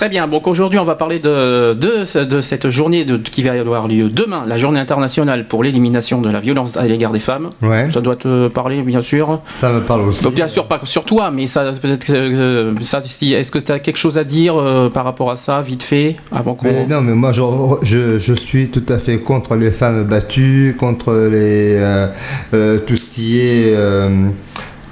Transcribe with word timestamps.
Très 0.00 0.08
bien. 0.08 0.26
Donc 0.28 0.46
aujourd'hui, 0.46 0.78
on 0.78 0.84
va 0.84 0.94
parler 0.94 1.18
de, 1.18 1.74
de, 1.74 2.24
de 2.24 2.40
cette 2.40 2.70
journée 2.70 3.04
de- 3.04 3.18
qui 3.18 3.42
va 3.42 3.52
avoir 3.52 3.86
lieu 3.86 4.08
demain, 4.08 4.44
la 4.46 4.56
journée 4.56 4.80
internationale 4.80 5.44
pour 5.46 5.62
l'élimination 5.62 6.22
de 6.22 6.30
la 6.30 6.40
violence 6.40 6.74
à 6.78 6.84
l'égard 6.86 7.12
des 7.12 7.18
femmes. 7.20 7.50
Ouais. 7.60 7.90
Ça 7.90 8.00
doit 8.00 8.16
te 8.16 8.48
parler, 8.48 8.80
bien 8.80 9.02
sûr. 9.02 9.42
Ça 9.52 9.70
me 9.70 9.80
parle 9.82 10.08
aussi. 10.08 10.24
Donc, 10.24 10.32
bien 10.32 10.48
sûr, 10.48 10.64
pas 10.66 10.80
sur 10.84 11.04
toi, 11.04 11.30
mais 11.30 11.46
ça, 11.46 11.70
peut-être 11.82 12.06
euh, 12.14 12.72
ça, 12.80 13.02
si, 13.04 13.34
est-ce 13.34 13.50
que 13.50 13.58
tu 13.58 13.72
as 13.72 13.78
quelque 13.78 13.98
chose 13.98 14.16
à 14.16 14.24
dire 14.24 14.54
euh, 14.58 14.88
par 14.88 15.04
rapport 15.04 15.30
à 15.30 15.36
ça, 15.36 15.60
vite 15.60 15.82
fait, 15.82 16.16
avant 16.32 16.54
qu'on. 16.54 16.68
Mais 16.68 16.86
non, 16.86 17.02
mais 17.02 17.12
moi 17.12 17.32
je, 17.32 17.42
je, 17.82 18.18
je 18.18 18.32
suis 18.32 18.68
tout 18.70 18.86
à 18.88 18.98
fait 18.98 19.18
contre 19.18 19.54
les 19.54 19.70
femmes 19.70 20.04
battues, 20.04 20.76
contre 20.78 21.12
les, 21.30 21.74
euh, 21.76 22.06
euh, 22.54 22.78
tout 22.78 22.96
ce 22.96 23.04
qui 23.04 23.38
est. 23.38 23.74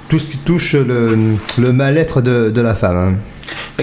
tout 0.07 0.19
ce 0.19 0.29
qui 0.29 0.37
touche 0.37 0.75
le, 0.75 1.17
le 1.57 1.73
mal-être 1.73 2.21
de, 2.21 2.51
de 2.51 2.61
la 2.61 2.75
femme. 2.75 2.97
hein. 2.97 3.13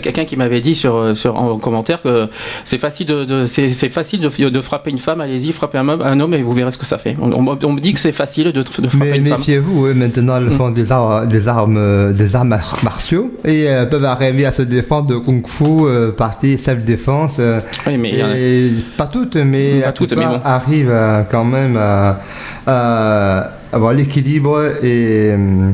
Quelqu'un 0.01 0.25
qui 0.25 0.37
m'avait 0.37 0.61
dit 0.61 0.75
sur, 0.75 0.97
euh, 0.97 1.15
sur, 1.15 1.37
en 1.37 1.59
commentaire 1.59 2.01
que 2.03 2.29
c'est 2.65 2.79
facile 2.79 3.07
de, 3.07 3.25
de- 3.25 3.47
c'est, 3.47 3.71
facile 3.89 4.21
de, 4.21 4.49
de 4.49 4.61
frapper 4.61 4.91
une 4.91 4.99
femme, 4.99 5.21
allez-y, 5.21 5.53
frappez 5.53 5.79
un 5.79 5.89
homme, 5.89 6.03
un 6.03 6.19
homme 6.21 6.35
et 6.35 6.43
vous 6.43 6.53
verrez 6.53 6.71
ce 6.71 6.79
que 6.79 6.85
ça 6.87 6.99
fait. 6.99 7.17
On, 7.21 7.33
on- 7.33 7.59
on 7.63 7.73
me 7.73 7.81
dit 7.81 7.93
que 7.95 8.01
c'est 8.01 8.13
facile 8.13 8.53
de, 8.53 8.63
de 8.63 8.89
frapper 8.89 9.11
Mais 9.11 9.19
une 9.19 9.27
femme. 9.27 9.39
méfiez-vous, 9.39 9.87
maintenant 9.95 10.37
elles 10.37 10.51
font 10.51 10.71
des, 10.71 10.91
ar- 10.93 11.27
des 11.27 11.49
armes, 11.49 11.77
euh, 11.79 12.13
des 12.13 12.35
mar- 12.45 12.79
martiaux 12.83 13.33
et 13.45 13.63
elles 13.63 13.89
peuvent 13.89 14.05
arriver 14.05 14.47
à 14.47 14.53
se 14.53 14.63
défendre 14.63 15.09
de 15.09 15.17
kung-fu, 15.17 15.65
euh, 15.87 16.13
partie 16.13 16.59
self-défense. 16.59 17.37
euh, 17.41 17.61
Oui, 17.87 17.97
mais 17.99 18.11
et 18.37 18.71
pas 18.97 19.07
toutes, 19.07 19.37
mais 19.37 19.81
Pas 19.83 19.93
toutes, 19.93 20.13
mais 20.15 20.27
bon. 20.27 20.41
arrivent 20.45 20.91
à- 20.93 21.25
quand 21.31 21.45
même 21.45 21.77
à, 21.77 22.21
à 22.67 23.51
avoir 23.73 23.93
l'équilibre 23.93 24.61
et 24.83 25.33
euh, 25.33 25.71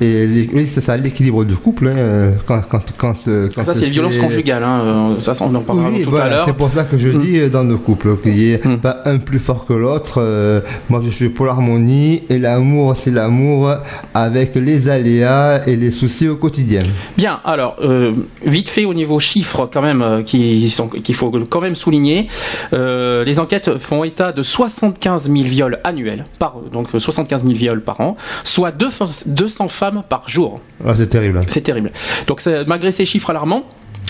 et 0.00 0.48
oui, 0.54 0.66
c'est 0.66 0.80
ça, 0.80 0.96
l'équilibre 0.96 1.44
du 1.44 1.56
couple. 1.56 1.88
hein, 1.88 2.32
quand, 2.46 2.62
quand, 2.68 2.80
quand, 2.96 3.14
ce- 3.16 3.48
quand 3.54 3.64
ça, 3.64 3.74
c'est 3.74 3.84
les 3.86 3.90
violences 3.90 4.16
conjugales, 4.18 4.62
hein, 4.64 4.80
euh, 5.16 5.20
ça, 5.20 5.32
on 5.44 5.54
en 5.54 5.60
parlera 5.60 5.88
Oui, 5.90 6.02
tout 6.02 6.10
voilà, 6.10 6.24
à 6.24 6.30
l'heure. 6.30 6.44
c'est 6.46 6.52
pour 6.56 6.70
ça 6.72 6.84
que 6.84 6.96
je 6.98 7.08
Mm. 7.08 7.18
dis 7.20 7.38
euh, 7.38 7.48
dans 7.48 7.64
le 7.64 7.76
couple 7.76 8.16
qu'il 8.16 8.34
n'y 8.34 8.50
ait 8.52 8.60
Mm. 8.64 8.78
pas 8.78 9.02
un 9.04 9.18
plus 9.18 9.38
fort 9.38 9.66
que 9.66 9.72
l'autre. 9.72 10.14
euh, 10.18 10.60
moi, 10.88 11.00
je 11.04 11.10
suis 11.10 11.28
pour 11.28 11.46
l'harmonie 11.46 12.22
et 12.28 12.38
l'amour, 12.38 12.94
c'est 12.96 13.10
l'amour 13.10 13.74
avec 14.14 14.54
les 14.54 14.88
aléas 14.88 15.62
et 15.66 15.76
les 15.76 15.90
soucis 15.90 16.28
au 16.28 16.36
quotidien. 16.36 16.82
Bien, 17.16 17.40
alors, 17.44 17.76
euh, 17.82 18.12
vite 18.44 18.68
fait 18.68 18.84
au 18.84 18.94
niveau 18.94 19.18
chiffres 19.20 19.68
quand 19.72 19.82
même, 19.82 20.02
euh, 20.02 20.22
qui 20.22 20.68
sont- 20.70 20.88
qu'il 20.88 21.14
faut 21.14 21.30
quand 21.48 21.60
même 21.60 21.74
souligner. 21.74 22.28
Les 22.72 23.38
enquêtes 23.38 23.78
font 23.78 24.04
état 24.04 24.32
de 24.32 24.42
75 24.42 25.30
000 25.30 25.44
viols 25.44 25.78
annuels, 25.84 26.24
par, 26.38 26.56
donc 26.72 26.88
euh, 26.94 26.98
75 26.98 27.42
000 27.42 27.54
viols 27.54 27.82
par 27.82 28.00
an, 28.00 28.16
soit 28.44 28.70
deux 28.72 28.90
fa- 28.90 29.04
200 29.26 29.68
femmes 29.68 29.89
par 30.08 30.28
jour. 30.28 30.60
Ah, 30.86 30.94
c'est 30.96 31.08
terrible. 31.08 31.40
C'est 31.48 31.60
terrible. 31.60 31.92
Donc 32.26 32.42
malgré 32.66 32.92
ces 32.92 33.06
chiffres 33.06 33.30
alarmants, 33.30 33.64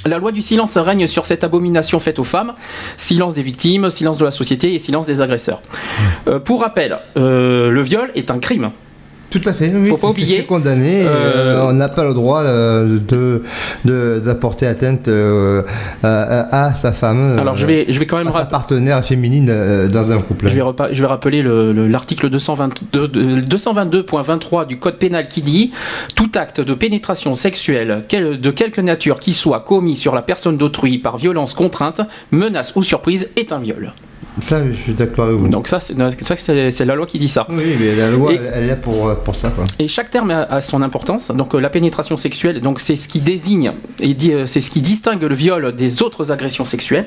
la 0.06 0.18
loi 0.18 0.32
du 0.32 0.40
silence 0.40 0.76
règne 0.78 1.06
sur 1.06 1.26
cette 1.26 1.44
abomination 1.44 2.00
faite 2.00 2.18
aux 2.18 2.24
femmes. 2.24 2.54
Silence 2.96 3.34
des 3.34 3.42
victimes, 3.42 3.90
silence 3.90 4.18
de 4.18 4.24
la 4.24 4.30
société 4.30 4.74
et 4.74 4.78
silence 4.78 5.06
des 5.06 5.20
agresseurs. 5.20 5.62
Euh, 6.26 6.38
pour 6.38 6.62
rappel, 6.62 6.98
euh, 7.16 7.70
le 7.70 7.82
viol 7.82 8.10
est 8.14 8.30
un 8.30 8.38
crime. 8.38 8.70
Tout 9.30 9.40
à 9.44 9.52
fait. 9.52 9.70
Oui, 9.74 9.88
Faut 9.88 9.96
pas 9.96 10.08
oublier. 10.08 10.44
Condamné. 10.44 11.04
Euh, 11.06 11.08
euh, 11.56 11.68
on 11.68 11.72
n'a 11.72 11.88
pas 11.88 12.04
le 12.04 12.14
droit 12.14 12.42
euh, 12.42 12.98
de 13.08 13.42
d'apporter 14.24 14.66
atteinte 14.66 15.08
à, 16.02 16.66
à 16.66 16.74
sa 16.74 16.92
femme. 16.92 17.38
Alors 17.38 17.56
je 17.56 17.66
vais, 17.66 17.86
je 17.88 17.98
vais 17.98 18.06
quand 18.06 18.18
même 18.18 18.26
à 18.28 18.32
sa 18.32 18.38
rappeler. 18.38 18.50
partenaire 18.50 19.04
féminine 19.04 19.46
dans 19.88 20.10
un 20.10 20.18
couple. 20.18 20.48
Je 20.48 20.54
vais, 20.54 20.60
repa- 20.62 20.88
je 20.92 21.00
vais 21.00 21.06
rappeler 21.06 21.42
le- 21.42 21.72
le- 21.72 21.86
l'article 21.86 22.28
222 22.28 23.08
de- 23.08 23.40
222.23 23.40 24.66
du 24.66 24.78
Code 24.78 24.96
pénal 24.98 25.28
qui 25.28 25.42
dit 25.42 25.70
Tout 26.14 26.30
acte 26.34 26.60
de 26.60 26.74
pénétration 26.74 27.34
sexuelle, 27.34 28.02
quel- 28.08 28.40
de 28.40 28.50
quelque 28.50 28.80
nature 28.80 29.20
qu'il 29.20 29.34
soit, 29.34 29.60
commis 29.60 29.96
sur 29.96 30.14
la 30.14 30.22
personne 30.22 30.56
d'autrui 30.56 30.98
par 30.98 31.16
violence, 31.16 31.54
contrainte, 31.54 32.00
menace 32.30 32.72
ou 32.76 32.82
surprise 32.82 33.28
est 33.36 33.52
un 33.52 33.58
viol. 33.58 33.92
Ça, 34.40 34.60
je 34.70 34.76
suis 34.76 34.92
d'accord 34.92 35.26
avec 35.26 35.36
vous. 35.38 35.48
Donc, 35.48 35.68
ça, 35.68 35.78
c'est 35.80 36.84
la 36.84 36.94
loi 36.94 37.06
qui 37.06 37.18
dit 37.18 37.28
ça. 37.28 37.46
Oui, 37.50 37.62
mais 37.80 37.94
la 37.96 38.10
loi, 38.10 38.32
Et- 38.32 38.36
elle, 38.36 38.50
elle 38.54 38.64
est 38.64 38.66
là 38.68 38.76
pour, 38.76 39.14
pour 39.16 39.36
ça. 39.36 39.50
Quoi. 39.50 39.64
Et 39.78 39.88
chaque 39.88 40.10
terme 40.10 40.30
a, 40.30 40.42
a 40.44 40.60
son 40.60 40.82
importance. 40.82 41.30
Donc 41.30 41.54
euh, 41.54 41.58
la 41.60 41.70
pénétration 41.70 42.16
sexuelle, 42.16 42.60
donc 42.60 42.80
c'est 42.80 42.96
ce 42.96 43.08
qui 43.08 43.20
désigne 43.20 43.72
et 44.00 44.16
euh, 44.30 44.46
c'est 44.46 44.60
ce 44.60 44.70
qui 44.70 44.80
distingue 44.80 45.22
le 45.22 45.34
viol 45.34 45.74
des 45.74 46.02
autres 46.02 46.32
agressions 46.32 46.64
sexuelles. 46.64 47.06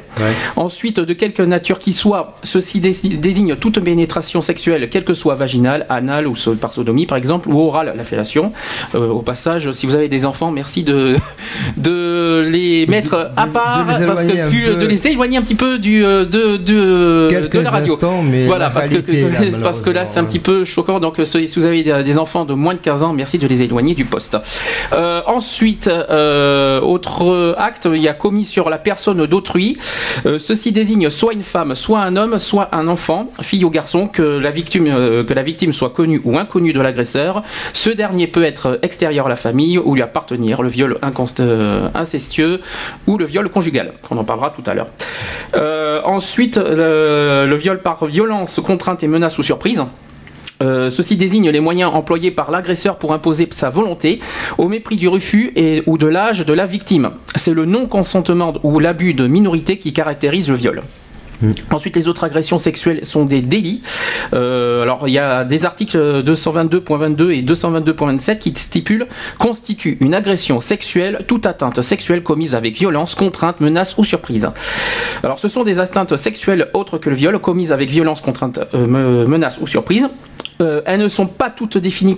Ensuite, 0.56 1.00
de 1.00 1.14
quelque 1.14 1.42
nature 1.42 1.80
qu'il 1.80 1.94
soit, 1.94 2.36
ceci 2.44 2.80
dé- 2.80 2.92
désigne 3.18 3.56
toute 3.56 3.80
pénétration 3.80 4.42
sexuelle, 4.42 4.88
quelle 4.90 5.04
que 5.04 5.14
soit 5.14 5.36
vaginale, 5.36 5.86
anale 5.90 6.28
ou 6.28 6.36
par 6.60 6.74
sodomie 6.74 7.06
par 7.06 7.18
exemple, 7.18 7.50
ou 7.50 7.60
orale, 7.60 7.94
la 7.96 8.04
fellation. 8.04 8.52
Euh, 8.96 9.08
au 9.10 9.22
passage, 9.22 9.72
si 9.72 9.86
vous 9.86 9.96
avez 9.96 10.08
des 10.10 10.26
enfants, 10.26 10.52
merci 10.52 10.84
de 10.84 11.16
de 11.78 12.48
les 12.50 12.86
mettre 12.88 13.32
à 13.36 13.48
part, 13.48 13.86
de 13.86 13.92
les 14.00 14.06
parce 14.06 14.22
éloigner 14.22 14.34
que 14.34 14.42
un 14.42 14.50
plus- 14.50 14.64
peu. 14.66 14.82
de 14.82 14.86
les 14.88 15.08
éloigner 15.08 15.38
un 15.38 15.42
petit 15.42 15.56
peu 15.56 15.80
du 15.80 16.04
euh, 16.06 16.26
de 16.26 16.58
de, 17.24 17.30
Quelques 17.30 17.58
de 17.58 17.62
la 17.62 17.72
radio. 17.72 17.94
instants, 17.94 18.22
mais 18.22 18.46
Voilà, 18.46 18.66
la 18.66 18.72
parce 18.72 18.90
que, 18.90 18.96
là, 18.96 19.58
parce 19.64 19.82
que 19.82 19.90
là, 19.90 20.06
c'est 20.06 20.20
un 20.20 20.26
petit 20.26 20.40
peu 20.40 20.66
choquant. 20.66 21.00
Donc, 21.00 21.20
euh, 21.20 21.26
si 21.26 21.48
vous 21.56 21.66
avez 21.66 21.84
des, 21.84 22.18
enfants 22.18 22.46
de 22.46 22.54
moins 22.54 22.74
de 22.74 22.80
15 22.80 23.04
ans, 23.04 23.14
merci 23.14 23.38
de 23.38 23.48
les 23.48 23.62
éloigner 23.62 23.96
du 23.96 24.06
poste. 24.06 24.38
Euh, 24.94 25.22
ensuite, 25.26 25.88
euh, 25.88 26.82
autre 26.82 27.56
acte, 27.58 27.88
il 27.92 28.02
y 28.02 28.08
a 28.08 28.14
commis 28.14 28.46
sur 28.46 28.70
la 28.70 28.78
personne 28.78 29.26
d'autrui. 29.26 29.78
Euh, 30.26 30.38
ceci 30.38 30.72
désigne 30.72 31.10
soit 31.10 31.34
une 31.34 31.44
femme, 31.44 31.76
soit 31.76 32.02
un 32.02 32.16
homme, 32.16 32.38
soit 32.38 32.70
un 32.72 32.88
enfant, 32.88 33.30
fille 33.42 33.66
ou 33.66 33.70
garçon, 33.70 34.08
que 34.08 34.22
la 34.22 34.52
victime, 34.52 34.86
que 34.86 35.34
la 35.34 35.44
victime 35.44 35.74
soit 35.74 35.90
connue 35.90 36.22
ou 36.24 36.38
inconnue 36.38 36.74
de 36.74 36.82
l'agresseur. 36.82 37.44
Ce 37.74 37.90
dernier 37.90 38.28
peut 38.28 38.44
être 38.44 38.80
extérieur 38.82 39.26
à 39.26 39.30
la 39.30 39.36
famille 39.36 39.78
ou 39.78 39.96
lui 39.96 40.02
appartenir, 40.02 40.62
le 40.62 40.70
viol 40.70 40.98
incestueux 41.94 42.62
ou 43.08 43.18
le 43.18 43.26
viol 43.26 43.50
conjugal, 43.50 43.94
qu'on 44.02 44.18
en 44.18 44.24
parlera 44.24 44.52
tout 44.52 44.64
à 44.70 44.74
l'heure. 44.74 44.88
Ensuite, 46.06 46.58
le, 46.58 47.13
le 47.46 47.56
viol 47.56 47.82
par 47.82 48.06
violence, 48.06 48.60
contrainte 48.60 49.04
et 49.04 49.08
menace 49.08 49.38
ou 49.38 49.44
surprise. 49.44 49.84
Euh, 50.64 50.90
ceci 50.90 51.18
désigne 51.18 51.50
les 51.50 51.60
moyens 51.60 51.92
employés 51.94 52.32
par 52.32 52.52
l'agresseur 52.52 52.98
pour 52.98 53.14
imposer 53.14 53.48
sa 53.52 53.70
volonté 53.70 54.20
au 54.58 54.68
mépris 54.70 54.96
du 54.96 55.08
refus 55.08 55.52
et, 55.56 55.84
ou 55.88 55.98
de 55.98 56.08
l'âge 56.08 56.46
de 56.46 56.54
la 56.54 56.66
victime. 56.66 57.12
C'est 57.36 57.54
le 57.54 57.66
non-consentement 57.66 58.54
ou 58.64 58.80
l'abus 58.80 59.14
de 59.14 59.28
minorité 59.28 59.78
qui 59.78 59.92
caractérise 59.92 60.50
le 60.50 60.56
viol. 60.56 60.84
Ensuite, 61.72 61.96
les 61.96 62.08
autres 62.08 62.24
agressions 62.24 62.58
sexuelles 62.58 63.06
sont 63.06 63.26
des 63.26 63.42
délits. 63.42 63.82
Euh, 64.34 64.82
alors, 64.84 65.08
il 65.08 65.12
y 65.12 65.20
a 65.20 65.44
des 65.44 65.66
articles 65.66 65.98
222.22 65.98 67.32
et 67.32 67.42
222.27 67.44 68.40
qui 68.40 68.54
stipulent 68.56 69.08
constitue 69.40 69.98
une 70.00 70.14
agression 70.14 70.60
sexuelle 70.60 71.26
toute 71.28 71.46
atteinte 71.46 71.82
sexuelle 71.82 72.24
commise 72.24 72.56
avec 72.56 72.76
violence, 72.76 73.16
contrainte, 73.16 73.60
menace 73.60 73.96
ou 73.98 74.04
surprise. 74.04 74.50
Alors, 75.24 75.40
ce 75.40 75.48
sont 75.48 75.64
des 75.64 75.80
atteintes 75.80 76.16
sexuelles 76.16 76.70
autres 76.74 76.98
que 76.98 77.10
le 77.10 77.16
viol 77.16 77.38
commises 77.40 77.72
avec 77.72 77.90
violence, 77.90 78.22
contrainte, 78.22 78.60
euh, 78.74 78.88
me- 78.88 79.26
menace 79.28 79.58
ou 79.62 79.68
surprise. 79.68 80.08
Euh, 80.62 80.82
elles 80.86 81.00
ne 81.00 81.08
sont 81.08 81.26
pas 81.28 81.50
toutes 81.50 81.78
définies 81.78 82.18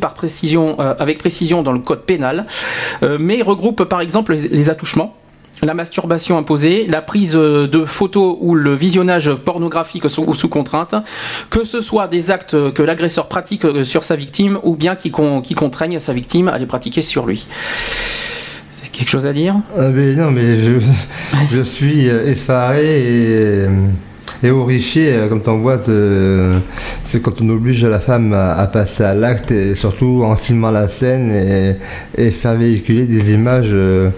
avec 1.00 1.18
précision 1.20 1.62
dans 1.64 1.72
le 1.72 1.80
code 1.80 2.02
pénal, 2.04 2.46
mais 3.20 3.42
regroupent 3.42 3.86
par 3.86 4.02
exemple 4.02 4.34
les 4.36 4.70
attouchements 4.70 5.16
la 5.64 5.74
masturbation 5.74 6.38
imposée, 6.38 6.86
la 6.88 7.02
prise 7.02 7.36
euh, 7.36 7.68
de 7.68 7.86
photos 7.86 8.38
ou 8.40 8.56
le 8.56 8.74
visionnage 8.76 9.34
pornographique 9.34 10.10
sous, 10.10 10.24
ou 10.24 10.34
sous 10.34 10.50
contrainte, 10.50 10.96
que 11.50 11.64
ce 11.64 11.80
soit 11.80 12.08
des 12.08 12.30
actes 12.30 12.74
que 12.74 12.84
l'agresseur 12.84 13.28
pratique 13.28 13.66
euh, 13.66 13.84
sur 13.84 14.04
sa 14.04 14.16
victime 14.16 14.60
ou 14.64 14.76
bien 14.76 14.96
qui, 14.96 15.12
con- 15.12 15.42
qui 15.42 15.56
contraignent 15.56 16.00
sa 16.00 16.14
victime 16.14 16.48
à 16.50 16.58
les 16.58 16.66
pratiquer 16.66 17.02
sur 17.02 17.26
lui. 17.26 17.48
Quelque 18.92 19.10
chose 19.10 19.28
à 19.28 19.34
dire? 19.34 19.56
Ah, 19.78 19.90
mais 19.90 20.16
non, 20.16 20.32
mais 20.32 20.56
je, 20.64 20.74
je 21.52 21.62
suis 21.62 22.10
euh, 22.10 22.28
effaré 22.28 23.00
et, 23.00 23.66
et 24.46 24.52
horrifié 24.52 25.14
euh, 25.14 25.28
quand 25.28 25.48
on 25.48 25.58
voit 25.60 25.80
ce- 25.80 26.60
c'est 27.04 27.22
quand 27.22 27.42
on 27.42 27.50
oblige 27.50 27.84
la 27.86 28.00
femme 28.00 28.34
à, 28.34 28.66
passer 28.68 29.04
à 29.04 29.14
l'acte 29.14 29.52
et 29.52 29.76
surtout 29.76 30.22
en 30.24 30.36
filmant 30.36 30.72
la 30.72 30.88
scène 30.88 31.32
et, 32.18 32.32
faire 32.32 32.56
véhiculer 32.56 33.06
des 33.06 33.34
images 33.34 33.70
euh, 33.74 34.10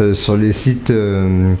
euh, 0.00 0.14
sur 0.14 0.36
les 0.36 0.52
sites 0.52 0.90
euh, 0.90 1.52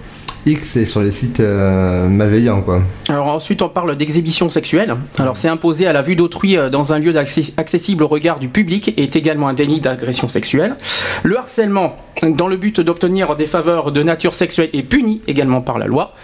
X 0.46 0.76
et 0.76 0.86
sur 0.86 1.02
les 1.02 1.10
sites 1.10 1.40
euh, 1.40 2.08
malveillants. 2.08 2.62
Quoi. 2.62 2.82
Alors 3.08 3.28
ensuite, 3.28 3.62
on 3.62 3.68
parle 3.68 3.96
d'exhibition 3.96 4.50
sexuelle. 4.50 4.96
Alors 5.18 5.36
c'est 5.36 5.48
imposé 5.48 5.86
à 5.86 5.92
la 5.92 6.02
vue 6.02 6.16
d'autrui 6.16 6.56
euh, 6.56 6.70
dans 6.70 6.92
un 6.92 6.98
lieu 6.98 7.14
accessible 7.16 8.02
au 8.02 8.08
regard 8.08 8.38
du 8.38 8.48
public 8.48 8.94
et 8.96 9.02
est 9.02 9.16
également 9.16 9.48
un 9.48 9.54
délit 9.54 9.80
d'agression 9.80 10.28
sexuelle. 10.28 10.76
Le 11.22 11.38
harcèlement, 11.38 11.96
dans 12.22 12.48
le 12.48 12.56
but 12.56 12.80
d'obtenir 12.80 13.36
des 13.36 13.46
faveurs 13.46 13.92
de 13.92 14.02
nature 14.02 14.34
sexuelle, 14.34 14.70
est 14.72 14.82
puni 14.82 15.20
également 15.26 15.60
par 15.60 15.78
la 15.78 15.86
loi. 15.86 16.14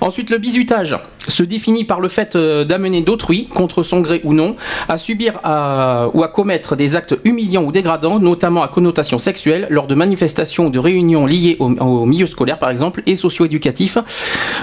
Ensuite, 0.00 0.30
le 0.30 0.38
bizutage 0.38 0.96
se 1.28 1.42
définit 1.42 1.84
par 1.84 2.00
le 2.00 2.08
fait 2.08 2.36
euh, 2.36 2.64
d'amener 2.64 3.00
d'autrui, 3.00 3.46
contre 3.46 3.82
son 3.82 4.00
gré 4.00 4.20
ou 4.24 4.34
non, 4.34 4.56
à 4.88 4.98
subir 4.98 5.34
ou 5.44 6.22
à 6.22 6.30
commettre 6.32 6.76
des 6.76 6.96
actes 6.96 7.16
humiliants 7.24 7.64
ou 7.64 7.72
dégradants, 7.72 8.18
notamment 8.18 8.62
à 8.62 8.68
connotation 8.68 9.18
sexuelle, 9.18 9.66
lors 9.70 9.86
de 9.86 9.94
manifestations 9.94 10.66
ou 10.66 10.70
de 10.70 10.78
réunions 10.78 11.26
liées 11.26 11.56
au, 11.58 12.04
milieu 12.04 12.26
scolaire 12.26 12.58
par 12.58 12.70
exemple 12.70 13.02
et 13.06 13.16
socio-éducatif. 13.16 13.54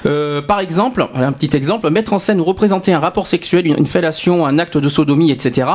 Euh, 0.06 0.42
par 0.42 0.60
exemple, 0.60 1.08
un 1.14 1.32
petit 1.32 1.56
exemple, 1.56 1.90
mettre 1.90 2.14
en 2.14 2.20
scène 2.20 2.40
ou 2.40 2.44
représenter 2.44 2.94
un 2.94 3.00
rapport 3.00 3.28
sexuel, 3.28 3.68
une, 3.68 3.86
fellation, 3.86 4.46
un 4.46 4.60
acte 4.60 4.78
de 4.78 4.90
sodomie, 4.90 5.32
etc. 5.32 5.68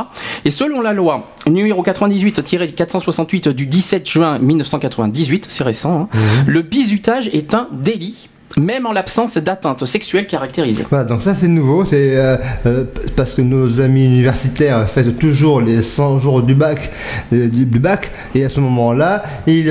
Et 0.45 0.51
selon 0.51 0.81
la 0.81 0.93
loi 0.93 1.27
numéro 1.47 1.83
98-468 1.83 3.49
du 3.49 3.65
17 3.65 4.09
juin 4.09 4.39
1998, 4.39 5.47
c'est 5.49 5.63
récent, 5.63 6.01
hein, 6.01 6.09
mmh. 6.13 6.49
le 6.49 6.61
bizutage 6.61 7.29
est 7.33 7.53
un 7.53 7.69
délit 7.71 8.29
même 8.57 8.85
en 8.85 8.91
l'absence 8.91 9.37
d'atteinte 9.37 9.85
sexuelle 9.85 10.27
caractérisée. 10.27 10.85
Donc 11.07 11.23
ça 11.23 11.35
c'est 11.35 11.47
nouveau, 11.47 11.85
c'est 11.85 12.17
euh, 12.17 12.37
euh, 12.65 12.83
parce 13.15 13.33
que 13.33 13.41
nos 13.41 13.79
amis 13.79 14.05
universitaires 14.05 14.89
font 14.89 15.03
toujours 15.17 15.61
les 15.61 15.81
100 15.81 16.19
jours 16.19 16.41
du 16.41 16.55
bac, 16.55 16.89
euh, 17.33 17.49
du, 17.49 17.65
bac 17.65 18.11
et 18.35 18.43
à 18.43 18.49
ce 18.49 18.59
moment-là, 18.59 19.23
il, 19.45 19.67
y 19.67 19.69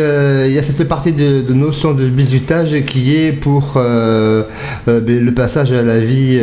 a 0.59 0.62
cette 0.62 0.87
partie 0.87 1.12
de, 1.12 1.53
notion 1.53 1.94
de 1.94 2.06
bizutage 2.09 2.81
qui 2.85 3.17
est 3.17 3.33
pour 3.33 3.75
ben, 3.75 4.44
le 4.87 5.31
passage 5.33 5.73
à 5.73 5.83
la 5.83 5.99
vie 5.99 6.41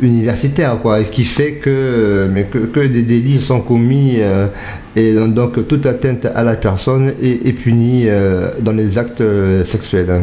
universitaire, 0.00 0.78
quoi, 0.80 1.00
et 1.00 1.04
qui 1.04 1.24
fait 1.24 1.54
que, 1.54 2.28
mais 2.32 2.44
que, 2.44 2.86
des 2.86 3.02
délits 3.02 3.40
sont 3.40 3.60
commis 3.60 4.18
et 4.96 5.14
donc 5.14 5.66
toute 5.68 5.86
atteinte 5.86 6.26
à 6.26 6.42
la 6.42 6.56
personne 6.56 7.12
est, 7.22 7.46
est 7.46 7.52
punie 7.52 8.06
dans 8.60 8.72
les 8.72 8.98
actes 8.98 9.22
sexuels. 9.64 10.22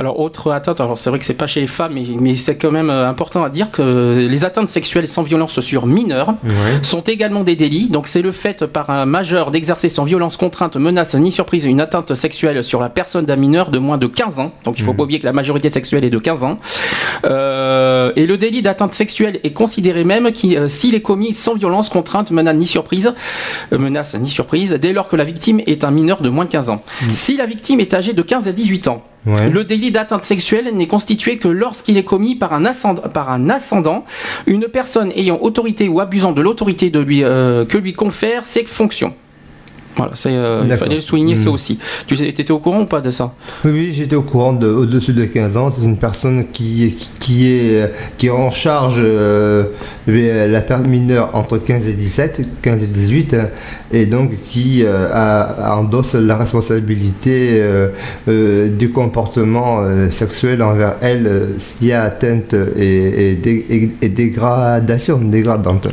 Alors, 0.00 0.18
autre 0.18 0.50
atteinte, 0.50 0.80
alors 0.80 0.96
c'est 0.96 1.10
vrai 1.10 1.18
que 1.18 1.26
c'est 1.26 1.34
pas 1.34 1.46
chez 1.46 1.60
les 1.60 1.66
femmes, 1.66 1.92
mais, 2.22 2.34
c'est 2.34 2.56
quand 2.56 2.70
même 2.70 2.88
euh, 2.88 3.06
important 3.06 3.44
à 3.44 3.50
dire 3.50 3.70
que 3.70 4.26
les 4.26 4.46
atteintes 4.46 4.70
sexuelles 4.70 5.06
sans 5.06 5.22
violence 5.22 5.60
sur 5.60 5.86
mineurs 5.86 6.36
sont 6.80 7.02
également 7.02 7.42
des 7.42 7.54
délits. 7.54 7.90
Donc, 7.90 8.08
c'est 8.08 8.22
le 8.22 8.32
fait 8.32 8.64
par 8.64 8.88
un 8.88 9.04
majeur 9.04 9.50
d'exercer 9.50 9.90
sans 9.90 10.04
violence, 10.04 10.38
contrainte, 10.38 10.78
menace 10.78 11.14
ni 11.16 11.30
surprise 11.30 11.66
une 11.66 11.82
atteinte 11.82 12.14
sexuelle 12.14 12.64
sur 12.64 12.80
la 12.80 12.88
personne 12.88 13.26
d'un 13.26 13.36
mineur 13.36 13.70
de 13.70 13.78
moins 13.78 13.98
de 13.98 14.06
15 14.06 14.38
ans. 14.38 14.52
Donc, 14.64 14.78
il 14.78 14.84
faut 14.86 14.94
mmh. 14.94 14.96
pas 14.96 15.02
oublier 15.02 15.20
que 15.20 15.26
la 15.26 15.34
majorité 15.34 15.68
sexuelle 15.68 16.02
est 16.02 16.08
de 16.08 16.18
15 16.18 16.44
ans. 16.44 16.58
Euh, 17.26 18.10
et 18.16 18.24
le 18.24 18.38
délit 18.38 18.62
d'atteinte 18.62 18.94
sexuelle 18.94 19.38
est 19.44 19.52
considéré 19.52 20.04
même 20.04 20.30
euh, 20.44 20.68
s'il 20.68 20.94
est 20.94 21.02
commis 21.02 21.34
sans 21.34 21.56
violence, 21.56 21.90
contrainte, 21.90 22.30
menace 22.30 22.56
ni 22.56 22.66
surprise, 22.66 23.12
menace 23.70 24.14
ni 24.14 24.30
surprise, 24.30 24.78
dès 24.80 24.94
lors 24.94 25.08
que 25.08 25.16
la 25.16 25.24
victime 25.24 25.60
est 25.66 25.84
un 25.84 25.90
mineur 25.90 26.22
de 26.22 26.30
moins 26.30 26.46
de 26.46 26.50
15 26.50 26.70
ans. 26.70 26.80
Mmh. 27.02 27.08
Si 27.10 27.36
la 27.36 27.44
victime 27.44 27.80
est 27.80 27.92
âgée 27.92 28.14
de 28.14 28.22
15 28.22 28.48
à 28.48 28.52
18 28.52 28.88
ans, 28.88 29.02
le 29.26 29.62
délit 29.62 29.90
d'atteinte 29.90 30.24
sexuelle 30.24 30.74
n'est 30.74 30.86
constitué 30.86 31.36
que 31.38 31.48
lorsqu'il 31.48 31.96
est 31.96 32.04
commis 32.04 32.36
par 32.36 32.52
un, 32.52 32.64
ascendant, 32.64 34.04
une 34.46 34.68
personne 34.68 35.12
ayant 35.14 35.38
autorité 35.40 35.88
ou 35.88 36.00
abusant 36.00 36.32
de 36.32 36.40
l'autorité 36.40 36.90
euh, 36.94 37.64
que 37.64 37.78
lui 37.78 37.92
confère 37.92 38.46
ses 38.46 38.64
fonctions. 38.64 39.14
Voilà, 39.96 40.12
euh, 40.26 40.62
il 40.64 40.76
fallait 40.76 41.00
souligner 41.00 41.36
ça 41.36 41.50
hmm. 41.50 41.54
aussi. 41.54 41.78
Tu 42.06 42.14
étais 42.14 42.50
au 42.50 42.58
courant 42.58 42.82
ou 42.82 42.86
pas 42.86 43.00
de 43.00 43.10
ça? 43.10 43.34
Oui, 43.64 43.90
j'étais 43.92 44.16
au 44.16 44.22
courant 44.22 44.52
de 44.52 44.68
au-dessus 44.68 45.12
de 45.12 45.24
15 45.24 45.56
ans. 45.56 45.70
C'est 45.70 45.84
une 45.84 45.98
personne 45.98 46.46
qui, 46.52 46.96
qui, 47.18 47.48
est, 47.48 47.92
qui 48.16 48.28
est 48.28 48.30
en 48.30 48.50
charge 48.50 48.96
euh, 48.98 49.64
la 50.06 50.60
personne 50.60 50.88
mineure 50.88 51.30
entre 51.34 51.58
15 51.58 51.86
et 51.86 51.94
17, 51.94 52.62
15 52.62 52.82
et 52.82 52.86
18, 52.86 53.34
hein, 53.34 53.48
et 53.92 54.06
donc 54.06 54.32
qui 54.48 54.84
euh, 54.84 55.08
a, 55.12 55.76
endosse 55.76 56.14
la 56.14 56.36
responsabilité 56.36 57.62
du 58.26 58.90
comportement 58.90 59.84
sexuel 60.10 60.62
envers 60.62 60.94
elle 61.00 61.48
s'il 61.58 61.88
y 61.88 61.92
a 61.92 62.02
atteinte 62.02 62.54
et, 62.76 63.32
et, 63.32 64.08
dégradation, 64.08 65.18
dégradante. 65.18 65.88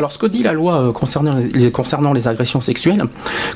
Alors, 0.00 0.12
ce 0.12 0.16
que 0.16 0.24
dit 0.24 0.42
la 0.42 0.54
loi 0.54 0.80
euh, 0.80 0.92
concernant 0.92 1.36
les, 1.52 1.70
concernant 1.70 2.14
les 2.14 2.26
agressions 2.26 2.62
sexuelles 2.62 3.04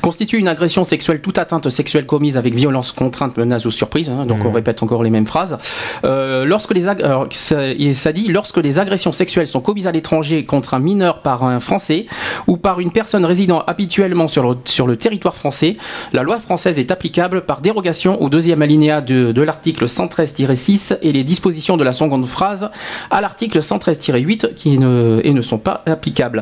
constitue 0.03 0.37
une 0.37 0.47
agression 0.47 0.83
sexuelle 0.83 1.19
toute 1.19 1.39
atteinte 1.39 1.71
sexuelle 1.71 2.05
commise 2.05 2.37
avec 2.37 2.53
violence, 2.53 2.91
contrainte, 2.91 3.35
menace 3.35 3.65
ou 3.65 3.71
surprise. 3.71 4.09
Hein, 4.09 4.27
donc, 4.27 4.45
on 4.45 4.51
mmh. 4.51 4.55
répète 4.55 4.83
encore 4.83 5.01
les 5.01 5.09
mêmes 5.09 5.25
phrases. 5.25 5.57
Euh, 6.03 6.45
lorsque 6.45 6.75
les 6.75 6.83
ça, 6.83 8.11
dit 8.11 8.27
lorsque 8.27 8.57
les 8.57 8.77
agressions 8.77 9.11
sexuelles 9.11 9.47
sont 9.47 9.59
commises 9.59 9.87
à 9.87 9.91
l'étranger 9.91 10.45
contre 10.45 10.75
un 10.75 10.79
mineur 10.79 11.23
par 11.23 11.43
un 11.43 11.59
Français 11.59 12.05
ou 12.45 12.57
par 12.57 12.79
une 12.79 12.91
personne 12.91 13.25
résidant 13.25 13.63
habituellement 13.65 14.27
sur 14.27 14.47
le, 14.47 14.55
sur 14.65 14.85
le 14.85 14.97
territoire 14.97 15.33
français, 15.33 15.77
la 16.13 16.21
loi 16.21 16.37
française 16.37 16.77
est 16.77 16.91
applicable 16.91 17.41
par 17.41 17.61
dérogation 17.61 18.21
au 18.21 18.29
deuxième 18.29 18.61
alinéa 18.61 19.01
de, 19.01 19.31
de 19.31 19.41
l'article 19.41 19.85
113-6 19.85 20.99
et 21.01 21.11
les 21.11 21.23
dispositions 21.23 21.75
de 21.75 21.83
la 21.83 21.91
seconde 21.91 22.27
phrase 22.27 22.69
à 23.09 23.19
l'article 23.19 23.57
113-8 23.61 24.53
qui 24.53 24.77
ne, 24.77 25.21
et 25.23 25.33
ne 25.33 25.41
sont 25.41 25.57
pas 25.57 25.81
applicables. 25.87 26.34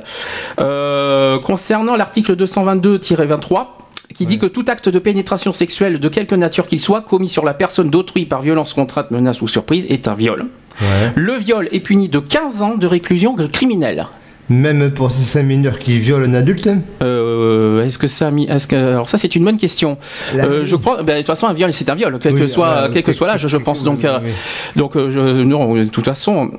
Euh, 0.60 1.40
concernant 1.40 1.96
l'article 1.96 2.36
222-23, 2.36 3.68
qui 4.14 4.26
dit 4.26 4.38
que 4.40 4.46
tout 4.46 4.66
acte 4.68 4.90
de 4.90 5.00
pénétration 5.00 5.54
sexuelle 5.54 6.00
de 6.00 6.10
quelque 6.10 6.36
nature 6.36 6.68
qu'il 6.68 6.80
soit 6.80 7.02
commis 7.02 7.30
sur 7.30 7.46
la 7.46 7.54
personne 7.54 7.90
d'autrui 7.90 8.26
par 8.26 8.42
violence, 8.42 8.74
contrainte, 8.74 9.12
menace 9.12 9.42
ou 9.42 9.48
surprise 9.48 9.86
est 9.90 10.08
un 10.08 10.14
viol. 10.14 10.46
Le 11.16 11.34
viol 11.34 11.68
est 11.72 11.80
puni 11.80 12.10
de 12.10 12.20
15 12.20 12.62
ans 12.62 12.76
de 12.76 12.88
réclusion 12.88 13.36
criminelle. 13.36 14.06
Même 14.50 14.92
pour 14.92 15.10
ces 15.10 15.42
mineurs 15.42 15.80
qui 15.80 16.00
violent 16.00 16.30
un 16.30 16.34
adulte? 16.34 16.70
Euh, 17.02 17.86
Est-ce 17.86 17.98
que 17.98 18.08
ça 18.08 18.30
que 18.30 18.76
alors 18.76 19.10
ça 19.10 19.18
c'est 19.18 19.36
une 19.36 19.46
bonne 19.46 19.58
question. 19.58 19.98
Euh, 20.36 20.66
je 20.66 20.76
crois 20.76 21.02
ben, 21.02 21.14
de 21.14 21.18
toute 21.20 21.28
façon 21.28 21.48
un 21.48 21.54
viol 21.54 21.72
c'est 21.72 21.90
un 21.90 21.96
viol 21.96 22.20
quel 22.22 22.36
que 22.36 22.48
soit 22.48 22.90
quel 22.92 23.04
que 23.04 23.14
soit 23.14 23.28
l'âge 23.28 23.48
je 23.48 23.58
pense. 23.58 23.84
donc 23.84 24.06
donc 24.76 24.96
je, 24.96 25.44
non 25.44 25.76
de 25.76 25.86
toute 25.86 26.04
façon 26.04 26.52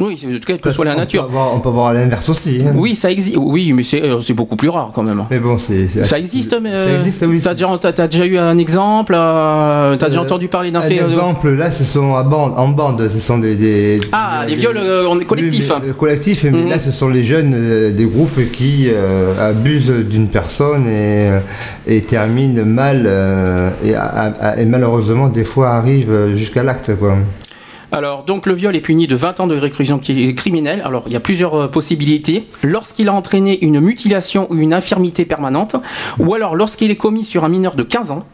oui, 0.00 0.18
quelle 0.46 0.58
que 0.58 0.70
soit 0.70 0.86
la 0.86 0.96
nature. 0.96 1.28
on 1.54 1.60
peut 1.60 1.68
avoir 1.68 1.92
l'inverse 1.92 2.28
aussi. 2.28 2.62
Hein. 2.64 2.72
Oui, 2.74 2.94
ça 2.94 3.10
existe. 3.10 3.36
Oui, 3.36 3.72
mais 3.74 3.82
euh, 3.94 4.20
c'est 4.20 4.32
beaucoup 4.32 4.56
plus 4.56 4.70
rare 4.70 4.90
quand 4.94 5.02
même. 5.02 5.22
Mais 5.30 5.38
bon, 5.38 5.58
c'est. 5.58 6.04
Ça 6.04 6.18
existe, 6.18 6.58
mais. 6.60 6.72
Ça 6.72 6.98
existe, 6.98 7.24
oui. 7.28 7.40
T'as 7.42 7.52
déjà, 7.52 7.68
as, 7.70 8.08
déjà 8.08 8.26
eu 8.26 8.38
un 8.38 8.56
exemple 8.56 9.14
euh, 9.14 9.96
T'as 9.98 10.08
déjà 10.08 10.20
euh, 10.20 10.24
entendu 10.24 10.48
parler 10.48 10.70
d'un 10.70 10.80
fait 10.80 10.94
exemple, 10.94 11.50
là, 11.50 11.70
ce 11.70 11.84
sont 11.84 12.12
en 12.12 12.24
bande, 12.24 12.54
en 12.56 12.68
bande 12.68 13.08
ce 13.08 13.20
sont 13.20 13.38
des. 13.38 13.54
des 13.54 14.00
ah, 14.12 14.44
des, 14.46 14.54
viols 14.54 14.80
collectifs. 15.26 15.72
collectifs, 15.98 16.44
mais 16.44 16.50
là, 16.68 16.76
mhm. 16.76 16.82
ce 16.82 16.92
sont 16.92 17.08
les 17.08 17.22
jeunes 17.22 17.92
des 17.94 18.04
groupes 18.04 18.40
qui 18.52 18.88
abusent 19.38 19.92
d'une 20.08 20.28
personne 20.28 20.88
et, 20.88 21.28
et 21.86 22.00
terminent 22.00 22.64
mal 22.64 23.08
et, 23.84 23.90
et, 23.90 24.64
malheureusement, 24.64 25.28
des 25.28 25.44
fois, 25.44 25.70
arrivent 25.70 26.34
jusqu'à 26.34 26.62
l'acte, 26.62 26.96
quoi. 26.98 27.16
Alors, 27.92 28.22
donc 28.22 28.46
le 28.46 28.54
viol 28.54 28.76
est 28.76 28.80
puni 28.80 29.08
de 29.08 29.16
20 29.16 29.40
ans 29.40 29.46
de 29.48 29.56
réclusion 29.56 29.98
criminelle. 29.98 30.80
Alors, 30.84 31.04
il 31.06 31.12
y 31.12 31.16
a 31.16 31.20
plusieurs 31.20 31.54
euh, 31.54 31.68
possibilités. 31.68 32.46
Lorsqu'il 32.62 33.08
a 33.08 33.12
entraîné 33.12 33.64
une 33.64 33.80
mutilation 33.80 34.46
ou 34.50 34.56
une 34.56 34.72
infirmité 34.72 35.24
permanente, 35.24 35.76
ou 36.18 36.34
alors 36.34 36.54
lorsqu'il 36.54 36.90
est 36.90 36.96
commis 36.96 37.24
sur 37.24 37.44
un 37.44 37.48
mineur 37.48 37.74
de 37.74 37.82
15 37.82 38.12
ans, 38.12 38.26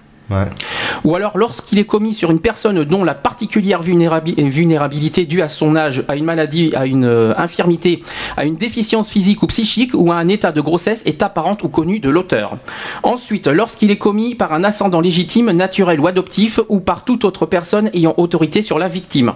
ou 1.04 1.14
alors 1.14 1.38
lorsqu'il 1.38 1.78
est 1.78 1.84
commis 1.84 2.14
sur 2.14 2.30
une 2.30 2.40
personne 2.40 2.82
dont 2.84 3.04
la 3.04 3.14
particulière 3.14 3.80
vulnérabilité 3.82 5.24
due 5.24 5.42
à 5.42 5.48
son 5.48 5.76
âge, 5.76 6.04
à 6.08 6.16
une 6.16 6.24
maladie, 6.24 6.72
à 6.74 6.86
une 6.86 7.04
euh, 7.04 7.34
infirmité, 7.36 8.02
à 8.36 8.44
une 8.44 8.56
déficience 8.56 9.08
physique 9.08 9.42
ou 9.42 9.46
psychique 9.46 9.92
ou 9.94 10.10
à 10.10 10.16
un 10.16 10.28
état 10.28 10.52
de 10.52 10.60
grossesse 10.60 11.02
est 11.06 11.22
apparente 11.22 11.62
ou 11.62 11.68
connue 11.68 12.00
de 12.00 12.10
l'auteur. 12.10 12.56
Ensuite, 13.02 13.46
lorsqu'il 13.46 13.90
est 13.90 13.98
commis 13.98 14.34
par 14.34 14.52
un 14.52 14.64
ascendant 14.64 15.00
légitime, 15.00 15.50
naturel 15.52 16.00
ou 16.00 16.06
adoptif 16.06 16.60
ou 16.68 16.80
par 16.80 17.04
toute 17.04 17.24
autre 17.24 17.46
personne 17.46 17.90
ayant 17.94 18.14
autorité 18.16 18.62
sur 18.62 18.78
la 18.78 18.88
victime. 18.88 19.34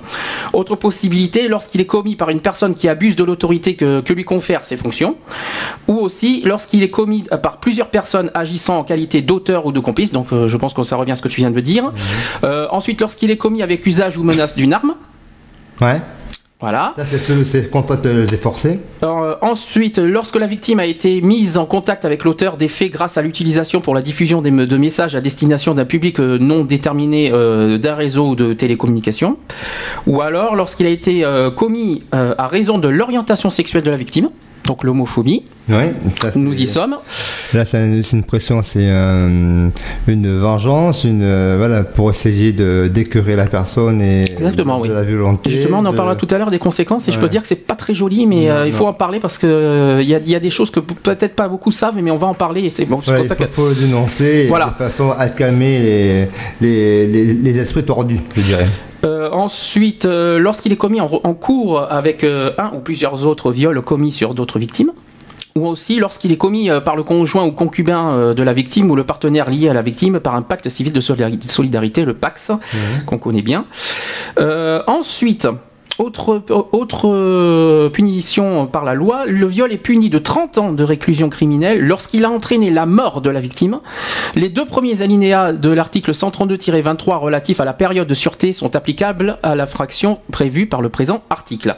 Autre 0.52 0.76
possibilité, 0.76 1.49
lorsqu'il 1.49 1.80
est 1.80 1.87
commis 1.87 2.16
par 2.16 2.30
une 2.30 2.40
personne 2.40 2.75
qui 2.75 2.88
abuse 2.88 3.16
de 3.16 3.25
l'autorité 3.25 3.75
que, 3.75 4.02
lui 4.11 4.25
confèrent 4.25 4.64
ses 4.64 4.76
fonctions, 4.76 5.16
ou 5.87 5.94
aussi 5.94 6.42
lorsqu'il 6.44 6.82
est 6.82 6.90
commis 6.90 7.23
par 7.42 7.59
plusieurs 7.61 7.87
personnes 7.87 8.30
agissant 8.35 8.78
en 8.78 8.85
qualité 8.85 9.23
d'auteur 9.23 9.66
ou 9.66 9.73
de 9.73 9.78
complice. 9.78 10.11
Donc, 10.11 10.32
euh, 10.32 10.49
je 10.49 10.56
pense 10.56 10.75
que 10.75 10.80
ça 10.85 10.97
revient 10.97 11.13
à 11.13 11.15
ce 11.17 11.23
que 11.23 11.29
tu 11.29 11.41
viens 11.41 11.51
de 11.51 11.61
dire. 11.61 11.85
Mhm. 11.85 11.93
Euh, 12.45 12.67
ensuite, 12.71 13.01
lorsqu'il 13.01 13.31
est 13.31 13.37
commis 13.37 13.63
avec 13.63 13.87
usage 13.87 14.17
ou 14.17 14.23
menace 14.23 14.57
d'une 14.57 14.73
arme. 14.73 14.95
Ouais. 15.81 16.01
Voilà. 16.61 16.93
Ça, 16.95 17.05
c'est 17.47 17.71
contrainte 17.71 18.03
des 18.03 18.37
forcés. 18.37 18.81
Euh, 19.03 19.35
ensuite, 19.41 19.99
lorsque 19.99 20.37
la 20.37 20.47
victime 20.47 20.79
a 20.79 20.85
été 20.85 21.23
mise 21.23 21.57
en 21.57 21.65
contact 21.65 22.05
avec 22.05 22.23
l'auteur 22.23 22.59
des 22.59 22.69
faits 22.69 22.93
grâce 22.93 23.17
à 23.17 23.23
l'utilisation 23.23 23.81
pour 23.81 23.95
la 23.95 24.03
diffusion 24.03 24.43
des, 24.43 24.51
de 24.51 24.77
messages 24.77 25.17
à 25.17 25.23
destination 25.23 25.73
d'un 25.73 25.87
public 25.87 26.21
euh, 26.21 26.37
non 26.39 26.65
déterminé 26.65 27.31
d'un 27.31 27.95
réseau 27.95 28.35
de 28.35 28.53
télécommunications, 28.53 29.39
ou 30.07 30.21
alors 30.21 30.55
lorsqu'il 30.55 30.85
a 30.85 30.91
été 30.91 31.25
commis 31.57 32.03
à 32.13 32.47
raison 32.47 32.77
de 32.77 32.89
l'orientation 32.89 33.49
sexuelle 33.49 33.83
de 33.83 33.91
la 33.91 33.97
victime. 33.97 34.29
Donc 34.64 34.85
l'homophobie. 34.85 35.43
Oui, 35.69 35.76
ça, 36.21 36.31
Nous 36.35 36.59
y 36.61 36.67
sommes. 36.67 36.97
Là, 37.55 37.64
c'est 37.64 37.79
une 38.12 38.25
pression, 38.25 38.61
c'est 38.64 38.88
un- 38.90 39.71
une 40.09 40.38
vengeance, 40.40 41.05
une, 41.05 41.23
euh, 41.23 41.55
voilà, 41.59 41.85
pour 41.85 42.11
essayer 42.11 42.52
de 42.52 42.90
d'écœurer 42.93 43.37
la 43.37 43.47
personne 43.47 44.00
et 44.02 44.23
Exactement, 44.33 44.79
de 44.79 44.83
oui. 44.83 44.88
la 44.88 45.05
volonté. 45.05 45.50
Justement, 45.50 45.79
on 45.79 45.87
en 45.87 45.93
de- 45.93 45.97
parlera 45.97 46.17
tout 46.17 46.26
à 46.33 46.38
l'heure 46.38 46.50
des 46.50 46.59
conséquences 46.59 47.07
et 47.09 47.12
je 47.12 47.19
peux 47.19 47.25
Ouais. 47.25 47.29
dire 47.31 47.43
que 47.43 47.47
c'est 47.49 47.55
pas 47.55 47.76
très 47.76 47.95
joli, 47.95 48.26
mais 48.26 48.47
Non, 48.47 48.50
euh, 48.50 48.67
il 48.67 48.73
non. 48.73 48.79
faut 48.79 48.87
en 48.87 48.93
parler 48.93 49.21
parce 49.21 49.38
que 49.38 49.47
euh, 49.47 50.02
il 50.02 50.09
y, 50.09 50.14
a, 50.14 50.19
il 50.19 50.31
y 50.31 50.35
a 50.35 50.40
des 50.40 50.50
choses 50.50 50.73
que 50.73 50.81
peut-être 50.81 51.37
pas 51.37 51.47
beaucoup 51.49 51.71
savent, 51.71 51.95
mais 52.02 52.11
on 52.11 52.17
va 52.17 52.26
en 52.26 52.35
parler 52.35 52.62
et 52.62 52.69
c'est 52.69 52.85
bon. 52.85 52.99
c'est 53.00 53.12
Voilà, 53.12 53.19
pour 53.21 53.26
il 53.26 53.29
ça 53.29 53.35
faut, 53.37 53.45
que 53.69 53.75
faut 53.75 53.81
dénoncer 53.81 54.47
Voilà. 54.49 54.67
de 54.76 54.85
façon 54.85 55.12
à 55.17 55.29
calmer 55.29 55.79
les, 55.79 56.29
les, 56.61 57.07
les, 57.07 57.35
les 57.35 57.59
esprits 57.59 57.85
tordus, 57.85 58.19
je 58.35 58.40
dirais. 58.40 58.67
Euh, 59.04 59.30
ensuite, 59.30 60.04
euh, 60.04 60.38
lorsqu'il 60.38 60.73
est 60.73 60.76
commis 60.76 61.00
en, 61.00 61.11
en 61.25 61.35
cours 61.35 61.80
avec 61.90 62.23
euh, 62.23 62.52
un 62.59 62.73
ou 62.75 62.80
plusieurs 62.80 63.26
autres 63.26 63.50
viols 63.50 63.80
commis 63.83 64.12
sur 64.12 64.35
d'autres 64.35 64.59
victimes, 64.59 64.92
ou 65.57 65.66
aussi 65.66 65.99
lorsqu'il 65.99 66.30
est 66.33 66.37
commis 66.37 66.71
par 66.85 66.97
le 66.97 67.02
conjoint 67.02 67.45
ou 67.45 67.50
concubin 67.52 68.35
de 68.35 68.42
la 68.42 68.52
victime 68.52 68.90
ou 68.90 68.95
le 68.95 69.02
partenaire 69.04 69.50
lié 69.50 69.69
à 69.69 69.75
la 69.75 69.83
victime 69.83 70.21
par 70.21 70.35
un 70.37 70.42
pacte 70.42 70.69
civil 70.69 70.92
de 70.92 71.00
solidari- 71.00 71.42
solidarité, 71.50 72.04
le 72.04 72.14
PAX, 72.14 72.52
qu'on 73.04 73.19
connaît 73.19 73.42
bien. 73.42 73.64
Ensuite, 74.87 75.49
autre, 76.00 76.42
euh, 77.04 77.88
punition 77.90 78.66
par 78.66 78.85
la 78.85 78.95
loi, 78.95 79.25
le 79.26 79.47
viol 79.47 79.73
est 79.73 79.76
puni 79.76 80.09
de 80.11 80.19
30 80.19 80.59
ans 80.59 80.73
de 80.73 80.83
réclusion 80.83 81.28
criminelle 81.28 81.87
lorsqu'il 81.87 82.25
a 82.25 82.30
entraîné 82.30 82.71
la 82.71 82.87
mort 82.87 83.21
de 83.21 83.30
la 83.30 83.40
victime. 83.40 83.80
Les 84.35 84.49
deux 84.49 84.64
premiers 84.64 85.02
alinéas 85.02 85.52
de 85.52 85.71
l'article 85.71 86.12
132-23 86.12 87.19
relatif 87.19 87.61
à 87.61 87.64
la 87.64 87.75
période 87.75 88.09
de 88.09 88.14
sûreté 88.14 88.52
sont 88.52 88.76
applicables 88.76 89.38
à 89.42 89.54
la 89.54 89.66
fraction 89.66 90.21
prévue 90.33 90.66
par 90.66 90.80
le 90.80 90.88
présent 90.88 91.23
article. 91.28 91.76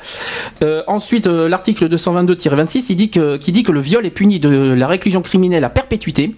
Euh, 0.62 0.83
ensuite, 0.87 1.26
euh, 1.26 1.49
l'article 1.49 1.88
222-26 1.88 2.87
il 2.91 2.97
dit 2.97 3.11
que, 3.11 3.37
qui 3.37 3.52
dit 3.52 3.64
que 3.64 3.73
le 3.73 3.81
viol 3.81 4.07
est 4.07 4.11
puni 4.11 4.38
de 4.38 4.75
la 4.75 4.87
réclusion 4.87 5.23
criminelle 5.23 5.64
à 5.64 5.71
perpétuité 5.71 6.35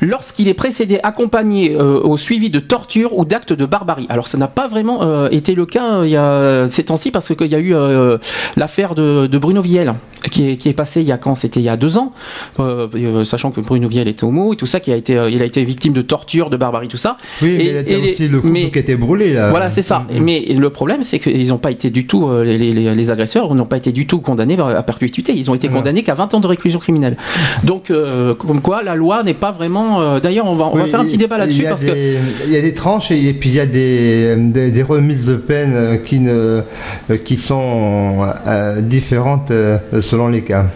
lorsqu'il 0.00 0.48
est 0.48 0.54
précédé, 0.54 1.00
accompagné 1.02 1.76
au 1.76 2.16
suivi 2.16 2.50
de 2.50 2.60
torture 2.60 3.18
ou 3.18 3.24
d'actes 3.24 3.52
de 3.52 3.66
barbarie. 3.66 4.06
Alors 4.08 4.26
ça 4.28 4.38
n'a 4.38 4.48
pas 4.48 4.68
vraiment 4.68 5.26
été 5.28 5.54
le 5.54 5.66
cas 5.66 6.04
il 6.04 6.10
y 6.10 6.16
a 6.16 6.68
ces 6.70 6.84
temps-ci 6.84 7.10
parce 7.20 7.34
qu'il 7.34 7.46
y 7.48 7.54
a 7.54 7.58
eu 7.58 7.74
euh, 7.74 8.18
l'affaire 8.56 8.94
de, 8.94 9.26
de 9.26 9.38
Bruno 9.38 9.60
Viel 9.62 9.94
qui 10.30 10.50
est, 10.50 10.56
qui 10.56 10.68
est 10.68 10.72
passée 10.72 11.00
il 11.00 11.06
y 11.06 11.12
a 11.12 11.18
quand? 11.18 11.34
C'était 11.34 11.60
il 11.60 11.64
y 11.64 11.68
a 11.68 11.76
deux 11.76 11.96
ans, 11.98 12.12
euh, 12.58 12.88
euh, 12.94 13.24
sachant 13.24 13.50
que 13.50 13.60
Bruno 13.60 13.88
Viel 13.88 14.08
était 14.08 14.24
homo 14.24 14.52
et 14.52 14.56
tout 14.56 14.66
ça, 14.66 14.80
qui 14.80 14.92
a 14.92 14.96
été, 14.96 15.12
il 15.30 15.40
a 15.42 15.44
été 15.44 15.62
victime 15.64 15.92
de 15.92 16.02
torture, 16.02 16.50
de 16.50 16.56
barbarie, 16.56 16.88
tout 16.88 16.96
ça. 16.96 17.16
Oui, 17.42 17.54
mais 17.56 17.64
Et- 17.64 17.70
il 17.70 17.76
a 17.76 17.80
et 17.80 17.84
les- 18.00 18.10
aussi 18.12 18.28
le 18.28 18.40
qui 18.40 18.78
été 18.78 18.96
brûlé, 18.96 19.34
là. 19.34 19.50
Voilà, 19.50 19.70
c'est 19.70 19.82
ça. 19.82 20.06
Mm, 20.10 20.18
mm. 20.18 20.22
Mais 20.24 20.40
le 20.58 20.70
problème, 20.70 21.02
c'est 21.02 21.18
qu'ils 21.18 21.48
n'ont 21.48 21.58
pas 21.58 21.70
été 21.70 21.90
du 21.90 22.06
tout, 22.06 22.28
les, 22.42 22.56
les- 22.56 22.94
les 22.94 23.10
agresseurs 23.10 23.54
n'ont 23.54 23.64
pas 23.66 23.76
été 23.76 23.92
du 23.92 24.06
tout 24.06 24.20
condamnés 24.20 24.58
à 24.58 24.82
perpétuité. 24.82 25.32
Ils 25.36 25.50
ont 25.50 25.54
été 25.54 25.68
Non. 25.68 25.78
condamnés 25.78 26.02
qu'à 26.02 26.14
20 26.14 26.34
ans 26.34 26.40
de 26.40 26.46
réclusion 26.46 26.78
criminelle. 26.80 27.16
Donc, 27.64 27.92
comme 28.38 28.60
quoi, 28.60 28.82
la 28.82 28.94
loi 28.94 29.22
n'est 29.22 29.34
pas 29.34 29.52
vraiment. 29.52 30.18
D'ailleurs, 30.18 30.46
on 30.46 30.54
va, 30.56 30.68
on 30.72 30.76
va 30.76 30.86
faire 30.86 31.00
un 31.00 31.04
petit 31.04 31.16
débat 31.18 31.38
là-dessus 31.38 31.64
parce 31.64 31.84
que. 31.84 31.92
Il 32.46 32.52
y 32.52 32.56
a 32.56 32.60
des 32.60 32.74
tranches 32.74 33.10
et, 33.10 33.28
et 33.28 33.32
puis 33.34 33.50
il 33.50 33.54
y 33.56 33.60
a 33.60 33.66
des, 33.66 34.34
des, 34.36 34.70
des 34.70 34.82
remises 34.82 35.26
de 35.26 35.36
peine 35.36 36.00
qui, 36.02 36.18
ne, 36.20 36.60
qui 37.16 37.36
sont 37.36 38.28
euh, 38.46 38.80
différentes 38.80 39.50
euh, 39.50 39.78
selon 40.02 40.28
les 40.28 40.42
cas. 40.42 40.66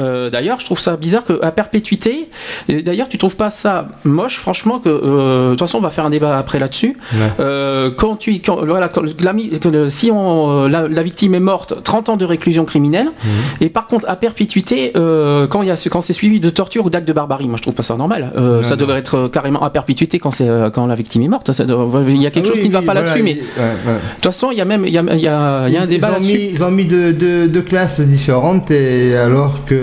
Euh, 0.00 0.30
d'ailleurs, 0.30 0.58
je 0.60 0.64
trouve 0.64 0.80
ça 0.80 0.96
bizarre 0.96 1.22
qu'à 1.24 1.50
perpétuité, 1.52 2.28
et 2.68 2.82
d'ailleurs, 2.82 3.08
tu 3.08 3.18
trouves 3.18 3.36
pas 3.36 3.50
ça 3.50 3.88
moche, 4.04 4.38
franchement, 4.38 4.78
que. 4.78 4.88
euh, 4.88 5.44
de 5.46 5.50
toute 5.50 5.60
façon, 5.60 5.78
on 5.78 5.82
va 5.82 5.90
faire 5.90 6.06
un 6.06 6.10
débat 6.10 6.36
après 6.38 6.58
là-dessus. 6.58 6.96
Ouais. 7.12 7.18
Euh, 7.40 7.90
quand 7.96 8.16
tu. 8.16 8.32
Quand, 8.40 8.64
voilà, 8.64 8.88
quand 8.88 9.02
la 9.22 9.32
mi- 9.32 9.50
que 9.50 9.68
le- 9.68 9.90
si 9.90 10.10
on, 10.10 10.66
la, 10.66 10.88
la 10.88 11.02
victime 11.02 11.34
est 11.34 11.40
morte, 11.40 11.82
30 11.82 12.08
ans 12.08 12.16
de 12.16 12.24
réclusion 12.24 12.64
criminelle, 12.64 13.06
Mhm. 13.06 13.30
et 13.60 13.68
par 13.68 13.86
contre, 13.86 14.08
à 14.08 14.16
perpétuité, 14.16 14.92
quand, 14.94 15.62
il 15.62 15.68
y 15.68 15.70
a, 15.70 15.88
quand 15.90 16.00
c'est 16.00 16.12
suivi 16.12 16.40
de 16.40 16.50
torture 16.50 16.86
ou 16.86 16.90
d'acte 16.90 17.06
de 17.06 17.12
barbarie, 17.12 17.46
moi 17.48 17.56
je 17.56 17.62
trouve 17.62 17.74
pas 17.74 17.82
ça 17.82 17.96
normal. 17.96 18.32
Non, 18.36 18.62
ça 18.62 18.70
non. 18.70 18.76
devrait 18.76 18.98
être 18.98 19.28
carrément 19.28 19.62
à 19.62 19.70
perpétuité 19.70 20.18
quand, 20.18 20.30
c'est, 20.30 20.48
quand 20.72 20.86
la 20.86 20.94
victime 20.94 21.22
est 21.22 21.28
morte. 21.28 21.52
Ça 21.52 21.64
doit- 21.64 21.86
il 22.08 22.20
y 22.22 22.26
a 22.26 22.30
quelque 22.30 22.46
Ah 22.46 22.48
chose 22.48 22.56
oui, 22.58 22.62
qui 22.62 22.68
ne 22.68 22.72
va 22.72 22.80
oui, 22.80 22.86
pas 22.86 22.92
voilà, 22.94 23.06
là-dessus, 23.08 23.22
mais 23.22 23.34
de 23.34 23.40
ouais, 23.40 23.92
ouais. 23.94 23.98
toute 24.16 24.24
façon, 24.24 24.50
il 24.52 24.58
y 24.58 24.60
a 24.60 24.64
même 24.64 24.84
il 24.86 24.92
y 24.92 24.98
a, 24.98 25.02
il 25.12 25.20
y 25.20 25.28
a- 25.28 25.64
il 25.68 25.74
y 25.74 25.76
a 25.76 25.80
un 25.82 25.84
Ils- 25.84 25.88
débat 25.88 26.10
là-dessus. 26.10 26.32
mis, 26.32 26.50
ils 26.54 26.62
ont 26.64 26.70
mis 26.70 26.84
deux, 26.84 27.12
deux- 27.12 27.48
deux 27.48 27.62
classes 27.62 28.00
différentes 28.00 28.70
et 28.70 29.16
alors 29.16 29.64
que 29.66 29.74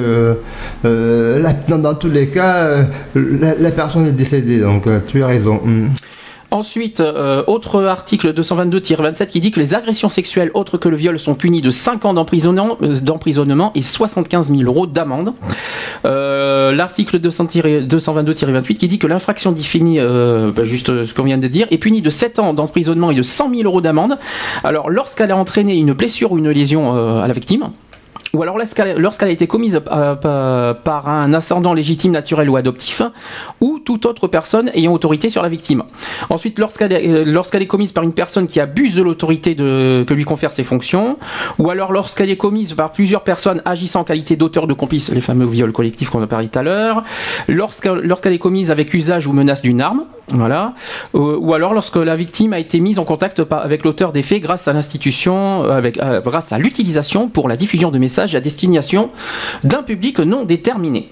euh, 0.86 1.40
là, 1.40 1.54
dans, 1.54 1.96
tous 1.96 2.10
les 2.10 2.28
cas, 2.28 2.56
euh, 2.56 2.84
la, 3.60 3.72
personne 3.72 4.08
est 4.08 4.12
décédée. 4.12 4.60
Donc 4.60 4.88
euh, 4.88 5.00
tu 5.06 5.24
as 5.24 5.28
raison. 5.28 5.62
Mm. 5.64 5.88
Ensuite, 6.50 7.02
euh, 7.02 7.44
autre 7.48 7.84
article 7.84 8.34
222-27 8.34 9.28
qui 9.28 9.42
dit 9.42 9.52
que 9.52 9.60
les 9.60 9.74
agressions 9.76 10.08
sexuelles 10.08 10.50
autres 10.54 10.78
que 10.78 10.88
le 10.88 10.96
viol 10.96 11.20
sont 11.20 11.36
punies 11.36 11.62
de 11.62 11.72
5 11.72 12.06
ans 12.06 12.14
d'emprisonnement 12.14 12.78
euh, 12.82 13.70
et 13.76 13.82
75 13.82 14.50
000 14.56 14.62
euros 14.64 14.88
d'amende. 14.88 15.34
Euh, 16.06 16.72
L'article 16.72 17.20
200-222-28 17.20 18.74
qui 18.76 18.88
dit 18.88 18.98
que 18.98 19.08
l'infraction 19.08 19.52
définie, 19.52 20.00
euh, 20.00 20.52
bah, 20.56 20.64
juste 20.64 20.90
euh, 20.90 21.06
ce 21.06 21.14
qu'on 21.14 21.24
vient 21.24 21.38
de 21.38 21.48
dire, 21.50 21.68
est 21.70 21.78
punie 21.78 22.02
de 22.02 22.10
7 22.10 22.40
ans 22.40 22.54
d'emprisonnement 22.54 23.12
et 23.12 23.16
de 23.16 23.24
100 23.24 23.50
000 23.50 23.64
euros 23.64 23.82
d'amende. 23.82 24.18
Alors, 24.64 24.90
lorsqu'elle 24.90 25.32
a 25.32 25.38
entraîné 25.38 25.76
une 25.76 25.92
blessure 25.92 26.32
ou 26.32 26.38
une 26.38 26.50
lésion 26.50 26.96
euh, 26.96 27.22
à 27.22 27.28
la 27.28 27.34
victime, 27.34 27.72
ou 28.34 28.44
alors 28.44 28.58
lorsqu'elle 28.58 29.28
a 29.30 29.32
été 29.32 29.48
commise 29.48 29.82
euh, 29.92 30.16
par- 30.16 30.82
par 30.84 31.10
un 31.10 31.34
ascendant 31.34 31.74
légitime, 31.74 32.12
naturel 32.12 32.50
ou 32.50 32.58
adoptif, 32.58 33.02
ou 33.62 33.80
toute 33.80 34.06
autre 34.06 34.28
personne 34.28 34.70
ayant 34.74 34.94
autorité 34.94 35.30
sur 35.30 35.42
la 35.42 35.50
victime. 35.50 35.84
Ensuite, 36.30 36.60
lorsqu'elle 36.60 36.92
est, 36.92 37.08
euh, 37.08 37.42
est 37.54 37.68
commise 37.68 37.92
par 37.92 38.04
une 38.04 38.14
personne 38.14 38.48
qui 38.48 38.60
abuse 38.60 38.96
de 38.96 39.02
l'autorité 39.02 39.56
que 39.56 40.14
lui 40.14 40.26
confèrent 40.26 40.52
ses 40.52 40.64
fonctions, 40.64 41.18
ou 41.58 41.70
alors 41.70 41.92
lorsqu'elle 41.92 42.30
est 42.30 42.38
commise 42.38 42.74
par 42.74 42.92
plusieurs 42.92 43.22
personnes 43.22 43.62
agissant 43.66 44.02
en 44.02 44.04
qualité 44.04 44.36
d'auteur 44.36 44.68
de 44.68 44.74
complice, 44.74 45.12
les 45.12 45.22
fameux 45.22 45.46
viols 45.46 45.72
collectifs 45.72 46.10
qu'on 46.10 46.22
a 46.22 46.28
parlé 46.28 46.48
tout 46.48 46.60
à 46.60 46.64
l'heure, 46.64 47.04
lorsqu'elle 47.48 48.00
lorsqu'elle 48.02 48.34
est 48.34 48.40
commise 48.40 48.72
avec 48.72 48.94
usage 48.94 49.28
ou 49.28 49.34
menace 49.34 49.62
d'une 49.62 49.82
arme, 49.82 50.04
voilà, 50.30 50.74
Euh, 51.16 51.38
ou 51.40 51.54
alors 51.54 51.74
lorsque 51.74 51.96
la 51.96 52.16
victime 52.16 52.52
a 52.54 52.60
été 52.60 52.80
mise 52.80 53.00
en 53.00 53.06
contact 53.06 53.42
avec 53.50 53.86
l'auteur 53.86 54.12
des 54.12 54.24
faits 54.24 54.42
grâce 54.42 54.68
à 54.68 54.74
l'institution, 54.74 55.64
euh, 55.64 55.82
euh, 56.02 56.22
grâce 56.22 56.52
à 56.52 56.58
l'utilisation 56.58 57.30
pour 57.30 57.48
la 57.48 57.56
diffusion 57.56 57.92
de 57.92 57.98
messages 57.98 58.36
à 58.36 58.42
destination 58.42 59.10
d'un 59.64 59.84
public 59.84 60.20
non 60.20 60.44
déterminé. 60.44 61.10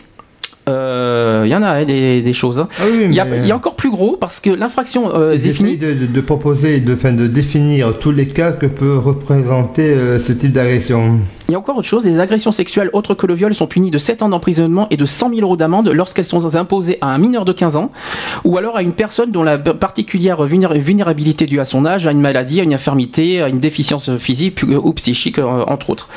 Euh, 0.69 1.43
Il 1.45 1.51
y 1.51 1.55
en 1.55 1.61
a 1.63 1.69
hein, 1.69 1.85
des, 1.85 2.21
des 2.21 2.33
choses. 2.33 2.59
hein. 2.59 2.67
Ah 2.79 2.83
oui, 2.91 3.05
Il 3.09 3.13
y, 3.13 3.19
a, 3.19 3.25
y 3.45 3.51
encore 3.53 3.75
plus 3.75 3.91
gros 3.91 4.17
parce 4.19 4.39
que 4.39 4.49
l'infraction 4.49 5.11
euh, 5.13 5.37
définie. 5.37 5.77
de, 5.77 5.93
de- 5.93 6.05
de 6.07 6.21
proposer, 6.21 6.79
de, 6.79 6.93
de 6.95 7.27
définir 7.27 7.97
tous 7.99 8.11
les 8.11 8.25
cas 8.27 8.51
que 8.51 8.65
peut 8.65 8.97
représenter 8.97 9.93
euh, 9.93 10.19
ce 10.19 10.33
type 10.33 10.51
d'agression. 10.53 11.19
Il 11.47 11.51
y 11.51 11.55
a 11.55 11.59
encore 11.59 11.77
autre 11.77 11.87
chose, 11.87 12.05
les 12.05 12.19
agressions 12.19 12.51
sexuelles 12.51 12.89
autres 12.93 13.13
que 13.13 13.27
le 13.27 13.35
viol 13.35 13.53
sont 13.53 13.67
punies 13.67 13.91
de 13.91 13.99
7 13.99 14.23
ans 14.23 14.29
d'emprisonnement 14.29 14.87
et 14.89 14.97
de 14.97 15.05
100 15.05 15.29
000 15.29 15.41
euros 15.41 15.55
d'amende 15.57 15.89
lorsqu'elles 15.89 16.25
sont 16.25 16.55
imposées 16.55 16.97
à 17.01 17.07
un 17.09 17.19
mineur 17.19 17.45
de 17.45 17.51
15 17.53 17.75
ans 17.75 17.91
ou 18.43 18.57
alors 18.57 18.77
à 18.77 18.81
une 18.81 18.93
personne 18.93 19.29
dont 19.31 19.43
la 19.43 19.59
particulière 19.59 20.43
vulnéra- 20.47 20.75
vulnérabilité 20.79 21.45
due 21.45 21.59
à 21.59 21.65
son 21.65 21.85
âge, 21.85 22.07
à 22.07 22.11
une 22.11 22.21
maladie, 22.21 22.59
à 22.61 22.63
une 22.63 22.73
infirmité, 22.73 23.43
à 23.43 23.49
une 23.49 23.59
déficience 23.59 24.09
physique 24.17 24.61
ou 24.63 24.91
psychique, 24.93 25.37
euh, 25.37 25.43
entre 25.67 25.91
autres. 25.91 26.09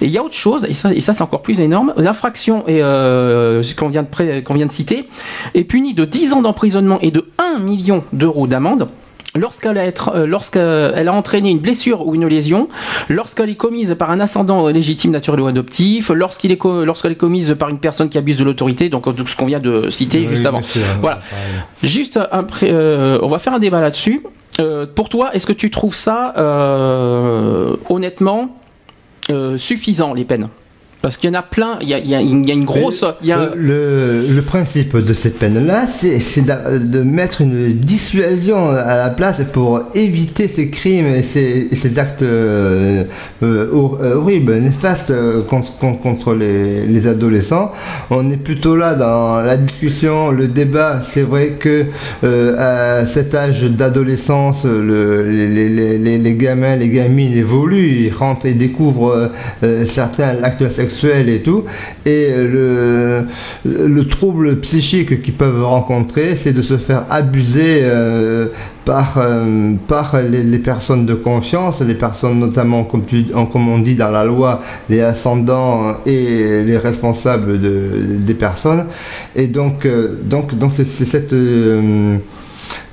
Et 0.00 0.06
il 0.06 0.10
y 0.10 0.18
a 0.18 0.24
autre 0.24 0.34
chose, 0.34 0.66
et 0.68 0.74
ça, 0.74 0.92
et 0.92 1.00
ça 1.00 1.12
c'est 1.12 1.22
encore 1.22 1.42
plus 1.42 1.60
énorme, 1.60 1.94
l'infraction 1.96 2.64
et, 2.66 2.82
euh, 2.82 3.62
vient, 3.92 4.02
de 4.02 4.08
pré- 4.08 4.42
qu'on 4.42 4.54
vient 4.54 4.66
de 4.66 4.72
citer 4.72 5.08
est 5.54 5.64
punie 5.64 5.94
de 5.94 6.04
10 6.04 6.32
ans 6.32 6.42
d'emprisonnement 6.42 6.98
et 7.00 7.12
de 7.12 7.24
1 7.38 7.60
million 7.60 8.02
d'euros 8.12 8.46
d'amende 8.48 8.88
lorsqu'elle 9.34 9.78
a, 9.78 9.84
euh, 10.14 10.26
lorsqu'elle 10.26 11.08
a 11.08 11.12
entraîné 11.14 11.48
une 11.50 11.58
blessure 11.60 12.06
ou 12.06 12.14
une 12.14 12.26
lésion, 12.26 12.68
lorsqu'elle 13.08 13.48
est 13.48 13.54
commise 13.54 13.94
par 13.98 14.10
un 14.10 14.20
ascendant 14.20 14.68
légitime, 14.68 15.10
naturel 15.10 15.40
ou 15.40 15.46
adoptif, 15.46 16.10
lorsqu'il 16.10 16.50
est 16.52 16.58
co- 16.58 16.84
lorsqu'elle 16.84 17.12
est 17.12 17.16
commise 17.16 17.56
par 17.58 17.70
une 17.70 17.78
personne 17.78 18.10
qui 18.10 18.18
abuse 18.18 18.36
de 18.36 18.44
l'autorité, 18.44 18.90
donc 18.90 19.04
tout 19.16 19.26
ce 19.26 19.34
qu'on 19.34 19.46
vient 19.46 19.58
de 19.60 19.88
citer 19.88 20.18
Oui, 20.18 20.26
juste 20.26 20.44
avant. 20.44 20.60
Voilà. 21.00 21.20
Juste 21.82 22.18
un 22.30 22.44
euh, 22.64 23.18
on 23.22 23.28
va 23.28 23.38
faire 23.38 23.54
un 23.54 23.58
débat 23.58 23.80
là-dessus. 23.80 24.20
Euh, 24.60 24.84
pour 24.94 25.08
toi, 25.08 25.34
est-ce 25.34 25.46
que 25.46 25.54
tu 25.54 25.70
trouves 25.70 25.94
ça 25.94 26.34
euh, 26.36 27.74
honnêtement 27.88 28.54
euh, 29.30 29.56
suffisant 29.56 30.12
les 30.12 30.24
peines? 30.24 30.48
Parce 31.02 31.16
qu'il 31.16 31.28
y 31.30 31.36
en 31.36 31.38
a 31.40 31.42
plein, 31.42 31.78
il 31.80 31.88
y 31.88 32.14
a, 32.14 32.20
une 32.20 32.64
grosse, 32.64 33.04
Le, 33.24 34.40
principe 34.46 34.96
de 34.96 35.12
ces 35.12 35.30
peines-là, 35.30 35.86
c'est 35.88 36.20
de, 36.42 37.02
mettre 37.02 37.40
une 37.40 37.72
dissuasion 37.72 38.68
à 38.68 38.96
la 38.96 39.10
place 39.10 39.40
pour 39.52 39.82
éviter 39.94 40.46
ces 40.46 40.70
crimes 40.70 41.06
et 41.06 41.22
ces, 41.22 41.98
actes 41.98 42.22
euh, 42.22 43.02
euh, 43.42 43.66
euh, 44.00 44.14
horribles, 44.14 44.54
néfastes 44.54 45.12
contre, 45.48 46.34
les, 46.34 46.86
les 46.86 47.06
adolescents. 47.08 47.72
On 48.10 48.30
est 48.30 48.36
plutôt 48.36 48.76
là 48.76 48.94
dans 48.94 49.40
la 49.40 49.56
discussion, 49.56 50.30
le 50.30 50.46
débat. 50.46 51.02
C'est 51.04 51.22
vrai 51.22 51.56
que 51.58 51.86
à 52.22 53.06
cet 53.06 53.34
âge 53.34 53.64
d'adolescence, 53.64 54.64
le- 54.64 55.28
les, 55.28 56.34
gamins, 56.36 56.76
les 56.76 56.90
gamines 56.90 57.32
évoluent, 57.34 58.06
ils 58.06 58.12
rentrent 58.14 58.46
et 58.46 58.54
découvrent 58.54 59.32
certains 59.86 60.34
l'acte 60.34 60.70
sexuel 60.70 60.91
et 61.04 61.42
tout. 61.42 61.64
Et 62.06 62.28
le, 62.36 63.26
le 63.64 64.04
trouble 64.06 64.56
psychique 64.60 65.22
qu'ils 65.22 65.34
peuvent 65.34 65.64
rencontrer, 65.64 66.36
c'est 66.36 66.52
de 66.52 66.62
se 66.62 66.76
faire 66.76 67.04
abuser 67.10 67.80
euh, 67.82 68.46
par, 68.84 69.18
euh, 69.18 69.72
par 69.88 70.20
les, 70.20 70.58
personnes 70.58 71.06
de 71.06 71.14
confiance, 71.14 71.80
les 71.80 71.94
personnes 71.94 72.38
notamment, 72.38 72.84
comme, 72.84 73.04
comme 73.52 73.68
on 73.68 73.78
dit 73.78 73.94
dans 73.94 74.10
la 74.10 74.24
loi, 74.24 74.62
les 74.88 75.00
ascendants 75.00 75.98
et 76.06 76.62
les 76.64 76.76
responsables 76.76 77.60
de, 77.60 78.18
des 78.18 78.34
personnes. 78.34 78.86
Et 79.36 79.46
donc, 79.46 79.86
euh, 79.86 80.18
donc, 80.24 80.56
donc 80.56 80.72
c'est 80.74 80.84
cette 80.84 81.34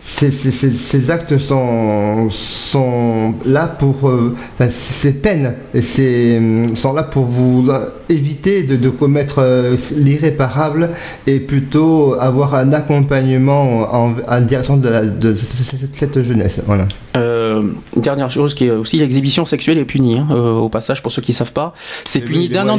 ces, 0.02 1.12
actes 1.12 1.38
sont, 1.38 2.30
sont 2.32 3.34
là 3.46 3.68
pour. 3.68 4.10
Euh, 4.10 4.36
ces 4.70 5.14
peines 5.14 5.56
sont 6.76 6.94
là 6.94 7.04
pour 7.04 7.26
vous 7.26 7.70
éviter 8.10 8.64
de, 8.64 8.90
commettre 8.90 9.36
euh, 9.40 9.78
l'irréparable 9.96 10.90
et 11.28 11.40
plutôt 11.40 12.16
avoir 12.20 12.56
un 12.56 12.74
accompagnement 12.74 13.88
en, 13.94 14.42
direction 14.42 14.78
de, 14.78 14.90
la, 14.90 15.06
de, 15.06 15.34
cette 15.36 16.22
jeunesse. 16.24 16.62
Voilà. 16.66 16.88
Euh, 17.16 17.62
dernière 17.96 18.32
chose 18.32 18.54
qui 18.54 18.66
est 18.66 18.72
aussi 18.72 18.98
l'exhibition 18.98 19.46
sexuelle 19.46 19.78
est 19.78 19.86
punie, 19.86 20.18
hein, 20.18 20.28
au 20.32 20.70
passage, 20.70 21.02
pour 21.02 21.12
ceux 21.12 21.22
qui 21.22 21.32
ne 21.32 21.36
savent 21.36 21.54
pas. 21.54 21.74
C'est 22.06 22.22
puni 22.22 22.50
d'un 22.50 22.68
an 22.68 22.78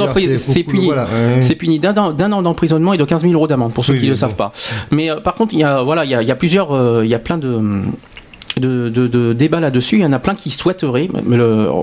d'emprisonnement 2.42 2.92
et 2.92 2.98
de 2.98 3.04
15 3.04 3.22
000 3.22 3.34
euros 3.34 3.46
d'amende, 3.46 3.72
pour 3.72 3.84
ceux 3.84 3.94
qui 3.94 4.04
ne 4.06 4.10
le 4.10 4.16
savent 4.16 4.36
pas. 4.36 4.52
Mais 4.90 5.10
par 5.22 5.34
contre, 5.34 5.54
il 5.54 5.60
y 5.60 5.64
a, 5.64 5.82
voilà, 5.82 6.04
il 6.04 6.10
y 6.10 6.30
a, 6.30 6.36
plusieurs. 6.36 6.72
Il 7.10 7.12
y 7.12 7.16
a 7.16 7.18
plein 7.18 7.38
de, 7.38 9.32
débats 9.32 9.58
là-dessus. 9.58 9.96
Il 9.96 10.02
y 10.02 10.06
en 10.06 10.12
a 10.12 10.20
plein 10.20 10.36
qui 10.36 10.50
souhaiteraient. 10.50 11.08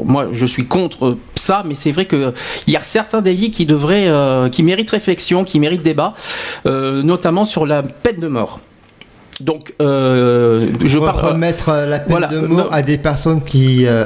moi, 0.05 0.29
je 0.31 0.45
suis 0.45 0.65
contre 0.65 1.17
ça, 1.35 1.63
mais 1.65 1.75
c'est 1.75 1.91
vrai 1.91 2.05
qu'il 2.05 2.33
y 2.67 2.77
a 2.77 2.81
certains 2.81 3.21
délits 3.21 3.51
qui 3.51 3.65
devraient, 3.65 4.07
euh, 4.07 4.47
qui 4.47 4.63
méritent 4.63 4.91
réflexion, 4.91 5.43
qui 5.43 5.59
méritent 5.59 5.81
débat, 5.81 6.13
euh, 6.65 7.03
notamment 7.03 7.43
sur 7.43 7.65
la 7.65 7.83
peine 7.83 8.21
de 8.21 8.27
mort. 8.27 8.61
Donc, 9.41 9.73
euh, 9.81 10.71
je 10.83 10.97
parle 10.97 11.33
remettre 11.33 11.71
la 11.87 11.99
peine 11.99 12.27
de 12.31 12.39
mort 12.39 12.69
à 12.71 12.81
des 12.81 12.97
personnes 12.97 13.41
qui 13.43 13.85
euh, 13.85 14.05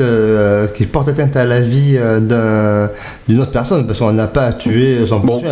euh, 0.00 0.66
qui 0.68 0.86
portent 0.86 1.08
atteinte 1.08 1.34
à 1.36 1.44
la 1.44 1.60
vie 1.60 1.98
d'une 3.28 3.40
autre 3.40 3.50
personne, 3.50 3.86
parce 3.86 3.98
qu'on 3.98 4.12
n'a 4.12 4.28
pas 4.28 4.46
à 4.46 4.52
tuer 4.52 5.04
son 5.06 5.18
bon, 5.18 5.42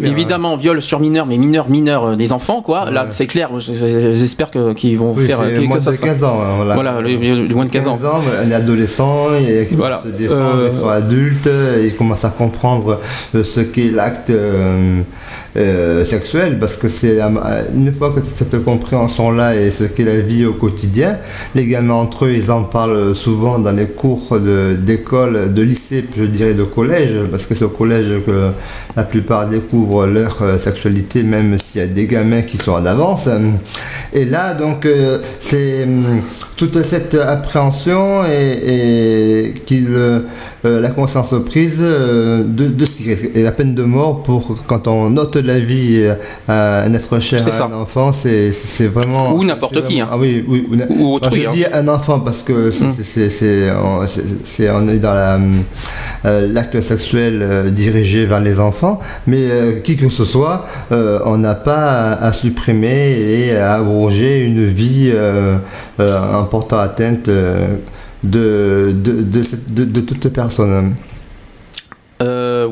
évidemment, 0.00 0.56
viol 0.56 0.80
sur 0.80 1.00
mineur, 1.00 1.26
mais 1.26 1.36
mineur, 1.36 1.68
mineur 1.68 2.16
des 2.16 2.32
enfants, 2.32 2.62
quoi. 2.62 2.90
Là, 2.90 3.06
c'est 3.10 3.26
clair. 3.26 3.50
J'espère 3.58 4.50
qu'ils 4.50 4.98
vont 4.98 5.14
faire 5.14 5.40
quelque 5.40 5.66
moins 5.66 5.78
de 5.78 5.96
15 5.96 6.24
ans. 6.24 6.40
Hein, 6.40 6.64
voilà, 6.74 7.00
le, 7.00 7.54
moins 7.54 7.66
de 7.66 7.70
15, 7.70 7.88
ans. 7.88 7.98
un 8.42 8.50
adolescent, 8.52 9.26
il 9.38 9.76
voilà. 9.76 10.00
se 10.02 10.08
défendre, 10.08 10.66
ils 10.72 10.78
sont 10.78 10.88
adultes, 10.88 11.48
ils 11.84 11.94
commencent 11.94 12.24
à 12.24 12.30
comprendre 12.30 13.00
ce 13.34 13.60
qu'est 13.60 13.90
l'acte 13.90 14.32
sexuel, 15.54 16.58
parce 16.58 16.76
que 16.76 16.88
c'est 16.88 17.20
une 17.20 17.92
fois 17.92 18.10
que 18.10 18.20
cette 18.24 18.64
compréhension-là 18.64 19.56
et 19.56 19.70
ce 19.70 19.84
qu'est 19.84 20.04
la 20.04 20.20
vie 20.20 20.46
au 20.46 20.54
quotidien. 20.54 21.18
Les 21.54 21.66
gamins 21.66 21.94
entre 21.94 22.24
eux, 22.24 22.32
ils 22.32 22.50
en 22.50 22.64
parlent 22.64 23.14
souvent 23.14 23.58
dans 23.58 23.72
les 23.72 23.86
cours 23.86 24.38
d'école, 24.38 25.52
de, 25.52 25.62
lycée, 25.62 26.04
je 26.16 26.24
dirais 26.24 26.54
de 26.54 26.64
collège, 26.64 27.16
parce 27.30 27.46
que 27.46 27.54
c'est 27.54 27.64
au 27.64 27.68
collège 27.70 28.08
que 28.26 28.50
la 28.96 29.02
plupart 29.02 29.48
découvrent 29.48 30.06
leur 30.06 30.42
euh, 30.42 30.58
sexualité, 30.58 31.22
même 31.22 31.58
s'il 31.58 31.80
y 31.80 31.84
a 31.84 31.86
des 31.86 32.06
gamins 32.06 32.42
qui 32.42 32.58
sont 32.58 32.72
en 32.72 32.86
avance. 32.86 33.28
Et 34.12 34.24
là, 34.24 34.54
donc, 34.54 34.86
euh, 34.86 35.18
c'est 35.40 35.84
hum, 35.84 36.22
toute 36.62 36.82
cette 36.82 37.14
appréhension 37.14 38.22
et, 38.24 39.52
qu'il 39.66 39.88
euh, 39.88 40.20
la 40.64 40.90
conscience 40.90 41.34
prise 41.44 41.80
de, 41.80 42.84
ce 42.84 42.90
qui 42.92 43.08
risque. 43.08 43.30
Et 43.34 43.42
la 43.42 43.50
peine 43.50 43.74
de 43.74 43.82
mort 43.82 44.22
pour 44.22 44.56
quand 44.68 44.86
on 44.86 45.10
note 45.10 45.34
la 45.34 45.58
vie 45.58 46.08
à 46.46 46.82
un 46.82 46.94
être 46.94 47.18
cher 47.18 47.40
à 47.44 47.64
un 47.64 47.72
enfant, 47.72 48.12
c'est 48.12 48.86
vraiment. 48.86 49.34
Ou 49.34 49.42
n'importe 49.42 49.84
qui. 49.86 50.00
Hein. 50.00 50.08
Ah 50.12 50.18
oui, 50.18 50.44
oui. 50.46 50.68
Ou, 50.88 51.14
autrui. 51.14 51.42
je 51.42 51.50
dis 51.50 51.64
un 51.72 51.88
enfant 51.88 52.20
parce 52.20 52.42
que 52.42 52.70
c'est, 52.70 53.70
hum. 53.70 54.06
on 54.70 54.88
est 54.88 54.98
dans 54.98 55.40
euh, 56.24 56.46
l'acte 56.52 56.80
sexuel 56.80 57.40
euh, 57.42 57.70
dirigé 57.70 58.26
vers 58.26 58.38
les 58.38 58.60
enfants, 58.60 59.00
mais 59.26 59.50
euh, 59.50 59.80
qui 59.80 59.96
que 59.96 60.08
ce 60.08 60.24
soit, 60.24 60.66
on 60.90 61.36
n'a 61.36 61.54
pas 61.54 62.12
à, 62.12 62.32
supprimer 62.32 63.18
et 63.18 63.56
à 63.56 63.74
abroger 63.74 64.44
une 64.44 64.64
vie 64.66 65.12
en 65.98 66.44
portant 66.52 66.80
atteinte 66.80 67.30
de, 67.30 67.80
de, 68.22 68.92
de, 68.92 69.42
de, 69.70 69.84
de 69.84 70.00
toute 70.02 70.28
personne. 70.28 70.94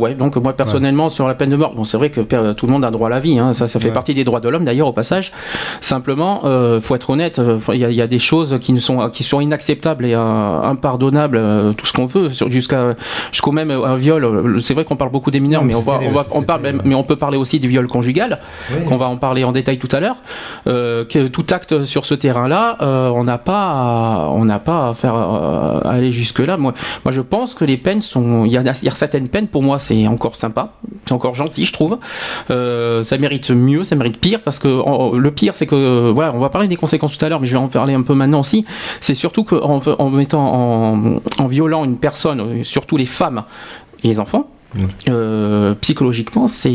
Euh, 0.00 0.02
ouais, 0.02 0.14
donc 0.14 0.37
moi 0.37 0.52
personnellement 0.54 1.11
sur 1.11 1.28
la 1.28 1.35
peine 1.35 1.50
de 1.50 1.57
mort, 1.57 1.75
bon 1.75 1.85
c'est 1.85 1.97
vrai 1.97 2.11
que 2.11 2.21
tout 2.52 2.66
le 2.66 2.73
monde 2.73 2.85
a 2.85 2.90
droit 2.90 3.09
à 3.09 3.11
la 3.11 3.21
vie, 3.21 3.38
hein, 3.38 3.52
ça, 3.52 3.66
ça 3.66 3.80
fait 3.80 3.92
partie 3.92 4.14
des 4.14 4.25
droits 4.25 4.40
de 4.40 4.49
l'homme 4.49 4.64
d'ailleurs 4.64 4.88
au 4.88 4.92
passage. 4.92 5.33
Simplement, 5.80 6.42
euh, 6.45 6.80
faut 6.80 6.95
être 6.95 7.11
honnête, 7.11 7.38
euh, 7.38 7.59
il 7.73 7.78
y, 7.78 8.02
a 8.02 8.07
des 8.07 8.19
choses 8.19 8.59
qui 8.61 8.73
ne 8.73 8.80
sont 8.80 9.09
qui 9.11 9.23
sont 9.23 9.40
inacceptables 9.40 10.04
et 10.04 10.14
euh, 10.14 10.62
impardonnables, 10.62 11.40
tout 11.76 11.87
ce 11.87 11.92
qu'on 11.92 12.07
veut, 12.07 12.30
jusqu'à 12.49 12.97
jusqu'au 13.33 13.52
même 13.52 13.71
un 13.71 13.96
viol. 13.96 14.61
C'est 14.61 14.74
vrai 14.74 14.85
qu'on 14.85 14.96
parle 14.96 15.11
beaucoup 15.11 15.31
des 15.31 15.40
mineurs, 15.40 15.64
mais 15.64 15.74
on 15.74 15.81
va, 15.81 16.01
on, 16.03 16.12
va, 16.12 16.27
on 16.33 16.42
parle, 16.42 16.61
mais 16.85 16.94
on 16.94 17.03
peut 17.03 17.16
parler 17.16 17.37
aussi 17.37 17.59
du 17.59 17.68
viol 17.68 17.87
conjugal, 17.88 18.40
qu'on 18.87 18.96
va 18.96 19.07
en 19.07 19.16
parler 19.16 19.44
en 19.44 19.53
détail 19.53 19.79
tout 19.79 19.88
à 19.92 20.01
l'heure. 20.01 20.16
que 20.64 21.29
tout 21.29 21.46
acte 21.51 21.85
sur 21.85 22.07
ce 22.07 22.14
terrain-là, 22.14 22.77
on 23.14 23.24
n'a 23.24 23.38
pas, 23.38 24.29
on 24.33 24.44
n'a 24.44 24.59
pas 24.59 24.88
à 24.88 24.94
faire 24.94 25.14
aller 25.85 26.12
jusque 26.12 26.40
là. 26.40 26.57
Moi, 26.57 26.74
moi 27.05 27.12
je 27.12 27.20
pense 27.20 27.55
que 27.55 27.64
les 27.64 27.77
peines 27.77 28.03
sont, 28.03 28.44
il 28.44 28.53
y 28.53 28.61
y 28.61 28.88
a 28.88 28.94
certaines 28.94 29.29
peines 29.29 29.48
pour 29.48 29.62
moi, 29.62 29.79
c'est 29.90 30.07
encore 30.07 30.37
sympa, 30.37 30.74
c'est 31.05 31.12
encore 31.12 31.35
gentil, 31.35 31.64
je 31.64 31.72
trouve. 31.72 31.98
Euh, 32.50 33.03
ça 33.03 33.18
mérite 33.18 33.50
mieux, 33.50 33.83
ça 33.83 33.96
mérite 33.96 34.18
pire, 34.18 34.40
parce 34.40 34.61
que 34.61 34.68
le 35.16 35.31
pire, 35.33 35.57
c'est 35.57 35.66
que, 35.66 36.11
voilà, 36.11 36.33
on 36.33 36.38
va 36.38 36.48
parler 36.48 36.68
des 36.68 36.76
conséquences 36.76 37.18
tout 37.18 37.24
à 37.24 37.29
l'heure, 37.29 37.40
mais 37.40 37.48
je 37.48 37.53
vais 37.53 37.59
en 37.59 37.66
parler 37.66 37.94
un 37.94 38.03
peu 38.03 38.14
maintenant 38.14 38.40
aussi. 38.40 38.64
C'est 39.00 39.14
surtout 39.14 39.42
qu'en 39.42 39.81
en 39.98 40.11
mettant 40.11 40.55
en, 40.55 41.20
en 41.38 41.46
violant 41.48 41.85
une 41.85 41.96
personne, 41.96 42.62
surtout 42.62 42.96
les 42.96 43.05
femmes 43.05 43.42
et 44.05 44.09
les 44.09 44.20
enfants, 44.20 44.48
euh, 45.09 45.74
psychologiquement, 45.80 46.46
c'est, 46.46 46.70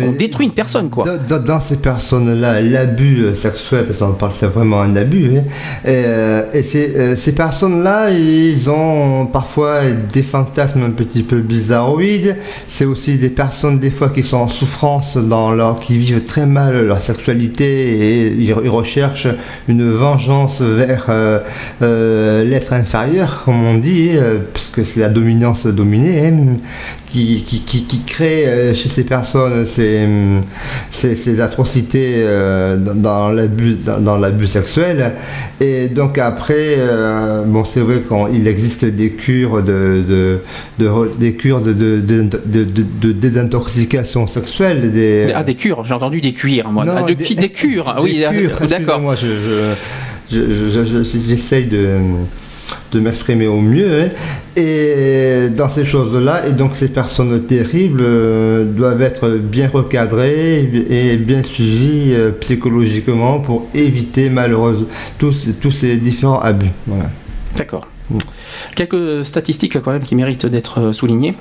on 0.00 0.12
détruit 0.12 0.46
une 0.46 0.52
personne, 0.52 0.88
quoi. 0.88 1.04
Dans, 1.18 1.60
ces 1.60 1.76
personnes-là, 1.76 2.62
l'abus 2.62 3.24
euh, 3.24 3.34
sexuel, 3.34 3.84
parce 3.84 3.98
qu'on 3.98 4.12
parle, 4.12 4.32
c'est 4.32 4.46
vraiment 4.46 4.80
un 4.80 4.96
abus. 4.96 5.36
Hein, 5.36 5.42
euh, 5.86 6.46
et, 6.54 6.62
ces, 6.62 7.32
personnes-là, 7.32 8.10
ils 8.10 8.70
ont 8.70 9.26
parfois 9.26 9.82
des 9.90 10.22
fantasmes 10.22 10.82
un 10.82 10.92
petit 10.92 11.22
peu 11.22 11.40
bizarroïdes. 11.40 12.36
C'est 12.68 12.86
aussi 12.86 13.18
des 13.18 13.28
personnes, 13.28 13.78
des 13.78 13.90
fois, 13.90 14.08
qui 14.08 14.22
sont 14.22 14.38
en 14.38 14.48
souffrance 14.48 15.18
dans 15.18 15.52
leur, 15.52 15.80
qui 15.80 15.98
vivent 15.98 16.24
très 16.24 16.46
mal 16.46 16.86
leur 16.86 17.02
sexualité 17.02 17.64
et 17.64 18.26
ils, 18.32 18.54
recherchent 18.54 19.28
une 19.68 19.90
vengeance 19.90 20.62
vers 20.62 21.10
l'être 21.80 22.72
inférieur, 22.72 23.42
comme 23.44 23.62
on 23.62 23.76
dit, 23.76 24.12
parce 24.54 24.70
que 24.70 24.84
c'est 24.84 25.00
la 25.00 25.10
dominance 25.10 25.66
dominée. 25.66 26.28
Hein 26.28 26.56
qui, 27.14 27.44
qui, 27.44 27.84
qui, 27.84 28.00
crée 28.04 28.46
euh, 28.46 28.74
chez 28.74 28.88
ces 28.88 29.04
personnes 29.04 29.64
ces, 29.66 30.06
ces, 30.90 31.40
atrocités 31.40 32.14
euh, 32.16 32.76
dans 32.76 33.30
l'abus 33.30 33.76
dans, 33.84 34.18
l'abus 34.18 34.48
sexuel. 34.48 35.12
Et 35.60 35.88
donc 35.88 36.18
après 36.18 36.74
euh, 36.78 37.42
bon 37.44 37.64
c'est 37.64 37.80
vrai 37.80 38.02
qu'il 38.02 38.48
existe 38.48 38.84
des 38.84 39.10
cures 39.10 39.62
de, 39.62 40.02
de, 40.78 40.88
des 41.18 41.34
cures 41.34 41.60
de, 41.60 41.72
de, 41.72 42.00
de, 42.00 43.12
désintoxication 43.12 44.26
sexuelle 44.26 44.90
des 44.92 45.32
ah 45.34 45.44
des 45.44 45.54
cures 45.54 45.84
j'ai 45.84 45.94
entendu 45.94 46.20
des 46.20 46.32
cuirs 46.32 46.70
moi. 46.70 46.84
Ah, 46.88 47.02
des, 47.02 47.14
des, 47.14 47.48
cures 47.48 47.94
ah 47.96 48.02
oui 48.02 48.24
d'accord. 48.68 49.00
moi 49.00 49.14
je, 49.14 49.74
j'essaye 50.30 51.66
de 51.66 51.98
de 52.92 53.00
m'exprimer 53.00 53.46
au 53.46 53.60
mieux. 53.60 54.02
Hein. 54.02 54.08
Et 54.56 55.48
dans 55.50 55.68
ces 55.68 55.84
choses-là, 55.84 56.46
et 56.46 56.52
donc 56.52 56.76
ces 56.76 56.88
personnes 56.88 57.44
terribles 57.46 58.02
euh, 58.02 58.64
doivent 58.64 59.02
être 59.02 59.30
bien 59.30 59.68
recadrées 59.68 60.70
et 60.88 61.16
bien 61.16 61.42
suivies 61.42 62.14
euh, 62.14 62.30
psychologiquement 62.40 63.40
pour 63.40 63.66
éviter 63.74 64.30
malheureusement 64.30 64.86
tous, 65.18 65.48
tous 65.60 65.72
ces 65.72 65.96
différents 65.96 66.40
abus. 66.40 66.70
D'accord. 67.56 67.88
Mm. 68.10 68.18
Quelques 68.76 69.24
statistiques 69.24 69.80
quand 69.80 69.92
même 69.92 70.02
qui 70.02 70.14
méritent 70.14 70.46
d'être 70.46 70.80
euh, 70.80 70.92
soulignées. 70.92 71.34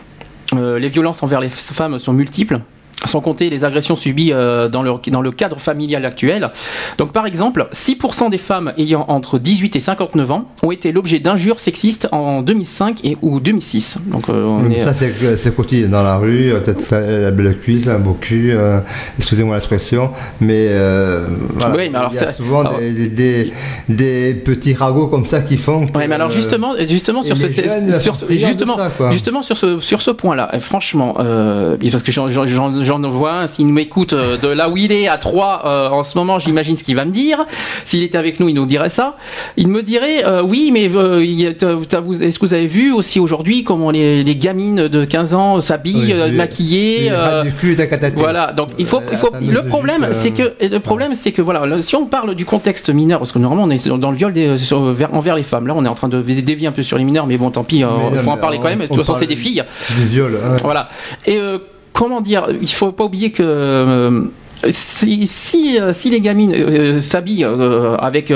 les 0.53 0.89
violences 0.89 1.23
envers 1.23 1.39
les 1.39 1.49
femmes 1.49 1.97
sont 1.97 2.13
multiples 2.13 2.59
sans 3.03 3.21
compter 3.21 3.49
les 3.49 3.65
agressions 3.65 3.95
subies 3.95 4.31
euh, 4.33 4.69
dans, 4.69 4.81
le, 4.81 4.91
dans 5.11 5.21
le 5.21 5.31
cadre 5.31 5.57
familial 5.59 6.05
actuel. 6.05 6.49
Donc 6.97 7.11
par 7.11 7.25
exemple, 7.25 7.67
6% 7.73 8.29
des 8.29 8.37
femmes 8.37 8.73
ayant 8.77 9.05
entre 9.07 9.39
18 9.39 9.75
et 9.75 9.79
59 9.79 10.31
ans 10.31 10.45
ont 10.63 10.71
été 10.71 10.91
l'objet 10.91 11.19
d'injures 11.19 11.59
sexistes 11.59 12.07
en 12.11 12.41
2005 12.41 13.03
et, 13.03 13.17
ou 13.21 13.39
2006. 13.39 13.99
Donc, 14.07 14.29
euh, 14.29 14.43
on 14.45 14.69
est- 14.71 14.81
Ça, 14.83 14.93
c'est 14.93 15.13
c'est 15.37 15.55
quotidien 15.55 15.87
dans 15.89 16.03
la 16.03 16.17
rue, 16.17 16.51
euh, 16.51 16.59
peut-être 16.59 16.91
la 16.91 17.31
belle 17.31 17.57
cuisse, 17.57 17.87
un 17.87 17.99
beau 17.99 18.13
cul, 18.19 18.51
euh, 18.53 18.79
excusez-moi 19.17 19.55
l'expression, 19.55 20.11
mais 20.41 20.67
euh, 20.69 21.27
voilà. 21.55 21.75
Oui, 21.75 21.89
mais 21.91 21.97
alors 21.97 22.11
il 22.13 22.19
y 22.19 22.23
a 22.23 22.31
souvent 22.31 22.61
alors- 22.61 22.77
des, 22.79 22.91
des- 23.09 23.09
des- 23.09 23.53
des 23.89 24.33
petits 24.33 24.73
ragots 24.73 25.07
comme 25.07 25.25
ça 25.25 25.41
qui 25.41 25.57
font. 25.57 25.87
que, 25.87 25.97
Ouais, 25.97 26.07
mais 26.07 26.15
alors 26.15 26.29
euh, 26.29 26.33
justement, 26.33 26.73
justement 26.87 27.21
sur 27.21 27.37
ce, 27.37 27.51
jeunes 27.51 27.93
sur 27.99 28.15
justement, 28.29 28.77
ça, 28.77 28.91
justement 29.11 29.41
sur 29.41 29.57
ce, 29.57 29.79
sur 29.79 30.01
ce 30.01 30.11
point-là, 30.11 30.49
franchement, 30.59 31.15
euh, 31.19 31.77
parce 31.91 32.03
que 32.03 32.11
j'en- 32.11 32.27
j'en 33.01 33.09
vois 33.09 33.33
un, 33.33 33.47
s'il 33.47 33.67
m'écoute 33.67 34.13
euh, 34.13 34.37
de 34.37 34.47
là 34.47 34.69
où 34.69 34.77
il 34.77 34.91
est 34.91 35.07
à 35.07 35.17
3 35.17 35.89
en 35.91 36.03
ce 36.03 36.17
moment, 36.17 36.39
j'imagine 36.39 36.77
ce 36.77 36.83
qu'il 36.83 36.95
va 36.95 37.05
me 37.05 37.11
dire. 37.11 37.45
S'il 37.85 38.03
était 38.03 38.17
avec 38.17 38.39
nous, 38.39 38.49
il 38.49 38.53
nous 38.55 38.65
dirait 38.65 38.89
ça. 38.89 39.15
Il 39.57 39.67
me 39.67 39.81
dirait, 39.83 40.25
euh, 40.25 40.41
oui, 40.43 40.69
mais 40.73 40.89
euh, 40.95 41.21
est-ce 41.21 42.39
que 42.39 42.45
vous 42.45 42.53
avez 42.53 42.67
vu 42.67 42.91
aussi 42.91 43.19
aujourd'hui 43.19 43.63
comment 43.63 43.91
les, 43.91 44.23
les 44.23 44.35
gamines 44.35 44.87
de 44.87 45.05
15 45.05 45.33
ans 45.33 45.61
s'habillent, 45.61 46.05
Oui, 46.05 46.13
euh, 46.13 46.31
maquillées 46.31 47.07
euh, 47.11 47.43
du 47.43 47.51
voilà, 48.15 48.51
donc 48.53 48.69
il 48.77 48.85
faut, 48.85 48.97
Euh, 48.97 49.11
il 49.11 49.17
faut 49.17 49.29
le 49.41 49.63
problème, 49.65 50.03
euh, 50.03 50.09
c'est 50.13 50.31
que 50.31 50.53
le 50.61 50.79
problème, 50.79 51.13
c'est 51.13 51.31
que 51.31 51.41
voilà, 51.41 51.65
là, 51.65 51.79
si 51.81 51.95
on 51.95 52.05
parle 52.05 52.35
du 52.35 52.45
contexte 52.45 52.89
mineur, 52.89 53.19
parce 53.19 53.31
que 53.31 53.39
normalement 53.39 53.65
on 53.65 53.69
est 53.69 53.87
dans 53.87 54.11
le 54.11 54.17
viol 54.17 54.33
des, 54.33 54.57
sur- 54.57 54.81
vers- 54.91 55.13
envers 55.13 55.35
les 55.35 55.43
femmes, 55.43 55.67
là 55.67 55.73
on 55.75 55.83
est 55.85 55.87
en 55.89 55.95
train 55.95 56.07
de 56.09 56.21
dévier 56.21 56.67
un 56.67 56.71
peu 56.71 56.83
sur 56.83 56.97
les 56.97 57.03
mineurs, 57.03 57.27
mais 57.27 57.37
bon, 57.37 57.51
tant 57.51 57.63
pis, 57.63 57.83
euh, 57.83 57.87
il 58.13 58.19
faut 58.19 58.31
en 58.31 58.37
parler 58.37 58.57
quand 58.57 58.69
même. 58.69 58.79
De 58.79 58.87
toute 58.87 58.97
façon, 58.97 59.15
c'est 59.15 59.27
des 59.27 59.35
filles, 59.35 59.63
Du 59.97 60.05
viol. 60.05 60.37
voilà. 60.63 60.89
Et 61.25 61.37
euh, 61.37 61.57
comment 61.93 62.21
dire, 62.21 62.47
il 62.61 62.67
faut 62.69 62.91
pas 62.91 63.05
oublier 63.05 63.31
que 63.31 63.43
euh, 63.43 64.21
si, 64.69 65.27
si, 65.27 65.79
euh, 65.79 65.93
si 65.93 66.09
les 66.09 66.21
gamines 66.21 66.53
euh, 66.53 66.99
s'habillent 66.99 67.45
euh, 67.45 67.95
avec 67.97 68.33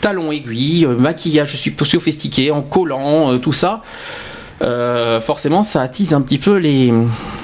talons 0.00 0.30
aiguilles, 0.32 0.86
maquillage 0.86 1.56
sophistiqué, 1.56 2.50
en 2.50 2.62
collant, 2.62 3.38
tout 3.38 3.52
ça, 3.52 3.82
euh, 4.62 5.20
forcément 5.20 5.62
ça 5.62 5.80
attise 5.80 6.12
un 6.12 6.20
petit 6.20 6.36
peu 6.38 6.56
les, 6.56 6.92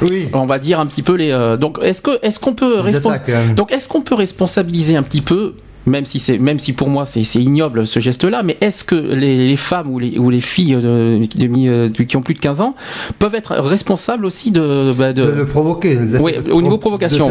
Oui. 0.02 0.28
on 0.34 0.44
va 0.44 0.58
dire 0.58 0.80
un 0.80 0.86
petit 0.86 1.02
peu 1.02 1.14
les. 1.14 1.30
euh, 1.30 1.56
donc 1.56 1.78
est-ce 1.82 2.02
que 2.02 2.18
est-ce 2.22 2.38
qu'on 2.38 2.52
peut 2.52 2.78
attaques, 2.80 3.30
hein. 3.30 3.54
donc 3.56 3.72
est-ce 3.72 3.88
qu'on 3.88 4.02
peut 4.02 4.14
responsabiliser 4.14 4.96
un 4.96 5.02
petit 5.02 5.22
peu 5.22 5.54
même 5.86 6.04
si 6.04 6.18
c'est 6.18 6.38
même 6.38 6.58
si 6.58 6.72
pour 6.72 6.88
moi 6.88 7.04
c'est 7.06 7.22
ignoble 7.36 7.86
ce 7.86 8.00
geste-là, 8.00 8.42
mais 8.42 8.56
est-ce 8.60 8.84
que 8.84 8.94
les, 8.96 9.36
les 9.48 9.56
femmes 9.56 9.90
ou 9.90 9.98
les, 9.98 10.18
ou 10.18 10.30
les 10.30 10.40
filles 10.40 10.74
de, 10.76 11.20
de 11.36 11.46
mi- 11.46 11.68
euh, 11.68 11.88
qui 11.88 12.16
ont 12.16 12.22
plus 12.22 12.34
de 12.34 12.40
15 12.40 12.60
ans 12.60 12.74
peuvent 13.18 13.34
être 13.34 13.54
responsables 13.56 14.24
aussi 14.26 14.50
de, 14.50 14.92
bah, 14.96 15.12
de- 15.12 15.22
le 15.24 15.46
provoquer. 15.46 15.98
Oui, 16.20 16.34
au 16.50 16.60
niveau 16.62 16.74
oui. 16.74 16.80
provocation. 16.80 17.28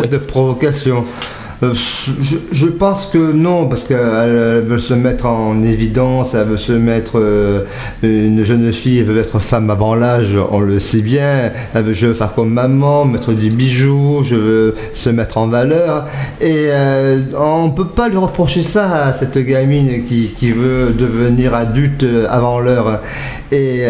Euh, 1.65 1.73
je, 2.51 2.67
pense 2.67 3.07
que 3.07 3.31
non, 3.31 3.67
parce 3.67 3.83
qu'elle 3.83 4.63
veut 4.65 4.79
se 4.79 4.93
mettre 4.93 5.25
en 5.25 5.63
évidence, 5.63 6.33
elle 6.33 6.47
veut 6.47 6.57
se 6.57 6.71
mettre. 6.71 7.19
euh, 7.19 7.63
une 8.03 8.43
jeune 8.43 8.71
fille 8.71 8.99
elle 8.99 9.05
veut 9.05 9.19
être 9.19 9.39
femme 9.39 9.69
avant 9.69 9.95
l'âge, 9.95 10.35
on 10.51 10.59
le 10.59 10.79
sait 10.79 11.01
bien. 11.01 11.51
Elle 11.73 11.83
veut, 11.83 11.93
je 11.93 12.07
veux 12.07 12.13
faire 12.13 12.33
comme 12.33 12.53
maman, 12.53 13.05
mettre 13.05 13.33
des 13.33 13.49
bijoux, 13.49 14.23
je 14.23 14.35
veux 14.35 14.75
se 14.93 15.09
mettre 15.09 15.37
en 15.37 15.47
valeur. 15.47 16.07
Et 16.41 16.67
euh, 16.69 17.21
on 17.37 17.71
peut 17.71 17.87
pas 17.87 18.09
lui 18.09 18.17
reprocher 18.17 18.63
ça 18.63 19.05
à 19.05 19.13
cette 19.13 19.37
gamine 19.37 20.05
qui, 20.05 20.33
qui 20.37 20.51
veut 20.51 20.93
devenir 20.97 21.53
adulte 21.55 22.05
avant 22.29 22.59
l'heure. 22.59 23.01
Et. 23.51 23.85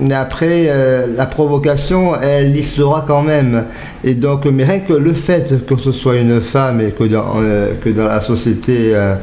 Mais 0.00 0.14
après, 0.14 0.66
euh, 0.68 1.06
la 1.16 1.26
provocation, 1.26 2.14
elle 2.20 2.56
y 2.56 2.62
sera 2.62 3.04
quand 3.06 3.22
même. 3.22 3.64
Et 4.04 4.14
donc, 4.14 4.44
mais 4.46 4.64
rien 4.64 4.80
que 4.80 4.92
le 4.92 5.12
fait 5.12 5.66
que 5.66 5.76
ce 5.76 5.92
soit 5.92 6.16
une 6.16 6.40
femme 6.40 6.80
et 6.80 6.90
que 6.90 7.04
dans, 7.04 7.32
euh, 7.36 7.72
que 7.82 7.88
dans 7.90 8.06
la 8.06 8.20
société, 8.20 8.92
euh, 8.94 9.14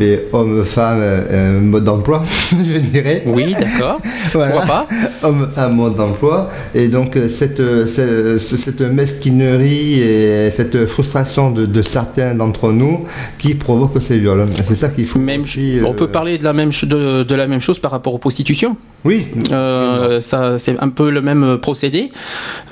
euh, 0.00 1.60
mode 1.60 1.84
d'emploi, 1.84 2.22
je 2.50 2.78
dirais. 2.78 3.22
Oui, 3.26 3.54
d'accord. 3.58 4.00
Voilà. 4.32 4.52
Pourquoi 4.52 4.66
pas 4.66 4.88
Homme-femme, 5.28 5.74
mode 5.76 5.96
d'emploi. 5.96 6.50
Et 6.74 6.88
donc, 6.88 7.18
cette, 7.28 7.60
cette, 7.86 8.38
ce- 8.38 8.56
cette 8.56 8.80
mesquinerie 8.80 10.00
et 10.00 10.50
cette 10.50 10.86
frustration 10.86 11.50
de, 11.50 11.66
de 11.66 11.82
certains 11.82 12.34
d'entre 12.34 12.72
nous 12.72 13.00
qui 13.38 13.54
provoque 13.54 14.00
ces 14.00 14.18
viols. 14.18 14.46
Et 14.58 14.62
C'est 14.64 14.74
ça 14.74 14.88
qu'il 14.88 15.06
faut 15.06 15.18
Même, 15.18 15.42
aussi, 15.42 15.78
on 15.84 15.92
peut 15.92 16.08
parler 16.08 16.38
de 16.38 16.44
la 16.44 16.52
même 16.54 16.70
de 16.70 17.34
la 17.34 17.46
même 17.46 17.60
chose 17.60 17.78
par 17.78 17.90
rapport 17.90 18.14
aux 18.14 18.18
prostitutions. 18.18 18.76
Oui. 19.04 19.26
Euh, 19.50 20.20
ça, 20.20 20.58
c'est 20.58 20.78
un 20.78 20.88
peu 20.88 21.10
le 21.10 21.20
même 21.20 21.58
procédé. 21.58 22.12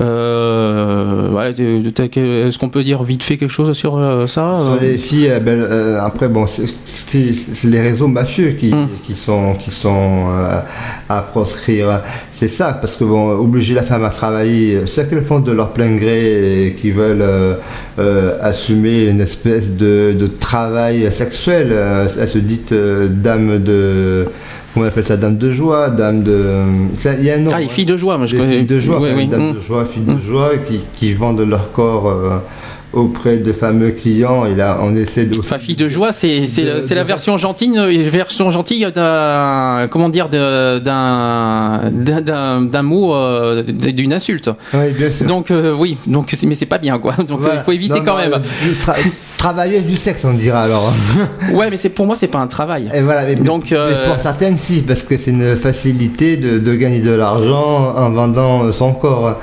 Euh, 0.01 1.51
Est-ce 1.51 2.59
qu'on 2.59 2.69
peut 2.69 2.85
dire 2.85 3.03
vite 3.03 3.23
fait 3.25 3.37
quelque 3.37 3.53
chose 3.53 3.77
sur 3.77 3.99
euh, 3.99 4.27
ça 4.27 4.59
Sur 4.61 4.79
les 4.81 4.97
filles, 4.97 5.29
euh, 5.31 5.41
ben, 5.41 5.61
après, 6.01 6.29
bon, 6.29 6.47
c'est 6.47 7.69
les 7.69 7.81
réseaux 7.81 8.07
mafieux 8.09 8.53
qui, 8.53 8.71
Mm. 8.71 8.89
qui 9.05 9.15
sont, 9.15 9.55
qui 9.55 9.73
sont 9.73 10.27
à 11.09 11.23
proscrire. 11.23 12.01
C'est 12.31 12.47
ça, 12.49 12.73
parce 12.81 12.95
que 12.95 13.03
bon, 13.05 13.31
obliger 13.31 13.75
la 13.75 13.83
femme 13.83 14.05
à 14.05 14.11
travailler, 14.11 14.83
c'est 14.87 15.11
qu'elles 15.11 15.25
font 15.25 15.41
de 15.41 15.51
leur 15.51 15.73
plein 15.73 15.97
gré 15.97 16.67
et 16.67 16.75
qui 16.75 16.93
veulent 16.93 17.25
assumer 18.41 19.07
une 19.07 19.21
espèce 19.21 19.75
de, 19.75 20.15
de 20.19 20.27
travail 20.29 21.11
sexuel. 21.13 21.75
Elles 22.19 22.29
se 22.29 22.39
dit 22.39 22.61
dame 23.11 23.59
de. 23.59 24.27
On 24.77 24.83
appelle 24.85 25.05
ça 25.05 25.17
Dame 25.17 25.37
de 25.37 25.51
joie, 25.51 25.91
dame 25.91 26.23
de. 26.23 26.45
Il 27.19 27.25
y 27.25 27.31
a 27.31 27.35
un 27.35 27.39
nom. 27.39 27.51
Ah, 27.53 27.57
hein. 27.61 27.67
filles 27.69 27.87
de 27.87 27.97
joie, 27.97 28.17
moi 28.19 28.27
je 28.27 28.33
Des 28.33 28.39
connais. 28.39 28.57
filles 28.59 28.67
de 28.67 28.81
joie, 28.81 29.01
Oui, 29.01 29.09
oui, 29.17 29.27
dames 29.27 29.51
mm. 29.51 29.55
de 29.55 29.61
joie, 29.61 29.85
filles 29.85 30.05
de 30.05 30.13
Mm. 30.13 30.21
joie 30.25 30.51
qui, 30.69 30.81
qui 30.97 31.13
vendent 31.15 31.41
leur 31.41 31.73
corps 31.73 32.07
euh, 32.09 32.39
auprès 32.93 33.39
de 33.39 33.53
fameux 33.53 33.91
clients. 33.91 34.47
Et 34.47 34.55
là, 34.55 34.79
on 34.83 34.95
essaie 34.95 35.25
de. 35.25 35.41
Enfin, 35.41 35.59
fille 35.59 35.75
de 35.75 35.89
joie, 35.89 36.13
c'est 36.13 36.47
la- 36.95 37.03
version 37.05 37.37
gentille, 37.37 37.77
euh, 37.77 37.91
version 38.11 38.53
gentille 38.53 38.87
d'un 38.95 39.89
comment 39.91 40.09
dire 40.09 40.29
d'un 40.29 40.79
d'un- 40.79 41.91
d'un 42.21 42.61
d'un 42.63 42.83
mot 42.83 43.13
euh, 43.13 43.65
d'une 43.65 44.13
insulte. 44.13 44.51
Oui, 44.73 44.93
bien 44.97 45.11
sûr. 45.11 45.27
Donc 45.27 45.51
euh, 45.51 45.75
oui, 45.77 45.97
donc 46.07 46.33
mais 46.47 46.55
c'est 46.55 46.67
pas 46.67 46.79
bien 46.79 47.01
quoi. 47.01 47.15
Donc 47.29 47.41
Voilà. 47.41 47.57
il 47.57 47.65
faut 47.65 47.73
éviter 47.73 47.99
Non, 47.99 48.05
quand 48.05 48.19
non, 48.19 48.31
même. 48.31 48.41
Euh, 49.47 49.81
du 49.81 49.97
sexe, 49.97 50.25
on 50.25 50.35
dira 50.35 50.63
alors. 50.63 50.93
Ouais, 51.55 51.71
mais 51.71 51.77
c'est 51.77 51.89
pour 51.89 52.07
moi 52.07 52.15
c'est 52.17 52.29
pas 52.29 52.39
un 52.39 52.47
travail. 52.47 52.91
Et 52.95 53.01
voilà, 53.01 53.25
mais, 53.25 53.35
Donc, 53.37 53.69
mais 53.71 53.77
euh, 53.77 54.09
pour 54.11 54.21
certaines, 54.21 54.59
si, 54.59 54.83
parce 54.83 55.03
que 55.03 55.17
c'est 55.17 55.31
une 55.31 55.57
facilité 55.57 56.37
de, 56.37 56.59
de 56.59 56.75
gagner 56.75 57.01
de 57.01 57.11
l'argent 57.13 57.95
en 57.97 58.11
vendant 58.11 58.65
euh, 58.65 58.73
son 58.73 58.93
corps. 58.93 59.39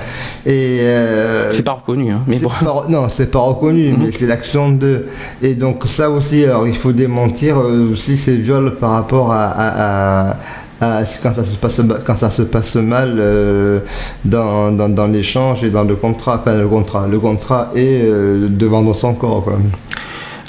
Et 0.46 0.78
euh, 0.82 1.52
C'est 1.52 1.64
pas 1.64 1.74
reconnu, 1.74 2.12
hein, 2.12 2.22
mais 2.28 2.40
bon. 2.40 2.50
pas- 2.50 2.86
non, 2.90 3.10
c'est 3.10 3.32
pas 3.32 3.40
reconnu, 3.40 3.92
Mhm. 3.92 3.98
mais 4.06 4.12
c'est 4.12 4.28
l'action 4.28 4.70
de. 4.70 5.08
Et 5.42 5.56
donc 5.56 5.84
ça 5.86 6.10
aussi, 6.10 6.44
alors 6.46 6.68
il 6.68 6.76
faut 6.76 6.92
démentir 6.94 7.58
euh, 7.60 7.92
aussi 7.92 8.18
ces 8.18 8.38
viols 8.38 8.76
par 8.76 8.92
rapport 8.92 9.32
à, 9.32 9.46
à- 9.46 10.30
à- 10.32 10.38
à 10.80 11.02
quand 11.24 11.34
ça 11.34 11.44
se 11.44 11.56
passe 11.56 11.82
quand 12.06 12.16
ça 12.16 12.30
se 12.30 12.44
passe 12.44 12.76
mal 12.76 13.16
euh, 13.18 13.80
dans, 14.24 14.72
dans, 14.72 14.90
dans 14.90 15.08
l'échange 15.08 15.64
et 15.64 15.72
dans 15.72 15.84
le 15.84 15.96
contrat, 15.96 16.40
enfin 16.40 16.56
le 16.56 16.68
contrat, 16.68 17.08
le 17.10 17.20
contrat 17.20 17.70
est 17.76 18.02
euh, 18.04 18.48
de 18.48 18.66
vendre 18.68 18.96
son 18.96 19.14
corps. 19.16 19.44
Quoi. 19.44 19.58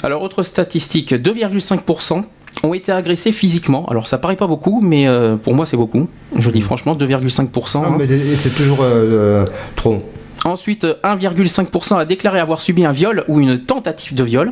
Alors 0.03 0.21
autre 0.21 0.43
statistique, 0.43 1.13
2,5% 1.13 2.21
ont 2.63 2.73
été 2.73 2.91
agressés 2.91 3.31
physiquement. 3.31 3.85
Alors 3.87 4.07
ça 4.07 4.17
paraît 4.17 4.35
pas 4.35 4.47
beaucoup, 4.47 4.81
mais 4.81 5.07
euh, 5.07 5.35
pour 5.35 5.55
moi 5.55 5.65
c'est 5.65 5.77
beaucoup. 5.77 6.07
Je 6.37 6.49
dis 6.51 6.61
franchement 6.61 6.95
2,5%. 6.95 7.81
Non, 7.81 7.83
hein. 7.83 7.95
mais 7.97 8.07
c'est 8.07 8.55
toujours 8.55 8.79
euh, 8.81 9.45
trop. 9.75 10.03
Ensuite, 10.45 10.85
1,5% 11.03 11.97
a 11.97 12.05
déclaré 12.05 12.39
avoir 12.39 12.61
subi 12.61 12.85
un 12.85 12.91
viol 12.91 13.25
ou 13.27 13.39
une 13.39 13.59
tentative 13.59 14.15
de 14.15 14.23
viol. 14.23 14.51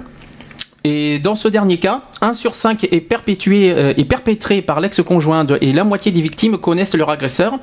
Et 0.89 1.19
dans 1.19 1.36
ce 1.36 1.50
dernier 1.50 1.80
cas, 1.80 2.04
1 2.21 2.32
sur 2.32 2.56
5 2.56 2.86
est, 2.86 3.02
perpétué, 3.02 3.71
euh, 3.71 3.93
est 3.97 4.06
perpétré 4.06 4.62
par 4.62 4.80
l'ex-conjoint 4.80 5.45
et 5.60 5.73
la 5.73 5.84
moitié 5.84 6.13
des 6.13 6.21
victimes 6.21 6.58
connaissent 6.58 6.95
leur 6.95 7.10
agresseur. 7.10 7.60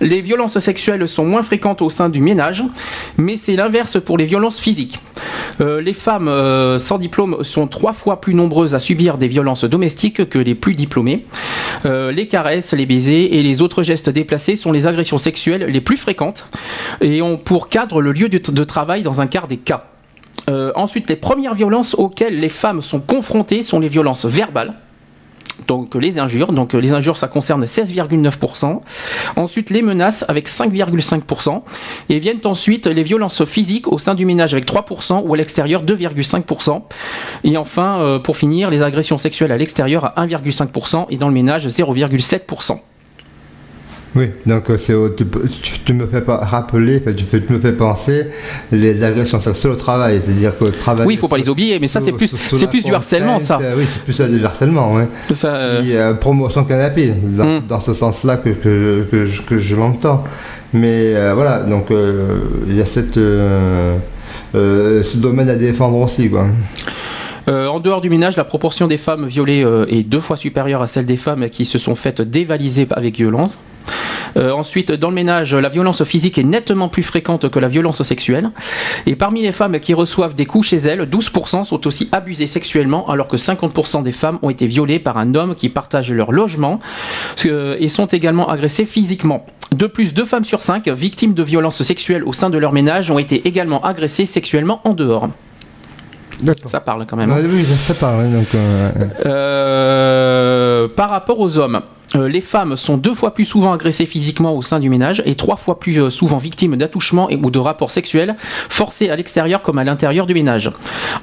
Les 0.00 0.22
violences 0.22 0.58
sexuelles 0.58 1.06
sont 1.06 1.26
moins 1.26 1.42
fréquentes 1.42 1.82
au 1.82 1.90
sein 1.90 2.08
du 2.08 2.22
ménage, 2.22 2.64
mais 3.18 3.36
c'est 3.36 3.56
l'inverse 3.56 4.00
pour 4.00 4.16
les 4.16 4.24
violences 4.24 4.58
physiques. 4.58 5.00
Euh, 5.60 5.82
les 5.82 5.92
femmes 5.92 6.28
euh, 6.28 6.78
sans 6.78 6.96
diplôme 6.96 7.44
sont 7.44 7.66
trois 7.66 7.92
fois 7.92 8.22
plus 8.22 8.32
nombreuses 8.32 8.74
à 8.74 8.78
subir 8.78 9.18
des 9.18 9.28
violences 9.28 9.64
domestiques 9.64 10.30
que 10.30 10.38
les 10.38 10.54
plus 10.54 10.74
diplômées. 10.74 11.26
Les 11.84 12.28
caresses, 12.28 12.72
les 12.74 12.86
baisers 12.86 13.34
et 13.34 13.42
les 13.42 13.60
autres 13.60 13.82
gestes 13.82 14.08
déplacés 14.08 14.54
sont 14.54 14.70
les 14.70 14.86
agressions 14.86 15.18
sexuelles 15.18 15.66
les 15.68 15.80
plus 15.80 15.96
fréquentes 15.96 16.46
et 17.00 17.20
ont 17.22 17.36
pour 17.36 17.68
cadre 17.68 18.00
le 18.00 18.12
lieu 18.12 18.28
de 18.28 18.64
travail 18.64 19.02
dans 19.02 19.20
un 19.20 19.26
quart 19.26 19.48
des 19.48 19.56
cas. 19.56 19.91
Euh, 20.48 20.72
ensuite, 20.74 21.08
les 21.08 21.16
premières 21.16 21.54
violences 21.54 21.94
auxquelles 21.94 22.38
les 22.38 22.48
femmes 22.48 22.82
sont 22.82 23.00
confrontées 23.00 23.62
sont 23.62 23.80
les 23.80 23.88
violences 23.88 24.24
verbales. 24.24 24.74
Donc 25.66 25.94
les 25.94 26.18
injures, 26.18 26.52
donc 26.52 26.72
les 26.72 26.92
injures 26.92 27.16
ça 27.16 27.28
concerne 27.28 27.64
16,9%. 27.64 28.80
Ensuite 29.36 29.70
les 29.70 29.82
menaces 29.82 30.24
avec 30.28 30.48
5,5%. 30.48 31.62
Et 32.08 32.18
viennent 32.18 32.40
ensuite 32.44 32.86
les 32.86 33.02
violences 33.02 33.44
physiques 33.44 33.90
au 33.90 33.98
sein 33.98 34.14
du 34.14 34.26
ménage 34.26 34.54
avec 34.54 34.66
3% 34.66 35.22
ou 35.24 35.34
à 35.34 35.36
l'extérieur 35.36 35.84
2,5%. 35.84 36.82
Et 37.44 37.56
enfin, 37.56 38.00
euh, 38.00 38.18
pour 38.18 38.36
finir, 38.36 38.70
les 38.70 38.82
agressions 38.82 39.18
sexuelles 39.18 39.52
à 39.52 39.56
l'extérieur 39.56 40.06
à 40.18 40.26
1,5% 40.26 41.06
et 41.10 41.16
dans 41.16 41.28
le 41.28 41.34
ménage 41.34 41.68
0,7%. 41.68 42.80
Oui, 44.14 44.30
donc 44.44 44.68
euh, 44.68 44.76
c'est, 44.76 44.94
tu, 45.16 45.24
tu, 45.84 45.92
me 45.94 46.06
fais 46.06 46.20
pas 46.20 46.36
rappeler, 46.36 47.02
tu, 47.16 47.42
me 47.48 47.58
fais 47.58 47.72
penser 47.72 48.26
les 48.70 49.02
agressions 49.02 49.40
sexuelles 49.40 49.72
au 49.72 49.76
travail, 49.76 50.20
c'est-à-dire 50.22 50.56
que 50.58 50.66
travail. 50.66 51.06
Oui, 51.06 51.14
il 51.14 51.18
faut 51.18 51.28
pas 51.28 51.38
les 51.38 51.48
oublier, 51.48 51.78
mais 51.80 51.88
ça 51.88 52.00
c'est 52.04 52.12
plus, 52.12 52.34
c'est 52.54 52.66
plus 52.66 52.84
du 52.84 52.94
harcèlement, 52.94 53.38
ça. 53.38 53.58
oui, 53.76 53.84
c'est 53.90 54.02
plus 54.02 54.38
du 54.38 54.44
harcèlement, 54.44 54.92
oui. 54.94 55.04
Ça, 55.34 55.54
euh... 55.54 56.14
promotion 56.14 56.64
canapé, 56.64 57.14
dans, 57.22 57.44
hmm. 57.44 57.62
dans 57.66 57.80
ce 57.80 57.94
sens-là 57.94 58.36
que, 58.36 58.50
que, 58.50 59.06
que, 59.10 59.24
je, 59.24 59.42
que 59.42 59.58
je 59.58 59.76
l'entends. 59.76 60.24
Mais 60.74 61.14
euh, 61.14 61.32
voilà, 61.34 61.60
donc 61.60 61.90
euh, 61.90 62.38
il 62.68 62.76
y 62.76 62.82
a 62.82 62.86
cette, 62.86 63.14
ce 63.14 65.16
domaine 65.16 65.48
à 65.48 65.54
défendre 65.54 65.98
aussi, 65.98 66.28
quoi. 66.28 66.46
Euh, 67.48 67.66
en 67.66 67.80
dehors 67.80 68.00
du 68.00 68.10
ménage, 68.10 68.36
la 68.36 68.44
proportion 68.44 68.86
des 68.86 68.96
femmes 68.96 69.26
violées 69.26 69.64
euh, 69.64 69.86
est 69.88 70.02
deux 70.02 70.20
fois 70.20 70.36
supérieure 70.36 70.82
à 70.82 70.86
celle 70.86 71.06
des 71.06 71.16
femmes 71.16 71.48
qui 71.48 71.64
se 71.64 71.78
sont 71.78 71.94
faites 71.94 72.22
dévaliser 72.22 72.86
avec 72.90 73.16
violence. 73.16 73.58
Euh, 74.36 74.52
ensuite, 74.52 74.92
dans 74.92 75.08
le 75.08 75.14
ménage, 75.14 75.54
la 75.54 75.68
violence 75.68 76.04
physique 76.04 76.38
est 76.38 76.44
nettement 76.44 76.88
plus 76.88 77.02
fréquente 77.02 77.50
que 77.50 77.58
la 77.58 77.68
violence 77.68 78.02
sexuelle. 78.02 78.50
Et 79.06 79.16
parmi 79.16 79.42
les 79.42 79.52
femmes 79.52 79.78
qui 79.80 79.92
reçoivent 79.92 80.34
des 80.34 80.46
coups 80.46 80.68
chez 80.68 80.76
elles, 80.76 81.02
12% 81.02 81.64
sont 81.64 81.86
aussi 81.86 82.08
abusées 82.12 82.46
sexuellement, 82.46 83.08
alors 83.10 83.28
que 83.28 83.36
50% 83.36 84.02
des 84.02 84.12
femmes 84.12 84.38
ont 84.40 84.48
été 84.48 84.66
violées 84.66 85.00
par 85.00 85.18
un 85.18 85.34
homme 85.34 85.54
qui 85.54 85.68
partage 85.68 86.10
leur 86.12 86.32
logement 86.32 86.78
et 87.44 87.88
sont 87.88 88.06
également 88.06 88.48
agressées 88.48 88.86
physiquement. 88.86 89.44
De 89.72 89.86
plus, 89.86 90.14
deux 90.14 90.24
femmes 90.24 90.44
sur 90.44 90.62
cinq 90.62 90.88
victimes 90.88 91.34
de 91.34 91.42
violences 91.42 91.82
sexuelles 91.82 92.24
au 92.24 92.32
sein 92.32 92.48
de 92.48 92.58
leur 92.58 92.72
ménage 92.72 93.10
ont 93.10 93.18
été 93.18 93.46
également 93.46 93.84
agressées 93.84 94.26
sexuellement 94.26 94.80
en 94.84 94.94
dehors. 94.94 95.28
Ça 96.66 96.80
parle 96.80 97.06
quand 97.06 97.16
même. 97.16 97.30
Hein. 97.30 97.36
oui, 97.44 97.64
ça 97.64 97.94
parle. 97.94 98.32
Donc, 98.32 98.54
euh, 98.54 98.90
euh, 99.26 100.88
par 100.88 101.10
rapport 101.10 101.38
aux 101.38 101.58
hommes, 101.58 101.80
euh, 102.16 102.28
les 102.28 102.40
femmes 102.40 102.76
sont 102.76 102.96
deux 102.96 103.14
fois 103.14 103.34
plus 103.34 103.44
souvent 103.44 103.72
agressées 103.72 104.06
physiquement 104.06 104.56
au 104.56 104.62
sein 104.62 104.80
du 104.80 104.88
ménage 104.90 105.22
et 105.26 105.34
trois 105.34 105.56
fois 105.56 105.78
plus 105.78 106.00
euh, 106.00 106.10
souvent 106.10 106.36
victimes 106.36 106.76
d'attouchements 106.76 107.28
ou 107.30 107.50
de 107.50 107.58
rapports 107.58 107.90
sexuels 107.90 108.36
forcés 108.68 109.10
à 109.10 109.16
l'extérieur 109.16 109.62
comme 109.62 109.78
à 109.78 109.84
l'intérieur 109.84 110.26
du 110.26 110.34
ménage. 110.34 110.70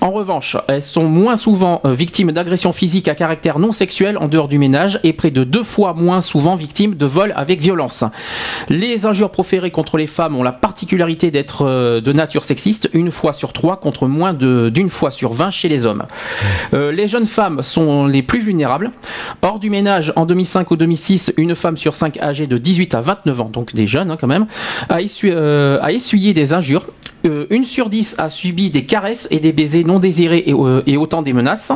En 0.01 0.11
revanche, 0.11 0.57
elles 0.67 0.81
sont 0.81 1.05
moins 1.05 1.35
souvent 1.35 1.81
euh, 1.85 1.93
victimes 1.93 2.31
d'agressions 2.31 2.71
physiques 2.71 3.07
à 3.07 3.15
caractère 3.15 3.59
non 3.59 3.71
sexuel 3.71 4.17
en 4.17 4.27
dehors 4.27 4.47
du 4.47 4.57
ménage 4.57 4.99
et 5.03 5.13
près 5.13 5.31
de 5.31 5.43
deux 5.43 5.63
fois 5.63 5.93
moins 5.93 6.21
souvent 6.21 6.55
victimes 6.55 6.95
de 6.95 7.05
vols 7.05 7.33
avec 7.35 7.61
violence. 7.61 8.03
Les 8.69 9.05
injures 9.05 9.31
proférées 9.31 9.71
contre 9.71 9.97
les 9.97 10.07
femmes 10.07 10.35
ont 10.35 10.43
la 10.43 10.51
particularité 10.51 11.31
d'être 11.31 11.65
de 11.65 12.13
nature 12.13 12.43
sexiste, 12.43 12.89
une 12.93 13.11
fois 13.11 13.33
sur 13.33 13.53
trois 13.53 13.77
contre 13.77 14.07
moins 14.07 14.33
d'une 14.33 14.89
fois 14.89 15.11
sur 15.11 15.33
vingt 15.33 15.51
chez 15.51 15.69
les 15.69 15.85
hommes. 15.85 16.05
les 16.73 17.07
jeunes 17.07 17.25
femmes 17.25 17.61
sont 17.61 18.07
les 18.07 18.23
plus 18.23 18.39
vulnérables. 18.39 18.91
Hors 19.41 19.59
du 19.59 19.69
ménage, 19.69 20.13
en 20.15 20.25
2005 20.25 20.71
ou 20.71 20.75
2006, 20.79 21.33
une 21.37 21.53
femme 21.55 21.77
sur 21.77 21.95
cinq 21.95 22.17
âgée 22.21 22.47
de 22.47 22.57
18 22.57 22.95
à 22.95 23.01
29 23.01 23.41
ans, 23.41 23.49
donc 23.49 23.73
des 23.75 23.85
jeunes 23.85 24.09
hein, 24.09 24.17
quand 24.19 24.27
même, 24.27 24.47
a, 24.89 24.97
euh, 25.25 25.87
essuyé 25.87 26.33
des 26.33 26.53
injures. 26.53 26.87
Euh, 27.25 27.45
une 27.49 27.65
sur 27.65 27.89
dix 27.89 28.15
a 28.17 28.29
subi 28.29 28.69
des 28.69 28.85
caresses 28.85 29.27
et 29.31 29.39
des 29.39 29.51
baisers 29.51 29.85
non 29.85 29.99
désirés 29.99 30.43
et, 30.47 30.53
euh, 30.53 30.97
autant 30.97 31.21
des 31.21 31.33
menaces. 31.33 31.71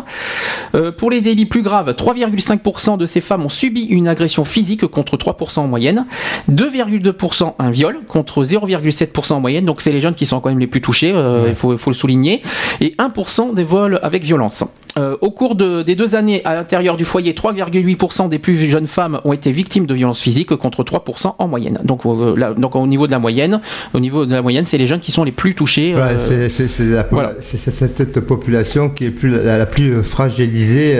pour 0.97 1.11
les 1.11 1.21
délits 1.21 1.45
plus 1.45 1.61
graves, 1.61 1.91
3,5% 1.91 2.97
de 2.97 3.05
ces 3.05 3.21
femmes 3.21 3.45
ont 3.45 3.49
subi 3.49 3.83
une 3.83 4.07
agression 4.07 4.45
physique 4.45 4.85
contre 4.87 5.17
3% 5.17 5.59
en 5.59 5.67
moyenne, 5.67 6.05
2,2% 6.49 7.53
un 7.59 7.71
viol 7.71 7.99
contre 8.07 8.43
0,7% 8.43 9.33
en 9.33 9.39
moyenne, 9.39 9.65
donc 9.65 9.81
c'est 9.81 9.91
les 9.91 9.99
jeunes 9.99 10.15
qui 10.15 10.25
sont 10.25 10.39
quand 10.39 10.49
même 10.49 10.59
les 10.59 10.67
plus 10.67 10.81
touchés, 10.81 11.13
il 11.47 11.55
faut, 11.55 11.77
faut, 11.77 11.89
le 11.89 11.95
souligner, 11.95 12.41
et 12.81 12.95
1% 12.97 13.53
des 13.53 13.63
vols 13.63 13.99
avec 14.01 14.23
violence. 14.23 14.65
Euh, 14.97 15.17
au 15.21 15.31
cours 15.31 15.55
des 15.55 15.95
deux 15.95 16.15
années 16.15 16.41
à 16.45 16.53
l'intérieur 16.53 16.97
du 16.97 17.05
foyer, 17.05 17.33
3,8% 17.33 18.29
des 18.29 18.37
plus 18.37 18.55
jeunes 18.69 18.85
femmes 18.85 19.21
ont 19.23 19.33
été 19.33 19.51
victimes 19.51 19.87
de 19.87 19.93
violences 19.93 20.21
physiques 20.21 20.55
contre 20.55 20.83
3% 20.83 21.35
en 21.39 21.47
moyenne. 21.47 21.79
Donc, 21.83 22.05
euh, 22.05 22.53
donc 22.53 22.75
au 22.75 22.85
niveau 22.85 23.07
de 23.07 23.11
la 23.11 23.19
moyenne, 23.19 23.61
au 23.93 23.99
niveau 23.99 24.25
de 24.25 24.31
la 24.31 24.41
moyenne, 24.41 24.65
c'est 24.65 24.77
les 24.77 24.85
jeunes 24.85 24.99
qui 24.99 25.11
sont 25.11 25.23
les 25.23 25.31
plus 25.33 25.55
touchés. 25.55 25.93
Euh, 25.95 26.47
c'est 26.49 26.67
cette 27.57 28.19
population 28.21 28.89
qui 28.89 29.05
est 29.05 29.11
plus, 29.11 29.29
la, 29.43 29.65
plus 29.65 30.01
fragilisée 30.03 30.97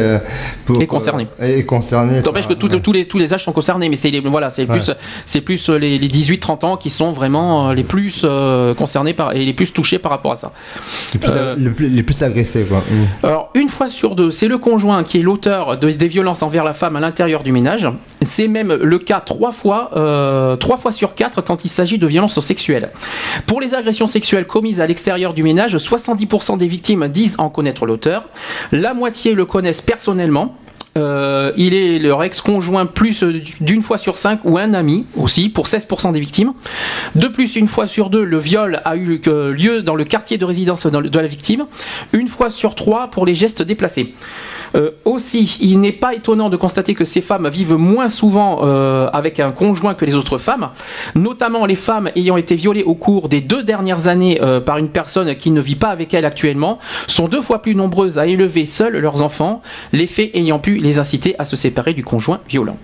pour, 0.66 0.82
et 0.82 0.88
concernée. 0.88 1.28
et 1.42 1.66
concernée. 1.66 2.22
N'empêche 2.22 2.48
que 2.48 2.54
tous 2.54 2.92
les, 2.92 3.06
tous 3.06 3.18
les 3.18 3.34
âges 3.34 3.44
sont 3.44 3.52
concernés, 3.52 3.90
mais 3.90 3.96
c'est 3.96 4.12
voilà, 4.22 4.50
c'est 4.50 4.66
plus, 4.66 4.92
c'est 5.26 5.42
plus 5.42 5.70
les, 5.70 6.00
18-30 6.00 6.66
ans 6.66 6.78
qui 6.78 6.90
sont 6.90 7.12
vraiment 7.12 7.72
les 7.72 7.84
plus 7.84 8.26
concernés 8.78 9.14
par, 9.14 9.34
et 9.34 9.44
les 9.44 9.54
plus 9.54 9.72
touchés 9.74 10.00
par 10.00 10.12
rapport 10.12 10.34
à 10.34 10.36
ça. 10.36 10.52
Les 11.58 11.70
plus, 11.70 11.90
les 11.90 12.04
plus 12.04 12.22
agressés, 12.24 12.64
quoi. 12.64 12.84
Alors, 13.24 13.52
une 13.56 13.70
fois 13.70 13.88
sur 13.88 14.16
deux, 14.16 14.32
c'est 14.32 14.48
le 14.48 14.58
conjoint 14.58 15.04
qui 15.04 15.20
est 15.20 15.22
l'auteur 15.22 15.78
des 15.78 16.08
violences 16.08 16.44
envers 16.44 16.64
la 16.64 16.74
femme 16.74 16.96
à 16.96 17.00
l'intérieur 17.00 17.44
du 17.44 17.52
ménage. 17.52 17.88
C'est 18.22 18.48
même 18.48 18.74
le 18.74 19.00
cas 19.00 19.20
trois 19.20 19.52
fois, 19.52 19.92
euh, 19.96 20.56
trois 20.56 20.78
fois 20.78 20.92
sur 20.92 21.16
quatre 21.16 21.42
quand 21.42 21.66
il 21.66 21.70
s'agit 21.70 21.98
de 21.98 22.08
violences 22.08 22.40
sexuelles. 22.40 22.90
Pour 23.46 23.62
les 23.62 23.74
agressions 23.74 24.08
sexuelles 24.08 24.23
commises 24.48 24.82
à 24.82 24.88
l'extérieur 24.88 25.34
du 25.34 25.44
ménage, 25.44 25.76
70% 25.76 26.58
des 26.58 26.68
victimes 26.68 27.08
disent 27.08 27.36
en 27.38 27.50
connaître 27.50 27.86
l'auteur. 27.86 28.24
La 28.72 28.94
moitié 28.94 29.34
le 29.34 29.46
connaissent 29.46 29.82
personnellement. 29.82 30.56
Euh, 30.96 31.52
il 31.58 31.74
est 31.74 31.98
leur 31.98 32.24
ex-conjoint 32.24 32.86
plus 32.86 33.24
d'une 33.62 33.82
fois 33.82 33.98
sur 33.98 34.18
cinq 34.18 34.42
ou 34.44 34.60
un 34.60 34.76
ami 34.76 35.08
aussi 35.16 35.50
pour 35.50 35.66
16% 35.66 36.12
des 36.12 36.20
victimes. 36.20 36.54
De 37.16 37.28
plus, 37.28 37.56
une 37.56 37.68
fois 37.68 37.88
sur 37.88 38.12
deux, 38.12 38.24
le 38.24 38.38
viol 38.38 38.80
a 38.86 38.96
eu 38.96 39.20
lieu 39.26 39.82
dans 39.82 39.96
le 39.96 40.04
quartier 40.04 40.38
de 40.38 40.46
résidence 40.46 40.86
de 40.86 41.20
la 41.20 41.28
victime. 41.28 41.66
Une 42.12 42.28
fois 42.28 42.52
sur 42.52 42.76
trois 42.76 43.08
pour 43.08 43.26
les 43.26 43.34
gestes 43.34 43.64
déplacés. 43.64 44.14
Euh, 44.76 44.92
aussi, 45.06 45.58
il 45.62 45.80
n'est 45.80 45.92
pas 45.92 46.14
étonnant 46.14 46.50
de 46.50 46.58
constater 46.58 46.94
que 46.94 47.04
ces 47.04 47.22
femmes 47.22 47.48
vivent 47.48 47.76
moins 47.76 48.10
souvent 48.10 48.62
euh, 48.64 49.10
avec 49.14 49.40
un 49.40 49.52
conjoint 49.52 49.94
que 49.94 50.06
les 50.06 50.16
autres 50.16 50.38
femmes, 50.38 50.70
notamment 51.16 51.66
les 51.66 51.76
femmes 51.76 52.10
ayant 52.16 52.38
été 52.38 52.56
violées 52.56 52.84
au 52.84 52.96
cours 52.96 53.30
des 53.30 53.42
deux 53.42 53.64
dernières 53.64 54.08
années 54.08 54.40
euh, 54.42 54.60
par 54.60 54.78
une 54.78 54.90
personne 54.90 55.36
qui 55.36 55.52
ne 55.52 55.62
vit 55.62 55.76
pas 55.76 55.90
avec 55.90 56.14
elles 56.14 56.26
actuellement, 56.26 56.80
sont 57.08 57.28
deux 57.28 57.42
fois 57.42 57.62
plus 57.62 57.76
nombreuses 57.76 58.18
à 58.18 58.28
élever 58.28 58.66
seules 58.66 58.98
leurs 58.98 59.22
enfants, 59.22 59.62
les 59.92 60.08
faits 60.08 60.32
ayant 60.34 60.60
pu 60.60 60.78
les 60.78 61.00
inciter 61.00 61.36
à 61.40 61.46
se 61.46 61.56
séparer 61.56 61.94
du 61.94 62.04
conjoint 62.04 62.40
violent. 62.48 62.78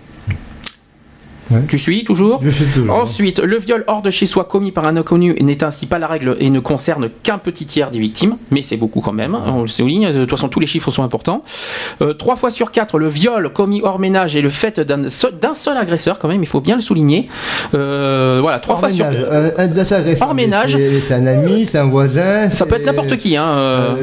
Tu 1.67 1.77
suis 1.77 2.03
toujours 2.03 2.39
Je 2.43 2.49
suis 2.49 2.65
toujours. 2.65 2.95
Ensuite, 2.95 3.39
le 3.39 3.57
viol 3.57 3.83
hors 3.87 4.01
de 4.01 4.11
chez 4.11 4.25
soi 4.25 4.43
commis 4.43 4.71
par 4.71 4.85
un 4.85 4.97
inconnu 4.97 5.35
n'est 5.41 5.63
ainsi 5.63 5.85
pas 5.85 5.99
la 5.99 6.07
règle 6.07 6.35
et 6.39 6.49
ne 6.49 6.59
concerne 6.59 7.09
qu'un 7.23 7.37
petit 7.37 7.65
tiers 7.65 7.89
des 7.89 7.99
victimes, 7.99 8.37
mais 8.51 8.61
c'est 8.61 8.77
beaucoup 8.77 9.01
quand 9.01 9.13
même, 9.13 9.35
on 9.35 9.61
le 9.61 9.67
souligne, 9.67 10.11
de 10.11 10.21
toute 10.21 10.29
façon 10.29 10.49
tous 10.49 10.59
les 10.59 10.67
chiffres 10.67 10.91
sont 10.91 11.03
importants. 11.03 11.43
Euh, 12.01 12.13
trois 12.13 12.35
fois 12.35 12.49
sur 12.49 12.71
quatre, 12.71 12.99
le 12.99 13.07
viol 13.07 13.49
commis 13.49 13.81
hors 13.83 13.99
ménage 13.99 14.35
est 14.35 14.41
le 14.41 14.49
fait 14.49 14.79
d'un 14.79 15.09
seul, 15.09 15.77
agresseur 15.77 16.19
quand 16.19 16.27
même, 16.27 16.43
il 16.43 16.47
faut 16.47 16.61
bien 16.61 16.75
le 16.75 16.81
souligner. 16.81 17.29
Euh, 17.73 18.39
voilà, 18.41 18.59
trois 18.59 18.77
fois 18.77 18.89
sur 18.89 19.05
quatre. 19.09 19.17
Euh, 19.31 20.15
hors 20.21 20.35
ménage. 20.35 20.77
C'est 21.07 21.13
un 21.13 21.27
ami, 21.27 21.65
c'est 21.65 21.77
un 21.77 21.85
voisin. 21.85 22.49
Ça 22.49 22.65
peut 22.65 22.75
être 22.75 22.85
n'importe 22.85 23.17
qui. 23.17 23.35
Hein, 23.35 23.95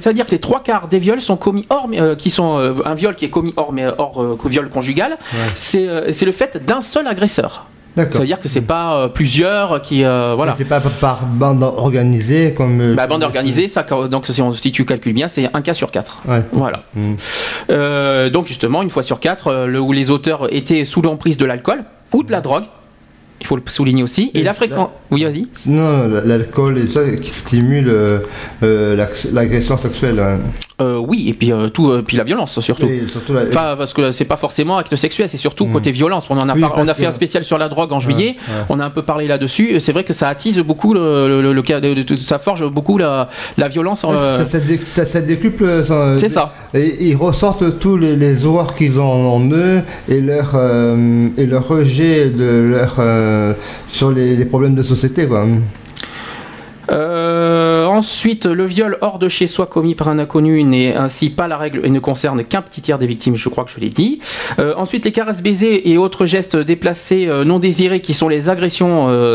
C'est-à-dire 0.00 0.26
que 0.26 0.32
les 0.32 0.40
trois 0.40 0.62
quarts 0.62 0.88
des 0.88 0.98
viols 0.98 1.20
sont 1.20 1.36
commis 1.36 1.66
hors, 1.70 1.88
qui 2.18 2.30
sont 2.30 2.74
un 2.84 2.94
viol 2.94 3.14
qui 3.14 3.24
est 3.24 3.30
commis 3.30 3.54
hors, 3.56 3.72
mais 3.72 3.86
hors 3.98 4.36
viol 4.46 4.68
conjugal. 4.68 5.18
C'est 5.54 5.86
euh, 5.96 6.12
c'est 6.12 6.26
le 6.26 6.32
fait 6.32 6.64
d'un 6.64 6.80
seul 6.80 7.06
agresseur. 7.06 7.66
Ça 7.96 8.04
veut 8.04 8.26
dire 8.26 8.38
que 8.38 8.48
c'est 8.48 8.60
pas 8.60 8.94
euh, 8.94 9.08
plusieurs 9.08 9.80
qui 9.80 10.04
euh, 10.04 10.34
voilà. 10.36 10.54
C'est 10.54 10.66
pas 10.66 10.80
par 10.80 11.24
bande 11.24 11.62
organisée 11.62 12.52
comme. 12.52 12.94
Bah, 12.94 13.06
bande 13.06 13.22
organisée, 13.22 13.68
ça 13.68 13.86
donc 14.10 14.26
si, 14.26 14.42
on, 14.42 14.52
si 14.52 14.70
tu 14.70 14.84
calcules 14.84 15.14
bien, 15.14 15.28
c'est 15.28 15.48
un 15.54 15.62
cas 15.62 15.72
sur 15.72 15.90
quatre. 15.90 16.20
Voilà. 16.52 16.82
Mm. 16.94 18.28
donc 18.28 18.46
justement, 18.46 18.82
une 18.82 18.90
fois 18.90 19.02
sur 19.02 19.18
quatre, 19.18 19.78
où 19.78 19.92
les 19.92 20.10
auteurs 20.10 20.52
étaient 20.54 20.84
sous 20.84 21.00
l'emprise 21.00 21.38
de 21.38 21.46
l'alcool 21.46 21.84
ou 22.12 22.22
de 22.22 22.30
la 22.32 22.42
drogue. 22.42 22.64
Il 23.46 23.48
faut 23.48 23.56
le 23.56 23.62
souligner 23.66 24.02
aussi. 24.02 24.32
Et, 24.34 24.42
la 24.42 24.54
fréquence. 24.54 24.88
Oui, 25.12 25.22
vas-y. 25.22 25.46
Non, 25.66 26.08
l'alcool 26.24 26.78
et 26.78 26.88
ça 26.88 27.08
qui 27.22 27.32
stimule 27.32 28.20
l'agression 28.60 29.76
sexuelle. 29.76 30.18
Hein. 30.18 30.40
Euh, 30.78 30.98
oui, 30.98 31.24
et 31.30 31.32
puis 31.32 31.52
euh, 31.52 31.70
tout, 31.70 31.90
euh, 31.90 32.02
puis 32.06 32.18
la 32.18 32.24
violence 32.24 32.60
surtout. 32.60 32.86
Pas, 33.50 33.76
parce 33.76 33.94
que 33.94 34.10
c'est 34.10 34.26
pas 34.26 34.36
forcément 34.36 34.76
acte 34.76 34.94
sexuel, 34.94 35.26
c'est 35.26 35.38
surtout 35.38 35.64
mm. 35.64 35.72
côté 35.72 35.90
violence. 35.90 36.26
On 36.28 36.36
en 36.36 36.50
a, 36.50 36.54
on 36.54 36.86
a 36.86 36.92
fait 36.92 37.06
un 37.06 37.12
spécial 37.12 37.44
sur 37.44 37.56
la 37.56 37.70
drogue 37.70 37.94
en 37.94 38.00
juillet. 38.00 38.36
On 38.68 38.78
a 38.78 38.84
un 38.84 38.90
peu 38.90 39.00
parlé 39.00 39.26
là-dessus. 39.26 39.80
C'est 39.80 39.92
vrai 39.92 40.04
que 40.04 40.12
ça 40.12 40.28
attise 40.28 40.58
beaucoup 40.58 40.92
le, 40.92 41.40
le, 41.40 42.16
ça 42.16 42.38
forge 42.38 42.68
beaucoup 42.68 42.98
la, 42.98 43.30
la 43.56 43.68
violence. 43.68 44.02
Ça, 44.02 44.44
ça, 45.06 45.20
décuple. 45.22 45.64
c'est 46.18 46.28
ça. 46.28 46.52
Et 46.74 47.08
ils 47.08 47.16
ressortent 47.16 47.78
tous 47.78 47.96
les, 47.96 48.44
horreurs 48.44 48.74
qu'ils 48.74 49.00
ont 49.00 49.34
en 49.34 49.50
eux 49.50 49.80
et 50.10 50.20
leur 50.20 50.60
et 51.38 51.46
leur 51.46 51.68
rejet 51.68 52.28
de 52.28 52.68
leur 52.70 52.96
sur 53.88 54.10
les, 54.10 54.44
problèmes 54.44 54.74
de 54.74 54.82
société 54.82 55.26
quoi. 55.26 55.46
Euh, 56.90 57.86
ensuite, 57.86 58.46
le 58.46 58.64
viol 58.64 58.98
hors 59.00 59.18
de 59.18 59.28
chez 59.28 59.46
soi 59.46 59.66
commis 59.66 59.94
par 59.94 60.08
un 60.08 60.18
inconnu 60.18 60.62
n'est 60.62 60.94
ainsi 60.94 61.30
pas 61.30 61.48
la 61.48 61.56
règle 61.56 61.80
et 61.84 61.90
ne 61.90 61.98
concerne 61.98 62.44
qu'un 62.44 62.62
petit 62.62 62.80
tiers 62.80 62.98
des 62.98 63.06
victimes, 63.06 63.36
je 63.36 63.48
crois 63.48 63.64
que 63.64 63.70
je 63.70 63.80
l'ai 63.80 63.88
dit. 63.88 64.20
Euh, 64.58 64.74
ensuite, 64.76 65.04
les 65.04 65.12
caresses 65.12 65.42
baisers 65.42 65.88
et 65.88 65.98
autres 65.98 66.26
gestes 66.26 66.56
déplacés 66.56 67.26
euh, 67.26 67.44
non 67.44 67.58
désirés 67.58 68.00
qui 68.00 68.14
sont 68.14 68.28
les 68.28 68.48
agressions 68.48 68.86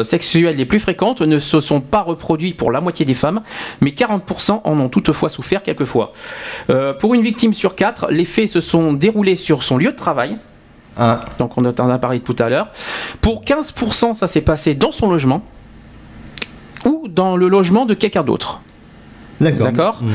sexuelles 0.04 0.56
les 0.56 0.66
plus 0.66 0.80
fréquentes 0.80 1.22
ne 1.22 1.40
se 1.40 1.60
sont 1.60 1.82
pas 1.82 2.02
reproduits 2.02 2.54
pour 2.54 2.72
la 2.72 2.82
moitié 2.82 3.06
des 3.06 3.14
femmes, 3.14 3.42
mais 3.80 3.92
40% 3.92 4.62
en 4.64 4.80
ont 4.80 4.90
toutefois 4.90 5.30
souffert 5.30 5.62
quelquefois. 5.62 6.14
pour 7.00 7.14
une 7.14 7.22
victime 7.22 7.54
sur 7.54 7.76
quatre, 7.76 8.08
les 8.12 8.26
faits 8.26 8.48
se 8.48 8.62
sont 8.62 8.94
déroulés 8.94 9.36
sur 9.36 9.64
son 9.64 9.78
lieu 9.78 9.92
de 9.92 9.96
travail, 9.96 10.38
Ah. 11.04 11.22
Donc 11.40 11.58
on 11.58 11.66
en 11.66 11.90
a 11.90 11.98
parlé 11.98 12.20
tout 12.20 12.36
à 12.38 12.48
l'heure. 12.48 12.68
Pour 13.22 13.44
15%, 13.44 14.14
ça 14.14 14.28
s'est 14.28 14.42
passé 14.42 14.76
dans 14.76 14.92
son 14.92 15.10
logement 15.10 15.42
ou 16.86 17.08
dans 17.10 17.36
le 17.36 17.48
logement 17.48 17.88
de 17.88 17.96
quelqu'un 17.96 18.22
d'autre. 18.22 18.62
D'accord. 19.40 20.04
Mmh. 20.04 20.10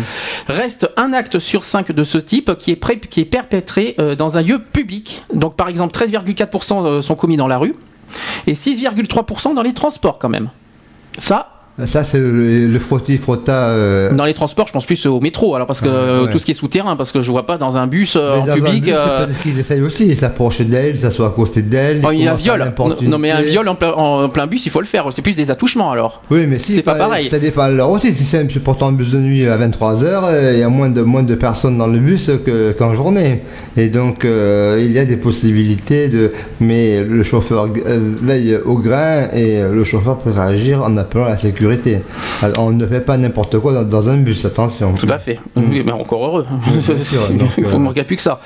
Reste 0.46 0.88
un 0.96 1.12
acte 1.12 1.40
sur 1.40 1.64
cinq 1.64 1.90
de 1.90 2.04
ce 2.04 2.18
type 2.18 2.54
qui 2.54 2.70
est, 2.70 3.08
qui 3.08 3.20
est 3.20 3.24
perpétré 3.24 3.96
euh, 3.98 4.14
dans 4.14 4.38
un 4.38 4.42
lieu 4.42 4.60
public. 4.60 5.24
Donc 5.34 5.56
par 5.56 5.68
exemple 5.68 5.92
13,4% 5.92 6.86
euh, 6.86 7.02
sont 7.02 7.16
commis 7.16 7.36
dans 7.36 7.48
la 7.48 7.58
rue 7.58 7.74
et 8.46 8.52
6,3% 8.52 9.54
dans 9.56 9.62
les 9.62 9.74
transports 9.74 10.20
quand 10.20 10.28
même. 10.28 10.50
Ça, 11.18 11.55
ça, 11.84 12.04
c'est 12.04 12.18
le, 12.18 12.66
le 12.66 12.78
frotti 12.78 13.18
frotta. 13.18 13.68
Euh, 13.68 14.14
dans 14.14 14.24
les 14.24 14.32
transports, 14.32 14.66
je 14.66 14.72
pense 14.72 14.86
plus 14.86 15.04
au 15.04 15.20
métro, 15.20 15.54
alors 15.54 15.66
parce 15.66 15.82
que 15.82 16.24
ah, 16.24 16.30
tout 16.32 16.38
ce 16.38 16.46
qui 16.46 16.52
est 16.52 16.54
souterrain, 16.54 16.96
parce 16.96 17.12
que 17.12 17.20
je 17.20 17.30
vois 17.30 17.44
pas 17.44 17.58
dans 17.58 17.76
un 17.76 17.86
bus 17.86 18.16
euh, 18.16 18.38
en 18.38 18.44
public. 18.44 18.88
Euh... 18.88 19.26
parce 19.26 19.36
qu'ils 19.38 19.58
essayent 19.58 19.82
aussi, 19.82 20.06
ils 20.06 20.16
s'approchent 20.16 20.62
d'elle, 20.62 20.96
s'assoient 20.96 21.26
à 21.26 21.30
côté 21.30 21.60
d'elle. 21.60 22.00
Oh, 22.02 22.12
il 22.12 22.22
y 22.22 22.28
a 22.28 22.32
un 22.32 22.36
viol. 22.36 22.72
Non, 23.02 23.18
mais 23.18 23.30
un 23.30 23.42
viol 23.42 23.68
en 23.68 24.28
plein, 24.28 24.46
bus, 24.46 24.64
il 24.64 24.70
faut 24.70 24.80
le 24.80 24.86
faire. 24.86 25.06
C'est 25.10 25.20
plus 25.20 25.36
des 25.36 25.50
attouchements 25.50 25.90
alors. 25.90 26.22
Oui, 26.30 26.46
mais 26.46 26.58
si. 26.58 26.72
C'est 26.72 26.82
pas, 26.82 26.94
pareil. 26.94 27.28
Ça 27.28 27.38
dépend 27.38 27.62
alors 27.62 27.90
aussi. 27.90 28.14
Si 28.14 28.24
c'est 28.24 28.46
pourtant 28.60 28.88
un 28.88 28.92
bus 28.92 29.10
de 29.10 29.18
nuit 29.18 29.46
à 29.46 29.58
23h, 29.58 30.02
euh, 30.04 30.52
il 30.54 30.60
y 30.60 30.62
a 30.62 30.70
moins 30.70 30.88
de, 30.88 31.02
moins 31.02 31.24
de 31.24 31.34
personnes 31.34 31.76
dans 31.76 31.88
le 31.88 31.98
bus 31.98 32.30
qu'en 32.78 32.94
journée. 32.94 33.42
Et 33.76 33.90
donc, 33.90 34.24
il 34.24 34.92
y 34.92 34.98
a 34.98 35.04
des 35.04 35.16
possibilités 35.16 36.08
de. 36.08 36.32
Mais 36.58 37.02
le 37.02 37.22
chauffeur 37.22 37.68
veille 38.22 38.58
au 38.64 38.78
grain 38.78 39.26
et 39.34 39.60
le 39.60 39.84
chauffeur 39.84 40.16
peut 40.16 40.30
réagir 40.30 40.82
en 40.82 40.96
appelant 40.96 41.26
la 41.26 41.36
sécurité 41.36 41.65
on 42.58 42.72
ne 42.72 42.86
fait 42.86 43.00
pas 43.00 43.16
n'importe 43.16 43.58
quoi 43.58 43.84
dans, 43.84 44.08
un 44.08 44.16
bus, 44.16 44.44
attention. 44.44 44.94
Tout 44.94 45.08
à 45.10 45.18
fait. 45.18 45.38
Mm. 45.54 45.82
mais 45.84 45.92
encore 45.92 46.26
heureux. 46.26 46.46
Il 47.58 47.64
faut 47.64 47.76
euh, 47.76 47.78
manquer 47.78 48.04
plus 48.04 48.16
que 48.16 48.22
ça. 48.22 48.40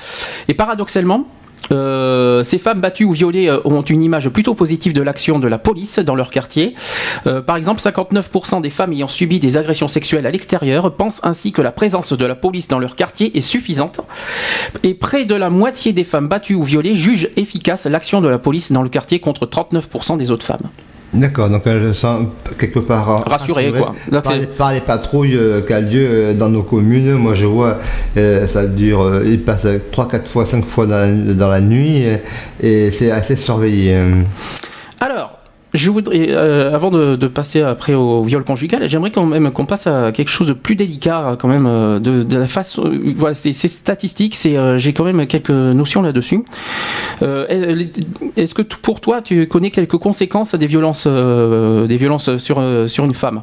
Et 0.47 0.53
paradoxalement, 0.53 1.25
euh, 1.71 2.43
ces 2.43 2.57
femmes 2.57 2.81
battues 2.81 3.03
ou 3.03 3.11
violées 3.11 3.47
euh, 3.47 3.59
ont 3.65 3.81
une 3.81 4.01
image 4.01 4.29
plutôt 4.29 4.55
positive 4.55 4.93
de 4.93 5.01
l'action 5.01 5.39
de 5.39 5.47
la 5.47 5.59
police 5.59 5.99
dans 5.99 6.15
leur 6.15 6.29
quartier. 6.29 6.75
par 7.45 7.55
exemple, 7.55 7.81
59% 7.81 8.61
des 8.61 8.69
femmes 8.69 8.93
ayant 8.93 9.07
subi 9.07 9.39
des 9.39 9.57
agressions 9.57 9.87
sexuelles 9.87 10.25
à 10.25 10.31
l'extérieur 10.31 10.93
pensent 10.95 11.21
ainsi 11.23 11.51
que 11.51 11.61
la 11.61 11.71
présence 11.71 12.13
de 12.13 12.25
la 12.25 12.35
police 12.35 12.67
dans 12.67 12.79
leur 12.79 12.95
quartier 12.95 13.37
est 13.37 13.41
suffisante. 13.41 14.01
Et 14.83 14.93
près 14.93 15.25
de 15.25 15.35
la 15.35 15.49
moitié 15.49 15.93
des 15.93 16.03
femmes 16.03 16.27
battues 16.27 16.55
ou 16.55 16.63
violées 16.63 16.95
jugent 16.95 17.29
efficace 17.35 17.85
l'action 17.85 18.21
de 18.21 18.27
la 18.27 18.39
police 18.39 18.71
dans 18.71 18.83
le 18.83 18.89
quartier 18.89 19.19
contre 19.19 19.45
39% 19.45 20.17
des 20.17 20.31
autres 20.31 20.45
femmes. 20.45 20.67
D'accord, 21.13 21.49
donc 21.49 21.67
elles 21.67 21.93
sont 21.93 22.29
quelque 22.57 22.79
part 22.79 23.25
rassurées, 23.27 23.73
quoi. 23.73 23.93
par, 24.57 24.71
les, 24.71 24.79
patrouilles 24.79 25.35
euh, 25.35 25.61
qui 25.61 25.73
ont 25.73 25.81
lieu 25.81 26.07
euh, 26.09 26.33
dans 26.33 26.47
nos 26.47 26.63
communes. 26.63 27.13
Moi, 27.15 27.35
je 27.35 27.45
vois, 27.45 27.79
euh, 28.15 28.47
ça 28.47 28.65
dure, 28.65 29.21
ils 29.25 29.43
passent 29.43 29.67
3, 29.91 30.07
4 30.07 30.27
fois, 30.29 30.45
5 30.45 30.65
fois 30.65 30.87
dans 30.87 30.99
la, 30.99 31.11
dans 31.11 31.49
la 31.49 31.59
nuit 31.59 32.03
et 32.61 32.91
c'est 32.91 33.11
assez 33.11 33.35
surveillé. 33.35 33.97
Alors, 35.01 35.40
euh, 35.73 36.75
avant 36.75 36.91
de, 36.91 37.27
passer 37.27 37.61
après 37.61 37.93
au 37.93 38.23
viol 38.23 38.43
conjugal, 38.43 38.89
j'aimerais 38.89 39.11
quand 39.11 39.25
même 39.25 39.51
qu'on 39.51 39.65
passe 39.65 39.87
à 39.87 40.11
quelque 40.11 40.29
chose 40.29 40.47
de 40.47 40.53
plus 40.53 40.75
délicat, 40.75 41.37
quand 41.39 41.47
même, 41.47 41.65
euh, 41.65 41.99
de, 41.99 42.37
la 42.37 42.47
façon. 42.47 42.85
Euh, 42.85 43.33
c'est 43.33 43.53
statistique, 43.53 44.35
c'est, 44.35 44.57
j'ai 44.77 44.93
quand 44.93 45.05
même 45.05 45.25
quelques 45.27 45.49
notions 45.49 46.01
là-dessus. 46.01 46.43
est-ce 47.21 48.53
que 48.53 48.61
pour 48.61 48.99
toi, 48.99 49.21
tu 49.21 49.47
connais 49.47 49.71
quelques 49.71 49.97
conséquences 49.97 50.55
des 50.55 50.67
violences, 50.67 51.07
des 51.07 51.97
violences 51.97 52.37
sur 52.37 52.61
sur 52.87 53.05
une 53.05 53.13
femme? 53.13 53.41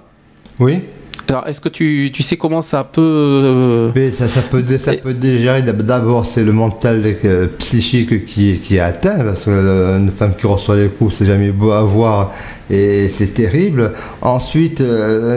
Oui. 0.61 0.81
Alors, 1.29 1.47
est-ce 1.47 1.61
que 1.61 1.69
tu, 1.69 2.11
tu, 2.13 2.23
sais 2.23 2.37
comment 2.37 2.63
ça 2.63 2.85
peut. 2.85 3.01
Euh, 3.03 3.91
Mais 3.95 4.11
ça, 4.11 4.29
ça, 4.29 4.41
peut, 4.41 4.63
ça 4.79 4.95
peut. 4.95 5.15
D'abord, 5.15 6.25
c'est 6.25 6.45
le 6.45 6.53
mental 6.53 7.03
euh, 7.25 7.47
psychique 7.59 8.27
qui, 8.27 8.59
qui 8.59 8.77
est 8.77 8.81
atteint, 8.81 9.25
parce 9.25 9.45
qu'une 9.45 9.53
euh, 9.55 10.09
femme 10.17 10.35
qui 10.37 10.47
reçoit 10.47 10.77
des 10.77 10.89
coups, 10.89 11.17
c'est 11.17 11.27
jamais 11.27 11.51
beau 11.51 11.71
à 11.71 11.83
voir 11.83 12.33
et 12.71 13.09
c'est 13.09 13.33
terrible. 13.33 13.93
Ensuite, 14.21 14.85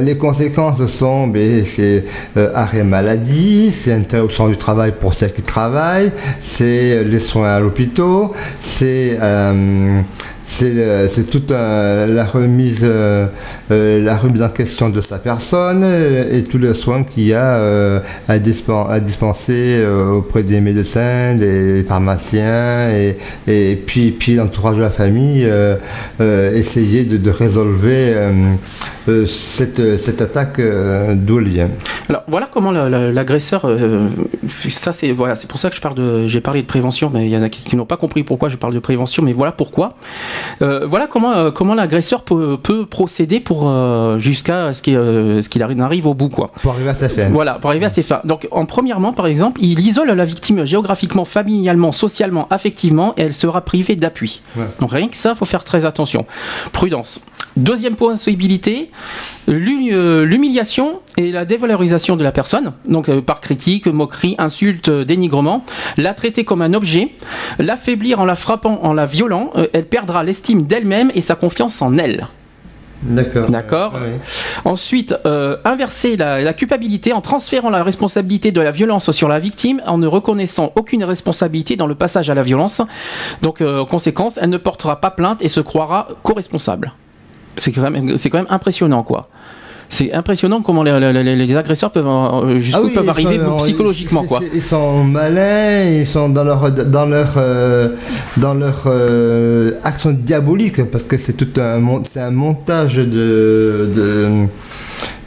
les 0.02 0.18
conséquences 0.18 0.86
sont 0.88 1.28
ben, 1.28 1.64
c'est 1.64 2.04
arrêt 2.54 2.84
maladie, 2.84 3.72
c'est 3.72 3.94
interruption 3.94 4.50
du 4.50 4.58
travail 4.58 4.94
pour 5.00 5.14
celles 5.14 5.32
qui 5.32 5.42
travaillent, 5.42 6.12
c'est 6.42 7.06
les 7.06 7.20
soins 7.20 7.54
à 7.54 7.60
l'hôpital, 7.62 8.28
c'est 8.60 9.18
c'est 10.46 11.30
toute 11.30 11.52
la 11.52 12.26
remise 12.26 12.82
euh, 12.84 13.28
euh, 13.72 14.04
la 14.04 14.18
remise 14.18 14.42
en 14.42 14.50
question 14.50 14.90
de 14.90 15.02
sa 15.02 15.18
personne 15.18 15.84
et 15.84 16.44
tous 16.44 16.58
les 16.58 16.74
soins 16.74 17.04
qu'il 17.04 17.28
y 17.28 17.34
a 17.34 17.56
euh, 17.56 18.00
à, 18.28 18.40
dispenser 18.40 19.84
auprès 20.12 20.44
des 20.44 20.62
médecins, 20.62 21.36
des 21.36 21.84
pharmaciens 21.84 22.90
et, 23.48 23.76
puis, 23.76 24.36
l'entourage 24.36 24.78
de 24.78 24.82
la 24.82 24.90
famille, 24.90 25.48
essayer 26.20 27.04
de, 27.04 27.18
de 27.18 27.30
résolver 27.30 28.16
cette, 29.28 30.00
cette 30.00 30.22
attaque 30.22 30.62
d'où 31.14 31.40
Alors 32.10 32.24
voilà 32.28 32.48
comment 32.52 32.72
l'agresseur, 32.72 33.66
ça 34.70 34.92
c'est 34.92 35.12
voilà, 35.12 35.36
pour 35.48 35.60
ça 35.60 35.70
que 35.70 35.76
j'ai 36.28 36.42
parlé 36.42 36.62
de 36.62 36.68
prévention, 36.68 37.10
mais 37.14 37.26
il 37.26 37.32
y 37.32 37.38
en 37.38 37.44
a 37.44 37.50
qui 37.50 37.76
n'ont 37.76 37.86
pas 37.86 37.98
compris 37.98 38.24
pourquoi 38.24 38.50
je 38.50 38.58
parle 38.58 38.74
de 38.74 38.80
prévention, 38.80 39.24
mais 39.24 39.34
voilà 39.34 39.52
pourquoi. 39.52 39.96
Euh, 40.62 40.86
voilà 40.86 41.08
comment, 41.08 41.34
euh, 41.34 41.52
comment 41.52 41.76
l'agresseur 41.76 42.24
peut, 42.24 42.58
procéder 42.90 43.40
pour 43.40 43.70
euh, 43.70 44.20
jusqu'à 44.20 44.74
ce 44.74 44.82
qu'il 44.82 45.64
arrive 45.82 46.08
au 46.08 46.14
bout. 46.14 46.30
Quoi. 46.30 46.52
Pour 46.62 46.74
arriver 46.74 46.90
à 46.90 46.94
ses 46.94 47.10
fins. 47.10 47.30
Voilà, 47.30 47.56
pour 47.56 47.70
arriver 47.70 47.86
à 47.86 47.90
ses 47.90 48.04
fins. 48.04 48.22
Donc, 48.24 48.48
en 48.52 48.66
premièrement, 48.66 49.14
par 49.14 49.28
exemple, 49.28 49.62
il 49.64 49.80
isole 49.80 50.12
la 50.12 50.26
victime 50.26 50.66
géographiquement, 50.66 51.26
familialement, 51.26 51.92
socialement, 51.92 52.48
affectivement, 52.50 53.14
et 53.18 53.24
elle 53.24 53.34
sera 53.34 53.62
privée 53.62 53.96
d'appui. 53.96 54.42
Donc, 54.80 54.92
rien 54.92 55.08
que 55.08 55.18
ça, 55.18 55.32
il 55.32 55.36
faut 55.36 55.46
faire 55.46 55.64
très 55.64 55.86
attention. 55.86 56.26
Prudence. 56.72 57.22
Deuxième 57.62 57.96
possibilité, 57.96 58.90
l'humiliation 59.48 61.00
et 61.18 61.32
la 61.32 61.46
dévalorisation 61.46 62.16
de 62.16 62.24
la 62.24 62.32
personne, 62.32 62.74
donc 62.88 63.12
par 63.22 63.40
critique, 63.40 63.86
moquerie, 63.86 64.36
insulte, 64.40 64.90
dénigrement, 64.90 65.64
la 65.98 66.16
traiter 66.16 66.44
comme 66.44 66.64
un 66.64 66.74
objet, 66.74 67.10
l'affaiblir 67.60 68.20
en 68.20 68.26
la 68.26 68.36
frappant, 68.36 68.80
en 68.82 68.94
la 68.94 69.06
violant, 69.06 69.54
elle 69.74 69.86
perdra 69.86 70.24
l'estime 70.24 70.64
d'elle-même 70.66 71.12
et 71.14 71.22
sa 71.22 71.36
confiance 71.36 71.84
en 71.84 71.98
elle. 71.98 72.26
D'accord. 73.04 73.50
D'accord. 73.50 73.94
Ensuite, 74.66 75.16
euh, 75.26 75.58
inverser 75.66 76.18
la, 76.18 76.54
culpabilité 76.54 77.14
en 77.14 77.22
transférant 77.22 77.70
la 77.70 77.84
responsabilité 77.84 78.52
de 78.52 78.62
la 78.62 78.72
violence 78.72 79.12
sur 79.12 79.28
la 79.28 79.40
victime 79.40 79.82
en 79.86 79.98
ne 79.98 80.08
reconnaissant 80.08 80.72
aucune 80.76 81.04
responsabilité 81.04 81.76
dans 81.76 81.88
le 81.88 81.96
passage 81.96 82.30
à 82.30 82.36
la 82.36 82.44
violence. 82.44 82.82
Donc, 83.42 83.62
euh, 83.62 83.86
conséquence, 83.86 84.40
elle 84.42 84.50
ne 84.50 84.58
portera 84.58 85.02
pas 85.02 85.12
plainte 85.12 85.42
et 85.42 85.50
se 85.50 85.60
croira 85.60 86.08
co-responsable. 86.24 86.94
C'est 87.58 87.72
quand, 87.72 87.90
même, 87.90 88.16
quand 88.18 88.38
même 88.38 88.48
impressionnant, 88.50 89.04
quoi. 89.04 89.30
C'est 89.92 90.14
impressionnant 90.14 90.62
comment 90.62 90.84
les, 90.84 91.56
agresseurs 91.58 91.92
peuvent 91.92 92.08
euh, 92.08 92.60
jusqu'où 92.60 92.88
ah 92.92 92.94
peuvent 92.96 93.10
arriver 93.10 93.38
psychologiquement 93.58 94.24
quoi. 94.24 94.40
Ils 94.54 94.62
sont 94.62 95.04
malins, 95.04 95.84
ils 95.84 96.08
sont 96.08 96.30
dans 96.30 96.46
leur 96.46 96.72
dans 96.72 97.06
leur 97.06 97.34
euh, 97.36 97.90
dans 98.38 98.54
leur 98.54 98.84
euh, 98.86 99.74
action 99.84 100.12
diabolique 100.14 100.82
parce 100.90 101.04
que 101.04 101.18
c'est 101.18 101.34
tout 101.34 101.60
un 101.60 101.82
c'est 102.10 102.22
un 102.22 102.32
montage 102.32 102.96
de, 102.96 104.48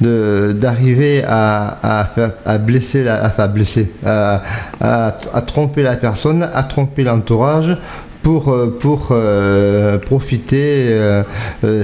d'arriver 0.00 1.22
à, 1.26 2.06
à, 2.46 2.58
blesser 2.58 3.04
la, 3.04 3.26
à, 3.26 3.48
blesser, 3.48 3.92
à, 4.06 4.42
à, 4.80 5.42
tromper 5.42 5.82
la 5.82 5.96
personne, 5.96 6.48
à 6.52 6.62
tromper 6.62 7.04
l'entourage 7.04 7.76
pour, 8.24 8.48
euh, 8.48 8.66
pour 8.66 9.08
euh, 9.10 9.98
profiter 9.98 10.88
euh, 10.90 11.22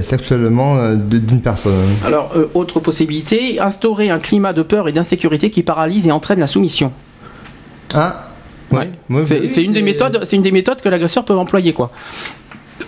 sexuellement 0.01 0.93
d'une 0.95 1.39
personne. 1.39 1.71
Alors, 2.05 2.33
autre 2.53 2.81
possibilité, 2.81 3.61
instaurer 3.61 4.09
un 4.09 4.19
climat 4.19 4.51
de 4.51 4.63
peur 4.63 4.89
et 4.89 4.91
d'insécurité 4.91 5.49
qui 5.51 5.63
paralyse 5.63 6.07
et 6.07 6.11
entraîne 6.11 6.39
la 6.39 6.47
soumission. 6.47 6.91
Ah, 7.93 8.27
ouais. 8.71 8.89
c'est 9.25 9.63
une 9.63 9.71
des 9.71 9.83
méthodes, 9.83 10.21
c'est 10.23 10.35
une 10.35 10.41
des 10.41 10.51
méthodes 10.51 10.81
que 10.81 10.89
l'agresseur 10.89 11.23
peut 11.23 11.35
employer, 11.35 11.71
quoi. 11.71 11.91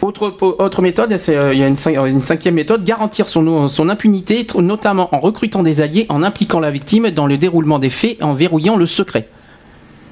Autre, 0.02 0.36
autre 0.42 0.82
méthode, 0.82 1.16
il 1.28 1.34
y 1.34 1.64
a 1.64 1.68
une, 1.68 1.78
une, 2.08 2.20
cinquième 2.20 2.56
méthode, 2.56 2.84
garantir 2.84 3.30
son, 3.30 3.68
son 3.68 3.88
impunité, 3.88 4.46
notamment 4.58 5.14
en 5.16 5.20
recrutant 5.20 5.62
des 5.62 5.80
alliés, 5.80 6.08
en 6.10 6.24
impliquant 6.24 6.60
la 6.60 6.72
victime 6.72 7.12
dans 7.12 7.28
le 7.28 7.38
déroulement 7.38 7.80
des 7.80 7.92
faits, 7.92 8.22
en 8.22 8.34
verrouillant 8.34 8.76
le 8.76 8.88
secret 8.88 9.30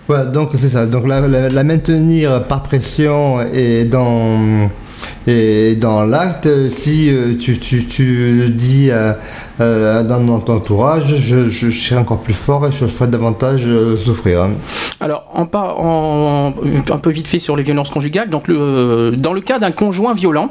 donc 0.10 0.50
c'est 0.56 0.70
ça. 0.70 0.86
Donc 0.86 1.08
la, 1.08 1.64
maintenir 1.64 2.44
par 2.48 2.64
pression 2.64 3.42
et 3.54 3.86
dans 3.86 4.70
et 5.28 5.76
dans 5.76 6.04
l'acte, 6.04 6.48
si 6.72 7.10
euh, 7.10 7.36
tu, 7.40 7.60
tu, 7.60 7.86
tu 7.86 8.50
dis 8.50 8.90
euh, 8.92 10.04
dans, 10.04 10.40
ton 10.40 10.56
entourage, 10.56 11.16
je, 11.18 11.50
je, 11.50 11.70
serai 11.70 12.00
encore 12.00 12.22
plus 12.22 12.34
fort 12.34 12.66
et 12.66 12.72
je 12.72 12.86
ferai 12.88 13.08
davantage 13.08 13.64
euh, 13.66 13.96
souffrir. 13.96 14.44
Hein. 14.44 14.52
Alors, 15.00 15.26
en, 15.34 15.48
en, 15.54 16.54
un 16.90 16.98
peu 16.98 17.12
vite 17.12 17.28
fait 17.28 17.40
sur 17.40 17.56
les 17.56 17.64
violences 17.64 17.92
conjugales, 17.92 18.30
donc 18.30 18.48
le, 18.48 19.16
dans 19.18 19.34
le 19.34 19.42
cas 19.42 19.60
d'un 19.60 19.72
conjoint 19.72 20.14
violent, 20.14 20.50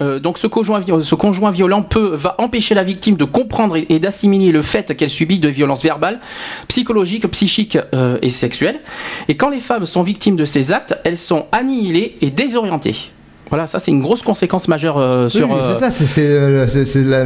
Euh, 0.00 0.18
donc 0.18 0.38
ce 0.38 0.46
conjoint, 0.46 1.50
violent 1.50 1.82
peut 1.82 2.14
va 2.14 2.34
empêcher 2.38 2.74
la 2.74 2.82
victime 2.82 3.16
de 3.16 3.24
comprendre 3.24 3.76
et, 3.76 3.98
d'assimiler 3.98 4.52
le 4.52 4.62
fait 4.62 4.96
qu'elle 4.96 5.10
subit 5.10 5.40
de 5.40 5.48
violences 5.48 5.82
verbales, 5.82 6.20
psychologiques, 6.68 7.26
psychiques 7.30 7.78
euh, 7.94 8.18
et 8.22 8.30
sexuelles. 8.30 8.80
Et 9.28 9.36
quand 9.36 9.50
les 9.50 9.60
femmes 9.60 9.84
sont 9.84 10.02
victimes 10.02 10.36
de 10.36 10.44
ces 10.44 10.72
actes, 10.72 10.98
elles 11.04 11.18
sont 11.18 11.46
annihilées 11.52 12.16
et 12.20 12.30
désorientées. 12.30 13.10
Voilà, 13.50 13.66
ça 13.66 13.80
c'est 13.80 13.90
une 13.90 14.00
grosse 14.00 14.22
conséquence 14.22 14.68
majeure 14.68 14.96
euh, 14.98 15.28
sur. 15.28 15.50
Oui, 15.50 15.56
c'est 15.66 15.80
ça, 15.80 15.90
c'est 15.90 16.22
euh, 16.24 16.66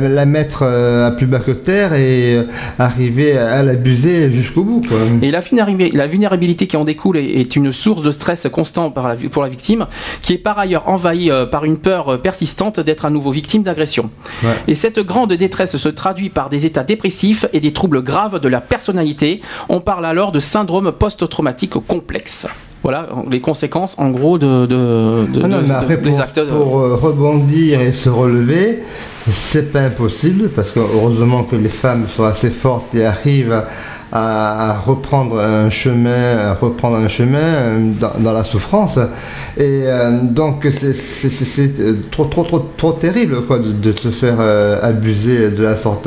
la, 0.09 0.25
mettre 0.25 0.63
euh, 0.63 1.07
à 1.07 1.11
plus 1.11 1.27
bas 1.27 1.39
que 1.39 1.51
terre 1.51 1.93
et 1.93 2.43
arriver 2.79 3.37
à, 3.37 3.63
l'abuser 3.63 4.31
jusqu'au 4.31 4.65
bout. 4.65 4.83
Et 5.21 5.31
la, 5.31 5.43
la, 5.93 6.07
vulnérabilité 6.07 6.67
qui 6.67 6.79
en 6.79 6.85
découle 6.85 7.19
est, 7.19 7.57
une 7.57 7.73
source 7.73 8.01
de 8.01 8.11
stress 8.11 8.49
constant 8.51 8.91
pour 8.91 9.43
la 9.43 9.49
victime, 9.49 9.87
qui 10.23 10.33
est 10.33 10.39
par 10.39 10.59
ailleurs 10.59 10.89
envahie 10.89 11.31
par 11.51 11.67
une 11.67 11.77
peur 11.77 12.21
persistante 12.23 12.81
d'être 12.81 13.05
à 13.05 13.11
nouveau 13.11 13.31
victime 13.31 13.63
d'agression. 13.63 14.11
Et 14.67 14.75
cette 14.75 15.01
grande 15.01 15.35
détresse 15.35 15.77
se 15.77 15.89
traduit 15.91 16.31
par 16.31 16.49
des 16.49 16.65
états 16.65 16.85
dépressifs 16.85 17.45
et 17.53 17.61
des 17.61 17.73
troubles 17.73 18.03
graves 18.03 18.41
de 18.41 18.49
la 18.49 18.63
personnalité. 18.63 19.43
On 19.69 19.81
parle 19.81 20.07
alors 20.07 20.33
de 20.33 20.41
syndrome 20.41 20.91
post-traumatique 20.93 21.75
complexe 21.87 22.47
voilà 22.85 23.09
les 23.31 23.41
conséquences 23.41 23.97
en 23.99 24.11
gros 24.11 24.37
de, 24.39 24.67
de, 24.67 25.27
ah 25.43 25.85
des 25.97 26.21
acteurs. 26.21 26.47
Pour 26.49 26.81
euh, 26.81 26.97
rebondir 26.97 27.81
et 27.81 27.93
se 27.93 28.11
relever, 28.11 28.83
c'est 29.27 29.73
pas 29.73 29.81
impossible 29.81 30.51
parce 30.55 30.71
que 30.71 30.81
heureusement 30.81 31.45
que 31.45 31.57
les 31.57 31.71
femmes 31.71 32.05
sont 32.15 32.25
assez 32.25 32.51
fortes 32.51 32.95
et 32.95 33.07
arrivent 33.07 33.63
à, 34.13 34.79
reprendre 34.87 35.41
un 35.41 35.71
chemin, 35.71 36.53
reprendre 36.61 36.99
un 36.99 37.09
chemin 37.09 37.39
euh, 37.39 37.91
dans, 38.21 38.33
la 38.33 38.45
souffrance. 38.45 38.99
Et 39.57 39.85
euh, 39.85 40.21
donc 40.21 40.69
c'est 40.71 42.11
trop, 42.11 42.27
trop, 42.27 42.43
trop, 42.43 42.69
trop 42.77 42.93
terrible 42.93 43.47
quoi, 43.47 43.61
de, 43.61 43.73
de 43.73 43.99
se 43.99 44.11
faire 44.11 44.37
abuser 44.83 45.49
de 45.49 45.63
la 45.63 45.77
sorte. 45.77 46.07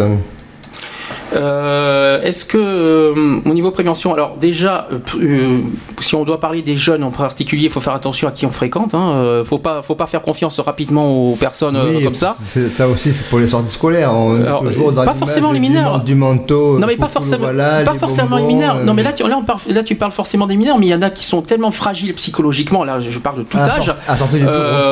Euh, 1.36 2.22
est-ce 2.22 2.46
que 2.46 2.58
euh, 2.58 3.40
au 3.46 3.54
niveau 3.54 3.72
prévention, 3.72 4.14
alors 4.14 4.38
déjà, 4.40 4.88
euh, 5.20 5.60
si 6.00 6.16
on 6.16 6.24
doit 6.24 6.40
parler 6.40 6.62
des 6.62 6.76
jeunes 6.76 7.04
en 7.04 7.12
particulier, 7.12 7.66
il 7.66 7.70
faut 7.70 7.82
faire 7.82 7.94
attention 7.94 8.28
à 8.28 8.32
qui 8.32 8.46
on 8.46 8.50
fréquente. 8.50 8.94
Hein, 8.94 9.44
faut 9.46 9.58
pas, 9.58 9.82
faut 9.82 9.96
pas 9.96 10.06
faire 10.06 10.22
confiance 10.22 10.60
rapidement 10.60 11.32
aux 11.32 11.36
personnes 11.36 11.78
comme 12.04 12.14
ça. 12.14 12.36
Ça 12.70 12.88
aussi, 12.88 13.14
c'est 13.14 13.26
pour 13.26 13.40
les 13.40 13.48
sorties 13.48 13.72
scolaires. 13.72 14.14
On 14.14 14.36
alors, 14.36 14.64
toujours 14.64 14.92
dans 14.92 15.06
pas 15.06 15.14
forcément 15.14 15.52
les 15.52 15.60
mineurs. 15.60 16.02
Du, 16.02 16.16
manteau. 16.16 16.80
Non, 16.80 16.88
mais 16.88 16.98
pas 16.98 17.08
forcément, 17.08 17.48
pas 17.48 17.94
les 17.94 18.00
forcément 18.00 18.38
les 18.38 18.46
mineurs. 18.46 18.84
Non, 18.84 18.94
mais 18.94 19.04
là, 19.04 19.14
tu, 19.14 19.28
là, 19.28 19.40
on 19.40 19.74
là, 19.74 19.84
tu 19.84 19.96
parles 19.96 20.12
forcément 20.12 20.48
des 20.48 20.56
mineurs, 20.56 20.78
mais 20.80 20.88
il 20.88 20.90
y 20.90 20.96
en 20.96 21.02
a 21.02 21.10
qui 21.10 21.26
sont 21.26 21.42
tellement 21.42 21.72
fragiles 21.72 22.14
psychologiquement. 22.14 22.84
Là, 22.84 23.00
je 23.00 23.20
parle 23.20 23.40
de 23.40 23.44
tout 23.44 23.58
âge. 23.58 23.94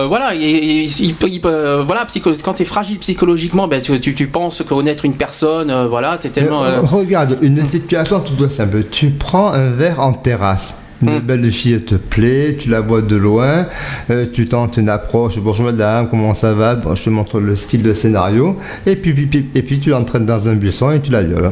voilà, 0.07 0.35
et, 0.35 0.85
il, 0.85 1.15
voilà, 1.41 2.07
quand 2.43 2.53
tu 2.53 2.61
es 2.61 2.65
fragile 2.65 2.99
psychologiquement, 2.99 3.67
ben, 3.67 3.81
tu, 3.81 3.99
tu, 3.99 4.15
tu 4.15 4.27
penses 4.27 4.61
connaître 4.67 5.05
une 5.05 5.13
personne, 5.13 5.85
voilà 5.87 6.17
euh, 6.37 6.81
regarde, 6.81 7.37
une 7.41 7.65
situation 7.65 8.19
tout 8.19 8.49
simple. 8.49 8.83
Tu 8.91 9.09
prends 9.09 9.51
un 9.51 9.69
verre 9.69 9.99
en 9.99 10.13
terrasse. 10.13 10.75
Une 11.01 11.17
hmm. 11.17 11.21
belle 11.21 11.51
fille 11.51 11.81
te 11.81 11.95
plaît, 11.95 12.55
tu 12.57 12.69
la 12.69 12.79
vois 12.79 13.01
de 13.01 13.17
loin, 13.17 13.67
euh, 14.09 14.25
tu 14.31 14.45
tentes 14.45 14.77
une 14.77 14.87
approche, 14.87 15.37
bonjour 15.39 15.65
madame, 15.65 16.07
comment 16.09 16.33
ça 16.33 16.53
va, 16.53 16.79
je 16.95 17.03
te 17.03 17.09
montre 17.09 17.41
le 17.41 17.57
style 17.57 17.83
de 17.83 17.93
scénario, 17.93 18.57
et 18.85 18.95
puis, 18.95 19.29
et 19.53 19.61
puis 19.61 19.79
tu 19.79 19.89
l'entraînes 19.89 20.25
dans 20.25 20.47
un 20.47 20.53
buisson 20.53 20.91
et 20.91 21.01
tu 21.01 21.11
la 21.11 21.21
violes. 21.21 21.51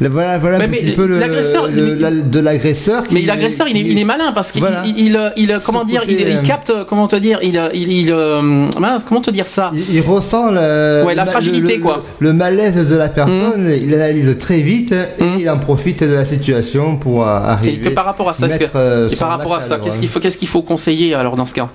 Voilà, 0.00 0.38
voilà 0.38 0.58
un 0.58 0.68
petit 0.68 0.92
peu 0.92 1.06
le, 1.06 1.18
de 1.18 2.40
l'agresseur. 2.40 3.04
Mais 3.10 3.22
l'agresseur, 3.22 3.68
il, 3.68 3.76
il, 3.76 3.98
est 3.98 4.04
malin 4.04 4.32
parce 4.32 4.52
qu'il, 4.52 4.64
il, 4.84 5.32
il, 5.36 5.60
comment 5.64 5.84
dire, 5.84 6.02
il, 6.06 6.22
euh, 6.22 6.42
capte, 6.42 6.72
comment 6.88 7.08
te 7.08 7.16
dire, 7.16 7.40
il, 7.42 7.60
il, 7.74 8.12
euh, 8.12 8.66
comment 9.08 9.20
te 9.20 9.30
dire 9.30 9.46
ça 9.46 9.70
Il, 9.90 10.00
ressent 10.02 10.50
le, 10.50 11.12
la 11.14 11.24
fragilité, 11.24 11.80
quoi. 11.80 12.04
Le 12.18 12.32
malaise 12.32 12.86
de 12.86 12.96
la 12.96 13.08
personne, 13.08 13.68
mmh. 13.68 13.82
il 13.82 13.94
analyse 13.94 14.36
très 14.38 14.60
vite 14.60 14.92
et 14.92 15.24
mmh. 15.24 15.40
il 15.40 15.50
en 15.50 15.58
profite 15.58 16.04
de 16.04 16.14
la 16.14 16.24
situation 16.24 16.96
pour 16.96 17.26
arriver. 17.26 17.80
Et 17.84 17.90
par 17.90 18.04
rapport 18.04 18.28
à 18.28 18.34
ça, 18.34 18.46
et 18.46 19.16
par 19.16 19.28
rapport 19.30 19.54
à 19.56 19.60
ça, 19.60 19.78
qu'est-ce 19.78 19.98
qu'il 19.98 20.08
faut, 20.08 20.20
qu'est-ce 20.20 20.38
qu'il 20.38 20.48
faut 20.48 20.62
conseiller 20.62 21.14
alors 21.14 21.36
dans 21.36 21.46
ce 21.46 21.54
cas 21.54 21.68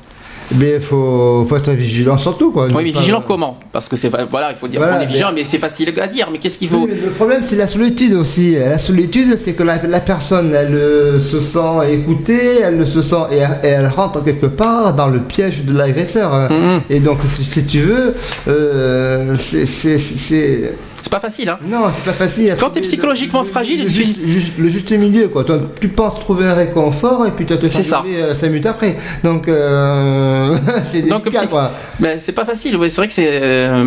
mais 0.56 0.74
il 0.76 0.82
faut, 0.82 1.46
faut, 1.48 1.56
être 1.56 1.72
vigilant 1.72 2.18
surtout. 2.18 2.52
Quoi. 2.52 2.68
Oui, 2.74 2.84
mais 2.84 2.92
vigilant 2.92 3.24
comment? 3.26 3.58
Parce 3.72 3.90
que 3.90 3.96
c'est 3.96 4.10
voilà, 4.10 4.52
il 4.52 4.56
faut 4.56 4.68
dire 4.68 4.82
qu'on 4.82 5.00
est 5.00 5.06
vigilant, 5.06 5.32
mais, 5.34 5.44
c'est 5.44 5.58
facile 5.58 5.94
à 6.00 6.08
dire. 6.08 6.30
Mais 6.32 6.38
qu'est-ce 6.38 6.58
qu'il 6.58 6.70
faut? 6.70 6.88
Le 6.88 7.12
problème, 7.12 7.42
c'est 7.46 7.56
la 7.56 7.68
solitude 7.68 8.14
aussi. 8.14 8.56
La 8.56 8.78
solitude, 8.78 9.38
c'est 9.40 9.54
que 9.54 9.64
la, 9.64 9.78
personne, 10.00 10.54
elle 10.54 10.76
euh, 10.76 11.20
se 11.20 11.40
sent 11.40 11.92
écoutée, 11.92 12.60
elle 12.62 12.88
se 12.88 13.02
sent 13.02 13.16
et, 13.32 13.40
elle 13.64 13.88
rentre 13.88 14.24
quelque 14.24 14.48
part 14.48 14.94
dans 14.94 15.08
le 15.08 15.20
piège 15.20 15.64
de 15.64 15.74
l'agresseur. 15.74 16.50
Mm-hmm. 16.50 16.80
Et 16.90 17.00
donc, 17.00 17.20
si, 17.42 17.66
tu 17.66 17.82
veux, 17.82 18.16
euh, 18.48 19.36
c'est 19.38 20.74
c'est 21.04 21.12
pas 21.12 21.20
facile, 21.20 21.50
hein 21.50 21.58
Non, 21.68 21.88
c'est 21.94 22.06
pas 22.06 22.14
facile. 22.14 22.56
Quand 22.58 22.70
tu 22.70 22.80
es 22.80 22.82
psychologiquement 22.82 23.44
fragile, 23.44 23.84
le, 23.84 24.70
juste, 24.70 24.92
milieu, 24.92 25.28
quoi. 25.28 25.44
tu 25.82 25.90
penses 25.90 26.18
trouver 26.22 26.46
un 26.46 26.54
réconfort 26.54 27.28
et 27.28 27.32
puis 27.32 27.46
tu 27.46 27.58
te 27.58 27.68
fais 27.68 27.84
5 27.84 28.04
minutes 28.46 28.66
après. 28.66 28.96
Donc, 29.22 29.50
euh, 29.50 30.58
c'est 30.86 31.02
délicat, 31.02 31.48
quoi. 31.48 31.72
Mais 32.00 32.20
c'est 32.20 32.32
pas 32.32 32.46
facile, 32.46 32.78
c'est 32.88 32.96
vrai 32.96 33.08
que 33.10 33.14
c'est. 33.14 33.28
Euh, 33.30 33.84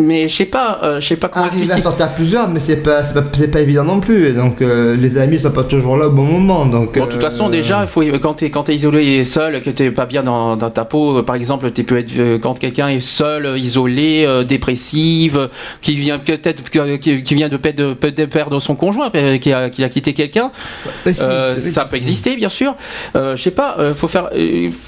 mais 0.00 0.26
je 0.26 0.34
sais 0.34 0.46
pas, 0.46 0.80
euh, 0.82 1.00
je 1.00 1.08
sais 1.08 1.16
pas 1.16 1.28
comment 1.28 1.44
Arriver 1.44 1.64
expliquer. 1.64 1.80
à 1.80 1.90
sortir 1.90 2.08
plusieurs, 2.14 2.48
mais 2.48 2.60
c'est 2.60 2.76
pas, 2.76 3.02
pas, 3.02 3.20
pas, 3.20 3.60
évident 3.60 3.84
non 3.84 4.00
plus. 4.00 4.32
donc, 4.32 4.60
les 4.60 5.18
amis 5.18 5.38
sont 5.38 5.50
pas 5.50 5.64
toujours 5.64 5.98
là 5.98 6.06
au 6.06 6.12
bon 6.12 6.24
moment. 6.24 6.64
Donc, 6.64 6.98
bon, 6.98 7.04
de 7.04 7.10
toute 7.10 7.20
façon, 7.20 7.50
déjà, 7.50 7.86
faut, 7.86 8.02
quand 8.22 8.34
tu 8.36 8.46
es, 8.46 8.50
es, 8.50 8.74
isolé 8.74 9.04
et 9.04 9.24
seul, 9.24 9.60
que 9.60 9.68
tu 9.68 9.92
pas 9.92 10.06
bien 10.06 10.22
dans, 10.22 10.56
dans, 10.56 10.70
ta 10.70 10.86
peau, 10.86 11.22
par 11.24 11.36
exemple, 11.36 11.70
tu 11.72 11.84
peux 11.84 11.98
être, 11.98 12.38
quand 12.38 12.58
quelqu'un 12.58 12.88
est 12.88 13.00
seul, 13.00 13.58
isolé, 13.58 14.26
dépressive, 14.48 15.50
qui 15.82 15.94
vient 15.96 16.21
peut-être 16.22 16.62
qui, 17.00 17.34
vient 17.34 17.48
de 17.48 17.56
perdre, 17.56 17.94
de 17.94 18.24
perdre 18.24 18.60
son 18.60 18.74
conjoint, 18.74 19.10
euh, 19.14 19.38
qui 19.38 19.52
a, 19.52 19.70
qui 19.70 19.84
a 19.84 19.88
quitté 19.88 20.14
quelqu'un. 20.14 20.50
Euh, 21.06 21.56
ça 21.58 21.84
peut 21.84 21.96
exister, 21.96 22.36
bien 22.36 22.48
sûr. 22.48 22.74
Euh, 23.16 23.36
je 23.36 23.42
sais 23.42 23.50
pas, 23.50 23.76
faut 23.94 24.08
faire, 24.08 24.30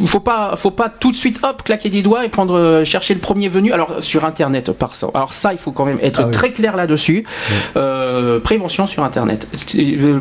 faut 0.06 0.20
pas, 0.20 0.54
faut 0.56 0.70
pas 0.70 0.88
tout 0.88 1.12
de 1.12 1.16
suite 1.16 1.40
hop 1.42 1.62
claquer 1.62 1.90
des 1.90 2.02
doigts 2.02 2.24
et 2.24 2.28
prendre 2.28 2.82
chercher 2.84 3.14
le 3.14 3.20
premier 3.20 3.48
venu. 3.48 3.72
Alors 3.72 3.96
sur 3.98 4.24
Internet, 4.24 4.72
par 4.72 4.96
ça. 4.96 5.08
Alors 5.14 5.32
ça, 5.32 5.52
il 5.52 5.58
faut 5.58 5.72
quand 5.72 5.84
même 5.84 5.98
être 6.02 6.22
ah 6.24 6.30
très 6.30 6.50
clair 6.50 6.76
là-dessus. 6.76 7.24
prévention 8.44 8.86
sur 8.86 9.04
Internet. 9.04 9.48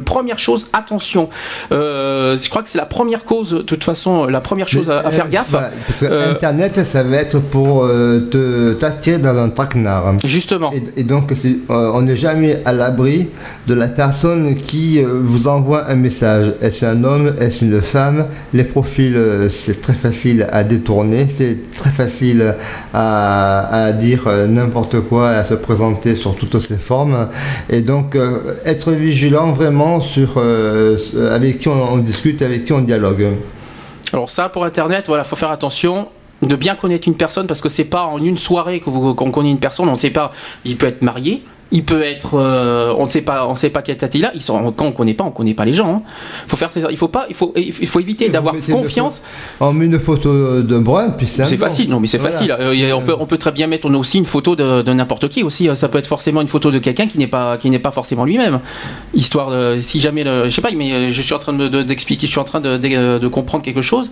Première 0.05 0.39
chose, 0.39 0.67
attention. 0.73 1.29
je 1.71 2.49
crois 2.49 2.63
que 2.63 2.69
c'est 2.69 2.77
la 2.77 2.85
première 2.85 3.23
cause, 3.23 3.51
de 3.51 3.61
toute 3.61 3.83
façon, 3.83 4.25
la 4.25 4.41
première 4.41 4.67
chose 4.67 4.89
à, 4.89 5.09
faire 5.11 5.29
gaffe. 5.29 5.51
parce 5.51 5.99
que 5.99 6.31
Internet, 6.31 6.83
ça 6.83 7.03
va 7.03 7.17
être 7.17 7.39
pour 7.39 7.87
te 7.87 8.73
t'attirer 8.73 9.17
dans 9.17 9.37
un 9.37 9.49
traquenard. 9.49 10.15
Justement. 10.23 10.71
Et, 10.71 11.01
et 11.01 11.02
donc 11.03 11.31
euh, 11.31 11.91
on 11.93 12.01
n'est 12.01 12.15
jamais 12.15 12.61
à 12.65 12.73
l'abri 12.73 13.29
de 13.67 13.73
la 13.73 13.87
personne 13.87 14.55
qui 14.55 14.99
euh, 14.99 15.19
vous 15.21 15.47
envoie 15.47 15.89
un 15.89 15.95
message. 15.95 16.53
Est-ce 16.61 16.85
un 16.85 17.03
homme? 17.03 17.33
Est-ce 17.39 17.63
une 17.63 17.81
femme? 17.81 18.27
Les 18.53 18.63
profils, 18.63 19.15
euh, 19.15 19.49
c'est 19.49 19.81
très 19.81 19.93
facile 19.93 20.47
à 20.51 20.63
détourner, 20.63 21.27
c'est 21.29 21.71
très 21.71 21.91
facile 21.91 22.55
à, 22.93 23.91
dire 23.93 24.27
n'importe 24.47 24.99
quoi, 25.01 25.29
à 25.29 25.45
se 25.45 25.53
présenter 25.53 26.15
sur 26.15 26.35
toutes 26.35 26.59
ses 26.59 26.77
formes. 26.77 27.27
Et 27.69 27.81
donc 27.81 28.17
être 28.65 28.91
vigilant 28.91 29.51
vraiment 29.51 29.99
sur 29.99 30.37
avec 30.37 31.59
qui 31.59 31.67
on, 31.67 31.97
discute, 31.97 32.41
avec 32.41 32.63
qui 32.65 32.73
on 32.73 32.81
dialogue. 32.81 33.27
Alors 34.11 34.29
ça 34.29 34.49
pour 34.49 34.65
Internet, 34.65 35.05
voilà, 35.07 35.23
faut 35.23 35.35
faire 35.35 35.51
attention 35.51 36.07
de 36.47 36.55
bien 36.55 36.75
connaître 36.75 37.07
une 37.07 37.15
personne 37.15 37.47
parce 37.47 37.61
que 37.61 37.69
c'est 37.69 37.85
pas 37.85 38.03
en 38.03 38.19
une 38.19 38.37
soirée 38.37 38.79
qu'on 38.79 39.31
connaît 39.31 39.51
une 39.51 39.59
personne, 39.59 39.87
on 39.87 39.93
ne 39.93 39.97
sait 39.97 40.11
pas, 40.11 40.31
il 40.65 40.77
peut 40.77 40.87
être 40.87 41.01
marié, 41.01 41.43
il 41.71 41.83
peut 41.83 42.03
être, 42.03 42.35
euh, 42.35 42.93
on 42.97 43.03
ne 43.03 43.09
sait 43.09 43.21
pas, 43.21 43.47
on 43.47 43.55
sait 43.55 43.69
pas 43.69 43.81
quel 43.81 43.97
tête 43.97 44.13
il 44.15 44.23
a. 44.25 44.31
Ils 44.35 44.41
sont, 44.41 44.71
quand 44.71 44.85
on 44.85 44.91
connaît 44.91 45.15
pas, 45.15 45.23
on 45.23 45.31
connaît 45.31 45.55
pas 45.55 45.65
les 45.65 45.73
gens. 45.73 45.95
Hein. 45.95 46.01
Faut 46.47 46.55
faire, 46.55 46.69
il 46.89 46.97
faut 46.97 47.07
pas, 47.07 47.25
il 47.29 47.35
faut, 47.35 47.51
il 47.55 47.87
faut 47.87 47.99
éviter 47.99 48.29
d'avoir 48.29 48.55
confiance. 48.71 49.23
On 49.59 49.73
met 49.73 49.85
une 49.85 49.99
photo 49.99 50.61
de 50.61 50.77
brun, 50.77 51.09
puis 51.09 51.25
c'est. 51.25 51.45
C'est 51.45 51.57
facile, 51.57 51.89
non, 51.89 51.99
mais 51.99 52.07
c'est 52.07 52.19
facile. 52.19 52.55
Euh, 52.59 52.93
on 52.93 53.01
peut, 53.01 53.15
on 53.19 53.25
peut 53.25 53.37
très 53.37 53.51
bien 53.51 53.67
mettre 53.67 53.89
aussi 53.89 54.19
une 54.19 54.25
photo 54.25 54.55
de, 54.55 54.93
n'importe 54.93 55.29
qui 55.29 55.43
aussi. 55.43 55.69
Ça 55.75 55.89
peut 55.89 55.97
être 55.97 56.07
forcément 56.07 56.41
une 56.41 56.47
photo 56.47 56.69
de 56.69 56.79
quelqu'un 56.79 57.07
qui 57.07 57.17
n'est 57.17 57.27
pas, 57.27 57.57
qui 57.57 57.69
n'est 57.69 57.79
pas 57.79 57.91
forcément 57.91 58.25
lui-même. 58.25 58.59
Histoire 59.13 59.49
de, 59.49 59.79
si 59.81 59.99
jamais, 59.99 60.23
le, 60.23 60.47
je 60.47 60.53
sais 60.53 60.61
pas, 60.61 60.71
mais 60.75 61.11
je 61.11 61.21
suis 61.21 61.33
en 61.33 61.39
train 61.39 61.53
d'expliquer, 61.53 62.27
je 62.27 62.31
suis 62.31 62.39
en 62.39 62.43
train 62.43 62.61
de, 62.61 62.77
de, 62.77 63.27
comprendre 63.27 63.63
quelque 63.63 63.81
chose. 63.81 64.11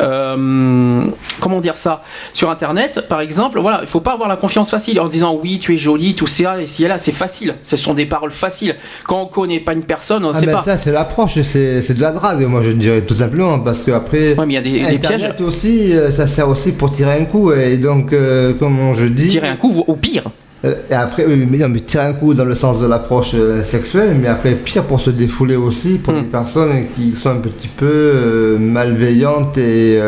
Euh, 0.00 1.02
comment 1.40 1.60
dire 1.60 1.76
ça? 1.76 2.02
Sur 2.32 2.50
Internet, 2.50 3.06
par 3.08 3.20
exemple, 3.20 3.60
voilà, 3.60 3.80
il 3.82 3.88
faut 3.88 4.00
pas 4.00 4.12
avoir 4.12 4.28
la 4.28 4.36
confiance 4.36 4.70
facile 4.70 4.98
en 5.00 5.08
disant 5.08 5.38
oui, 5.42 5.58
tu 5.58 5.74
es 5.74 5.76
jolie, 5.76 6.14
tout 6.14 6.26
ça, 6.26 6.60
et 6.60 6.66
si 6.66 6.85
là, 6.88 6.98
c'est 6.98 7.12
facile. 7.12 7.54
Ce 7.62 7.76
sont 7.76 7.94
des 7.94 8.06
paroles 8.06 8.30
faciles. 8.30 8.74
Quand 9.06 9.22
on 9.22 9.26
connaît 9.26 9.60
pas 9.60 9.72
une 9.72 9.84
personne, 9.84 10.24
on 10.24 10.30
ah 10.30 10.40
sait 10.40 10.46
ben 10.46 10.52
pas. 10.52 10.62
Ça, 10.62 10.78
c'est 10.78 10.92
l'approche, 10.92 11.40
c'est 11.42 11.94
de 11.94 12.00
la 12.00 12.12
drague, 12.12 12.42
moi 12.46 12.62
je 12.62 12.70
dirais 12.72 13.02
tout 13.02 13.14
simplement, 13.14 13.58
parce 13.60 13.82
qu'après. 13.82 14.36
Ouais, 14.36 14.46
mais 14.46 14.54
il 14.54 14.54
y 14.54 14.56
a 14.56 14.86
des, 14.86 14.92
des 14.92 14.98
pièges. 14.98 15.34
aussi, 15.40 15.92
euh, 15.94 16.10
ça 16.10 16.26
sert 16.26 16.48
aussi 16.48 16.72
pour 16.72 16.92
tirer 16.92 17.18
un 17.20 17.24
coup, 17.24 17.52
et 17.52 17.76
donc, 17.76 18.12
euh, 18.12 18.52
comment 18.58 18.94
je 18.94 19.04
dis. 19.06 19.26
Tirer 19.28 19.48
un 19.48 19.56
coup, 19.56 19.84
au 19.86 19.94
pire. 19.94 20.24
Euh, 20.64 20.74
et 20.90 20.94
après, 20.94 21.26
oui, 21.26 21.36
mais, 21.48 21.58
non, 21.58 21.68
mais 21.68 21.80
tirer 21.80 22.04
un 22.06 22.12
coup 22.14 22.32
dans 22.32 22.44
le 22.44 22.54
sens 22.54 22.80
de 22.80 22.86
l'approche 22.86 23.32
euh, 23.34 23.62
sexuelle, 23.62 24.16
mais 24.20 24.26
après, 24.28 24.52
pire 24.54 24.84
pour 24.84 25.00
se 25.00 25.10
défouler 25.10 25.56
aussi, 25.56 25.98
pour 25.98 26.14
Hmm. 26.14 26.22
des 26.22 26.28
personnes 26.28 26.86
qui 26.96 27.12
sont 27.14 27.28
un 27.30 27.36
petit 27.36 27.68
peu 27.68 27.84
euh, 27.86 28.58
malveillantes 28.58 29.58
et, 29.58 30.00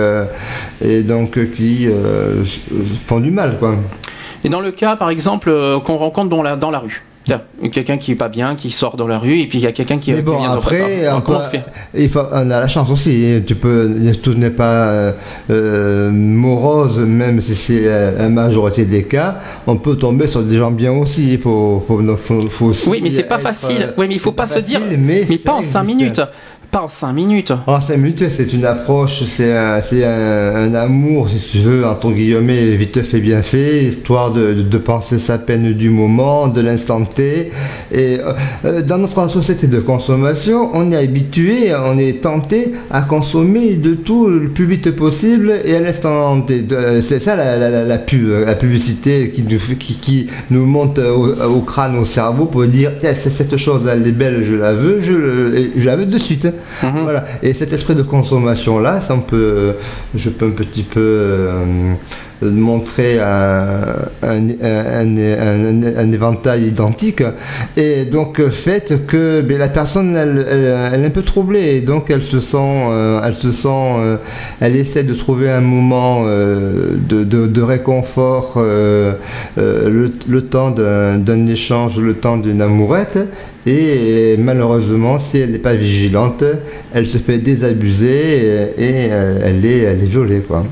et 0.81 1.03
donc 1.03 1.39
qui 1.53 1.87
font 3.05 3.21
du 3.21 3.31
mal, 3.31 3.59
quoi. 3.59 3.77
Et 4.45 4.49
dans 4.49 4.61
le 4.61 4.71
cas, 4.71 4.97
par 4.97 5.11
exemple, 5.11 5.49
euh, 5.51 5.79
qu'on 5.81 5.97
rencontre 5.97 6.29
dans 6.31 6.43
la, 6.43 6.57
dans 6.57 6.71
la 6.71 6.79
rue. 6.79 7.05
Quelqu'un 7.73 7.99
qui 7.99 8.13
est 8.13 8.15
pas 8.15 8.31
bien, 8.31 8.55
qui 8.55 8.71
sort 8.71 8.97
dans 8.97 9.07
la 9.07 9.19
rue, 9.19 9.41
et 9.41 9.47
puis 9.47 9.59
il 9.59 9.61
y 9.61 9.67
a 9.67 9.73
quelqu'un 9.73 9.99
qui, 9.99 10.13
Mais 10.13 10.17
qui 10.19 10.23
bon, 10.23 10.39
vient 10.39 10.53
après, 10.53 11.03
ça. 11.05 11.17
on, 11.19 11.99
il 11.99 12.09
faut- 12.09 12.21
a 12.21 12.43
la 12.43 12.69
chance 12.69 12.89
aussi. 12.91 13.43
Tu 13.47 13.55
peux, 13.55 13.91
tout 14.23 14.33
n'est 14.33 14.49
pas 14.49 14.87
euh, 14.89 15.13
euh, 15.51 16.11
morose, 16.11 16.99
même 17.01 17.43
si 17.43 17.55
c'est 17.55 17.83
la 17.83 18.31
majorité 18.31 18.87
des 18.87 19.03
cas. 19.05 19.41
On 19.67 19.77
peut 19.77 19.97
tomber 19.97 20.27
sur 20.27 20.43
des 20.43 20.57
gens 20.57 20.71
bien 20.71 20.93
aussi. 20.93 21.33
Il 21.35 21.39
faut, 21.39 21.85
faut, 21.87 22.01
faut, 22.17 22.41
faut 22.41 22.67
aussi 22.67 22.89
Oui, 22.89 23.01
mais 23.03 23.11
c'est 23.11 23.25
pas 23.25 23.37
facile. 23.39 23.83
euh, 23.83 23.93
Oui, 23.99 24.07
mais 24.09 24.15
il 24.15 24.21
faut 24.21 24.33
pas 24.33 24.47
se 24.47 24.61
dire. 24.61 24.81
facile, 24.81 24.99
Mais, 24.99 25.25
Mais 25.29 25.37
pas 25.37 25.53
en 25.53 25.61
5 25.63 25.83
existe. 25.83 25.85
minutes. 25.99 26.23
Pas 26.71 26.83
en 26.83 26.89
5 26.89 27.13
minutes. 27.15 27.53
En 27.67 27.81
5 27.81 27.97
minutes, 27.97 28.25
c'est 28.29 28.53
une 28.53 28.67
approche, 28.67 29.23
c'est 29.25 29.57
un, 29.57 29.81
c'est 29.81 30.05
un, 30.05 30.75
amour, 30.75 31.27
si 31.31 31.39
tu 31.53 31.59
veux, 31.61 31.87
entre 31.87 32.11
guillemets, 32.11 32.77
vite 32.77 33.03
fait, 33.03 33.21
bien 33.21 33.43
fait, 33.43 33.85
histoire 33.85 34.33
de, 34.33 34.53
de, 34.53 34.79
penser 34.79 35.19
sa 35.19 35.39
peine 35.39 35.73
du 35.73 35.89
moment, 35.89 36.47
de 36.47 36.61
l'instant 36.61 37.03
T. 37.07 37.51
Et 37.91 38.19
euh, 38.21 38.33
euh, 38.67 38.83
dans 38.83 38.99
notre 38.99 39.31
société 39.31 39.67
de 39.67 39.81
consommation, 39.81 40.69
on 40.75 40.93
est 40.93 40.97
habitué, 40.97 41.75
on 41.75 41.97
est 41.97 42.21
tenté 42.21 42.73
à 42.91 43.01
consommer 43.01 43.77
de 43.77 43.95
tout 43.95 44.29
le 44.29 44.51
plus 44.51 44.67
vite 44.67 44.91
possible 44.95 45.55
et 45.65 45.75
à 45.75 45.81
l'instant 45.81 46.39
T. 46.43 46.67
C'est 47.01 47.21
ça 47.21 47.35
la, 47.35 47.99
pub, 47.99 48.29
la 48.29 48.55
publicité 48.55 49.31
qui 49.31 50.29
nous, 50.51 50.67
monte 50.67 50.99
au, 50.99 51.61
crâne, 51.61 51.97
au 51.99 52.05
cerveau 52.05 52.45
pour 52.45 52.67
dire, 52.67 52.93
c'est 53.01 53.31
cette 53.31 53.57
chose, 53.57 53.89
elle 53.91 54.07
est 54.07 54.13
belle, 54.13 54.43
je 54.43 54.55
la 54.55 54.75
veux, 54.75 55.01
je, 55.01 55.71
je 55.75 55.87
la 55.87 55.97
veux 55.97 56.05
de 56.05 56.19
suite. 56.19 56.47
Mhm. 56.83 57.23
Et 57.43 57.53
cet 57.53 57.73
esprit 57.73 57.95
de 57.95 58.03
consommation 58.03 58.79
là, 58.79 59.01
ça 59.01 59.15
on 59.15 59.21
peut, 59.21 59.75
je 60.15 60.31
peux 60.31 60.47
un 60.47 60.51
petit 60.51 60.83
peu 60.83 61.01
euh, 61.01 61.95
montrer 62.43 63.19
un, 63.21 63.83
un, 64.23 66.13
éventail 66.13 66.67
identique. 66.69 67.23
Et 67.77 68.05
donc 68.05 68.41
euh, 68.41 68.51
fait 68.51 69.07
que 69.07 69.41
ben, 69.41 69.59
la 69.59 69.69
personne 69.69 70.17
elle, 70.17 71.03
est 71.03 71.07
un 71.07 71.11
peu 71.11 71.23
troublée 71.23 71.77
et 71.77 71.81
donc 71.81 72.11
elle 72.11 72.23
se 72.23 72.41
sent, 72.41 72.57
euh, 72.57 73.21
euh, 73.65 74.17
elle 74.61 74.77
essaie 74.77 75.05
de 75.05 75.15
trouver 75.15 75.51
un 75.51 75.61
moment 75.61 76.25
euh, 76.27 76.97
de, 77.09 77.63
réconfort, 77.63 78.55
euh, 78.57 79.15
euh, 79.59 80.09
le, 80.27 80.43
temps 80.43 80.71
d'un 80.71 81.47
échange, 81.47 81.99
le 81.99 82.15
temps 82.15 82.37
d'une 82.37 82.63
amourette. 82.63 83.19
Et 83.67 84.37
malheureusement, 84.39 85.19
si 85.19 85.39
elle 85.39 85.51
n'est 85.51 85.59
pas 85.59 85.75
vigilante, 85.75 86.43
elle 86.95 87.07
se 87.07 87.19
fait 87.19 87.39
désabuser 87.39 88.37
et, 88.79 89.07
et, 89.07 89.09
euh, 89.11 89.41
elle, 89.45 89.65
est, 89.65 89.81
elle 89.81 90.03
est 90.03 90.07
violée. 90.07 90.41
Quoi. 90.41 90.65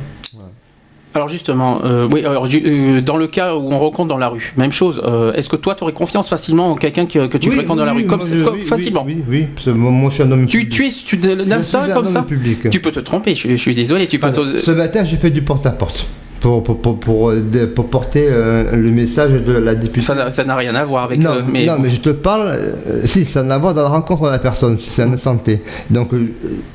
Alors 1.16 1.28
justement, 1.28 1.80
euh, 1.82 2.06
oui, 2.12 2.26
alors, 2.26 2.46
du- 2.46 2.62
euh, 2.62 3.00
dans 3.00 3.16
le 3.16 3.26
cas 3.26 3.54
où 3.56 3.72
on 3.72 3.78
rencontre 3.78 4.08
dans 4.10 4.18
la 4.18 4.28
rue, 4.28 4.52
même 4.58 4.70
chose. 4.70 5.00
euh, 5.06 5.32
Est-ce 5.32 5.48
que 5.48 5.56
toi, 5.56 5.74
tu 5.74 5.82
aurais 5.82 5.94
confiance 5.94 6.28
facilement 6.28 6.70
en 6.72 6.74
quelqu'un 6.74 7.06
que, 7.06 7.26
que 7.26 7.38
tu 7.38 7.48
Oui, 7.48 7.54
fréquentes 7.54 7.78
dans 7.78 7.86
la 7.86 7.94
oui, 7.94 8.02
rue, 8.02 8.06
comme, 8.06 8.20
facilement 8.20 9.02
Oui, 9.06 9.22
oui, 9.26 9.46
parce 9.54 9.64
que 9.64 9.70
moi, 9.70 10.10
je 10.10 10.14
suis 10.16 10.22
un 10.24 10.30
homme 10.30 10.46
Tu, 10.46 10.58
public. 10.58 10.72
tu 10.74 10.86
es 10.86 10.90
tu, 10.90 11.16
l'instinct 11.46 11.88
comme 11.88 12.04
ça 12.04 12.20
public. 12.22 12.68
Tu 12.68 12.80
peux 12.80 12.92
te 12.92 13.00
tromper. 13.00 13.30
Je, 13.34 13.40
suis- 13.40 13.48
je 13.50 13.56
suis 13.56 13.74
désolé. 13.74 14.08
Tu 14.08 14.18
peux 14.18 14.30
te- 14.30 14.58
Ce 14.58 14.70
matin, 14.70 15.04
j'ai 15.04 15.16
fait 15.16 15.30
du 15.30 15.40
porte-à-porte 15.40 16.06
pour, 16.40 16.62
pour, 16.62 16.78
pour, 16.80 16.98
pour, 17.00 17.30
euh, 17.30 17.40
pour 17.74 17.86
porter 17.86 18.28
euh, 18.30 18.72
le 18.72 18.90
message 18.90 19.32
de 19.32 19.52
la 19.52 19.74
députée. 19.74 20.00
Ça 20.00 20.14
n'a- 20.14 20.30
ça 20.30 20.44
rien 20.54 20.74
à 20.74 20.84
voir 20.84 21.04
avec. 21.04 21.18
non, 21.20 21.30
euh, 21.30 21.40
mais, 21.50 21.66
non, 21.66 21.74
mais 21.80 21.90
je 21.90 22.00
te 22.00 22.10
parle, 22.10 22.48
euh, 22.52 23.00
si, 23.04 23.24
ça 23.24 23.42
n'a 23.42 23.54
à 23.54 23.58
voir 23.58 23.74
dans 23.74 23.82
la 23.82 23.88
rencontre 23.88 24.24
de 24.26 24.30
la 24.30 24.38
personne, 24.38 24.78
c'est 24.80 25.02
un 25.02 25.16
santé. 25.16 25.62
Donc, 25.90 26.10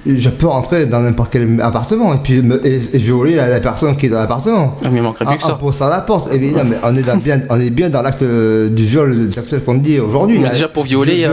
je 0.05 0.29
peux 0.29 0.47
rentrer 0.47 0.85
dans 0.87 0.99
n'importe 0.99 1.29
quel 1.31 1.59
appartement 1.61 2.13
et 2.13 2.17
puis 2.23 2.41
me, 2.41 2.65
et, 2.65 2.81
et 2.93 2.97
violer 2.97 3.35
la, 3.35 3.47
la 3.49 3.59
personne 3.59 3.95
qui 3.95 4.07
est 4.07 4.09
dans 4.09 4.19
l'appartement. 4.19 4.75
Ah, 4.83 4.87
mais 4.91 4.97
il 4.97 5.03
manquerait 5.03 5.25
plus 5.25 5.37
que 5.37 5.43
en 5.45 5.47
ça. 5.49 5.53
poussant 5.53 5.89
la 5.89 6.01
porte, 6.01 6.33
évidemment, 6.33 6.69
mais 6.69 6.77
on 6.83 6.95
est, 6.97 7.03
dans 7.03 7.17
bien, 7.17 7.41
on 7.49 7.59
est 7.59 7.69
bien 7.69 7.89
dans 7.89 8.01
l'acte 8.01 8.23
du 8.23 8.83
viol 8.85 9.29
sexuel 9.31 9.61
qu'on 9.61 9.75
dit 9.75 9.99
aujourd'hui. 9.99 10.39
Déjà, 10.39 10.67
pour 10.67 10.83
violer. 10.83 11.27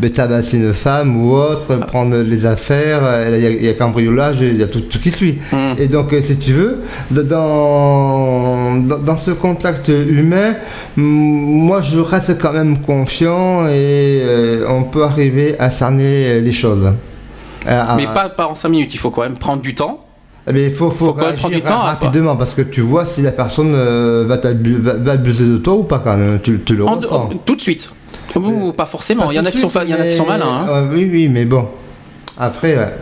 Mais 0.00 0.10
tabasser 0.10 0.56
une 0.58 0.72
femme 0.72 1.16
ou 1.22 1.34
autre, 1.34 1.76
prendre 1.86 2.16
les 2.16 2.46
affaires, 2.46 3.00
il 3.32 3.64
y, 3.64 3.68
a- 3.68 3.72
cambriolage, 3.74 4.36
il 4.40 4.56
y 4.56 4.62
a 4.62 4.66
tout, 4.66 4.80
tout 4.80 4.98
qui 4.98 5.10
suit. 5.10 5.38
Hum. 5.52 5.74
Et 5.78 5.86
donc, 5.88 6.14
si 6.22 6.36
tu 6.36 6.52
veux, 6.52 6.78
dans, 7.26 8.76
dans, 8.76 8.98
dans 8.98 9.16
ce 9.16 9.30
contact 9.30 9.88
humain, 9.88 10.54
moi 10.96 11.80
je 11.80 11.98
reste 11.98 12.38
quand 12.40 12.52
même 12.52 12.78
confiant 12.78 13.66
et 13.66 14.20
euh, 14.22 14.66
on 14.68 14.84
peut 14.84 15.04
arriver 15.04 15.56
à 15.58 15.70
cerner 15.70 16.40
les 16.40 16.52
choses. 16.52 16.92
Euh, 17.66 17.82
à- 17.88 17.94
Mais 17.96 18.06
pas, 18.06 18.28
pas 18.28 18.46
en 18.48 18.54
5 18.54 18.68
minutes. 18.68 18.94
Il 18.94 18.98
faut 18.98 19.10
quand 19.10 19.22
même 19.22 19.36
prendre 19.38 19.62
du 19.62 19.74
temps. 19.74 20.04
eh 20.48 20.52
bien, 20.52 20.64
il 20.64 20.72
faut, 20.72 20.90
faut, 20.90 21.06
Faut 21.06 21.12
quand 21.12 21.16
même 21.22 21.26
réagir 21.30 21.40
prendre 21.40 21.54
du 21.56 21.62
temps, 21.62 21.80
hein, 21.82 21.96
rapidement 22.00 22.36
parce 22.36 22.54
que 22.54 22.62
tu 22.62 22.80
vois 22.80 23.04
si 23.06 23.22
la 23.22 23.32
personne 23.32 23.72
euh, 23.74 24.24
va, 24.28 24.38
t'abu- 24.38 24.78
va, 24.78 24.94
va 24.94 25.12
abuser 25.12 25.44
de 25.46 25.56
toi 25.58 25.74
ou 25.74 25.82
pas 25.82 25.98
quand 25.98 26.16
même. 26.16 26.38
Tu, 26.42 26.60
tu 26.60 26.76
le 26.76 26.86
En- 26.86 26.94
ressens. 26.96 27.30
tout 27.44 27.56
de 27.56 27.60
suite. 27.60 27.90
Ou 28.36 28.72
pas 28.72 28.86
forcément. 28.86 29.26
Pas 29.26 29.32
Il 29.32 29.36
y 29.36 29.40
en 29.40 29.46
a 29.46 29.50
qui 29.50 29.58
sont, 29.58 29.70
mais- 29.74 29.94
malins. 30.28 30.66
hein. 30.68 30.84
Oui, 30.92 31.08
oui, 31.10 31.28
mais 31.28 31.44
bon. 31.46 31.66
Après, 32.38 32.76
ouais. 32.76 32.92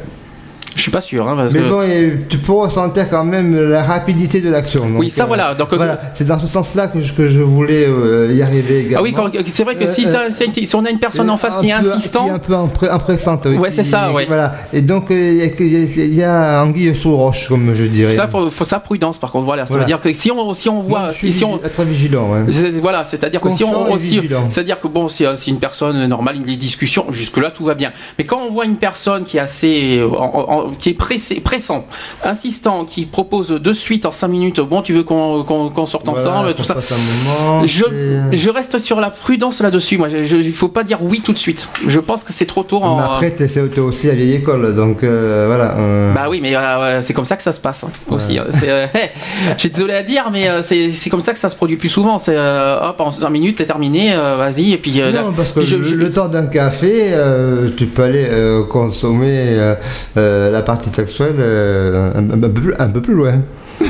Je 0.77 0.83
suis 0.83 0.91
pas 0.91 1.01
sûr. 1.01 1.29
hein, 1.29 1.35
parce 1.37 1.53
mais 1.53 1.61
que- 1.61 1.69
bon, 1.69 1.83
et 1.83 2.19
tu 2.29 2.39
peux 2.39 2.53
ressentir 2.53 3.09
quand 3.09 3.25
même 3.25 3.57
la 3.71 3.83
rapidité 3.83 4.41
de 4.41 4.51
l'action. 4.51 4.83
Oui, 4.97 5.09
ça 5.11 5.23
euh, 5.23 5.27
voilà. 5.27 5.55
Donc, 5.55 5.73
Voilà, 5.73 6.01
c'est 6.15 6.27
dans 6.27 6.39
ce 6.39 6.47
sens-là 6.47 6.89
que 6.89 7.01
je, 7.01 7.13
que 7.13 7.29
je 7.29 7.43
voulais 7.43 7.87
euh, 7.89 8.33
y 8.35 8.43
arriver 8.43 8.81
également. 8.81 8.99
Ah 8.99 9.31
oui, 9.33 9.43
c'est 9.47 9.65
vrai 9.65 9.77
que 9.77 9.87
si, 9.87 10.07
Euh, 10.07 10.11
ça- 10.31 10.45
une- 10.45 10.53
on 10.75 10.85
a 10.85 10.91
une 10.91 10.99
personne 10.99 11.31
en 11.31 11.37
face 11.37 11.59
qui 11.59 11.69
est 11.71 11.81
peu- 11.81 11.93
insistant, 11.93 12.25
Qui 12.25 12.31
est 12.31 12.33
un 12.35 12.39
peu 12.39 12.55
impré- 12.55 12.91
impressante. 12.91 13.43
oui, 13.47 13.57
Ouais, 13.57 13.71
c'est 13.71 13.85
ça, 13.85 14.13
ouais. 14.13 14.27
Voilà. 14.27 14.55
Et 14.73 14.83
donc, 14.83 15.11
euh, 15.11 15.49
il 15.61 16.15
y 16.15 16.23
a- 16.23 16.63
anguille 16.63 16.95
sous 16.95 17.17
roche, 17.17 17.49
comme 17.49 17.73
je 17.75 17.85
dirais. 17.85 18.13
ça 18.13 18.29
faut, 18.29 18.51
faut 18.51 18.65
sa 18.65 18.81
prudence. 18.81 19.19
Par 19.19 19.31
contre, 19.31 19.45
voilà. 19.45 19.67
Ça 19.67 19.71
Voilà. 19.75 19.85
veut 19.85 19.87
dire 19.89 20.01
que 20.01 20.13
si 20.13 20.31
on 20.31 20.53
si 20.55 20.69
on 20.69 20.81
voit 20.81 21.13
si, 21.13 21.33
si 21.33 21.45
on 21.45 21.57
être 21.65 21.83
vigilant. 21.85 22.31
ouais. 22.33 22.71
voilà, 22.81 23.05
c'est-à-dire 23.05 23.41
que 23.41 23.51
si 23.51 23.65
on 23.65 23.93
aussi, 23.93 24.21
c'est-à-dire 24.51 24.81
que 24.81 24.89
bon, 24.89 25.09
si, 25.09 25.25
euh, 25.25 25.37
si 25.37 25.51
une 25.51 25.59
personne 25.59 26.05
normale, 26.07 26.37
les 26.45 26.57
discussions, 26.57 27.07
jusque 27.11 27.37
là 27.39 27.51
tout 27.51 27.65
va 27.65 27.75
bien. 27.75 27.93
Mais 28.19 28.25
quand 28.25 28.41
on 28.47 28.51
voit 28.53 28.65
une 28.65 28.77
personne 28.77 29.25
qui 29.25 29.37
est 29.37 29.41
assez, 29.41 29.99
euh, 29.99 30.09
en- 30.09 30.64
qui 30.79 30.91
est 30.91 30.95
pressé, 30.95 31.37
pressant, 31.41 31.87
insistant, 32.25 32.85
qui 32.85 33.07
propose 33.07 33.49
de 33.49 33.73
suite 33.73 34.07
en 34.07 34.13
5 34.13 34.29
minutes, 34.29 34.61
bon, 34.61 34.83
tu 34.83 34.93
veux 34.93 35.03
qu'on 35.03 35.87
sorte 35.87 36.09
ensemble, 36.09 36.55
tout 36.55 36.65
ça. 36.65 36.75
moment, 36.75 37.63
Je, 37.67 38.51
reste 38.51 38.79
sur 38.79 39.01
la 39.01 39.11
prudence 39.11 39.61
là-dessus. 39.61 39.99
Moi, 39.99 40.09
il 40.11 40.53
faut 40.53 40.69
pas 40.69 40.85
dire 40.85 40.99
oui 41.03 41.21
tout 41.25 41.33
de 41.33 41.39
suite. 41.39 41.69
Je 41.87 42.01
pense 42.01 42.25
que 42.25 42.33
c'est 42.33 42.47
trop 42.47 42.63
tôt. 42.63 42.79
En, 42.83 42.97
Mais 42.97 43.03
après, 43.05 43.31
t'es 43.31 43.47
t'es 43.47 43.81
aussi 43.81 44.09
à 44.11 44.15
vieille 44.15 44.35
école, 44.35 44.75
donc 44.75 45.03
euh, 45.03 45.45
voilà. 45.47 45.75
euh, 45.79 46.13
Bah 46.15 46.27
oui, 46.29 46.41
mais 46.43 46.55
euh, 46.57 47.01
c'est 47.03 47.13
comme 47.15 47.25
ça 47.25 47.37
que 47.37 47.43
ça 47.43 47.53
se 47.53 47.61
passe 47.61 47.85
hein, 47.85 47.91
aussi. 48.11 48.39
hein. 48.39 48.47
Euh, 48.65 48.87
je 49.57 49.61
suis 49.61 49.71
désolé 49.71 49.95
à 49.95 50.03
dire, 50.03 50.29
mais 50.33 50.49
euh, 50.49 50.63
c'est 50.63 51.11
comme 51.11 51.21
ça 51.21 51.33
que 51.33 51.39
ça 51.39 51.49
se 51.49 51.57
produit 51.57 51.77
plus 51.77 51.89
souvent. 51.89 52.19
C'est 52.19 52.35
euh, 52.37 52.79
hop, 52.91 53.01
en 53.01 53.11
5 53.11 53.29
minutes, 53.31 53.59
t'es 53.59 53.65
terminé, 53.67 54.13
euh, 54.15 54.37
vas-y, 54.37 54.73
et 54.73 54.79
puis. 54.79 55.01
euh, 55.01 55.11
là- 55.13 55.23
non, 55.23 55.33
parce 55.33 55.51
que 55.53 55.65
je- 55.65 55.77
le, 55.77 55.83
je- 55.85 55.95
le 55.95 56.11
temps 56.11 56.29
d'un 56.29 56.47
café, 56.47 57.09
euh, 57.13 57.71
tu 57.77 57.87
peux 57.87 58.03
aller 58.03 58.27
euh, 58.31 58.63
consommer 58.65 59.31
euh, 59.33 59.75
euh, 60.17 60.51
la 60.55 60.63
partie 60.63 60.91
sexuelle 60.91 61.37
euh, 61.39 62.11
un, 62.15 62.31
un 62.31 62.39
peu 62.39 62.51
plus, 62.51 62.75
un 62.79 62.89
peu 62.89 63.03
plus 63.03 63.15
loin. 63.15 63.35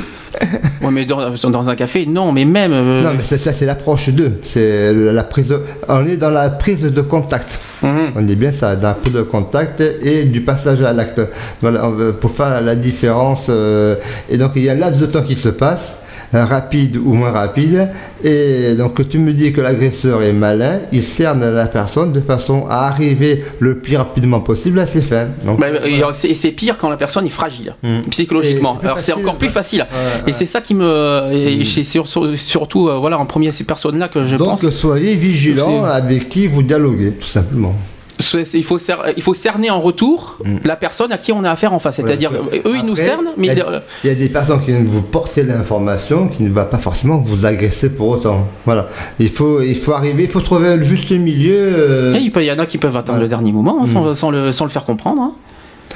Ouais, 0.82 0.90
mais 0.90 1.04
dans, 1.06 1.30
dans 1.48 1.68
un 1.68 1.76
café, 1.76 2.06
non, 2.06 2.32
mais 2.32 2.44
même. 2.44 2.72
euh, 2.72 3.02
Non, 3.02 3.12
mais 3.16 3.22
ça, 3.22 3.38
c'est 3.52 3.64
l'approche 3.66 4.08
d'eux. 4.10 4.32
C'est 4.44 4.92
la 4.92 5.22
prise. 5.22 5.48
de- 5.48 5.60
on 5.88 6.04
est 6.06 6.16
dans 6.16 6.30
la 6.30 6.50
prise 6.50 6.82
de 6.82 7.00
contact. 7.02 7.60
mhm. 7.82 8.10
On 8.16 8.26
est 8.28 8.34
bien 8.34 8.50
ça, 8.50 8.74
dans 8.74 8.88
la 8.88 8.94
prise 8.94 9.14
de 9.14 9.22
contact 9.22 9.80
et 9.80 10.24
du 10.24 10.40
passage 10.40 10.82
à 10.82 10.92
l'acte. 10.92 11.20
Voilà, 11.62 11.88
pour 12.20 12.32
faire 12.32 12.60
la 12.60 12.74
différence. 12.74 13.46
euh, 13.48 13.94
et 14.28 14.36
donc, 14.36 14.50
il 14.56 14.64
y 14.64 14.68
a 14.68 14.72
un 14.72 14.76
laps 14.76 15.00
de 15.00 15.06
temps 15.06 15.22
qui 15.22 15.36
se 15.36 15.50
passe, 15.50 15.96
rapide 16.32 16.96
ou 16.96 17.12
moins 17.14 17.30
rapide. 17.30 17.88
Et 18.22 18.74
donc, 18.74 19.06
tu 19.08 19.18
me 19.18 19.32
dis 19.32 19.52
que 19.52 19.60
l'agresseur 19.60 20.22
est 20.22 20.32
malin, 20.32 20.80
il 20.92 21.02
cerne 21.02 21.48
la 21.50 21.66
personne 21.66 22.12
de 22.12 22.20
façon 22.20 22.66
à 22.68 22.86
arriver 22.88 23.44
le 23.58 23.78
plus 23.78 23.96
rapidement 23.96 24.40
possible 24.40 24.78
à 24.80 24.86
ses 24.86 25.02
fins. 25.02 25.28
Donc, 25.44 25.60
Bah, 25.60 25.66
voilà. 25.70 26.12
c'est- 26.12 26.28
et 26.28 26.34
c'est 26.34 26.50
pire 26.52 26.78
quand 26.78 26.88
la 26.88 26.96
personne 26.96 27.26
est 27.26 27.30
fragile, 27.30 27.74
Mm. 27.82 28.00
psychologiquement. 28.10 28.78
Alors 28.82 29.00
c'est 29.00 29.12
encore 29.12 29.36
plus 29.36 29.48
facile. 29.48 29.80
Ouais, 29.80 29.86
Et 30.22 30.26
ouais. 30.26 30.32
c'est 30.32 30.46
ça 30.46 30.60
qui 30.60 30.74
me. 30.74 31.30
Et 31.32 31.58
Mm. 31.60 31.64
c'est 31.64 31.84
sur- 31.84 32.06
sur- 32.06 32.38
surtout, 32.38 32.88
euh, 32.88 32.98
voilà, 32.98 33.18
en 33.18 33.26
premier, 33.26 33.50
ces 33.50 33.64
personnes-là 33.64 34.08
que 34.08 34.24
je 34.24 34.36
Donc, 34.36 34.60
pense. 34.60 34.70
soyez 34.70 35.14
vigilants 35.16 35.84
avec 35.84 36.28
qui 36.28 36.46
vous 36.46 36.62
dialoguez, 36.62 37.10
tout 37.12 37.28
simplement. 37.28 37.74
Il 38.20 38.62
faut, 38.64 38.78
il 39.16 39.22
faut 39.22 39.34
cerner 39.34 39.70
en 39.70 39.80
retour 39.80 40.38
Mm. 40.44 40.56
la 40.64 40.76
personne 40.76 41.10
à 41.12 41.18
qui 41.18 41.32
on 41.32 41.42
a 41.44 41.50
affaire 41.50 41.72
en 41.72 41.78
face. 41.78 41.96
C'est-à-dire, 41.96 42.30
euh, 42.32 42.58
eux, 42.68 42.76
ils 42.76 42.84
nous 42.86 42.94
cernent, 42.96 43.30
mais. 43.36 43.48
il 43.48 43.58
y, 43.58 43.60
a, 43.60 43.82
il 44.04 44.08
y 44.08 44.12
a 44.12 44.14
des 44.14 44.28
personnes 44.28 44.62
qui 44.62 44.72
vous 44.72 45.02
porter 45.02 45.42
l'information, 45.42 46.28
qui 46.28 46.42
ne 46.44 46.50
va 46.50 46.64
pas 46.64 46.78
forcément 46.78 47.16
vous 47.18 47.44
agresser 47.44 47.90
pour 47.90 48.08
autant. 48.08 48.46
Voilà. 48.64 48.88
Il 49.18 49.30
faut, 49.30 49.60
il 49.62 49.76
faut 49.76 49.92
arriver, 49.92 50.24
il 50.24 50.28
faut 50.28 50.40
trouver 50.40 50.76
le 50.76 50.84
juste 50.84 51.10
milieu. 51.10 51.56
euh, 51.56 52.12
Il 52.20 52.30
peut- 52.30 52.42
il 52.42 52.46
y 52.46 52.52
en 52.52 52.58
a 52.58 52.66
qui 52.66 52.78
peuvent 52.78 52.96
attendre 52.96 53.18
le 53.20 53.28
dernier 53.28 53.52
moment 53.52 53.78
hein, 53.82 53.86
sans, 53.86 54.04
Mm. 54.10 54.14
sans 54.14 54.30
le, 54.30 54.52
sans 54.52 54.64
le 54.64 54.70
faire 54.70 54.84
comprendre. 54.84 55.20
hein. 55.20 55.32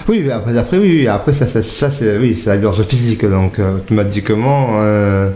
Oui, 0.09 0.23
mais 0.25 0.33
après, 0.33 0.57
après, 0.59 0.79
oui, 0.79 1.07
après 1.09 1.33
ça, 1.33 1.47
ça, 1.47 1.63
ça, 1.63 1.91
c'est, 1.91 2.19
oui, 2.19 2.41
la 2.47 2.57
violence 2.57 2.83
physique, 2.83 3.25
donc 3.25 3.59
euh, 3.59 3.77
automatiquement. 3.77 4.71
euh, 4.81 5.31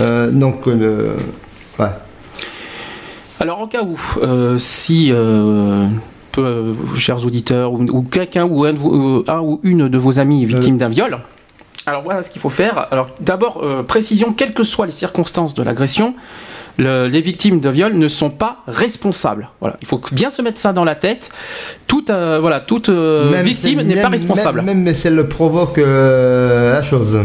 euh, 0.00 0.30
donc, 0.30 0.66
Ouais. 0.66 1.86
Alors 3.40 3.60
en 3.60 3.66
cas 3.66 3.82
où, 3.82 3.98
euh, 4.22 4.58
si, 4.58 5.10
euh, 5.12 5.86
peu, 6.32 6.42
euh, 6.44 6.72
chers 6.96 7.24
auditeurs, 7.26 7.72
ou, 7.72 7.82
ou 7.82 8.02
quelqu'un 8.02 8.44
ou 8.44 8.64
un, 8.64 8.74
ou 8.74 9.60
une 9.62 9.88
de 9.88 9.98
vos 9.98 10.18
amis 10.20 10.42
est 10.42 10.46
victime 10.46 10.76
d'un 10.78 10.88
viol, 10.88 11.18
alors 11.86 12.02
voilà 12.02 12.22
ce 12.22 12.30
qu'il 12.30 12.40
faut 12.40 12.48
faire. 12.50 12.86
Alors 12.90 13.06
d'abord, 13.20 13.60
euh, 13.62 13.82
précision, 13.82 14.32
quelles 14.32 14.54
que 14.54 14.62
soient 14.62 14.86
les 14.86 14.92
circonstances 14.92 15.52
de 15.54 15.62
l'agression, 15.62 16.14
le- 16.78 17.06
les 17.08 17.20
victimes 17.20 17.60
de 17.60 17.68
viol 17.68 17.92
ne 17.94 18.08
sont 18.08 18.30
pas 18.30 18.58
responsables. 18.66 19.48
Voilà, 19.60 19.76
il 19.82 19.86
faut 19.86 20.00
bien 20.12 20.30
se 20.30 20.40
mettre 20.40 20.58
ça 20.60 20.72
dans 20.72 20.84
la 20.84 20.94
tête. 20.94 21.30
Toute, 21.86 22.10
euh, 22.10 22.38
voilà, 22.40 22.60
toute 22.60 22.88
euh, 22.88 23.30
victime 23.42 23.82
n'est 23.82 24.00
pas 24.00 24.08
responsable. 24.08 24.62
Même, 24.62 24.82
même 24.82 24.94
si 24.94 25.08
elle 25.08 25.28
provoque 25.28 25.76
la 25.78 26.82
chose. 26.82 27.20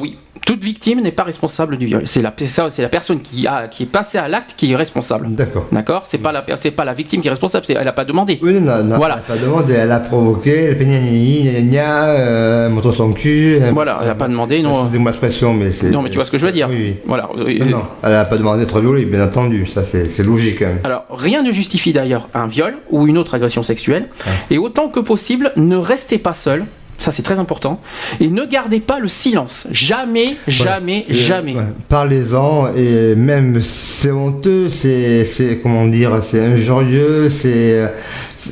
Oui, 0.00 0.16
toute 0.44 0.62
victime 0.64 1.00
n'est 1.00 1.12
pas 1.12 1.22
responsable 1.24 1.76
du 1.76 1.86
viol. 1.86 2.02
C'est 2.06 2.22
la, 2.22 2.32
ça, 2.46 2.68
c'est 2.70 2.82
la 2.82 2.88
personne 2.88 3.20
qui, 3.20 3.46
a, 3.46 3.68
qui 3.68 3.84
est 3.84 3.86
passée 3.86 4.18
à 4.18 4.28
l'acte 4.28 4.54
qui 4.56 4.72
est 4.72 4.76
responsable. 4.76 5.28
D'accord. 5.34 5.66
D'accord? 5.72 6.02
C'est 6.06 6.18
pas 6.18 6.32
la 6.32 6.42
pas 6.42 6.84
la 6.84 6.92
victime 6.94 7.20
qui 7.20 7.28
est 7.28 7.30
responsable, 7.30 7.64
c'est 7.66 7.74
elle 7.74 7.84
n'a 7.84 7.92
pas 7.92 8.04
demandé. 8.04 8.38
Oui, 8.42 8.60
non, 8.60 8.82
non, 8.82 8.96
Voilà. 8.96 9.14
elle 9.28 9.34
n'a 9.34 9.40
pas 9.40 9.46
demandé, 9.46 9.72
elle 9.74 9.92
a 9.92 10.00
provoqué, 10.00 10.64
elle 10.64 10.76
fait 10.76 10.84
gna 10.84 10.98
gna 11.00 11.60
gna 11.62 12.04
euh, 12.06 12.68
montre 12.68 12.92
son 12.92 13.12
cul. 13.12 13.58
Voilà, 13.72 13.98
elle 14.02 14.08
n'a 14.08 14.14
pas 14.14 14.28
demandé, 14.28 14.62
non. 14.62 14.80
Excusez-moi 14.82 15.10
l'expression, 15.10 15.54
mais 15.54 15.70
c'est. 15.72 15.90
Non, 15.90 16.02
mais 16.02 16.10
tu 16.10 16.16
vois 16.16 16.24
ce 16.24 16.30
que 16.30 16.38
je 16.38 16.46
veux 16.46 16.52
dire. 16.52 16.68
Oui, 16.70 16.76
oui. 16.78 16.96
Voilà. 17.06 17.28
Non, 17.34 17.78
non, 17.78 17.82
elle 18.02 18.10
n'a 18.12 18.24
pas 18.24 18.36
demandé 18.38 18.64
d'être 18.64 18.80
violée, 18.80 19.04
bien 19.04 19.24
entendu, 19.24 19.66
ça 19.66 19.84
c'est 19.84 20.22
logique. 20.24 20.62
hein. 20.62 20.76
Alors, 20.84 21.04
rien 21.10 21.42
ne 21.42 21.52
justifie 21.52 21.92
d'ailleurs 21.92 22.28
un 22.34 22.46
viol 22.46 22.74
ou 22.90 23.06
une 23.06 23.18
autre 23.18 23.34
agression 23.34 23.62
sexuelle. 23.62 24.08
Et 24.50 24.58
autant 24.58 24.88
que 24.88 25.00
possible, 25.00 25.52
ne 25.56 25.76
restez 25.76 26.18
pas 26.18 26.34
seul. 26.34 26.64
Ça, 27.02 27.10
c'est 27.10 27.22
très 27.24 27.40
important. 27.40 27.80
Et 28.20 28.28
ne 28.28 28.44
gardez 28.44 28.78
pas 28.78 29.00
le 29.00 29.08
silence. 29.08 29.66
Jamais, 29.72 30.36
jamais, 30.46 31.04
Et, 31.08 31.14
jamais. 31.14 31.54
ouais, 31.56 31.62
Parlez-en, 31.88 32.72
et 32.76 33.16
même 33.16 33.60
c'est 33.60 34.12
honteux, 34.12 34.68
c'est, 34.70 35.24
comment 35.62 35.86
dire, 35.88 36.12
c'est 36.22 36.44
injurieux, 36.54 37.28
c'est. 37.28 37.90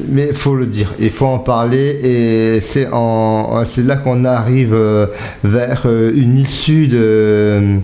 Mais 0.08 0.26
il 0.30 0.34
faut 0.34 0.56
le 0.56 0.66
dire, 0.66 0.92
il 0.98 1.10
faut 1.10 1.26
en 1.26 1.38
parler, 1.38 1.86
et 2.02 2.60
c'est, 2.60 2.88
en, 2.92 3.62
c'est 3.66 3.84
là 3.86 3.94
qu'on 3.96 4.24
arrive 4.24 4.74
euh, 4.74 5.06
vers 5.44 5.82
euh, 5.86 6.10
une 6.14 6.36
issue 6.36 6.88
de. 6.88 7.78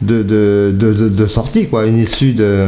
De, 0.00 0.22
de, 0.24 0.74
de, 0.76 0.92
de- 0.94 1.08
de 1.10 1.26
sortie, 1.28 1.68
quoi, 1.68 1.84
une 1.86 1.98
issue 1.98 2.32
de, 2.32 2.66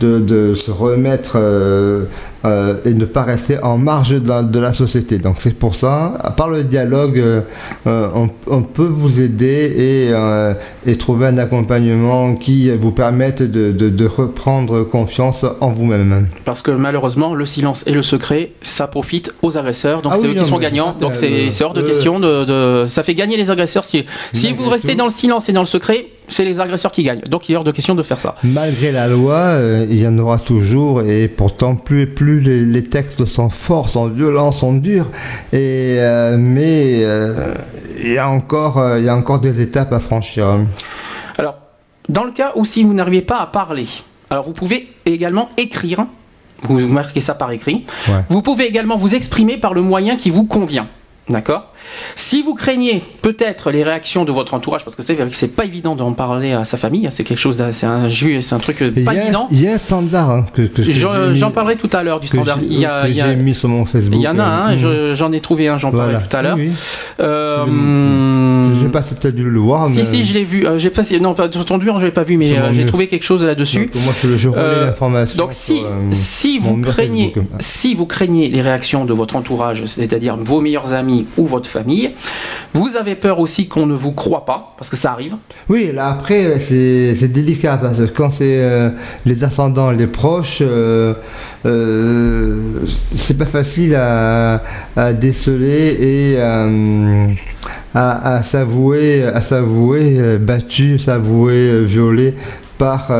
de, 0.00 0.20
de 0.20 0.54
se 0.54 0.70
remettre 0.70 1.32
euh, 1.34 2.04
euh, 2.44 2.76
et 2.84 2.94
ne 2.94 3.04
pas 3.04 3.22
rester 3.22 3.58
en 3.62 3.78
marge 3.78 4.10
de 4.10 4.28
la, 4.28 4.42
de 4.42 4.58
la 4.60 4.72
société. 4.72 5.18
Donc 5.18 5.36
c'est 5.40 5.56
pour 5.58 5.74
ça, 5.74 6.34
par 6.36 6.48
le 6.48 6.64
dialogue, 6.64 7.18
euh, 7.18 7.40
euh, 7.86 8.08
on, 8.14 8.28
on 8.46 8.62
peut 8.62 8.86
vous 8.86 9.20
aider 9.20 9.72
et, 9.76 10.08
euh, 10.12 10.54
et 10.86 10.96
trouver 10.96 11.26
un 11.26 11.38
accompagnement 11.38 12.34
qui 12.34 12.70
vous 12.70 12.92
permette 12.92 13.42
de, 13.42 13.72
de- 13.72 13.88
de 13.88 14.06
reprendre 14.06 14.82
confiance 14.84 15.44
en 15.60 15.70
vous-même. 15.70 16.28
Parce 16.44 16.62
que 16.62 16.70
malheureusement, 16.70 17.34
le 17.34 17.46
silence 17.46 17.84
et 17.86 17.92
le 17.92 18.02
secret, 18.02 18.52
ça 18.62 18.86
profite 18.86 19.34
aux 19.42 19.56
agresseurs. 19.58 20.02
Donc 20.02 20.12
Ah 20.14 20.18
c'est 20.20 20.28
oui, 20.28 20.34
eux 20.36 20.40
qui 20.40 20.44
sont 20.46 20.58
gagnants. 20.58 20.94
Donc 21.00 21.14
c'est 21.14 21.50
hors 21.64 21.74
de 21.74 21.82
question 21.82 22.20
de, 22.20 22.84
Ça 22.86 23.02
fait 23.02 23.14
gagner 23.14 23.36
les 23.36 23.50
agresseurs. 23.50 23.84
Si, 23.84 24.04
vous 24.56 24.68
restez 24.68 24.92
tout. 24.92 24.98
dans 24.98 25.04
le 25.04 25.10
silence 25.10 25.48
et 25.48 25.52
dans 25.52 25.60
le 25.62 25.66
secret, 25.66 26.06
c'est 26.28 26.44
les 26.44 26.60
agresseurs 26.60 26.92
qui 26.92 27.02
gagnent. 27.02 27.22
Donc 27.28 27.48
il 27.48 27.52
est 27.52 27.56
hors 27.56 27.64
de 27.64 27.70
question 27.72 27.94
de 27.94 28.02
faire 28.02 28.20
ça. 28.20 28.34
Malgré 28.44 28.92
la 28.92 29.08
loi, 29.08 29.54
il 29.88 29.98
y 30.00 30.06
en 30.06 30.16
aura 30.18 30.38
toujours 30.38 31.02
et 31.02 31.26
pourtant 31.28 31.74
plus 31.74 32.02
et 32.02 32.06
plus 32.06 32.27
les, 32.36 32.64
les 32.64 32.82
textes 32.84 33.24
sont 33.24 33.50
forts, 33.50 33.88
sont 33.88 34.08
violents, 34.08 34.52
sont 34.52 34.74
durs. 34.74 35.06
Et, 35.52 35.96
euh, 35.98 36.36
mais 36.38 37.04
euh, 37.04 37.54
il 38.02 38.12
y, 38.12 38.18
a 38.18 38.28
encore, 38.28 38.78
euh, 38.78 38.98
il 38.98 39.04
y 39.04 39.08
a 39.08 39.16
encore 39.16 39.40
des 39.40 39.60
étapes 39.60 39.92
à 39.92 40.00
franchir. 40.00 40.46
Alors, 41.38 41.56
dans 42.08 42.24
le 42.24 42.32
cas 42.32 42.52
où 42.56 42.64
si 42.64 42.82
vous 42.84 42.94
n'arrivez 42.94 43.22
pas 43.22 43.40
à 43.40 43.46
parler, 43.46 43.86
alors 44.30 44.44
vous 44.44 44.52
pouvez 44.52 44.88
également 45.06 45.48
écrire. 45.56 46.06
Vous 46.62 46.88
marquez 46.88 47.20
ça 47.20 47.34
par 47.34 47.52
écrit. 47.52 47.86
Ouais. 48.08 48.24
Vous 48.28 48.42
pouvez 48.42 48.66
également 48.66 48.96
vous 48.96 49.14
exprimer 49.14 49.58
par 49.58 49.74
le 49.74 49.80
moyen 49.80 50.16
qui 50.16 50.28
vous 50.28 50.44
convient. 50.44 50.88
D'accord? 51.28 51.72
Si 52.16 52.42
vous 52.42 52.54
craignez 52.54 53.02
peut-être 53.22 53.70
les 53.70 53.82
réactions 53.82 54.24
de 54.24 54.32
votre 54.32 54.54
entourage, 54.54 54.84
parce 54.84 54.96
que 54.96 55.02
c'est 55.02 55.14
vrai 55.14 55.26
que 55.28 55.34
c'est 55.36 55.48
pas 55.54 55.64
évident 55.64 55.94
d'en 55.94 56.12
parler 56.12 56.52
à 56.52 56.64
sa 56.64 56.76
famille, 56.76 57.06
hein, 57.06 57.10
c'est 57.10 57.24
quelque 57.24 57.38
chose, 57.40 57.62
c'est 57.72 57.86
un 57.86 58.08
jus, 58.08 58.42
c'est 58.42 58.54
un 58.54 58.58
truc 58.58 58.82
euh, 58.82 58.90
pas 59.04 59.14
évident. 59.14 59.48
Il 59.50 59.62
y 59.62 59.68
a 59.68 59.72
un 59.74 59.78
standard 59.78 60.30
hein, 60.30 60.46
que, 60.54 60.62
que- 60.62 60.82
que 60.82 61.34
J'en 61.34 61.50
parlerai 61.50 61.76
tout 61.76 61.90
à 61.92 62.02
l'heure 62.02 62.20
du 62.20 62.26
standard. 62.26 62.58
Il 62.62 62.78
y 62.78 62.84
a, 62.86 63.02
que 63.04 63.08
il 63.08 63.14
y 63.16 63.20
a- 63.20 63.28
j'ai 63.30 63.36
mis 63.36 63.54
sur 63.54 63.68
mon 63.68 63.84
Facebook. 63.84 64.14
il 64.14 64.20
y 64.22 64.28
en 64.28 64.38
a 64.38 64.44
un, 64.44 64.72
euh, 64.74 65.10
je- 65.12 65.14
j'en 65.14 65.32
ai 65.32 65.40
trouvé 65.40 65.68
un, 65.68 65.78
j'en 65.78 65.90
voilà. 65.90 66.04
parlerai 66.18 66.28
tout 66.28 66.36
à 66.36 66.42
l'heure. 66.42 66.56
Oui, 66.56 66.68
oui. 66.68 66.74
Euh, 67.20 68.74
Je 68.74 68.80
sais 68.82 68.88
pas 68.88 69.02
si 69.02 69.14
tu 69.14 69.26
as 69.26 69.30
dû 69.30 69.44
le 69.44 69.58
voir. 69.58 69.88
si, 69.88 69.98
mais- 69.98 70.04
si, 70.04 70.24
je 70.24 70.34
l'ai 70.34 70.44
vu. 70.44 70.66
Euh, 70.66 70.78
j'ai 70.78 70.90
pas, 70.90 71.02
non, 71.20 71.34
pas 71.34 71.46
entendu, 71.46 71.88
je 71.98 72.04
l'ai 72.06 72.12
pas 72.12 72.22
vu, 72.22 72.36
mais 72.36 72.56
euh, 72.58 72.72
j'ai 72.72 72.86
trouvé 72.86 73.06
quelque 73.06 73.24
chose 73.24 73.44
là-dessus. 73.44 73.90
Donc, 73.92 74.04
moi, 74.04 74.14
je, 74.22 74.36
je 74.36 74.48
Euh, 74.56 74.86
l'information. 74.86 75.36
Donc 75.36 75.50
si, 75.52 75.80
euh, 75.84 76.08
si 76.10 76.58
vous 76.58 76.80
craignez, 76.80 77.34
si 77.60 77.94
vous 77.94 78.06
craignez 78.06 78.48
les 78.48 78.60
réactions 78.62 79.04
de 79.04 79.12
votre 79.12 79.36
entourage, 79.36 79.84
c'est-à-dire 79.86 80.36
vos 80.36 80.60
meilleurs 80.60 80.92
amis 80.92 81.26
ou 81.36 81.46
votre 81.46 81.67
famille, 81.68 82.10
vous 82.74 82.96
avez 82.96 83.14
peur 83.14 83.38
aussi 83.38 83.68
qu'on 83.68 83.86
ne 83.86 83.94
vous 83.94 84.12
croit 84.12 84.44
pas, 84.44 84.74
parce 84.76 84.90
que 84.90 84.96
ça 84.96 85.12
arrive. 85.12 85.36
Oui, 85.68 85.90
là 85.94 86.08
après, 86.10 86.58
c'est 86.60 87.28
délicat 87.28 87.76
parce 87.78 87.98
que 87.98 88.04
quand 88.04 88.30
c'est 88.30 88.58
euh, 88.60 88.90
les 89.26 89.42
ascendants, 89.44 89.90
les 89.90 90.06
proches, 90.06 90.58
euh, 90.62 91.14
euh, 91.66 92.80
c'est 93.14 93.36
pas 93.36 93.46
facile 93.46 93.94
à, 93.94 94.62
à 94.96 95.12
déceler 95.12 95.96
et 96.34 96.40
à, 96.40 96.66
à 97.94 98.42
s'avouer, 98.42 99.24
à 99.24 99.40
s'avouer 99.40 100.38
battu, 100.38 100.98
s'avouer 100.98 101.84
violé 101.84 102.34
par, 102.78 103.10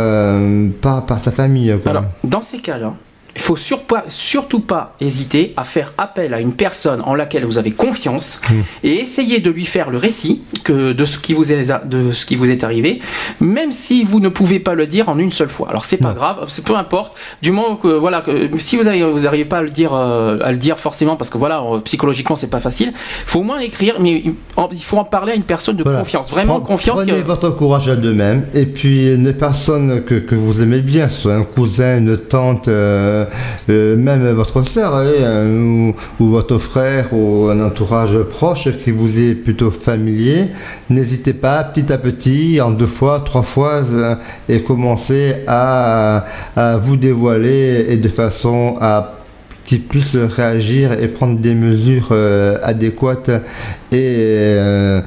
par, 0.81 1.07
par 1.07 1.21
sa 1.21 1.33
famille. 1.33 1.75
quoi. 1.83 1.91
Alors, 1.91 2.05
dans 2.25 2.43
ces 2.43 2.59
cas-là, 2.59 2.95
il 3.35 3.43
faut 3.43 3.57
sur- 3.57 3.78
pas- 3.89 4.05
surtout 4.09 4.61
pas 4.61 4.95
hésiter 5.01 5.53
à 5.57 5.65
faire 5.65 5.93
appel 5.99 6.35
à 6.35 6.41
une 6.41 6.53
personne 6.53 7.01
en 7.05 7.15
laquelle 7.15 7.45
vous 7.45 7.59
avez 7.59 7.71
confiance 7.73 8.41
Hmm. 8.51 8.61
et 8.85 9.01
essayer 9.01 9.41
de 9.41 9.51
lui 9.51 9.65
faire 9.65 9.91
le 9.91 9.99
récit 9.99 10.43
que 10.65 10.93
de 10.93 11.05
ce 11.05 11.19
qui 11.19 11.33
vous 11.35 11.53
est 11.53 11.73
de 11.87 12.13
ce 12.13 12.25
qui 12.27 12.37
vous 12.37 12.51
est 12.51 12.63
arrivé, 12.65 13.01
même 13.41 13.73
si 13.73 14.05
vous 14.05 14.21
ne 14.21 14.29
pouvez 14.29 14.61
pas 14.61 14.75
le 14.75 14.87
dire 14.87 15.09
en 15.09 15.19
une 15.19 15.31
seule 15.33 15.49
fois. 15.49 15.69
Alors 15.71 15.85
c'est 15.85 15.97
pas 15.97 16.13
grave, 16.13 16.45
c'est 16.49 16.65
peu 16.65 16.77
importe. 16.77 17.17
Du 17.43 17.51
moment 17.51 17.77
que 17.77 17.89
voilà, 17.89 18.21
que, 18.21 18.49
si 18.59 18.77
vous 18.77 18.85
n'arrivez 18.85 19.45
pas 19.45 19.59
à 19.59 19.63
le 19.63 19.71
dire, 19.71 19.93
euh, 19.95 20.39
à 20.45 20.53
le 20.53 20.59
dire 20.59 20.79
forcément 20.79 21.17
parce 21.17 21.31
que 21.31 21.39
voilà, 21.39 21.63
euh, 21.63 21.81
psychologiquement 21.81 22.37
c'est 22.37 22.51
pas 22.51 22.61
facile. 22.61 22.93
Il 22.95 23.31
faut 23.31 23.41
au 23.41 23.43
moins 23.43 23.59
écrire, 23.61 23.97
mais 24.01 24.23
il 24.25 24.83
faut 24.83 24.99
en 24.99 25.05
parler 25.05 25.33
à 25.33 25.35
une 25.35 25.43
personne 25.43 25.77
de 25.77 25.83
Voilà. 25.83 25.99
confiance, 26.01 26.31
vraiment 26.31 26.61
confiance. 26.61 26.97
Prenez 26.99 27.13
que- 27.23 27.27
votre 27.27 27.51
courage 27.51 27.89
à 27.89 27.97
deux-mêmes 27.97 28.45
et 28.55 28.67
puis 28.67 29.13
une 29.15 29.33
personne 29.33 30.05
que, 30.05 30.15
que 30.17 30.35
vous 30.35 30.63
aimez 30.63 30.81
bien, 30.81 31.09
soit 31.09 31.35
un 31.35 31.45
cousin, 31.45 31.99
une 31.99 32.17
tante, 32.19 32.69
euh, 32.69 33.25
euh, 33.71 33.78
même 33.97 34.31
votre 34.33 34.63
soeur 34.67 35.03
ou, 35.03 35.95
ou 36.21 36.29
votre 36.29 36.59
frère 36.59 37.13
ou 37.13 37.49
un 37.49 37.61
entourage 37.61 38.19
proche 38.23 38.69
qui 38.83 38.91
vous 38.91 39.19
est 39.19 39.35
plutôt 39.35 39.71
familier, 39.71 40.47
n'hésitez 40.91 41.33
pas 41.33 41.65
petit 41.65 41.93
à 41.93 41.99
petit, 41.99 42.61
en 42.61 42.71
deux 42.71 42.87
fois, 42.87 43.23
trois 43.25 43.43
fois, 43.43 43.83
euh, 43.91 44.15
et 44.49 44.63
commencez 44.63 45.37
à, 45.47 46.25
vous 46.83 46.97
dévoiler 46.97 47.87
et 47.89 47.97
de 47.97 48.09
façon 48.09 48.77
à 48.81 49.15
qu'ils 49.65 49.83
puissent 49.83 50.17
réagir 50.17 50.93
et 50.95 51.09
prendre 51.09 51.39
des 51.39 51.55
mesures 51.55 52.09
euh, 52.13 52.59
adéquates 52.63 53.31
et, 53.93 55.05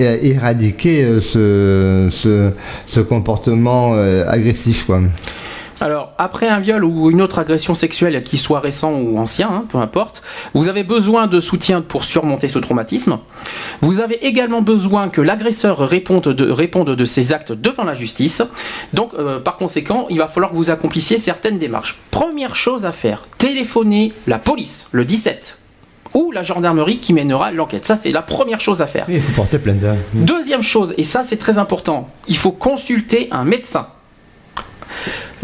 euh, 0.00 0.16
éradiquer 0.22 1.04
euh, 1.04 2.10
ce, 2.10 3.00
comportement 3.00 3.92
euh, 3.94 4.24
agressif. 4.26 4.86
Quoi. 4.86 5.02
Alors, 5.82 6.12
après 6.16 6.46
un 6.48 6.60
viol 6.60 6.84
ou 6.84 7.10
une 7.10 7.20
autre 7.20 7.40
agression 7.40 7.74
sexuelle, 7.74 8.22
qui 8.22 8.38
soit 8.38 8.60
récent 8.60 8.92
ou 8.92 9.18
ancien, 9.18 9.48
hein, 9.50 9.64
peu 9.68 9.78
importe, 9.78 10.22
vous 10.54 10.68
avez 10.68 10.84
besoin 10.84 11.26
de 11.26 11.40
soutien 11.40 11.80
pour 11.82 12.04
surmonter 12.04 12.46
ce 12.46 12.60
traumatisme. 12.60 13.18
Vous 13.80 14.00
avez 14.00 14.24
également 14.24 14.62
besoin 14.62 15.08
que 15.08 15.20
l'agresseur 15.20 15.78
réponde 15.80 16.28
de, 16.28 16.48
réponde 16.48 16.90
de 16.94 17.04
ses 17.04 17.32
actes 17.32 17.50
devant 17.50 17.82
la 17.82 17.94
justice. 17.94 18.42
Donc, 18.94 19.12
euh, 19.14 19.40
par 19.40 19.56
conséquent, 19.56 20.06
il 20.08 20.18
va 20.18 20.28
falloir 20.28 20.52
que 20.52 20.56
vous 20.56 20.70
accomplissiez 20.70 21.16
certaines 21.16 21.58
démarches. 21.58 21.96
Première 22.12 22.54
chose 22.54 22.86
à 22.86 22.92
faire, 22.92 23.26
téléphoner 23.38 24.12
la 24.28 24.38
police, 24.38 24.86
le 24.92 25.04
17, 25.04 25.58
ou 26.14 26.30
la 26.30 26.44
gendarmerie 26.44 26.98
qui 26.98 27.12
mènera 27.12 27.50
l'enquête. 27.50 27.86
Ça, 27.86 27.96
c'est 27.96 28.12
la 28.12 28.22
première 28.22 28.60
chose 28.60 28.82
à 28.82 28.86
faire. 28.86 29.06
Oui, 29.08 29.16
il 29.16 29.20
faut 29.22 29.32
porter 29.32 29.58
plainte. 29.58 29.82
hein. 29.82 29.96
Deuxième 30.14 30.62
chose, 30.62 30.94
et 30.96 31.02
ça 31.02 31.24
c'est 31.24 31.38
très 31.38 31.58
important, 31.58 32.08
il 32.28 32.36
faut 32.36 32.52
consulter 32.52 33.26
un 33.32 33.42
médecin. 33.42 33.88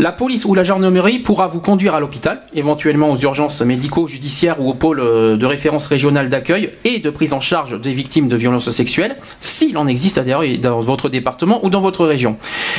La 0.01 0.13
police 0.13 0.45
ou 0.45 0.55
la 0.55 0.63
gendarmerie 0.63 1.19
pourra 1.19 1.49
vous 1.49 1.59
conduire 1.59 1.97
à 1.97 1.99
l'hôpital, 1.99 2.43
éventuellement 2.55 3.11
aux 3.11 3.17
urgences 3.17 3.63
médico-judiciaires 3.63 4.61
ou 4.61 4.71
au 4.71 4.75
pôle 4.75 5.01
euh, 5.01 5.37
de 5.37 5.45
référence 5.45 5.89
régional 5.89 6.29
d'accueil 6.29 6.71
et 6.85 7.01
de 7.01 7.11
prise 7.11 7.33
en 7.33 7.41
charge 7.41 7.81
des 7.81 7.93
victimes 7.93 8.29
de 8.29 8.37
violences 8.37 8.71
sexuelles, 8.71 9.17
s'il 9.41 9.77
en 9.77 9.89
existe 9.89 10.21
dans 10.21 10.79
votre 10.79 11.09
département 11.09 11.65
ou 11.65 11.69
dans 11.69 11.81
votre 11.81 12.07
région. 12.07 12.37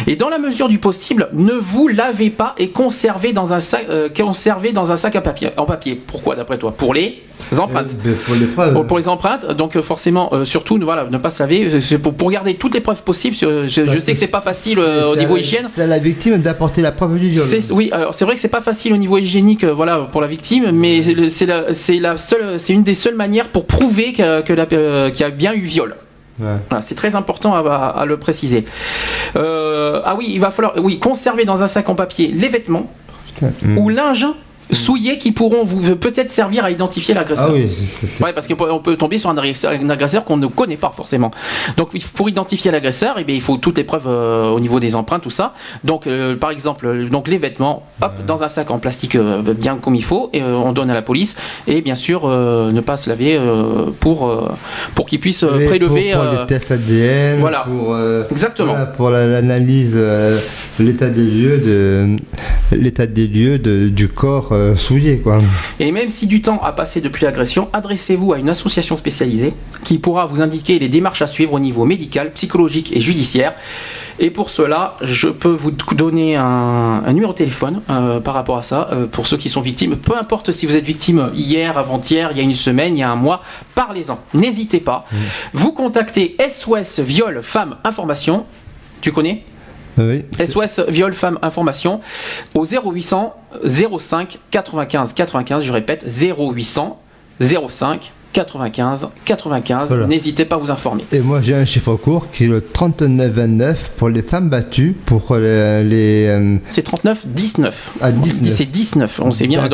Et 0.08 0.16
dans 0.16 0.30
la 0.30 0.40
mesure 0.40 0.70
du 0.70 0.80
possible, 0.80 1.28
ne 1.34 1.52
vous 1.52 1.90
lavez 1.90 2.30
pas 2.30 2.56
et 2.58 2.70
conservez 2.70 3.34
dans 3.34 3.54
un 3.54 3.60
sac, 3.60 3.86
euh, 3.90 4.08
conservez 4.08 4.72
dans 4.72 4.94
un 4.94 4.98
sac 4.98 5.18
à 5.18 5.22
papier, 5.22 5.50
en 5.58 5.66
papier. 5.66 5.96
Pourquoi 5.96 6.38
d'après 6.38 6.58
toi? 6.58 6.72
Pour 6.72 6.94
les 6.94 7.22
empreintes. 7.58 7.96
Euh, 8.06 8.14
pour 8.26 8.36
les. 8.36 8.46
Pour, 8.74 8.86
pour 8.86 8.98
les 9.00 9.08
empreintes, 9.08 9.50
donc 9.54 9.76
euh, 9.76 9.82
forcément, 9.82 10.30
euh, 10.34 10.44
surtout, 10.46 10.78
voilà, 10.82 11.06
ne 11.10 11.18
pas 11.18 11.30
se 11.30 11.42
laver, 11.42 11.80
c'est 11.82 11.98
pour, 11.98 12.14
pour 12.14 12.30
garder 12.30 12.56
toutes 12.56 12.74
les 12.76 12.82
preuves 12.82 13.04
possibles. 13.04 13.36
Je, 13.36 13.68
sais 14.00 14.14
que 14.14 14.20
c'est 14.20 14.28
pas 14.28 14.42
facile 14.42 14.78
euh, 14.80 15.06
au 15.12 15.16
niveau 15.16 15.36
la- 15.36 15.42
hygiène. 15.42 15.68
C'est 15.74 15.82
à 15.84 15.88
la 15.88 16.00
victime 16.00 16.38
d'apporter 16.38 16.82
la 16.82 16.92
preuve 16.92 17.18
du 17.18 17.30
viol. 17.30 17.46
Oui, 17.72 17.90
alors 17.94 18.14
c'est 18.14 18.26
vrai 18.26 18.36
que 18.36 18.42
c'est 18.42 18.50
pas 18.50 18.62
facile 18.62 18.94
au 18.94 18.98
niveau 18.98 19.18
hygiénique, 19.18 19.64
euh, 19.64 19.74
voilà, 19.74 20.08
pour 20.12 20.20
la 20.22 20.28
victime, 20.28 20.72
mais 20.72 21.02
c'est 21.02 21.30
c'est 21.30 21.46
la, 21.46 21.74
c'est 21.74 22.00
la 22.00 22.18
seule, 22.18 22.60
c'est 22.60 22.74
une 22.74 22.84
des 22.84 22.94
seules 22.94 23.16
manières 23.16 23.48
pour 23.48 23.66
prouver 23.66 24.14
que, 24.14 24.22
euh, 24.22 25.10
qu'il 25.12 25.22
y 25.22 25.24
a 25.24 25.30
bien 25.30 25.54
eu 25.54 25.62
viol. 25.62 25.96
Ouais. 26.40 26.48
Voilà, 26.70 26.82
c'est 26.82 26.96
très 26.96 27.16
important 27.16 27.54
à, 27.56 27.60
à- 27.70 28.02
à 28.02 28.06
le 28.06 28.18
préciser. 28.18 28.66
Euh, 29.36 30.02
ah 30.06 30.16
oui, 30.18 30.28
il 30.30 30.40
va 30.40 30.52
falloir, 30.52 30.74
oui, 30.78 30.98
conserver 31.00 31.46
dans 31.46 31.64
un 31.64 31.68
sac 31.68 31.90
en 31.90 31.96
papier 31.96 32.32
les 32.36 32.48
vêtements 32.48 32.92
ou 33.78 33.90
linge 33.90 34.26
souillés 34.72 35.18
qui 35.18 35.32
pourront 35.32 35.64
vous 35.64 35.96
peut-être 35.96 36.32
servir 36.32 36.66
à 36.66 36.72
identifier 36.72 37.14
l'agresseur. 37.14 37.48
Ah 37.50 37.54
oui, 37.54 37.68
Ouais, 38.22 38.34
parce 38.34 38.48
qu'on 38.48 38.80
peut, 38.80 38.96
tomber 38.98 39.18
sur 39.18 39.30
un 39.30 39.38
agresseur, 39.38 40.26
qu'on 40.26 40.38
ne 40.38 40.48
connaît 40.48 40.78
pas 40.78 40.92
forcément. 40.96 41.32
Donc, 41.78 41.90
pour 42.16 42.30
identifier 42.30 42.72
l'agresseur, 42.72 43.16
eh 43.18 43.24
bien, 43.24 43.36
il 43.36 43.42
faut 43.42 43.58
toutes 43.58 43.78
les 43.78 43.84
preuves 43.84 44.08
euh, 44.08 44.50
au 44.50 44.60
niveau 44.60 44.80
des 44.80 44.96
empreintes, 44.96 45.24
tout 45.24 45.30
ça. 45.30 45.54
Donc, 45.84 46.08
euh, 46.08 46.36
par 46.36 46.52
exemple, 46.52 47.08
donc 47.10 47.28
les 47.28 47.38
vêtements, 47.38 47.84
hop, 48.02 48.12
dans 48.28 48.44
un 48.44 48.48
sac 48.48 48.70
en 48.72 48.80
plastique 48.80 49.16
euh, 49.16 49.42
bien 49.54 49.78
comme 49.82 49.96
il 49.96 50.04
faut, 50.04 50.30
et 50.34 50.42
on 50.44 50.72
donne 50.72 50.90
à 50.90 50.94
la 50.94 51.02
police. 51.02 51.36
Et 51.68 51.82
bien 51.82 51.96
sûr, 51.96 52.28
ne 52.28 52.82
pas 52.82 52.98
se 52.98 53.10
laver 53.10 53.40
pour 54.00 54.32
pour 54.96 55.06
qu'ils 55.06 55.20
puissent 55.20 55.46
prélever. 55.68 56.12
pour, 56.14 56.24
pour 56.26 56.32
les 56.42 56.46
tests 56.48 56.72
ADN, 56.72 57.40
voilà. 57.40 57.60
pour, 57.66 57.98
Exactement. 58.32 58.72
voilà, 58.74 58.86
pour 58.86 59.10
la- 59.10 59.26
l'analyse, 59.28 59.98
l'état 60.80 61.10
des 61.10 61.24
lieux 61.24 61.58
de 61.58 62.16
l'état 62.76 63.06
des 63.08 63.28
lieux 63.28 63.58
de- 63.60 63.90
du 63.90 64.08
corps 64.08 64.54
euh, 64.60 64.76
souillé, 64.76 65.18
quoi. 65.18 65.40
Et 65.80 65.92
même 65.92 66.10
si 66.10 66.28
du 66.28 66.42
temps 66.42 66.60
a 66.62 66.72
passé 66.72 67.02
depuis 67.02 67.26
l'agression, 67.26 67.70
adressez-vous 67.74 68.34
à 68.34 68.40
une 68.40 68.50
association 68.50 68.96
spécialisée 68.96 69.54
qui 69.84 69.98
pourra 69.98 70.26
vous 70.26 70.42
indiquer 70.42 70.80
les 70.80 70.90
démarches 70.90 71.22
à 71.22 71.28
suivre 71.28 71.54
au 71.54 71.60
niveau 71.60 71.86
médical, 71.86 72.32
psychologique 72.32 72.96
et 72.96 73.00
judiciaire. 73.00 73.54
Et 74.20 74.32
pour 74.32 74.50
cela, 74.50 74.98
je 75.02 75.30
peux 75.30 75.50
vous 75.50 75.72
donner 75.72 76.36
un, 76.36 77.04
un 77.06 77.14
numéro 77.14 77.32
de 77.32 77.38
téléphone 77.38 77.82
euh, 77.90 78.20
par 78.20 78.34
rapport 78.34 78.58
à 78.58 78.64
ça, 78.64 78.90
euh, 78.92 79.06
pour 79.06 79.28
ceux 79.28 79.38
qui 79.38 79.48
sont 79.48 79.62
victimes. 79.62 79.96
Peu 79.96 80.18
importe 80.18 80.52
si 80.52 80.66
vous 80.66 80.76
êtes 80.76 80.84
victime 80.84 81.32
hier, 81.34 81.78
avant-hier, 81.78 82.30
il 82.32 82.38
y 82.38 82.42
a 82.42 82.44
une 82.44 82.54
semaine, 82.54 82.98
il 82.98 83.00
y 83.00 83.04
a 83.04 83.10
un 83.10 83.16
mois, 83.16 83.42
parlez-en. 83.76 84.20
N'hésitez 84.34 84.82
pas. 84.82 85.06
Vous 85.54 85.72
contactez 85.72 86.36
SOS 86.50 87.00
Viol 87.00 87.40
Femmes 87.42 87.78
Information. 87.86 88.46
Tu 89.02 89.14
connais? 89.14 89.46
Oui. 90.00 90.24
SOS 90.46 90.82
Viol 90.88 91.14
Femmes 91.14 91.38
Information 91.42 92.02
au 92.56 92.66
0800 92.66 93.36
05 93.66 94.40
95 94.52 95.14
95, 95.14 95.64
je 95.64 95.72
répète 95.74 96.06
0800 96.10 97.00
05 97.42 98.12
95 98.32 99.10
95. 99.26 99.90
Voilà. 99.90 100.06
N'hésitez 100.06 100.46
pas 100.46 100.56
à 100.56 100.60
vous 100.60 100.70
informer. 100.72 101.04
Et 101.12 101.20
moi 101.20 101.42
j'ai 101.42 101.56
un 101.56 101.66
chiffre 101.66 101.96
court 101.96 102.30
qui 102.32 102.44
est 102.46 102.48
le 102.48 102.62
3929 102.62 103.92
pour 103.98 104.10
les 104.10 104.22
femmes 104.22 104.50
battues, 104.50 104.96
pour 105.06 105.36
les, 105.36 105.84
les, 105.84 106.28
euh, 106.28 106.58
C'est 106.70 106.84
39 106.84 107.26
19. 107.28 107.92
à 108.02 108.12
19. 108.12 108.54
C'est 108.56 108.66
19, 108.66 109.22
on 109.24 109.32
sait 109.32 109.48
bien. 109.48 109.68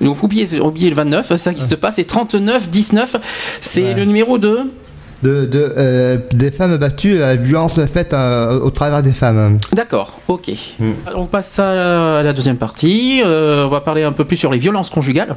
Donc, 0.00 0.22
oubliez, 0.22 0.60
oubliez 0.60 0.90
le 0.90 0.96
29, 0.96 1.26
c'est 1.28 1.36
ça 1.38 1.54
qui 1.54 1.64
se 1.64 1.74
passe. 1.74 1.94
C'est 1.96 2.04
39 2.04 2.68
19. 2.68 3.16
C'est 3.60 3.82
Ouais. 3.82 3.94
le 3.94 4.04
numéro 4.04 4.36
de. 4.38 4.60
De, 5.22 5.44
de, 5.46 5.72
euh, 5.76 6.18
des 6.32 6.50
femmes 6.50 6.76
battues 6.78 7.22
à 7.22 7.36
violence 7.36 7.78
faite 7.86 8.12
euh, 8.12 8.58
au 8.58 8.70
travers 8.70 9.02
des 9.04 9.12
femmes. 9.12 9.58
D'accord, 9.72 10.18
ok. 10.26 10.50
Mm. 10.80 10.90
On 11.14 11.26
passe 11.26 11.60
à 11.60 12.22
la 12.24 12.32
deuxième 12.32 12.56
partie. 12.56 13.22
Euh, 13.24 13.64
on 13.66 13.68
va 13.68 13.80
parler 13.80 14.02
un 14.02 14.10
peu 14.12 14.24
plus 14.24 14.36
sur 14.36 14.50
les 14.50 14.58
violences 14.58 14.90
conjugales. 14.90 15.36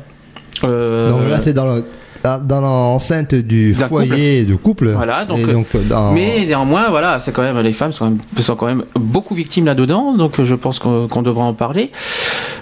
Euh, 0.63 1.09
Donc 1.09 1.29
là 1.29 1.37
c'est 1.37 1.53
dans 1.53 1.67
le- 1.67 1.83
dans 2.25 2.61
l'enceinte 2.61 3.35
du 3.35 3.73
foyer 3.73 4.43
de 4.43 4.55
couple. 4.55 4.89
Voilà, 4.89 5.25
donc, 5.25 5.39
euh, 5.39 5.53
donc 5.53 5.67
dans- 5.87 6.11
Mais 6.11 6.45
néanmoins, 6.45 6.89
voilà, 6.89 7.19
c'est 7.19 7.31
quand 7.31 7.41
même 7.43 7.59
les 7.59 7.73
femmes 7.73 7.91
sont 7.91 8.05
quand 8.05 8.11
même, 8.11 8.19
sont 8.43 8.55
quand 8.55 8.65
même 8.67 8.83
beaucoup 8.95 9.35
victimes 9.35 9.65
là-dedans, 9.65 10.13
donc 10.15 10.39
euh, 10.39 10.45
je 10.45 10.55
pense 10.55 10.79
qu'on 10.79 11.07
qu'on 11.07 11.21
devra 11.21 11.43
en 11.43 11.53
parler. 11.53 11.91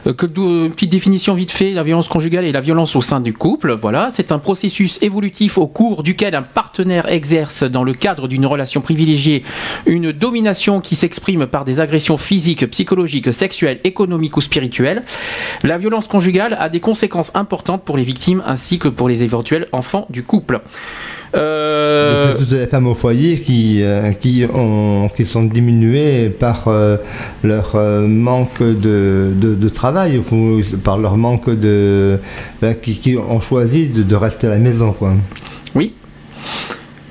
Euh, 0.08 0.14
Que 0.14 0.26
d'où- 0.26 0.66
une 0.66 0.72
petite 0.72 0.92
définition 0.92 1.34
vite 1.34 1.52
fait, 1.52 1.72
la 1.72 1.84
violence 1.84 2.08
conjugale 2.10 2.46
et 2.46 2.52
la 2.52 2.60
violence 2.62 2.96
au 2.96 3.02
sein 3.02 3.22
du 3.22 3.32
couple. 3.34 3.72
Voilà, 3.74 4.10
c'est 4.14 4.32
un 4.32 4.40
processus 4.40 5.00
évolutif 5.02 5.58
au 5.58 5.68
cours 5.68 6.04
duquel 6.04 6.36
un 6.36 6.42
partenaire 6.42 7.08
exerce 7.10 7.64
dans 7.64 7.84
le 7.84 7.94
cadre 7.94 8.28
d'une 8.28 8.46
relation 8.46 8.82
privilégiée 8.82 9.44
une 9.86 10.12
domination 10.12 10.82
qui 10.82 10.96
s'exprime 10.96 11.46
par 11.48 11.64
des 11.64 11.80
agressions 11.80 12.18
physiques, 12.18 12.70
psychologiques, 12.72 13.34
sexuelles, 13.34 13.80
économiques 13.86 14.36
ou 14.38 14.42
spirituelles. 14.42 15.04
La 15.64 15.78
violence 15.78 16.08
conjugale 16.08 16.58
a 16.60 16.68
des 16.70 16.80
conséquences 16.82 17.32
importantes 17.36 17.84
pour 17.86 17.96
les 17.98 18.04
victimes 18.04 18.44
ainsi 18.46 18.80
que 18.80 18.88
pour 18.90 19.08
les 19.08 19.24
éventuels 19.24 19.53
enfants 19.72 20.06
du 20.10 20.24
couple. 20.24 20.60
Euh, 21.36 22.32
C'est 22.34 22.38
toutes 22.38 22.52
les 22.52 22.68
femmes 22.68 22.88
au 22.88 22.94
foyer 22.94 23.40
qui, 23.40 23.82
euh, 23.82 24.12
qui, 24.12 24.46
ont, 24.54 25.10
qui 25.16 25.26
sont 25.26 25.44
diminuées 25.44 26.30
par 26.30 26.68
euh, 26.68 26.98
leur 27.44 27.72
euh, 27.76 28.06
manque 28.08 28.62
de, 28.62 29.32
de, 29.36 29.56
de 29.56 29.70
travail, 29.70 30.22
par 30.84 30.98
leur 30.98 31.18
manque 31.18 31.50
de. 31.50 32.20
ben, 32.62 32.76
qui, 32.76 33.00
qui 33.00 33.18
ont 33.18 33.42
choisi 33.42 33.88
de, 33.90 34.04
de 34.04 34.16
rester 34.16 34.48
à 34.48 34.52
la 34.52 34.58
maison, 34.58 34.92
quoi. 34.94 35.14
Oui. 35.76 35.96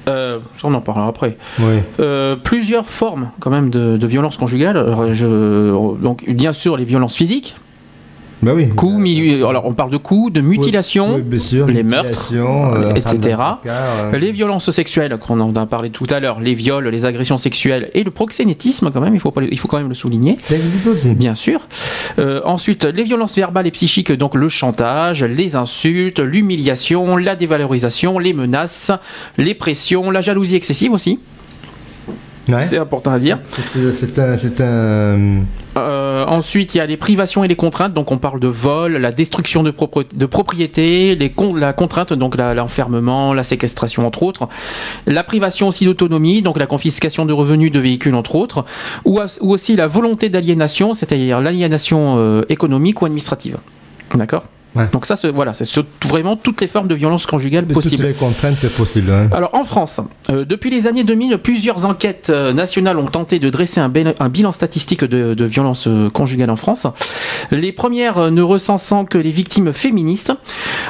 Euh, 0.08 0.38
on 0.64 0.74
en 0.74 0.80
parlera 0.80 1.08
après. 1.08 1.36
Oui. 1.60 1.74
Euh, 2.00 2.34
plusieurs 2.36 2.86
formes 2.88 3.30
quand 3.40 3.50
même 3.50 3.70
de, 3.70 3.96
de 3.96 4.06
violence 4.06 4.36
conjugale. 4.36 4.84
Je- 5.12 5.96
donc 6.00 6.28
bien 6.28 6.52
sûr 6.52 6.76
les 6.76 6.84
violences 6.84 7.14
physiques, 7.14 7.54
Ben 8.42 8.54
oui. 8.54 8.68
coups, 8.70 8.98
milieu- 9.00 9.46
alors 9.46 9.66
on 9.66 9.72
parle 9.72 9.90
de 9.90 9.96
coups, 9.96 10.32
de 10.32 10.40
mutilation, 10.40 11.14
Oui, 11.14 11.22
bien 11.22 11.40
sûr, 11.40 11.66
les 11.68 11.82
meurtres, 11.84 12.30
euh, 12.34 12.94
etc. 12.94 13.36
euh, 13.66 14.18
les 14.18 14.32
violences 14.32 14.68
sexuelles 14.70 15.16
qu'on 15.18 15.38
en 15.40 15.54
a 15.54 15.66
parlé 15.66 15.90
tout 15.90 16.06
à 16.10 16.18
l'heure, 16.18 16.40
les 16.40 16.54
viols, 16.54 16.88
les 16.88 17.04
agressions 17.04 17.38
sexuelles 17.38 17.90
et 17.94 18.02
le 18.02 18.10
proxénétisme 18.10 18.90
quand 18.92 19.00
même. 19.00 19.14
Il 19.14 19.20
faut 19.20 19.32
il 19.50 19.58
faut 19.58 19.68
quand 19.68 19.78
même 19.78 19.88
le 19.88 19.94
souligner. 19.94 20.38
Ça 20.40 20.56
existe 20.56 20.86
aussi. 20.88 21.10
Bien 21.14 21.34
sûr. 21.36 21.60
Euh, 22.18 22.40
ensuite, 22.44 22.84
les 22.84 23.04
violences 23.04 23.36
verbales 23.36 23.66
et 23.66 23.70
psychiques, 23.70 24.10
donc 24.12 24.34
le 24.34 24.48
chantage, 24.48 25.22
les 25.22 25.54
insultes, 25.56 26.18
l'humiliation, 26.18 27.16
la 27.16 27.36
dévalorisation, 27.36 28.18
les 28.18 28.32
menaces, 28.32 28.90
les 29.38 29.54
pressions, 29.54 30.10
la 30.10 30.20
jalousie 30.20 30.56
excessive 30.56 30.92
aussi. 30.92 31.20
Ouais. 32.48 32.64
C'est 32.64 32.78
important 32.78 33.12
à 33.12 33.18
dire. 33.20 33.38
C'est 33.92 34.18
un. 34.18 34.36
C'est 34.36 34.60
un 34.60 35.42
Euh, 35.76 36.24
ensuite, 36.26 36.74
il 36.74 36.78
y 36.78 36.80
a 36.82 36.86
les 36.86 36.98
privations 36.98 37.44
et 37.44 37.48
les 37.48 37.56
contraintes. 37.56 37.94
Donc, 37.94 38.10
on 38.12 38.18
parle 38.18 38.40
de 38.40 38.48
vol, 38.48 38.96
la 38.96 39.10
destruction 39.12 39.62
de, 39.62 39.70
propre- 39.70 40.04
de 40.14 40.26
propriété, 40.26 41.14
les 41.14 41.30
con- 41.30 41.54
la 41.54 41.72
contrainte, 41.72 42.12
donc 42.12 42.36
l'enfermement, 42.36 43.32
la, 43.32 43.42
séquestration, 43.42 44.06
entre 44.06 44.22
autres. 44.22 44.48
La 45.06 45.24
privation 45.24 45.68
aussi 45.68 45.84
d'autonomie, 45.86 46.42
donc 46.42 46.58
la 46.58 46.66
confiscation 46.66 47.24
de 47.24 47.32
revenus 47.32 47.72
de 47.72 47.78
véhicules, 47.80 48.14
entre 48.14 48.34
autres. 48.34 48.64
Ou 49.06 49.20
aussi 49.40 49.76
la 49.76 49.86
volonté 49.86 50.28
d'aliénation, 50.28 50.92
c'est-à-dire 50.92 51.40
l'aliénation 51.40 52.16
euh, 52.18 52.42
économique 52.50 53.00
ou 53.00 53.06
administrative. 53.06 53.56
D'accord? 54.14 54.44
Ouais. 54.74 54.86
Donc, 54.92 55.06
ça, 55.06 55.16
c'est- 55.16 55.30
voilà, 55.30 55.52
c'est 55.54 55.66
vraiment 56.06 56.36
toutes 56.36 56.60
les 56.60 56.66
formes 56.66 56.88
de 56.88 56.94
violence 56.94 57.26
conjugale 57.26 57.66
de 57.66 57.74
toutes 57.74 57.82
possibles. 57.82 58.04
les 58.06 58.12
contraintes 58.14 58.66
possibles. 58.70 59.10
hein. 59.10 59.28
Alors 59.32 59.54
en 59.54 59.64
France, 59.64 60.00
euh, 60.30 60.44
depuis 60.44 60.70
les 60.70 60.86
années 60.86 61.04
2000, 61.04 61.38
plusieurs 61.38 61.84
enquêtes 61.84 62.30
euh, 62.30 62.52
nationales 62.52 62.96
ont 62.98 63.06
tenté 63.06 63.38
de 63.38 63.50
dresser 63.50 63.80
un, 63.80 63.88
bilan 63.88 64.52
statistique 64.52 65.04
de, 65.04 65.34
de 65.34 65.44
violences 65.44 65.86
euh, 65.88 66.08
conjugales 66.10 66.50
en 66.50 66.56
France. 66.56 66.86
Les 67.50 67.72
premières 67.72 68.30
ne 68.30 68.42
recensant 68.42 69.04
que 69.04 69.18
les 69.18 69.30
victimes 69.30 69.72
féministes. 69.72 70.32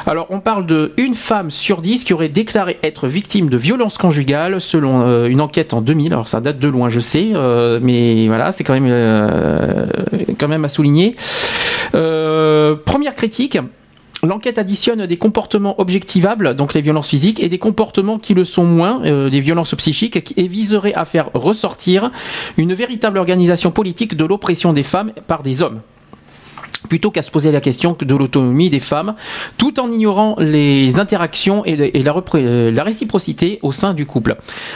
Alors 0.05 0.27
on 0.29 0.39
parle 0.39 0.65
de 0.65 0.93
une 0.97 1.15
femme 1.15 1.51
sur 1.51 1.81
dix 1.81 2.03
qui 2.03 2.13
aurait 2.13 2.29
déclaré 2.29 2.79
être 2.83 3.07
victime 3.07 3.49
de 3.49 3.57
violences 3.57 3.97
conjugales 3.97 4.61
selon 4.61 5.25
une 5.25 5.41
enquête 5.41 5.73
en 5.73 5.81
2000. 5.81 6.13
Alors 6.13 6.27
ça 6.29 6.39
date 6.41 6.59
de 6.59 6.67
loin, 6.67 6.89
je 6.89 6.99
sais, 6.99 7.31
mais 7.81 8.27
voilà, 8.27 8.51
c'est 8.51 8.63
quand 8.63 8.79
même 8.79 9.87
quand 10.39 10.47
même 10.47 10.65
à 10.65 10.69
souligner. 10.69 11.15
Euh, 11.95 12.75
première 12.75 13.15
critique. 13.15 13.57
L'enquête 14.23 14.57
additionne 14.57 15.05
des 15.05 15.17
comportements 15.17 15.79
objectivables, 15.81 16.55
donc 16.55 16.73
les 16.73 16.81
violences 16.81 17.09
physiques, 17.09 17.43
et 17.43 17.49
des 17.49 17.57
comportements 17.57 18.19
qui 18.19 18.33
le 18.33 18.45
sont 18.45 18.63
moins, 18.63 19.03
euh, 19.03 19.29
des 19.29 19.41
violences 19.41 19.75
psychiques, 19.75 20.33
et 20.37 20.47
viserait 20.47 20.93
à 20.93 21.03
faire 21.03 21.29
ressortir 21.33 22.09
une 22.55 22.73
véritable 22.73 23.17
organisation 23.17 23.71
politique 23.71 24.15
de 24.15 24.23
l'oppression 24.23 24.71
des 24.71 24.83
femmes 24.83 25.11
par 25.27 25.43
des 25.43 25.61
hommes 25.61 25.81
plutôt 26.93 27.09
qu'à 27.09 27.23
se 27.23 27.31
poser 27.31 27.51
la 27.51 27.59
question 27.59 27.97
de 27.99 28.15
l'autonomie 28.15 28.69
des 28.69 28.79
femmes, 28.79 29.15
tout 29.57 29.79
en 29.79 29.89
ignorant 29.91 30.35
les 30.37 30.99
interactions 30.99 31.65
et, 31.65 31.75
euh, 31.75 32.71
la 32.71 32.83
réciprocité 32.83 33.57
au 33.63 33.71
sein 33.71 33.95
du 33.95 34.05
couple. 34.05 34.35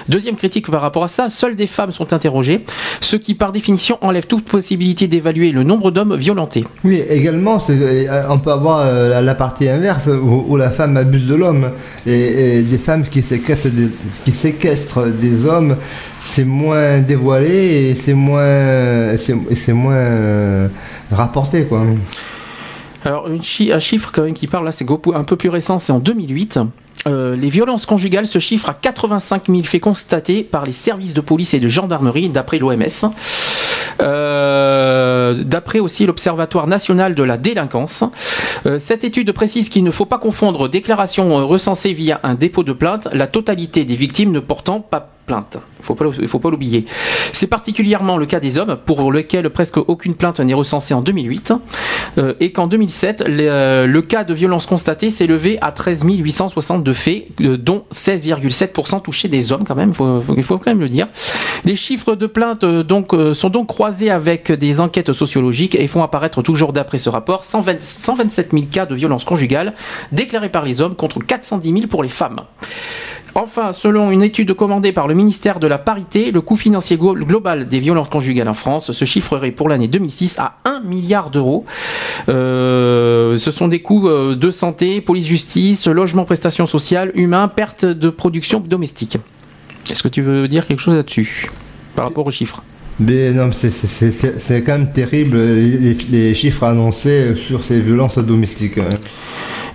Deuxième 0.10 0.36
critique 0.36 0.72
par 0.72 0.82
rapport 0.82 1.04
à 1.04 1.10
ça, 1.10 1.30
seules 1.30 1.56
des 1.56 1.68
femmes 1.68 1.92
sont 1.92 2.14
interrogées, 2.14 2.66
ce 3.02 3.18
qui 3.18 3.36
par 3.36 3.52
définition 3.52 4.00
enlève 4.02 4.26
toute 4.26 4.46
possibilité 4.46 5.08
d'évaluer 5.08 5.52
le 5.52 5.62
nombre 5.62 5.92
d'hommes 5.92 6.16
violentés. 6.16 6.64
Oui, 6.84 7.04
également, 7.08 7.64
euh, 7.70 8.24
on 8.32 8.40
peut 8.40 8.52
avoir 8.52 8.80
euh, 8.80 9.22
la, 9.22 9.36
partie 9.36 9.70
inverse 9.70 10.08
où, 10.08 10.58
la 10.58 10.72
femme 10.72 10.98
abuse 10.98 11.28
de 11.28 11.36
l'homme 11.36 11.70
et, 12.08 12.64
des 12.64 12.80
femmes 12.80 13.04
qui 13.04 13.22
séquestrent 13.22 13.70
des, 15.06 15.46
hommes, 15.46 15.76
c'est 16.20 16.46
moins 16.46 16.98
dévoilé 16.98 17.90
et 17.90 17.94
c'est 17.94 18.16
moins, 18.16 19.16
c'est 19.18 19.74
moins 19.74 20.72
rapporté 21.12 21.66
quoi. 21.66 21.84
Alors, 23.06 23.28
un 23.28 23.80
chiffre 23.80 24.12
quand 24.14 24.24
même 24.24 24.34
qui 24.34 24.48
parle 24.48 24.66
là, 24.66 24.72
c'est 24.72 24.86
un 25.14 25.24
peu 25.24 25.36
plus 25.36 25.50
récent, 25.50 25.80
c'est 25.80 25.94
en 25.94 26.00
2008. 26.00 26.60
Euh, 27.08 27.36
les 27.36 27.50
violences 27.50 27.86
conjugales 27.86 28.28
se 28.28 28.40
chiffrent 28.40 28.70
à 28.70 28.74
85 28.74 29.48
000 29.48 29.64
faits 29.64 29.82
constatés 29.82 30.44
par 30.44 30.66
les 30.66 30.74
services 30.74 31.14
de 31.14 31.22
police 31.22 31.54
et 31.54 31.60
de 31.60 31.70
gendarmerie, 31.70 32.30
d'après 32.30 32.60
l'OMS. 32.60 32.84
Euh, 34.02 35.36
d'après 35.44 35.80
aussi 35.80 36.06
l'Observatoire 36.06 36.68
national 36.68 37.16
de 37.16 37.24
la 37.24 37.38
délinquance. 37.38 38.04
Euh, 38.66 38.78
cette 38.78 39.04
étude 39.04 39.32
précise 39.32 39.70
qu'il 39.70 39.84
ne 39.84 39.92
faut 39.92 40.06
pas 40.06 40.20
confondre 40.20 40.68
déclaration 40.68 41.48
recensée 41.48 41.94
via 41.94 42.20
un 42.24 42.36
dépôt 42.36 42.64
de 42.64 42.74
plainte, 42.74 43.08
la 43.14 43.28
totalité 43.28 43.86
des 43.86 43.96
victimes 43.96 44.32
ne 44.32 44.40
portant 44.40 44.82
pas 44.82 45.17
plainte. 45.28 45.60
Il 45.88 46.22
ne 46.22 46.28
faut 46.28 46.40
pas 46.40 46.50
l'oublier. 46.50 46.86
C'est 47.34 47.48
particulièrement 47.48 48.18
le 48.18 48.26
cas 48.26 48.40
des 48.40 48.58
hommes, 48.58 48.78
pour 48.86 49.12
lesquels 49.12 49.50
presque 49.52 49.78
aucune 49.78 50.16
plainte 50.16 50.40
n'est 50.40 50.54
recensée 50.56 50.94
en 50.94 51.02
2008, 51.02 51.54
euh, 52.18 52.34
et 52.40 52.52
qu'en 52.52 52.66
2007, 52.68 53.26
euh, 53.28 53.86
le 53.86 54.02
cas 54.02 54.24
de 54.24 54.34
violence 54.34 54.66
constatée 54.66 55.10
s'est 55.10 55.28
levé 55.28 55.60
à 55.62 55.72
13 55.72 56.04
862 56.08 56.94
faits, 56.94 57.28
euh, 57.42 57.58
dont 57.58 57.84
16,7% 57.94 59.02
touchaient 59.02 59.28
des 59.28 59.52
hommes 59.52 59.66
quand 59.66 59.76
même, 59.76 59.92
il 60.36 60.44
faut, 60.44 60.58
quand 60.58 60.72
même 60.72 60.80
le 60.80 60.90
dire. 60.90 61.08
Les 61.66 61.76
chiffres 61.76 62.16
de 62.16 62.26
plainte 62.26 62.66
donc, 62.66 63.14
sont 63.34 63.50
donc 63.50 63.68
croisés 63.68 64.10
avec 64.10 64.52
des 64.52 64.80
enquêtes 64.80 65.12
sociologiques 65.12 65.76
et 65.76 65.88
font 65.88 66.04
apparaître 66.04 66.42
toujours 66.42 66.74
d'après 66.74 66.98
ce 66.98 67.10
rapport 67.10 67.44
127 67.44 68.52
000 68.52 68.66
cas 68.72 68.86
de 68.86 68.96
violence 68.96 69.26
conjugale 69.26 69.74
déclarés 70.12 70.50
par 70.50 70.64
les 70.64 70.82
hommes 70.82 70.96
contre 70.96 71.20
410 71.20 71.74
000 71.74 71.88
pour 71.88 72.04
les 72.04 72.10
femmes. 72.10 72.42
Enfin, 73.36 73.72
selon 73.72 74.12
une 74.12 74.24
étude 74.24 74.54
commandée 74.54 74.92
par 74.92 75.08
le 75.08 75.14
ministère 75.14 75.60
de 75.60 75.68
la 75.68 75.78
Parité, 75.78 76.32
le 76.32 76.42
coût 76.42 76.56
financier 76.56 76.98
global 76.98 77.68
des 77.68 77.80
violences 77.80 78.10
conjugales 78.10 78.50
en 78.50 78.54
France 78.54 78.92
se 78.92 79.06
chiffrerait 79.06 79.52
pour 79.52 79.70
l'année 79.70 79.88
2006 79.88 80.40
à 80.40 80.58
1 80.66 80.82
milliard 80.82 81.30
d'euros. 81.30 81.66
Euh, 82.30 83.38
ce 83.38 83.52
sont 83.52 83.68
des 83.68 83.82
coûts 83.82 84.08
euh, 84.08 84.36
de 84.36 84.50
santé, 84.50 85.02
police-justice, 85.02 85.88
logement, 85.88 86.26
prestations 86.26 86.66
sociales, 86.66 87.12
humains, 87.16 87.48
perte 87.48 87.86
de 87.86 88.10
production 88.10 88.60
domestique. 88.60 89.18
Est-ce 89.90 90.04
que 90.04 90.10
tu 90.10 90.22
veux 90.22 90.48
dire 90.48 90.66
quelque 90.68 90.80
chose 90.80 90.96
là-dessus 90.96 91.50
par 91.96 92.06
rapport 92.06 92.26
aux 92.26 92.32
chiffres? 92.32 92.64
Non, 93.00 93.52
c'est 93.52 94.64
quand 94.64 94.74
même 94.74 94.90
terrible 94.90 95.38
les, 95.40 96.34
chiffres 96.34 96.64
annoncés 96.64 97.36
sur 97.36 97.64
ces 97.64 97.80
violences 97.80 98.18
domestiques. 98.18 98.80
Hein. 98.80 98.90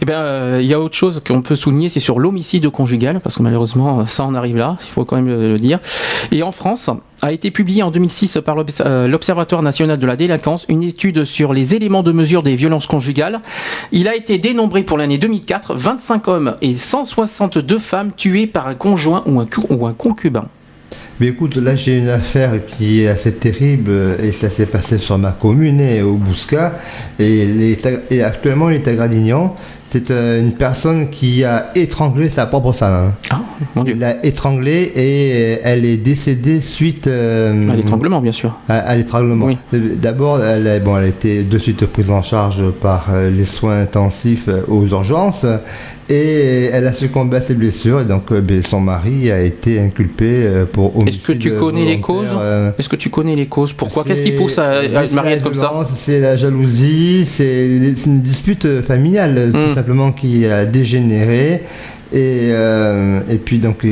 Eh 0.01 0.05
bien, 0.05 0.19
euh, 0.19 0.59
il 0.61 0.67
y 0.67 0.75
a 0.75 0.81
autre 0.81 0.97
chose 0.97 1.23
qu'on 1.25 1.43
peut 1.43 1.55
souligner, 1.55 1.89
c'est 1.89 2.01
sur 2.01 2.19
l'homicide 2.19 2.69
conjugal, 2.71 3.21
parce 3.21 3.37
que 3.37 3.43
malheureusement, 3.45 4.05
ça 4.07 4.25
en 4.25 4.35
arrive 4.35 4.57
là, 4.57 4.77
il 4.81 4.91
faut 4.91 5.05
quand 5.05 5.15
même 5.15 5.29
le, 5.29 5.57
dire. 5.59 5.79
Et 6.33 6.43
en 6.43 6.51
France, 6.51 6.91
a 7.23 7.31
été 7.31 7.53
publié 7.53 7.85
en 7.85 7.93
2006 7.93 8.41
par 8.45 8.57
euh, 8.81 9.07
l'Observatoire 9.07 9.63
national 9.63 10.01
de 10.01 10.07
la 10.07 10.17
délinquance 10.17 10.67
une 10.69 10.83
étude 10.83 11.23
sur 11.23 11.53
les 11.53 11.77
éléments 11.77 12.03
de 12.03 12.11
mesure 12.11 12.43
des 12.43 12.57
violences 12.57 12.89
conjugales. 12.89 13.41
Il 13.93 14.09
a 14.09 14.17
été 14.17 14.39
dénombré 14.39 14.83
pour 14.83 14.99
l'année 14.99 15.19
2004 15.19 15.77
25 15.77 16.27
hommes 16.27 16.57
et 16.63 16.77
162 16.77 17.79
femmes 17.79 18.11
tuées 18.17 18.49
par 18.49 18.67
un 18.67 18.75
conjoint 18.75 19.23
ou 19.27 19.87
un 19.87 19.93
concubin. 19.93 20.49
Mais 21.23 21.29
écoute, 21.29 21.55
là 21.55 21.77
j'ai 21.77 21.99
une 21.99 22.09
affaire 22.09 22.67
qui 22.67 23.03
est 23.03 23.07
assez 23.07 23.33
terrible 23.33 23.93
et 24.21 24.33
ça 24.33 24.51
s'est 24.51 24.67
passé 24.67 24.99
sur 24.99 25.17
ma 25.19 25.31
commune 25.31 25.81
et 25.81 26.03
au 26.03 26.15
Bousca. 26.15 26.73
Et, 27.21 27.77
et 28.11 28.23
actuellement 28.25 28.71
il 28.71 28.75
est 28.79 28.89
à 28.89 28.95
Gradignan. 28.95 29.55
C'est 29.93 30.11
euh, 30.11 30.41
une 30.41 30.53
personne 30.53 31.11
qui 31.11 31.45
a 31.45 31.71
étranglé 31.75 32.31
sa 32.31 32.47
propre 32.47 32.73
femme. 32.73 33.13
Ah, 33.29 33.43
mon 33.77 33.85
Dieu. 33.85 33.93
Il 33.93 34.01
l'a 34.01 34.25
étranglée 34.25 34.91
et 34.97 35.61
elle 35.63 35.85
est 35.85 35.99
décédée 35.99 36.63
suite. 36.63 37.07
Euh, 37.07 37.71
à 37.71 37.77
l'étranglement, 37.77 38.23
bien 38.23 38.33
sûr. 38.33 38.59
À, 38.71 38.97
l'étranglement. 38.97 39.51
D'abord, 39.71 40.43
elle, 40.43 40.83
bon, 40.83 40.97
elle 40.97 41.05
a 41.05 41.09
été 41.09 41.43
de 41.45 41.59
suite 41.59 41.85
prise 41.85 42.11
en 42.11 42.23
charge 42.23 42.71
par 42.81 43.09
euh, 43.13 43.29
les 43.29 43.45
soins 43.45 43.83
intensifs 43.83 44.49
aux 44.67 44.87
urgences 44.87 45.45
et 46.13 46.71
elle 46.73 46.87
a 46.87 46.93
succombé 46.93 47.39
à 47.39 47.41
ses 47.41 47.55
blessures 47.55 48.01
et 48.01 48.05
donc 48.05 48.33
ben, 48.33 48.63
son 48.63 48.81
mari 48.81 49.31
a 49.31 49.41
été 49.43 49.81
inculpé 49.81 50.49
pour 50.73 50.97
homicide 50.97 51.21
Est-ce 51.21 51.27
que 51.27 51.39
tu 51.39 51.55
connais 51.55 51.85
les 51.85 52.01
causes 52.01 52.29
Est-ce 52.79 52.89
que 52.89 52.97
tu 52.97 53.11
connais 53.11 53.37
les 53.37 53.47
causes 53.47 53.73
Pourquoi 53.73 54.05
Qu'est-ce 54.05 54.23
qui 54.23 54.33
pousse 54.33 54.59
à, 54.59 54.81
à 54.81 55.07
marier 55.13 55.39
comme 55.39 55.55
ça 55.55 55.73
C'est 55.97 56.21
la 56.21 56.37
jalousie, 56.37 57.25
c'est 57.25 57.79
une 58.07 58.21
dispute 58.21 58.83
familiale. 58.83 59.51
Hmm 59.53 59.73
simplement 59.83 60.13
qui 60.13 60.47
a 60.47 60.65
dégénéré. 60.65 61.63
Et, 62.15 62.51
euh, 62.53 63.21
et 63.31 63.39
puis 63.39 63.59
donc 63.59 63.87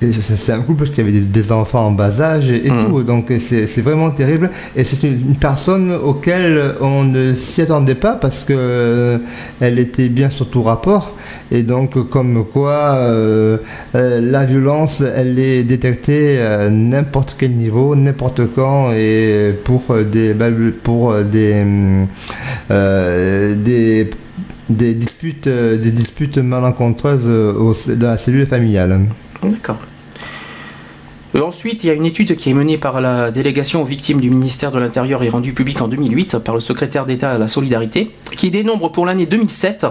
c'est 0.00 0.52
un 0.52 0.60
couple 0.60 0.86
qui 0.90 1.00
avait 1.00 1.10
des, 1.10 1.50
enfants 1.50 1.88
en 1.88 1.90
bas 1.90 2.20
âge 2.20 2.48
et, 2.48 2.70
hmm. 2.70 2.84
tout, 2.86 3.02
donc 3.02 3.32
c'est 3.38 3.80
vraiment 3.80 4.12
terrible. 4.12 4.50
Et 4.76 4.84
c'est 4.84 5.02
une, 5.02 5.34
personne 5.34 5.92
auquel 5.92 6.76
on 6.80 7.02
ne 7.02 7.32
s'y 7.32 7.62
attendait 7.62 7.96
pas 7.96 8.12
parce 8.12 8.44
que 8.44 8.54
euh, 8.56 9.18
elle 9.60 9.80
était 9.80 10.08
bien 10.08 10.30
sur 10.30 10.48
tout 10.48 10.62
rapport. 10.62 11.16
Et 11.54 11.62
donc 11.62 12.08
comme 12.10 12.44
quoi 12.44 12.96
euh, 12.96 13.58
la 13.94 14.44
violence, 14.44 15.00
elle 15.00 15.38
est 15.38 15.64
détectée 15.64 16.40
à 16.40 16.68
n'importe 16.68 17.36
quel 17.38 17.52
niveau, 17.52 17.94
n'importe 17.96 18.42
quand 18.54 18.92
et 18.92 19.54
pour 19.64 19.82
des 20.12 20.34
pour 20.82 21.14
des 21.22 21.64
des 22.68 24.10
des 24.68 24.94
disputes, 24.94 25.46
euh, 25.46 25.76
des 25.76 25.90
disputes 25.90 26.38
malencontreuses 26.38 27.26
euh, 27.26 27.72
dans 27.96 28.08
la 28.08 28.16
cellule 28.16 28.46
familiale. 28.46 29.00
D'accord. 29.42 29.78
Euh, 31.34 31.42
ensuite, 31.42 31.84
il 31.84 31.88
y 31.88 31.90
a 31.90 31.94
une 31.94 32.04
étude 32.04 32.36
qui 32.36 32.50
est 32.50 32.54
menée 32.54 32.78
par 32.78 33.00
la 33.00 33.30
délégation 33.30 33.82
aux 33.82 33.84
victimes 33.84 34.20
du 34.20 34.30
ministère 34.30 34.70
de 34.70 34.78
l'Intérieur 34.78 35.22
et 35.22 35.28
rendue 35.28 35.52
publique 35.52 35.80
en 35.80 35.88
2008 35.88 36.38
par 36.38 36.54
le 36.54 36.60
secrétaire 36.60 37.06
d'État 37.06 37.32
à 37.32 37.38
la 37.38 37.48
Solidarité, 37.48 38.10
qui 38.36 38.50
dénombre 38.50 38.92
pour 38.92 39.06
l'année 39.06 39.26
2007 39.26 39.86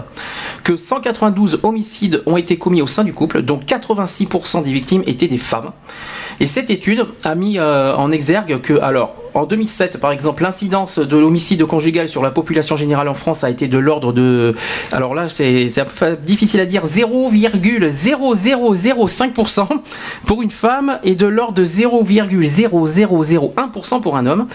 que 0.63 0.75
192 0.75 1.59
homicides 1.63 2.23
ont 2.25 2.37
été 2.37 2.57
commis 2.57 2.81
au 2.81 2.87
sein 2.87 3.03
du 3.03 3.13
couple, 3.13 3.41
dont 3.41 3.57
86% 3.57 4.63
des 4.63 4.71
victimes 4.71 5.03
étaient 5.05 5.27
des 5.27 5.37
femmes. 5.37 5.71
Et 6.39 6.45
cette 6.45 6.69
étude 6.69 7.05
a 7.23 7.35
mis 7.35 7.59
en 7.59 8.11
exergue 8.11 8.61
que, 8.61 8.79
alors, 8.79 9.22
en 9.33 9.45
2007, 9.45 9.99
par 9.99 10.11
exemple, 10.11 10.43
l'incidence 10.43 10.99
de 10.99 11.17
l'homicide 11.17 11.65
conjugal 11.65 12.07
sur 12.07 12.21
la 12.21 12.29
population 12.31 12.77
générale 12.77 13.07
en 13.07 13.13
France 13.13 13.43
a 13.43 13.49
été 13.49 13.67
de 13.67 13.79
l'ordre 13.79 14.13
de. 14.13 14.53
Alors 14.91 15.15
là, 15.15 15.27
c'est 15.27 15.67
difficile 16.23 16.59
à 16.59 16.65
dire, 16.65 16.85
0,0005% 16.85 19.67
pour 20.27 20.41
une 20.41 20.51
femme 20.51 20.99
et 21.03 21.15
de 21.15 21.25
l'ordre 21.25 21.55
de 21.55 21.65
0,0001% 21.65 24.01
pour 24.01 24.17
un 24.17 24.25
homme. 24.25 24.47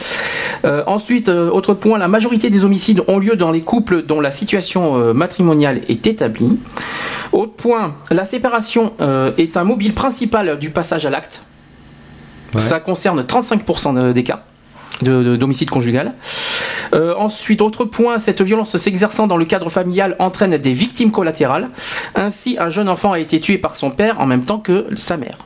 Euh, 0.64 0.82
ensuite, 0.86 1.28
euh, 1.28 1.50
autre 1.50 1.74
point, 1.74 1.98
la 1.98 2.08
majorité 2.08 2.48
des 2.50 2.64
homicides 2.64 3.02
ont 3.08 3.18
lieu 3.18 3.36
dans 3.36 3.50
les 3.50 3.60
couples 3.62 4.02
dont 4.02 4.20
la 4.20 4.30
situation 4.30 4.96
euh, 4.96 5.12
matrimoniale 5.12 5.82
est 5.88 6.06
établie. 6.06 6.58
Autre 7.32 7.52
point, 7.52 7.96
la 8.10 8.24
séparation 8.24 8.94
est 9.36 9.58
un 9.58 9.64
mobile 9.64 9.92
principal 9.92 10.58
du 10.58 10.70
passage 10.70 11.04
à 11.04 11.10
l'acte. 11.10 11.42
Ça 12.56 12.80
concerne 12.80 13.20
35% 13.20 14.14
des 14.14 14.22
cas 14.22 14.46
d'homicide 15.02 15.70
conjugal. 15.70 16.14
Euh, 16.94 17.14
ensuite, 17.16 17.60
autre 17.60 17.84
point, 17.84 18.18
cette 18.18 18.42
violence 18.42 18.76
s'exerçant 18.76 19.26
dans 19.26 19.36
le 19.36 19.44
cadre 19.44 19.70
familial 19.70 20.16
entraîne 20.18 20.56
des 20.56 20.72
victimes 20.72 21.10
collatérales. 21.10 21.68
Ainsi, 22.14 22.56
un 22.58 22.68
jeune 22.68 22.88
enfant 22.88 23.12
a 23.12 23.18
été 23.18 23.40
tué 23.40 23.58
par 23.58 23.76
son 23.76 23.90
père 23.90 24.20
en 24.20 24.26
même 24.26 24.44
temps 24.44 24.58
que 24.58 24.86
sa 24.96 25.16
mère. 25.16 25.38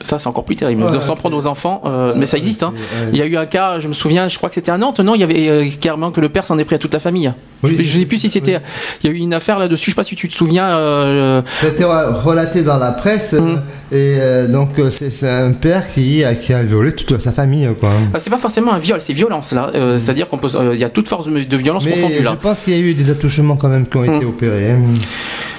Ça, 0.00 0.18
c'est 0.18 0.28
encore 0.28 0.44
plus 0.44 0.56
terrible. 0.56 0.82
Ouais, 0.82 1.00
s'en 1.00 1.16
prendre 1.16 1.36
aux 1.36 1.46
enfants, 1.46 1.82
euh, 1.84 2.14
mais 2.16 2.26
ça 2.26 2.36
existe. 2.36 2.62
Hein. 2.62 2.72
Il 3.12 3.18
y 3.18 3.22
a 3.22 3.26
eu 3.26 3.36
un 3.36 3.46
cas, 3.46 3.80
je 3.80 3.88
me 3.88 3.92
souviens, 3.92 4.28
je 4.28 4.36
crois 4.36 4.48
que 4.48 4.54
c'était 4.54 4.70
à 4.70 4.78
Nantes, 4.78 5.00
non 5.00 5.14
Il 5.14 5.20
y 5.20 5.24
avait 5.24 5.48
euh, 5.48 5.68
carrément 5.80 6.10
que 6.10 6.20
le 6.20 6.28
père 6.28 6.46
s'en 6.46 6.58
est 6.58 6.64
pris 6.64 6.76
à 6.76 6.78
toute 6.78 6.94
la 6.94 7.00
famille. 7.00 7.32
je 7.64 7.74
ne 7.74 7.82
sais 7.82 8.06
plus 8.06 8.18
si 8.18 8.30
c'était. 8.30 8.60
Il 9.02 9.10
y 9.10 9.12
a 9.12 9.16
eu 9.16 9.18
une 9.18 9.34
affaire 9.34 9.58
là-dessus, 9.58 9.86
je 9.86 9.90
ne 9.90 9.94
sais 9.94 9.96
pas 9.96 10.04
si 10.04 10.14
tu 10.14 10.28
te 10.28 10.34
souviens. 10.34 10.68
Euh... 10.68 11.42
C'était 11.60 11.84
relaté 11.84 12.62
dans 12.62 12.76
la 12.76 12.92
presse, 12.92 13.32
hum. 13.32 13.60
et 13.90 14.18
euh, 14.20 14.46
donc 14.46 14.70
c'est 14.90 15.28
un 15.28 15.52
père 15.52 15.88
qui 15.88 16.22
a, 16.24 16.34
qui 16.34 16.52
a 16.52 16.62
violé 16.62 16.92
toute 16.92 17.20
sa 17.20 17.32
famille. 17.32 17.68
Quoi. 17.80 17.90
Ah, 18.14 18.18
c'est 18.18 18.30
pas 18.30 18.38
forcément 18.38 18.72
un 18.72 18.78
viol, 18.78 19.00
c'est 19.00 19.12
violence 19.12 19.52
là. 19.52 19.70
Hum. 19.74 19.98
C'est-à-dire 19.98 20.28
qu'il 20.28 20.78
y 20.78 20.84
a 20.84 20.90
toute 20.90 21.08
force 21.08 21.26
de 21.26 21.56
violence 21.56 21.86
confondue 21.86 22.22
là. 22.22 22.32
Je 22.32 22.48
pense 22.48 22.60
qu'il 22.60 22.74
y 22.74 22.76
a 22.76 22.80
eu 22.80 22.94
des 22.94 23.10
attouchements 23.10 23.56
quand 23.56 23.68
même 23.68 23.86
qui 23.86 23.96
ont 23.96 24.04
été 24.04 24.24
hum. 24.24 24.30
opérés. 24.30 24.74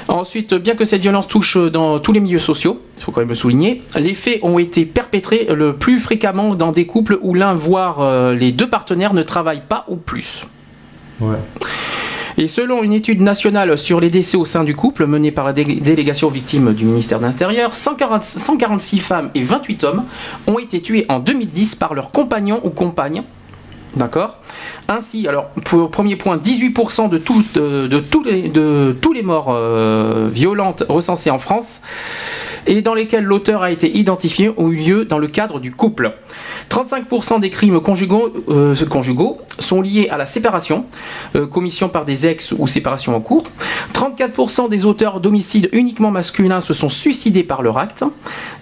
Ensuite, 0.09 0.55
bien 0.55 0.73
que 0.73 0.85
cette 0.85 1.01
violence 1.01 1.27
touche 1.27 1.55
dans 1.55 1.99
tous 1.99 2.11
les 2.11 2.19
milieux 2.19 2.39
sociaux, 2.39 2.81
il 2.97 3.03
faut 3.03 3.11
quand 3.11 3.21
même 3.21 3.29
le 3.29 3.35
souligner, 3.35 3.83
les 3.95 4.15
faits 4.15 4.39
ont 4.41 4.57
été 4.57 4.85
perpétrés 4.85 5.47
le 5.53 5.73
plus 5.73 5.99
fréquemment 5.99 6.55
dans 6.55 6.71
des 6.71 6.87
couples 6.87 7.19
où 7.21 7.35
l'un, 7.35 7.53
voire 7.53 8.01
euh, 8.01 8.33
les 8.33 8.51
deux 8.51 8.67
partenaires 8.67 9.13
ne 9.13 9.21
travaillent 9.21 9.67
pas 9.69 9.85
ou 9.87 9.97
plus. 9.97 10.47
Et 12.39 12.47
selon 12.47 12.81
une 12.81 12.93
étude 12.93 13.21
nationale 13.21 13.77
sur 13.77 13.99
les 13.99 14.09
décès 14.09 14.35
au 14.35 14.45
sein 14.45 14.63
du 14.63 14.75
couple 14.75 15.05
menée 15.05 15.31
par 15.31 15.45
la 15.45 15.53
délégation 15.53 16.29
victime 16.29 16.73
du 16.73 16.85
ministère 16.85 17.19
de 17.19 17.25
l'Intérieur, 17.25 17.75
146 17.75 18.99
femmes 18.99 19.29
et 19.35 19.41
28 19.41 19.83
hommes 19.83 20.03
ont 20.47 20.57
été 20.57 20.81
tués 20.81 21.05
en 21.09 21.19
2010 21.19 21.75
par 21.75 21.93
leurs 21.93 22.11
compagnons 22.11 22.61
ou 22.63 22.71
compagnes 22.71 23.23
D'accord 23.95 24.37
Ainsi, 24.87 25.27
alors, 25.27 25.49
pour, 25.65 25.89
premier 25.89 26.15
point, 26.15 26.37
18% 26.37 27.09
de, 27.09 27.17
de, 27.87 27.99
tous 27.99 28.23
les, 28.23 28.49
de 28.49 28.95
tous 29.01 29.13
les 29.13 29.23
morts 29.23 29.49
euh, 29.49 30.29
violentes 30.31 30.83
recensées 30.87 31.31
en 31.31 31.39
France 31.39 31.81
et 32.67 32.81
dans 32.81 32.93
lesquels 32.93 33.23
l'auteur 33.23 33.63
a 33.63 33.71
été 33.71 33.97
identifié 33.97 34.51
ont 34.57 34.69
eu 34.69 34.75
lieu 34.75 35.05
dans 35.05 35.17
le 35.17 35.27
cadre 35.27 35.59
du 35.59 35.71
couple. 35.71 36.13
35% 36.69 37.39
des 37.39 37.49
crimes 37.49 37.79
conjugaux, 37.79 38.31
euh, 38.49 38.75
conjugaux, 38.89 39.39
sont 39.59 39.81
liés 39.81 40.07
à 40.09 40.17
la 40.17 40.25
séparation, 40.25 40.85
euh, 41.35 41.47
commission 41.47 41.89
par 41.89 42.05
des 42.05 42.27
ex 42.27 42.53
ou 42.57 42.67
séparation 42.67 43.15
en 43.15 43.21
cours. 43.21 43.43
34% 43.93 44.69
des 44.69 44.85
auteurs 44.85 45.19
d'homicides 45.19 45.69
uniquement 45.71 46.11
masculins 46.11 46.61
se 46.61 46.73
sont 46.73 46.89
suicidés 46.89 47.43
par 47.43 47.61
leur 47.61 47.77
acte 47.77 48.03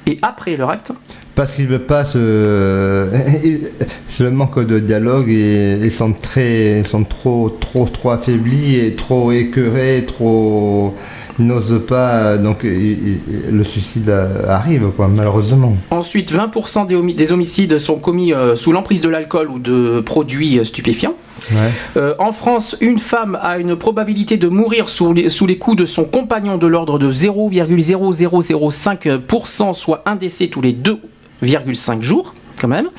et 0.06 0.18
après 0.22 0.56
leur 0.58 0.70
acte. 0.70 0.91
Parce 1.36 1.54
qu'ils 1.54 1.66
ne 1.66 1.72
veulent 1.72 1.86
pas 1.86 2.04
se. 2.04 3.10
C'est 4.08 4.24
le 4.24 4.32
manque 4.32 4.60
de 4.60 4.80
dialogue 4.80 5.30
et 5.30 5.78
ils 5.84 5.91
sont, 5.91 6.14
très, 6.14 6.84
sont 6.84 7.04
trop, 7.04 7.50
trop, 7.50 7.86
trop 7.86 8.10
affaiblis 8.10 8.78
et 8.78 8.95
trop 8.95 9.32
écœurés, 9.32 10.06
trop. 10.08 10.95
N'osent 11.39 11.81
pas. 11.85 12.38
Donc 12.38 12.59
il- 12.63 13.19
il- 13.27 13.51
le 13.55 13.63
suicide 13.63 14.11
arrive, 14.47 14.89
quoi, 14.95 15.07
malheureusement. 15.15 15.75
Ensuite, 15.91 16.31
20% 16.31 16.85
des, 16.85 16.95
homi- 16.95 17.13
des 17.15 17.31
homicides 17.31 17.77
sont 17.77 17.99
commis 17.99 18.33
euh, 18.33 18.55
sous 18.55 18.71
l'emprise 18.71 19.01
de 19.01 19.09
l'alcool 19.09 19.49
ou 19.49 19.59
de 19.59 19.99
produits 20.01 20.57
euh, 20.59 20.63
stupéfiants. 20.63 21.13
Ouais. 21.51 21.57
Euh, 21.95 22.13
en 22.19 22.31
France, 22.31 22.75
une 22.81 22.97
femme 22.99 23.38
a 23.41 23.57
une 23.59 23.75
probabilité 23.77 24.38
de 24.38 24.47
mourir 24.49 24.89
sous 24.89 25.13
les, 25.13 25.29
sous 25.29 25.45
les 25.45 25.57
coups 25.57 25.77
de 25.77 25.85
son 25.85 26.03
compagnon 26.03 26.57
de 26.57 26.67
l'ordre 26.67 26.99
de 26.99 27.09
0,0005%, 27.11 29.73
soit 29.73 30.01
un 30.05 30.15
décès 30.15 30.47
tous 30.47 30.61
les 30.61 30.73
2,5 30.73 32.01
jours. 32.01 32.33
Quand 32.60 32.68
même. 32.68 32.89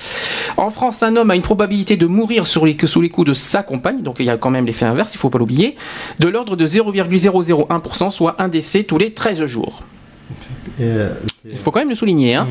En 0.57 0.71
France, 0.71 1.03
un 1.03 1.17
homme 1.17 1.31
a 1.31 1.37
une 1.37 1.43
probabilité 1.43 1.97
de 1.97 2.07
mourir 2.07 2.47
sur 2.47 2.65
les- 2.65 2.77
sous 2.85 3.01
les 3.01 3.09
coups 3.11 3.27
de 3.29 3.35
sa 3.35 3.63
compagne, 3.63 4.03
donc 4.03 4.17
il 4.21 4.27
y 4.27 4.31
a 4.31 4.37
quand 4.37 4.51
même 4.51 4.67
l'effet 4.67 4.87
inverse, 4.87 5.15
il 5.15 5.19
faut 5.19 5.31
pas 5.31 5.39
l'oublier, 5.39 5.77
de 6.21 6.29
l'ordre 6.29 6.55
de 6.57 6.65
0,001%, 6.67 8.11
soit 8.11 8.37
un 8.39 8.49
décès 8.49 8.85
tous 8.85 8.99
les 8.99 9.13
13 9.13 9.45
jours. 9.47 9.81
Euh, 10.81 11.13
Il 11.51 11.59
faut 11.59 11.71
quand 11.73 11.81
même 11.81 11.89
le 11.89 11.95
souligner. 11.97 12.37
hein. 12.37 12.47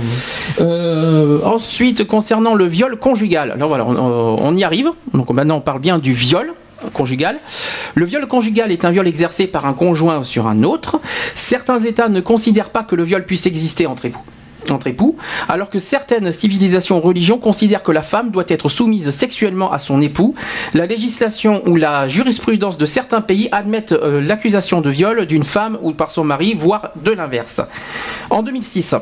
Euh, 0.59 1.39
ensuite, 1.45 2.05
concernant 2.05 2.55
le 2.55 2.65
viol 2.65 2.97
conjugal, 2.97 3.51
alors 3.51 3.69
voilà, 3.69 3.85
on, 3.85 3.95
on 4.41 4.55
y 4.55 4.63
arrive. 4.63 4.89
Donc 5.13 5.29
maintenant, 5.31 5.57
on 5.57 5.61
parle 5.61 5.79
bien 5.79 5.99
du 5.99 6.13
viol 6.13 6.51
conjugal. 6.93 7.39
Le 7.95 8.05
viol 8.05 8.27
conjugal 8.27 8.71
est 8.71 8.83
un 8.85 8.91
viol 8.91 9.07
exercé 9.07 9.47
par 9.47 9.65
un 9.65 9.73
conjoint 9.73 10.23
sur 10.23 10.47
un 10.47 10.63
autre. 10.63 10.99
Certains 11.35 11.79
États 11.79 12.09
ne 12.09 12.19
considèrent 12.21 12.69
pas 12.71 12.83
que 12.83 12.95
le 12.95 13.03
viol 13.03 13.25
puisse 13.25 13.45
exister 13.45 13.87
entre 13.87 14.05
époux. 14.05 14.21
Entre 14.71 14.87
époux, 14.87 15.15
alors 15.47 15.69
que 15.69 15.79
certaines 15.79 16.31
civilisations 16.31 16.99
religions 16.99 17.37
considèrent 17.37 17.83
que 17.83 17.91
la 17.91 18.01
femme 18.01 18.31
doit 18.31 18.43
être 18.47 18.69
soumise 18.69 19.09
sexuellement 19.11 19.71
à 19.71 19.79
son 19.79 20.01
époux, 20.01 20.35
la 20.73 20.85
législation 20.85 21.61
ou 21.67 21.75
la 21.75 22.07
jurisprudence 22.07 22.77
de 22.77 22.85
certains 22.85 23.21
pays 23.21 23.49
admettent 23.51 23.93
euh, 23.93 24.21
l'accusation 24.21 24.81
de 24.81 24.89
viol 24.89 25.25
d'une 25.25 25.43
femme 25.43 25.77
ou 25.81 25.93
par 25.93 26.11
son 26.11 26.23
mari, 26.23 26.53
voire 26.53 26.91
de 26.95 27.11
l'inverse. 27.11 27.61
En 28.29 28.43
2006, 28.43 28.95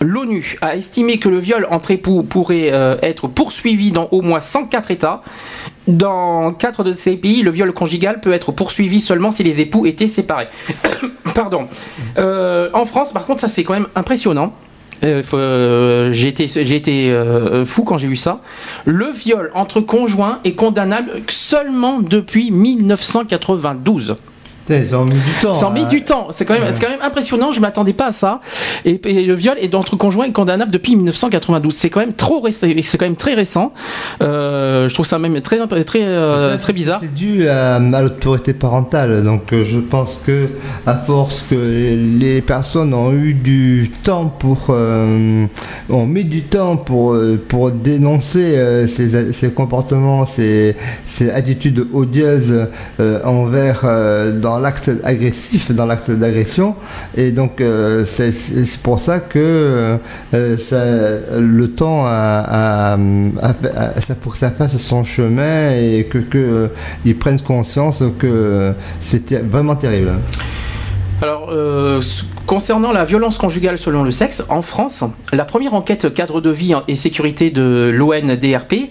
l'ONU 0.00 0.58
a 0.60 0.76
estimé 0.76 1.18
que 1.18 1.28
le 1.28 1.38
viol 1.38 1.66
entre 1.70 1.90
époux 1.90 2.22
pourrait 2.22 2.70
euh, 2.72 2.96
être 3.02 3.28
poursuivi 3.28 3.92
dans 3.92 4.08
au 4.10 4.22
moins 4.22 4.40
104 4.40 4.90
États. 4.90 5.22
Dans 5.88 6.52
4 6.52 6.84
de 6.84 6.92
ces 6.92 7.16
pays, 7.16 7.42
le 7.42 7.50
viol 7.50 7.72
conjugal 7.72 8.20
peut 8.20 8.32
être 8.32 8.52
poursuivi 8.52 9.00
seulement 9.00 9.30
si 9.30 9.42
les 9.42 9.60
époux 9.60 9.86
étaient 9.86 10.06
séparés. 10.06 10.48
Pardon. 11.34 11.66
Euh, 12.18 12.70
en 12.72 12.84
France, 12.84 13.12
par 13.12 13.26
contre, 13.26 13.40
ça 13.40 13.48
c'est 13.48 13.64
quand 13.64 13.74
même 13.74 13.88
impressionnant. 13.94 14.54
Euh, 15.04 15.22
euh, 15.34 16.12
euh, 16.12 17.64
fou 17.64 17.82
quand 17.84 17.98
j'ai 17.98 18.06
vu 18.06 18.16
ça. 18.16 18.40
Le 18.84 19.10
viol 19.10 19.50
entre 19.54 19.80
conjoints 19.80 20.38
est 20.44 20.54
condamnable 20.54 21.22
seulement 21.28 22.00
depuis 22.00 22.50
1992. 22.50 24.16
Putain, 24.80 24.88
ils 24.88 24.94
ont 24.96 25.04
mis 25.04 25.12
du 25.14 25.32
temps. 25.40 25.54
Ça 25.54 25.66
en 25.68 25.70
met 25.70 25.80
hein. 25.82 25.88
du 25.88 26.02
temps. 26.02 26.28
C'est 26.30 26.44
quand 26.44 26.54
même, 26.54 26.62
Ouais. 26.64 26.72
c'est 26.72 26.84
quand 26.84 26.90
même 26.90 27.02
impressionnant. 27.02 27.52
Je 27.52 27.60
m'attendais 27.60 27.92
pas 27.92 28.06
à 28.06 28.12
ça. 28.12 28.40
Et, 28.84 29.00
et 29.04 29.24
le 29.24 29.34
viol 29.34 29.56
est 29.60 29.74
entre 29.74 29.96
conjoints 29.96 30.26
est 30.26 30.32
condamnable 30.32 30.70
depuis 30.70 30.96
1992. 30.96 31.74
C'est 31.74 31.90
quand 31.90 32.00
même 32.00 32.14
trop 32.14 32.40
récent. 32.40 32.66
C'est 32.82 32.98
quand 32.98 33.06
même 33.06 33.16
très 33.16 33.34
récent. 33.34 33.72
Euh, 34.22 34.88
je 34.88 34.94
trouve 34.94 35.06
ça 35.06 35.18
même 35.18 35.40
très 35.40 35.58
très 35.84 36.02
euh, 36.02 36.52
Ça, 36.52 36.58
très 36.58 36.72
bizarre. 36.72 37.00
C'est 37.02 37.14
dû 37.14 37.48
à, 37.48 37.76
à 37.76 38.02
l'autorité 38.02 38.52
parentale. 38.52 39.22
Donc 39.22 39.52
euh, 39.52 39.64
je 39.64 39.78
pense 39.78 40.20
que 40.26 40.46
à 40.86 40.94
force 40.94 41.42
que 41.50 41.54
les 42.18 42.40
personnes 42.42 42.94
ont 42.94 43.12
eu 43.12 43.34
du 43.34 43.90
temps 44.02 44.26
pour 44.26 44.66
euh, 44.70 45.46
ont 45.90 46.06
mis 46.06 46.24
du 46.24 46.42
temps 46.42 46.76
pour 46.76 47.16
pour 47.48 47.70
dénoncer 47.70 48.86
ces, 48.86 49.32
ces 49.32 49.50
comportements, 49.50 50.26
ces, 50.26 50.76
ces 51.04 51.30
attitudes 51.30 51.86
odieuses 51.92 52.66
envers 53.24 53.82
dans 54.40 54.58
l'acte 54.62 54.90
agressif, 55.04 55.70
dans 55.72 55.86
l'acte 55.86 56.10
d'agression. 56.10 56.74
Et 57.16 57.30
donc 57.30 57.60
euh, 57.60 58.04
c'est 58.04 58.80
pour 58.82 59.00
ça 59.00 59.20
que 59.20 59.98
euh, 60.34 60.56
ça, 60.58 61.38
le 61.38 61.68
temps 61.68 62.04
a, 62.06 62.96
pour 64.22 64.32
que 64.32 64.38
ça 64.38 64.50
fasse 64.50 64.76
son 64.78 65.04
chemin 65.04 65.72
et 65.72 66.06
que, 66.10 66.18
que 66.18 66.68
euh, 67.06 67.14
prennent 67.18 67.40
conscience 67.40 68.02
que 68.18 68.72
c'était 69.00 69.38
vraiment 69.38 69.76
terrible. 69.76 70.12
Alors, 71.22 71.50
euh, 71.52 72.00
concernant 72.46 72.90
la 72.90 73.04
violence 73.04 73.38
conjugale 73.38 73.78
selon 73.78 74.02
le 74.02 74.10
sexe, 74.10 74.44
en 74.48 74.60
France, 74.60 75.04
la 75.32 75.44
première 75.44 75.72
enquête 75.74 76.12
cadre 76.12 76.40
de 76.40 76.50
vie 76.50 76.74
et 76.88 76.96
sécurité 76.96 77.50
de 77.50 77.92
l'ONDRP, 77.94 78.90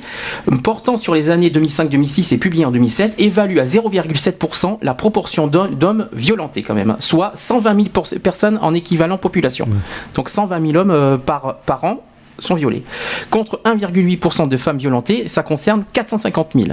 portant 0.64 0.96
sur 0.96 1.14
les 1.14 1.30
années 1.30 1.50
2005-2006 1.50 2.34
et 2.34 2.38
publiée 2.38 2.64
en 2.64 2.72
2007, 2.72 3.16
évalue 3.20 3.58
à 3.58 3.66
0,7% 3.66 4.78
la 4.82 4.94
proportion 4.94 5.48
d'hom- 5.48 5.76
d'hommes 5.76 6.08
violentés 6.14 6.64
quand 6.64 6.74
même, 6.74 6.96
soit 7.00 7.32
120 7.36 7.76
000 7.76 7.88
por- 7.92 8.08
personnes 8.24 8.58
en 8.62 8.74
équivalent 8.74 9.18
population. 9.18 9.68
Donc 10.16 10.30
120 10.30 10.66
000 10.72 10.78
hommes 10.82 10.92
euh, 10.92 11.18
par, 11.18 11.58
par 11.66 11.84
an 11.84 12.02
sont 12.40 12.56
violés. 12.56 12.84
Contre 13.30 13.60
1,8% 13.66 14.48
de 14.48 14.56
femmes 14.58 14.78
violentées, 14.78 15.28
ça 15.28 15.44
concerne 15.44 15.84
450 15.92 16.52
000 16.56 16.70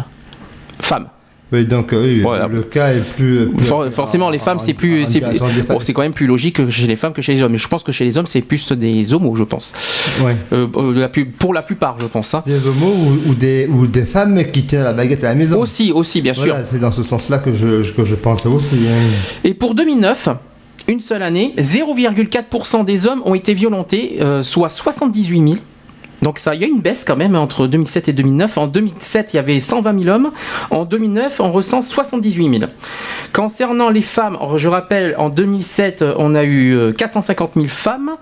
femmes. 0.80 1.09
Oui, 1.51 1.64
donc 1.64 1.94
euh, 1.94 2.03
oui, 2.05 2.20
Voilà. 2.20 2.46
le 2.46 2.62
cas 2.62 2.88
est 2.92 3.01
plus. 3.16 3.46
plus- 3.49 3.64
For- 3.66 3.90
forcément, 3.90 4.28
les 4.28 4.38
femmes, 4.38 4.59
c'est 4.59 4.74
plus, 4.74 5.07
c'est 5.07 5.20
direction 5.20 5.46
des 5.46 5.53
femmes. 5.62 5.76
bon, 5.76 5.80
c'est 5.80 5.94
quand 5.94 6.03
même 6.03 6.12
plus 6.12 6.26
logique 6.26 6.68
chez 6.68 6.86
les 6.86 6.96
femmes 6.96 7.14
que 7.14 7.22
chez 7.22 7.34
les 7.34 7.42
hommes. 7.42 7.53
Mais 7.53 7.59
je 7.59 7.68
pense 7.68 7.82
que 7.82 7.90
chez 7.92 8.05
les 8.05 8.18
hommes, 8.18 8.26
c'est 8.26 8.42
plus 8.42 8.70
des 8.72 9.14
homos, 9.14 9.34
je 9.34 9.44
pense. 9.44 9.72
Ouais. 10.22 10.36
Euh, 10.53 10.66
euh, 10.76 10.94
la 10.94 11.09
plus- 11.09 11.24
pour 11.24 11.55
la 11.55 11.62
plupart, 11.62 11.96
je 12.01 12.07
pense. 12.07 12.34
hein. 12.34 12.42
Des 12.46 12.66
homos 12.66 12.92
ou, 13.26 13.30
ou 13.30 13.34
des, 13.34 13.66
ou 13.66 13.86
des 13.86 14.05
femmes 14.05 14.42
qui 14.53 14.64
tiennent 14.64 14.84
la 14.84 14.92
baguette 14.92 15.24
à 15.24 15.28
la 15.28 15.34
maison. 15.34 15.59
Aussi, 15.59 15.90
aussi, 15.90 16.20
bien 16.20 16.34
sûr. 16.34 16.55
C'est 16.70 16.80
dans 16.80 16.92
ce 16.92 17.03
sens-là 17.03 17.38
que 17.38 17.55
je, 17.55 17.92
que 17.92 18.05
je 18.05 18.14
pense 18.14 18.44
aussi. 18.44 18.76
hein. 18.86 19.38
Et 19.42 19.55
pour 19.55 19.74
2009, 19.74 20.28
une 20.86 21.01
seule 21.01 21.22
année, 21.22 21.55
0,4% 21.59 22.84
des 22.84 23.07
hommes 23.07 23.22
ont 23.24 23.34
été 23.34 23.55
violentés, 23.55 24.18
euh, 24.20 24.42
soit 24.42 24.68
78 24.68 25.38
000. 25.42 25.57
Donc 26.22 26.38
ça, 26.38 26.54
il 26.54 26.60
y 26.60 26.64
a 26.64 26.68
une 26.68 26.80
baisse 26.80 27.04
quand 27.04 27.16
même 27.16 27.34
entre 27.34 27.66
2007 27.66 28.08
et 28.08 28.12
2009. 28.12 28.58
En 28.58 28.66
2007, 28.66 29.34
il 29.34 29.36
y 29.36 29.38
avait 29.38 29.60
120 29.60 30.00
000 30.00 30.14
hommes. 30.14 30.30
En 30.70 30.84
2009, 30.84 31.40
on 31.40 31.52
recense 31.52 31.88
78 31.88 32.58
000. 32.60 32.70
Concernant 33.32 33.90
les 33.90 34.02
femmes, 34.02 34.36
je 34.56 34.68
rappelle, 34.68 35.14
en 35.18 35.28
2007, 35.28 36.04
on 36.16 36.34
a 36.34 36.44
eu 36.44 36.74
euh, 36.74 36.92
450 36.92 37.52
000 37.54 37.66
femmes. 37.66 38.12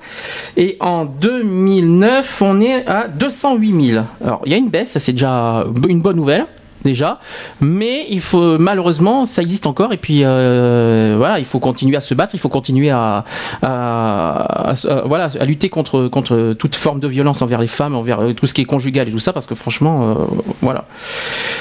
Et 0.56 0.76
en 0.80 1.04
2009, 1.04 2.42
on 2.42 2.60
est 2.60 2.86
à 2.88 3.08
208 3.08 3.90
000. 3.92 4.04
Alors, 4.24 4.42
il 4.44 4.52
y 4.52 4.54
a 4.54 4.58
une 4.58 4.70
baisse, 4.70 4.98
c'est 4.98 5.12
déjà 5.12 5.64
une 5.88 6.00
bonne 6.00 6.16
nouvelle 6.16 6.46
déjà, 6.86 7.20
mais 7.60 8.06
malheureusement 8.58 9.24
ça 9.26 9.42
existe 9.42 9.66
encore 9.66 9.92
et 9.92 9.96
puis 9.98 10.20
euh, 10.24 11.14
voilà 11.18 11.38
il 11.38 11.44
faut 11.44 11.58
continuer 11.58 11.96
à 11.96 12.00
se 12.00 12.14
battre, 12.14 12.34
il 12.34 12.38
faut 12.40 12.48
continuer 12.48 12.90
à, 12.90 13.24
à- 13.62 14.72
voilà 15.04 15.28
à 15.38 15.44
lutter 15.44 15.68
contre 15.68 16.08
contre 16.08 16.54
toute 16.58 16.74
forme 16.76 17.00
de 17.00 17.08
violence 17.08 17.42
envers 17.42 17.60
les 17.60 17.66
femmes, 17.66 17.94
envers 17.96 18.20
euh, 18.20 18.32
tout 18.32 18.46
ce 18.46 18.54
qui 18.54 18.62
est 18.62 18.64
conjugal 18.76 19.08
et 19.08 19.10
tout 19.12 19.18
ça 19.18 19.32
parce 19.32 19.46
que 19.46 19.54
franchement 19.54 19.94
euh, 20.10 20.14
voilà. 20.62 20.84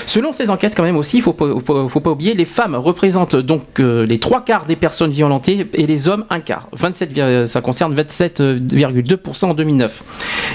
Selon 0.06 0.32
ces 0.34 0.50
enquêtes 0.50 0.76
quand 0.78 0.84
même 0.84 0.98
aussi, 0.98 1.18
il 1.18 1.22
faut 1.24 1.36
faut, 1.36 2.00
pas 2.00 2.12
oublier 2.12 2.34
les 2.36 2.46
femmes 2.46 2.76
représentent 2.76 3.36
donc 3.36 3.80
euh, 3.80 4.06
les 4.06 4.20
trois 4.20 4.42
quarts 4.46 4.66
des 4.66 4.76
personnes 4.76 5.12
violentées 5.12 5.68
et 5.74 5.88
les 5.88 6.08
hommes 6.08 6.26
un 6.30 6.40
quart. 6.40 6.68
27 6.74 7.12
vir- 7.12 7.48
ça 7.48 7.62
concerne 7.62 7.94
27,2% 7.96 9.46
en 9.46 9.54
2009. 9.54 10.04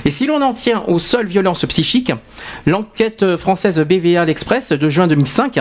Et 0.04 0.10
si 0.10 0.26
l'on 0.26 0.40
en 0.42 0.52
tient 0.52 0.82
aux 0.86 0.98
seules 0.98 1.26
violences 1.26 1.64
psychiques, 1.66 2.12
l'enquête 2.66 3.36
française 3.36 3.80
BVA 3.80 4.24
l'Express 4.24 4.59
de 4.68 4.88
juin 4.88 5.06
2005, 5.06 5.58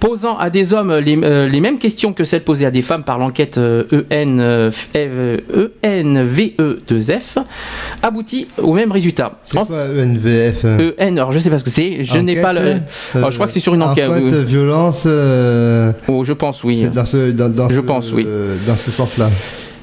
posant 0.00 0.36
à 0.38 0.50
des 0.50 0.72
hommes 0.74 0.94
les, 0.96 1.16
euh, 1.22 1.48
les 1.48 1.60
mêmes 1.60 1.78
questions 1.78 2.12
que 2.12 2.24
celles 2.24 2.42
posées 2.42 2.66
à 2.66 2.70
des 2.70 2.82
femmes 2.82 3.04
par 3.04 3.18
l'enquête 3.18 3.58
euh, 3.58 3.84
EN, 4.10 4.38
euh, 4.40 4.70
F- 4.70 4.88
euh, 4.96 5.68
ENVE2F, 5.84 7.42
aboutit 8.02 8.48
au 8.58 8.72
même 8.72 8.92
résultat. 8.92 9.32
C'est 9.44 9.56
quoi 9.58 9.66
ENVF 9.76 10.64
EN, 10.98 11.12
alors 11.18 11.32
je 11.32 11.38
sais 11.38 11.50
pas 11.50 11.58
ce 11.58 11.64
que 11.64 11.70
c'est, 11.70 12.04
je 12.04 12.18
n'ai 12.18 12.36
pas 12.40 12.52
le. 12.52 12.76
Oh, 13.14 13.26
je 13.30 13.34
crois 13.34 13.46
que 13.46 13.52
c'est 13.52 13.60
sur 13.60 13.74
une 13.74 13.82
enquête, 13.82 14.10
Enquête, 14.10 14.34
violence. 14.44 15.06
Oh, 15.06 16.24
je 16.24 16.32
pense, 16.32 16.64
oui. 16.64 16.84
dans 16.94 17.06
ce, 17.06 17.30
dans, 17.30 17.48
dans 17.48 17.68
Je 17.68 17.76
ce- 17.76 17.80
pense, 17.80 18.12
oui. 18.12 18.26
dans 18.66 18.76
ce 18.76 18.90
sens-là. 18.90 19.30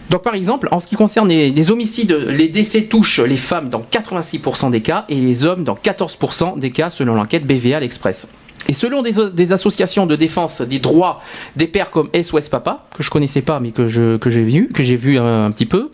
Donc 0.09 0.21
par 0.23 0.35
exemple, 0.35 0.69
en 0.71 0.79
ce 0.79 0.87
qui 0.87 0.95
concerne 0.95 1.27
les, 1.27 1.51
les 1.51 1.69
homicides, 1.71 2.17
les 2.29 2.47
décès 2.47 2.83
touchent 2.83 3.19
les 3.19 3.35
femmes 3.35 3.67
dans 3.67 3.81
86% 3.91 4.71
des 4.71 4.79
cas 4.79 5.03
et 5.09 5.15
les 5.15 5.45
hommes 5.45 5.65
dans 5.65 5.75
14% 5.75 6.57
des 6.59 6.71
cas 6.71 6.89
selon 6.89 7.13
l'enquête 7.15 7.45
BVA 7.45 7.81
l'Express. 7.81 8.27
Et 8.67 8.73
selon 8.73 9.01
des, 9.01 9.53
associations 9.53 10.05
de 10.05 10.15
défense 10.15 10.61
des 10.61 10.79
droits 10.79 11.21
des 11.55 11.67
pères 11.67 11.89
comme 11.89 12.09
SOS 12.19 12.49
Papa, 12.49 12.85
que 12.95 13.03
je 13.03 13.09
connaissais 13.09 13.41
pas 13.41 13.59
mais 13.59 13.71
que 13.71 13.87
je 13.87 14.17
que 14.17 14.29
j'ai 14.29 14.43
vu, 14.43 14.69
que 14.73 14.83
j'ai 14.83 14.95
vu 14.95 15.17
un, 15.17 15.49
petit 15.51 15.65
peu, 15.65 15.91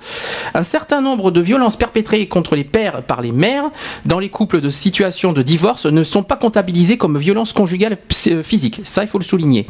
un 0.53 0.63
certain 0.63 1.01
nombre 1.01 1.31
de 1.31 1.39
violences 1.39 1.75
perpétrées 1.75 2.27
contre 2.27 2.55
les 2.55 2.63
pères 2.63 3.03
par 3.03 3.21
les 3.21 3.31
mères 3.31 3.65
dans 4.05 4.19
les 4.19 4.29
couples 4.29 4.61
de 4.61 4.69
situation 4.69 5.33
de 5.33 5.41
divorce 5.41 5.85
ne 5.85 6.03
sont 6.03 6.23
pas 6.23 6.35
comptabilisées 6.35 6.97
comme 6.97 7.17
violences 7.17 7.53
conjugales 7.53 7.97
euh, 8.27 8.43
physiques. 8.43 8.81
Ça, 8.85 9.03
il 9.03 9.07
faut 9.07 9.19
le 9.19 9.23
souligner. 9.23 9.67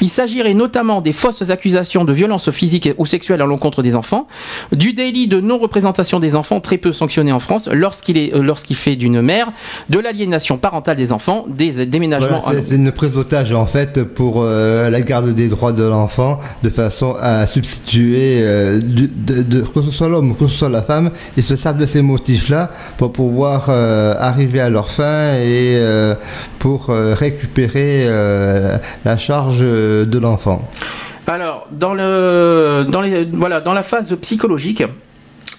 Il 0.00 0.08
s'agirait 0.08 0.54
notamment 0.54 1.00
des 1.00 1.12
fausses 1.12 1.50
accusations 1.50 2.04
de 2.04 2.12
violences 2.12 2.50
physiques 2.50 2.90
ou 2.98 3.06
sexuelles 3.06 3.42
à 3.42 3.46
l'encontre 3.46 3.82
des 3.82 3.96
enfants, 3.96 4.28
du 4.72 4.92
délit 4.92 5.26
de 5.26 5.40
non-représentation 5.40 6.20
des 6.20 6.36
enfants 6.36 6.60
très 6.60 6.78
peu 6.78 6.92
sanctionné 6.92 7.32
en 7.32 7.40
France 7.40 7.68
lorsqu'il 7.72 8.18
euh, 8.18 8.42
lorsqu'il 8.42 8.76
fait 8.76 8.96
d'une 8.96 9.20
mère, 9.20 9.52
de 9.88 9.98
l'aliénation 9.98 10.58
parentale 10.58 10.96
des 10.96 11.12
enfants, 11.12 11.44
des 11.48 11.86
déménagements 11.86 12.43
c'est 12.66 12.74
une 12.74 12.92
prise 12.92 13.12
d'otage 13.12 13.52
en 13.52 13.66
fait 13.66 14.02
pour 14.02 14.42
euh, 14.42 14.90
la 14.90 15.00
garde 15.00 15.30
des 15.30 15.48
droits 15.48 15.72
de 15.72 15.82
l'enfant 15.82 16.38
de 16.62 16.68
façon 16.68 17.16
à 17.20 17.46
substituer, 17.46 18.40
euh, 18.42 18.80
de, 18.82 19.62
que 19.62 19.82
ce 19.82 19.90
soit 19.90 20.08
l'homme 20.08 20.32
ou 20.32 20.34
que 20.34 20.46
ce 20.46 20.54
soit 20.54 20.68
la 20.68 20.82
femme, 20.82 21.10
ils 21.36 21.42
se 21.42 21.56
servent 21.56 21.78
de 21.78 21.86
ces 21.86 22.02
motifs-là 22.02 22.70
pour 22.96 23.12
pouvoir 23.12 23.66
euh, 23.68 24.14
arriver 24.18 24.60
à 24.60 24.68
leur 24.68 24.90
fin 24.90 25.34
et 25.34 25.80
pour 26.58 26.88
récupérer 26.88 28.08
la 29.04 29.16
charge 29.18 29.60
de 29.60 30.18
l'enfant. 30.18 30.62
Alors, 31.26 31.66
dans, 31.70 31.94
le, 31.94 32.86
dans, 32.88 33.00
les, 33.00 33.24
voilà, 33.24 33.60
dans 33.60 33.72
la 33.72 33.82
phase 33.82 34.14
psychologique, 34.20 34.84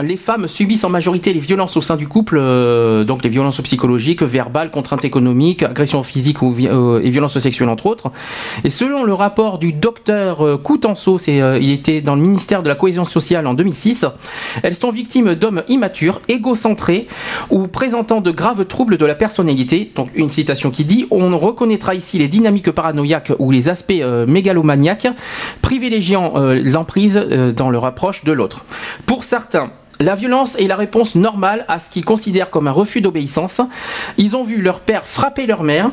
les 0.03 0.17
femmes 0.17 0.47
subissent 0.47 0.83
en 0.83 0.89
majorité 0.89 1.33
les 1.33 1.39
violences 1.39 1.77
au 1.77 1.81
sein 1.81 1.95
du 1.95 2.07
couple, 2.07 2.37
euh, 2.39 3.03
donc 3.03 3.23
les 3.23 3.29
violences 3.29 3.61
psychologiques, 3.61 4.23
verbales, 4.23 4.71
contraintes 4.71 5.05
économiques, 5.05 5.63
agressions 5.63 6.03
physiques 6.03 6.41
ou, 6.41 6.53
euh, 6.59 7.01
et 7.01 7.09
violences 7.09 7.39
sexuelles 7.39 7.69
entre 7.69 7.85
autres. 7.85 8.11
Et 8.63 8.69
selon 8.69 9.03
le 9.03 9.13
rapport 9.13 9.57
du 9.57 9.73
docteur 9.73 10.45
euh, 10.45 10.61
c'est, 11.17 11.37
il 11.61 11.71
était 11.71 12.01
dans 12.01 12.15
le 12.15 12.21
ministère 12.21 12.63
de 12.63 12.69
la 12.69 12.75
cohésion 12.75 13.05
sociale 13.05 13.47
en 13.47 13.53
2006, 13.53 14.05
elles 14.63 14.75
sont 14.75 14.91
victimes 14.91 15.35
d'hommes 15.35 15.63
immatures, 15.67 16.21
égocentrés 16.27 17.07
ou 17.49 17.67
présentant 17.67 18.21
de 18.21 18.31
graves 18.31 18.65
troubles 18.65 18.97
de 18.97 19.05
la 19.05 19.15
personnalité. 19.15 19.91
Donc 19.95 20.09
une 20.15 20.29
citation 20.29 20.71
qui 20.71 20.83
dit 20.85 21.05
on 21.11 21.37
reconnaîtra 21.37 21.95
ici 21.95 22.17
les 22.17 22.27
dynamiques 22.27 22.71
paranoïaques 22.71 23.31
ou 23.39 23.51
les 23.51 23.69
aspects 23.69 24.03
mégalomaniaques, 24.27 25.07
privilégiant 25.61 26.33
l'emprise 26.37 27.15
dans 27.55 27.69
le 27.69 27.77
rapproche 27.77 28.23
de 28.23 28.31
l'autre. 28.31 28.65
Pour 29.05 29.23
certains, 29.23 29.71
la 29.99 30.15
violence 30.15 30.57
est 30.59 30.67
la 30.67 30.75
réponse 30.75 31.15
normale 31.15 31.65
à 31.67 31.79
ce 31.79 31.89
qu'ils 31.89 32.05
considèrent 32.05 32.49
comme 32.49 32.67
un 32.67 32.71
refus 32.71 33.01
d'obéissance. 33.01 33.61
Ils 34.17 34.35
ont 34.35 34.43
vu 34.43 34.61
leur 34.61 34.81
père 34.81 35.07
frapper 35.07 35.45
leur 35.45 35.63
mère, 35.63 35.91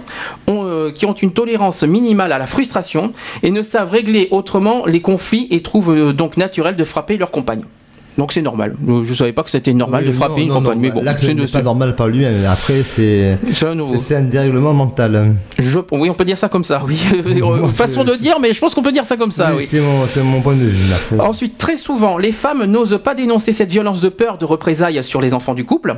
euh, 0.49 0.91
qui 0.93 1.07
ont 1.07 1.13
une 1.13 1.33
tolérance 1.33 1.83
minimale 1.83 2.33
à 2.33 2.39
la 2.39 2.47
frustration 2.47 3.13
et 3.43 3.51
ne 3.51 3.63
savent 3.63 3.91
régler 3.91 4.29
autrement 4.31 4.87
les 4.87 5.01
conflits 5.01 5.47
et 5.51 5.63
trouvent 5.63 5.97
euh, 5.97 6.13
donc 6.13 6.37
naturel 6.37 6.77
de 6.77 6.85
frapper 6.85 7.17
leur 7.17 7.31
compagne. 7.31 7.63
Donc 8.19 8.33
c'est 8.33 8.43
normal. 8.43 8.75
Euh, 8.89 9.05
je 9.05 9.15
savais 9.15 9.33
pas 9.33 9.43
que 9.43 9.51
c'était 9.51 9.73
normal 9.73 10.05
de 10.05 10.13
frapper 10.13 10.43
une 10.43 10.51
compagne. 10.51 10.79
mais 10.79 10.91
bon, 10.91 11.03
c'est 11.21 11.53
pas 11.53 11.63
normal 11.63 11.97
par 11.97 12.09
lui. 12.09 12.27
Après, 12.27 12.83
c'est 12.83 13.39
c'est 13.53 14.17
un 14.17 14.23
dérèglement 14.23 14.75
mental. 14.75 15.35
Je, 15.59 15.79
oui, 15.93 16.11
on 16.11 16.15
peut 16.15 16.25
dire 16.25 16.39
ça 16.39 16.49
comme 16.49 16.65
ça. 16.65 16.83
Oui, 16.87 16.97
façon 17.75 18.05
de 18.05 18.15
dire, 18.15 18.39
mais 18.41 18.53
je 18.53 18.61
pense 18.61 18.75
qu'on 18.75 18.83
peut 18.83 18.93
dire 18.93 19.05
ça 19.05 19.17
comme 19.17 19.33
ça. 19.33 19.53
Oui, 19.55 19.67
c'est 19.69 19.81
mon, 19.81 20.25
mon, 20.25 20.41
point 20.41 20.55
de 20.55 20.65
vue. 20.65 20.93
Ensuite, 21.19 21.59
très 21.59 21.77
souvent, 21.77 22.19
les 22.19 22.33
femmes 22.33 22.65
n'osent 22.65 23.01
pas 23.03 23.15
dénoncer 23.15 23.53
cette 23.53 23.71
violence 23.71 24.01
de 24.01 24.09
peur 24.09 24.39
de 24.39 24.45
représailles 24.45 25.03
sur 25.03 25.21
les 25.21 25.35
enfants 25.35 25.55
du 25.55 25.65
couple. 25.65 25.97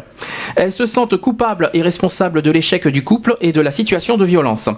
Elles 0.57 0.73
se 0.73 0.87
sentent 0.87 1.17
coupables 1.17 1.71
et 1.75 1.83
responsables 1.83 2.43
de 2.43 2.51
l'échec 2.51 2.87
du 2.89 3.03
couple 3.03 3.37
et 3.41 3.53
de 3.53 3.61
la 3.61 3.71
situation 3.71 4.17
de 4.17 4.25
violence. 4.25 4.69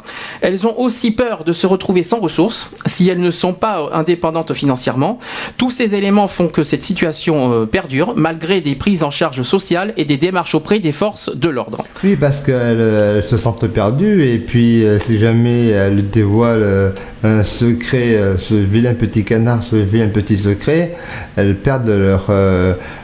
Elles 0.41 0.67
ont 0.67 0.79
aussi 0.79 1.11
peur 1.11 1.45
de 1.45 1.53
se 1.53 1.67
retrouver 1.67 2.03
sans 2.03 2.21
ressources 2.21 2.71
si 2.87 3.09
elles 3.09 3.21
ne 3.21 3.31
sont 3.31 3.53
pas 3.53 3.91
indépendantes 3.93 4.55
financièrement. 4.55 5.19
Tous 5.57 5.71
ces 5.71 5.95
éléments 5.95 6.29
font 6.29 6.49
que 6.49 6.63
cette 6.63 6.85
situation 6.85 7.26
euh, 7.35 7.67
perdure 7.67 8.15
malgré 8.17 8.61
des 8.61 8.75
prises 8.75 9.03
en 9.03 9.11
charge 9.11 9.43
sociales 9.43 9.93
et 9.97 10.05
des 10.05 10.17
démarches 10.17 10.55
auprès 10.55 10.79
des 10.79 10.93
forces 10.93 11.35
de 11.35 11.49
l'ordre. 11.49 11.85
Oui, 12.05 12.17
parce 12.17 12.41
qu'elles 12.41 13.23
se 13.29 13.37
sentent 13.37 13.67
perdues 13.67 14.25
et 14.27 14.39
puis 14.39 14.85
euh, 14.85 14.99
si 14.99 15.19
jamais 15.19 15.69
elles 15.69 16.11
dévoilent 16.11 16.93
un 17.25 17.43
secret, 17.43 18.15
euh, 18.15 18.39
ce 18.39 18.55
vilain 18.55 18.95
petit 18.95 19.25
canard, 19.25 19.63
ce 19.63 19.77
vilain 19.77 20.09
petit 20.09 20.37
secret, 20.37 20.95
elles 21.37 21.57
perdent 21.57 21.89
leur, 21.89 22.31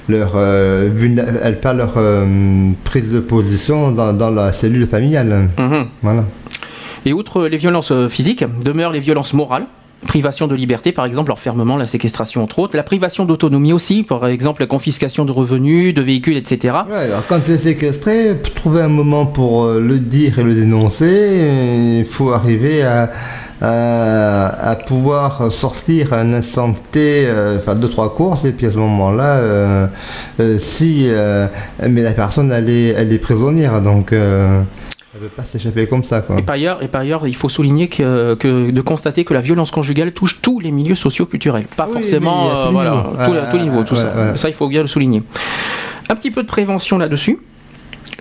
leur, 0.08 0.38
elles 0.38 1.60
perdent 1.60 1.78
leur 1.78 1.94
prise 2.84 3.10
de 3.10 3.20
position 3.20 3.90
dans, 3.90 4.30
la 4.30 4.52
cellule 4.52 4.86
familiale. 4.86 5.48
Mhm. 5.58 5.86
Voilà. 6.02 6.24
Et 7.04 7.12
outre 7.12 7.46
les 7.46 7.56
violences 7.56 7.92
physiques, 8.08 8.44
demeurent 8.64 8.92
les 8.92 9.00
violences 9.00 9.34
morales 9.34 9.66
privation 10.06 10.46
de 10.46 10.54
liberté, 10.54 10.92
par 10.92 11.04
exemple, 11.04 11.30
l'enfermement, 11.30 11.76
la 11.76 11.86
séquestration, 11.86 12.42
entre 12.42 12.58
autres. 12.58 12.76
La 12.76 12.82
privation 12.82 13.24
d'autonomie 13.24 13.72
aussi, 13.72 14.02
par 14.02 14.26
exemple, 14.26 14.60
la 14.60 14.66
confiscation 14.66 15.24
de 15.24 15.32
revenus, 15.32 15.94
de 15.94 16.02
véhicules, 16.02 16.36
etc. 16.36 16.74
Ouais, 16.88 16.96
alors 16.96 17.24
quand 17.28 17.40
tu 17.40 17.52
es 17.52 17.58
séquestré, 17.58 18.36
trouver 18.54 18.82
un 18.82 18.88
moment 18.88 19.26
pour 19.26 19.64
euh, 19.64 19.80
le 19.80 19.98
dire 19.98 20.38
et 20.38 20.42
le 20.42 20.54
dénoncer, 20.54 22.00
il 22.00 22.04
faut 22.04 22.32
arriver 22.32 22.82
à, 22.82 23.10
à, 23.60 24.76
pouvoir 24.86 25.52
sortir 25.52 26.12
un 26.14 26.32
instant 26.32 26.74
T, 26.90 27.24
euh, 27.26 27.58
enfin 27.58 27.74
deux, 27.74 27.88
trois 27.88 28.14
courses, 28.14 28.44
et 28.44 28.52
puis 28.52 28.66
à 28.66 28.72
ce 28.72 28.76
moment-là, 28.76 29.36
euh, 29.36 29.86
si. 30.58 31.08
mais 31.88 32.02
la 32.02 32.12
personne, 32.12 32.50
elle 32.50 32.68
est, 32.68 32.88
elle 32.88 33.12
est 33.12 33.18
prisonnière, 33.18 33.80
donc. 33.82 34.12
Elle 35.14 35.20
ne 35.20 35.24
veut 35.26 35.30
pas 35.30 35.44
s'échapper 35.44 35.86
comme 35.86 36.04
ça. 36.04 36.22
Quoi. 36.22 36.38
Et, 36.38 36.42
par 36.42 36.54
ailleurs, 36.54 36.82
et 36.82 36.88
par 36.88 37.02
ailleurs, 37.02 37.26
il 37.28 37.36
faut 37.36 37.50
souligner 37.50 37.88
que, 37.88 38.34
que, 38.34 38.70
de 38.70 38.80
constater 38.80 39.24
que 39.24 39.34
la 39.34 39.42
violence 39.42 39.70
conjugale 39.70 40.12
touche 40.12 40.40
tous 40.40 40.58
les 40.58 40.70
milieux 40.70 40.94
socio-culturels. 40.94 41.66
Pas 41.76 41.86
forcément 41.86 42.50
euh, 42.50 42.70
voilà, 42.70 43.04
tous 43.50 43.58
les 43.58 43.64
niveaux. 43.64 43.84
Tout 43.84 43.96
ça. 43.96 44.36
ça, 44.36 44.48
il 44.48 44.54
faut 44.54 44.68
bien 44.68 44.80
le 44.80 44.88
souligner. 44.88 45.22
Un 46.08 46.16
petit 46.16 46.30
peu 46.30 46.42
de 46.42 46.48
prévention 46.48 46.96
là-dessus 46.98 47.38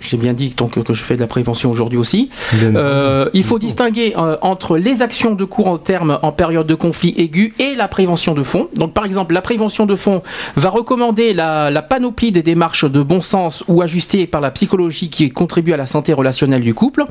j'ai 0.02 0.18
bien 0.18 0.34
dit 0.34 0.54
donc, 0.58 0.84
que 0.84 0.94
je 0.94 1.04
fais 1.04 1.16
de 1.16 1.22
la 1.22 1.28
prévention 1.28 1.72
aujourd'hui 1.72 1.98
aussi. 1.98 2.30
Euh, 2.64 3.30
il 3.34 3.44
faut 3.44 3.60
distinguer 3.60 4.14
euh, 4.18 4.38
entre 4.42 4.78
les 4.78 5.02
actions 5.02 5.36
de 5.36 5.46
court 5.46 5.82
terme 5.82 6.20
en 6.22 6.32
période 6.32 6.68
de 6.68 6.76
conflit 6.76 7.14
aigu 7.18 7.54
et 7.60 7.76
la 7.76 7.88
prévention 7.88 8.34
de 8.34 8.44
fond. 8.44 8.68
Donc 8.76 8.94
par 8.94 9.06
exemple, 9.06 9.34
la 9.34 9.42
prévention 9.42 9.86
de 9.86 9.96
fond 9.96 10.24
va 10.56 10.70
recommander 10.70 11.34
la, 11.34 11.82
panoplie 11.82 12.32
des 12.32 12.44
démarches 12.44 12.86
de 12.86 13.02
bon 13.02 13.22
sens 13.22 13.64
ou 13.68 13.82
ajustées 13.82 14.28
par 14.28 14.42
la 14.42 14.52
psychologie 14.52 15.10
qui 15.10 15.30
contribue 15.30 15.74
à 15.74 15.78
la 15.78 15.86
santé 15.86 16.14
relationnelle 16.14 16.62
du 16.62 16.74
couple. 16.74 17.06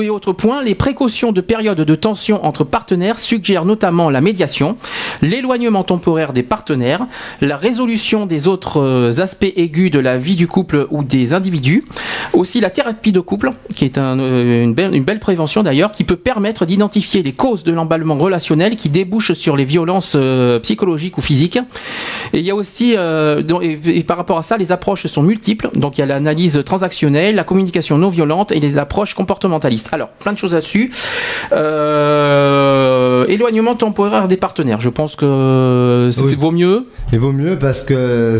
Et 0.00 0.10
autre 0.10 0.32
point, 0.32 0.62
les 0.62 0.76
précautions 0.76 1.32
de 1.32 1.40
période 1.40 1.80
de 1.80 1.94
tension 1.96 2.44
entre 2.44 2.62
partenaires 2.62 3.18
suggèrent 3.18 3.64
notamment 3.64 4.10
la 4.10 4.20
médiation, 4.20 4.76
l'éloignement 5.22 5.82
temporaire 5.82 6.32
des 6.32 6.44
partenaires, 6.44 7.06
la 7.40 7.56
résolution 7.56 8.24
des 8.24 8.46
autres 8.46 8.80
euh, 8.80 9.20
aspects 9.20 9.52
aigus 9.56 9.90
de 9.90 9.98
la 9.98 10.16
vie 10.16 10.36
du 10.36 10.46
couple 10.46 10.86
ou 10.90 11.02
des 11.02 11.34
individus, 11.34 11.82
aussi 12.32 12.60
la 12.60 12.70
thérapie 12.70 13.12
de 13.12 13.20
couple, 13.20 13.52
qui 13.74 13.84
est 13.84 13.98
euh, 13.98 14.64
une, 14.64 14.74
belle, 14.74 15.20
prévention 15.20 15.62
d'ailleurs, 15.62 15.92
qui 15.92 16.04
peut 16.04 16.16
permettre 16.16 16.66
d'identifier 16.66 17.22
les 17.22 17.32
causes 17.32 17.62
de 17.62 17.72
l'emballement 17.72 18.16
relationnel 18.16 18.76
qui 18.76 18.88
débouchent 18.88 19.32
sur 19.32 19.56
les 19.56 19.64
violences 19.64 20.14
euh, 20.16 20.58
psychologiques 20.60 21.18
ou 21.18 21.20
physiques. 21.20 21.58
Et 22.32 22.38
il 22.38 22.44
y 22.44 22.50
a 22.50 22.54
aussi, 22.54 22.94
euh, 22.96 23.42
et, 23.62 24.02
par 24.04 24.16
rapport 24.16 24.38
à 24.38 24.42
ça, 24.42 24.56
les 24.56 24.72
approches 24.72 25.06
sont 25.06 25.22
multiples. 25.22 25.70
Donc 25.74 25.98
il 25.98 26.00
y 26.00 26.04
a 26.04 26.06
l'analyse 26.06 26.62
transactionnelle, 26.64 27.34
la 27.34 27.44
communication 27.44 27.98
non 27.98 28.08
violente 28.08 28.52
et 28.52 28.60
les 28.60 28.78
approches 28.78 29.14
comportementalistes. 29.14 29.88
Alors, 29.92 30.08
plein 30.08 30.32
de 30.32 30.38
choses 30.38 30.54
là-dessus. 30.54 30.90
éloignement 33.28 33.74
temporaire 33.74 34.28
des 34.28 34.36
partenaires. 34.36 34.80
Je 34.80 34.88
pense 34.88 35.16
que 35.16 36.10
ça 36.12 36.22
vaut 36.38 36.52
mieux. 36.52 36.86
Il 37.12 37.18
vaut 37.18 37.32
mieux 37.32 37.56
parce 37.58 37.80
que 37.80 38.38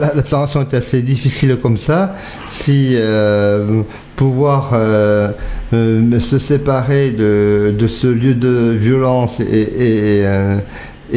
la, 0.00 0.14
la 0.14 0.22
transition 0.22 0.60
est 0.62 0.74
assez 0.74 1.02
difficile 1.02 1.56
comme 1.60 1.76
ça. 1.76 2.14
Si 2.60 2.92
euh, 2.94 3.82
pouvoir 4.16 4.72
euh, 4.74 5.30
euh, 5.72 6.20
se 6.20 6.38
séparer 6.38 7.10
de, 7.10 7.74
ce 7.88 8.06
lieu 8.06 8.34
de 8.34 8.72
violence 8.72 9.40
et, 9.40 10.20
et 10.20 10.26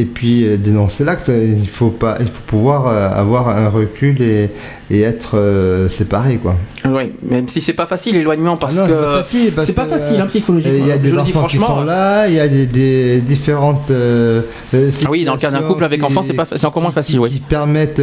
puis 0.06 0.46
euh, 0.46 0.58
dénoncer 0.58 1.04
l'acte, 1.04 1.30
il 1.30 1.68
faut 1.68 1.90
pas, 1.90 2.18
il 2.20 2.28
faut 2.28 2.42
pouvoir 2.46 2.88
euh, 2.88 3.10
avoir 3.10 3.50
un 3.50 3.70
recul 3.70 4.22
et, 4.22 4.50
être 4.92 5.40
euh, 5.40 5.90
séparé, 5.90 6.36
quoi. 6.36 6.56
Oui, 6.86 7.14
même 7.24 7.48
si 7.48 7.62
c'est 7.62 7.74
pas 7.74 7.88
facile 7.88 8.14
l'éloignement 8.14 8.58
parce 8.58 8.78
ah 8.78 8.88
que 8.88 9.24
c'est 9.64 9.74
pas 9.74 9.86
facile, 9.86 10.22
hein, 10.22 10.28
psychologiquement. 10.28 10.78
Il 10.78 10.88
y 10.88 10.92
a 10.92 11.00
des 11.00 11.18
enfants 11.18 11.48
qui 11.48 11.58
sont 11.58 11.84
là, 11.84 12.28
il 12.28 12.36
y 12.36 12.40
a 12.40 12.48
des, 12.48 13.22
différentes. 13.22 13.92
Ah 13.92 15.10
oui, 15.10 15.26
dans 15.26 15.34
le 15.34 15.40
cas 15.40 15.50
d'un 15.50 15.64
couple 15.64 15.84
avec 15.84 16.04
enfants, 16.04 16.24
c'est 16.26 16.34
pas, 16.34 16.46
c'est 16.54 16.66
encore 16.66 16.84
moins 16.84 16.92
facile, 16.92 17.20
qui, 17.22 17.34
Qui 17.34 17.40
permettent 17.40 18.02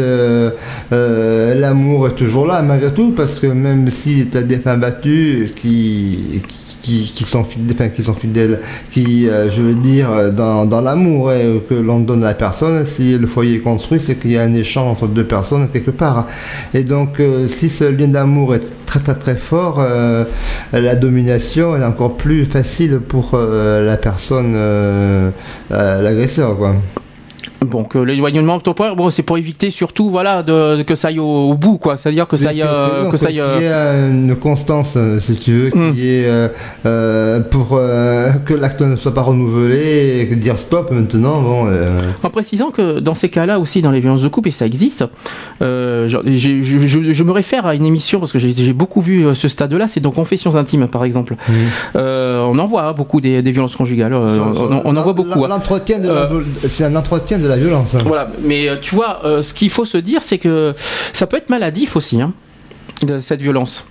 l'amour 0.90 2.08
est 2.08 2.16
toujours 2.16 2.46
là 2.46 2.62
malgré 2.62 2.92
tout, 2.92 3.12
parce 3.12 3.38
que 3.38 3.46
même 3.46 3.90
si 3.90 4.26
tu 4.30 4.36
as 4.36 4.42
des 4.42 4.58
femmes 4.58 4.80
battues 4.80 5.52
qui 5.54 6.42
qui, 6.69 6.69
qui 7.14 7.24
sont 7.24 7.44
fidèles, 7.44 7.76
enfin, 7.78 7.88
qui 7.88 8.02
sont 8.02 8.14
fidèles, 8.14 8.60
qui, 8.90 9.28
euh, 9.28 9.48
je 9.48 9.62
veux 9.62 9.74
dire, 9.74 10.32
dans, 10.32 10.64
dans 10.64 10.80
l'amour 10.80 11.30
hein, 11.30 11.60
que 11.68 11.74
l'on 11.74 12.00
donne 12.00 12.24
à 12.24 12.28
la 12.28 12.34
personne, 12.34 12.84
si 12.86 13.16
le 13.18 13.26
foyer 13.26 13.56
est 13.56 13.60
construit, 13.60 14.00
c'est 14.00 14.16
qu'il 14.16 14.32
y 14.32 14.38
a 14.38 14.42
un 14.42 14.54
échange 14.54 14.88
entre 14.92 15.06
deux 15.06 15.24
personnes 15.24 15.68
quelque 15.72 15.90
part. 15.90 16.26
Et 16.74 16.84
donc, 16.84 17.20
euh, 17.20 17.48
si 17.48 17.68
ce 17.68 17.84
lien 17.84 18.08
d'amour 18.08 18.54
est 18.54 18.66
très 18.86 19.00
très 19.00 19.14
très 19.14 19.36
fort, 19.36 19.76
euh, 19.78 20.24
la 20.72 20.94
domination 20.96 21.76
est 21.76 21.84
encore 21.84 22.16
plus 22.16 22.44
facile 22.44 22.98
pour 22.98 23.30
euh, 23.34 23.86
la 23.86 23.96
personne, 23.96 24.52
euh, 24.56 25.30
euh, 25.70 26.02
l'agresseur, 26.02 26.56
quoi. 26.56 26.74
Bon, 27.62 27.84
que 27.84 27.98
l'éloignement 27.98 28.58
temporaire, 28.58 28.96
bon, 28.96 29.10
c'est 29.10 29.22
pour 29.22 29.36
éviter 29.36 29.70
surtout, 29.70 30.08
voilà, 30.08 30.42
de, 30.42 30.82
que 30.82 30.94
ça 30.94 31.08
aille 31.08 31.18
au, 31.18 31.50
au 31.50 31.54
bout, 31.54 31.76
quoi. 31.76 31.98
C'est-à-dire 31.98 32.26
que 32.26 32.38
ça 32.38 32.48
aille, 32.50 32.62
euh, 32.62 33.10
que 33.10 33.18
ça 33.18 33.26
aille. 33.28 33.34
qu'il 33.34 33.62
y 33.62 33.66
ait 33.66 33.70
euh, 33.70 34.10
une 34.10 34.34
constance, 34.36 34.94
euh, 34.96 35.20
si 35.20 35.34
tu 35.34 35.52
veux, 35.52 35.70
Hmm. 35.74 35.92
qui 35.92 36.08
est 36.08 36.24
euh, 36.26 36.48
euh, 36.86 37.40
pour 37.40 37.72
euh, 37.74 38.30
que 38.46 38.54
l'acte 38.54 38.80
ne 38.80 38.96
soit 38.96 39.12
pas 39.12 39.20
renouvelé 39.22 40.26
et 40.32 40.36
dire 40.36 40.58
stop 40.58 40.90
maintenant, 40.90 41.42
bon. 41.42 41.66
euh, 41.66 41.84
En 42.22 42.30
précisant 42.30 42.70
que 42.70 42.98
dans 42.98 43.14
ces 43.14 43.28
cas-là 43.28 43.60
aussi, 43.60 43.82
dans 43.82 43.90
les 43.90 44.00
violences 44.00 44.22
de 44.22 44.28
couple, 44.28 44.48
et 44.48 44.52
ça 44.52 44.64
existe, 44.64 45.04
euh, 45.60 46.08
genre, 46.08 46.22
je, 46.24 46.62
je- 46.62 47.12
je 47.12 47.24
me 47.24 47.30
réfère 47.32 47.66
à 47.66 47.74
une 47.74 47.84
émission 47.84 48.20
parce 48.20 48.32
que 48.32 48.38
j'ai 48.38 48.72
beaucoup 48.72 49.02
vu 49.02 49.26
euh, 49.26 49.34
ce 49.34 49.48
stade-là, 49.48 49.86
c'est 49.86 50.00
dans 50.00 50.12
Confessions 50.12 50.56
intimes 50.56 50.88
par 50.88 51.04
exemple. 51.04 51.34
Euh, 51.96 52.42
on 52.44 52.58
en 52.58 52.66
voit 52.66 52.84
hein, 52.84 52.92
beaucoup 52.96 53.20
des, 53.20 53.42
des 53.42 53.52
violences 53.52 53.76
conjugales, 53.76 54.14
euh, 54.14 54.38
on, 54.40 54.80
on 54.84 54.96
en 54.96 55.02
voit 55.02 55.12
beaucoup. 55.12 55.44
hein. 55.44 55.48
L'entretien 55.48 55.98
Euh, 56.02 56.26
c'est 56.68 56.84
un 56.84 56.96
entretien 56.96 57.38
de 57.38 57.49
violence. 57.56 57.94
Voilà, 58.04 58.28
mais 58.42 58.68
euh, 58.68 58.76
tu 58.80 58.94
vois, 58.94 59.20
euh, 59.24 59.42
ce 59.42 59.54
qu'il 59.54 59.70
faut 59.70 59.84
se 59.84 59.98
dire, 59.98 60.22
c'est 60.22 60.38
que 60.38 60.74
ça 61.12 61.26
peut 61.26 61.36
être 61.36 61.50
maladif 61.50 61.96
aussi, 61.96 62.20
hein, 62.20 62.32
de 63.02 63.20
cette 63.20 63.40
violence. 63.42 63.86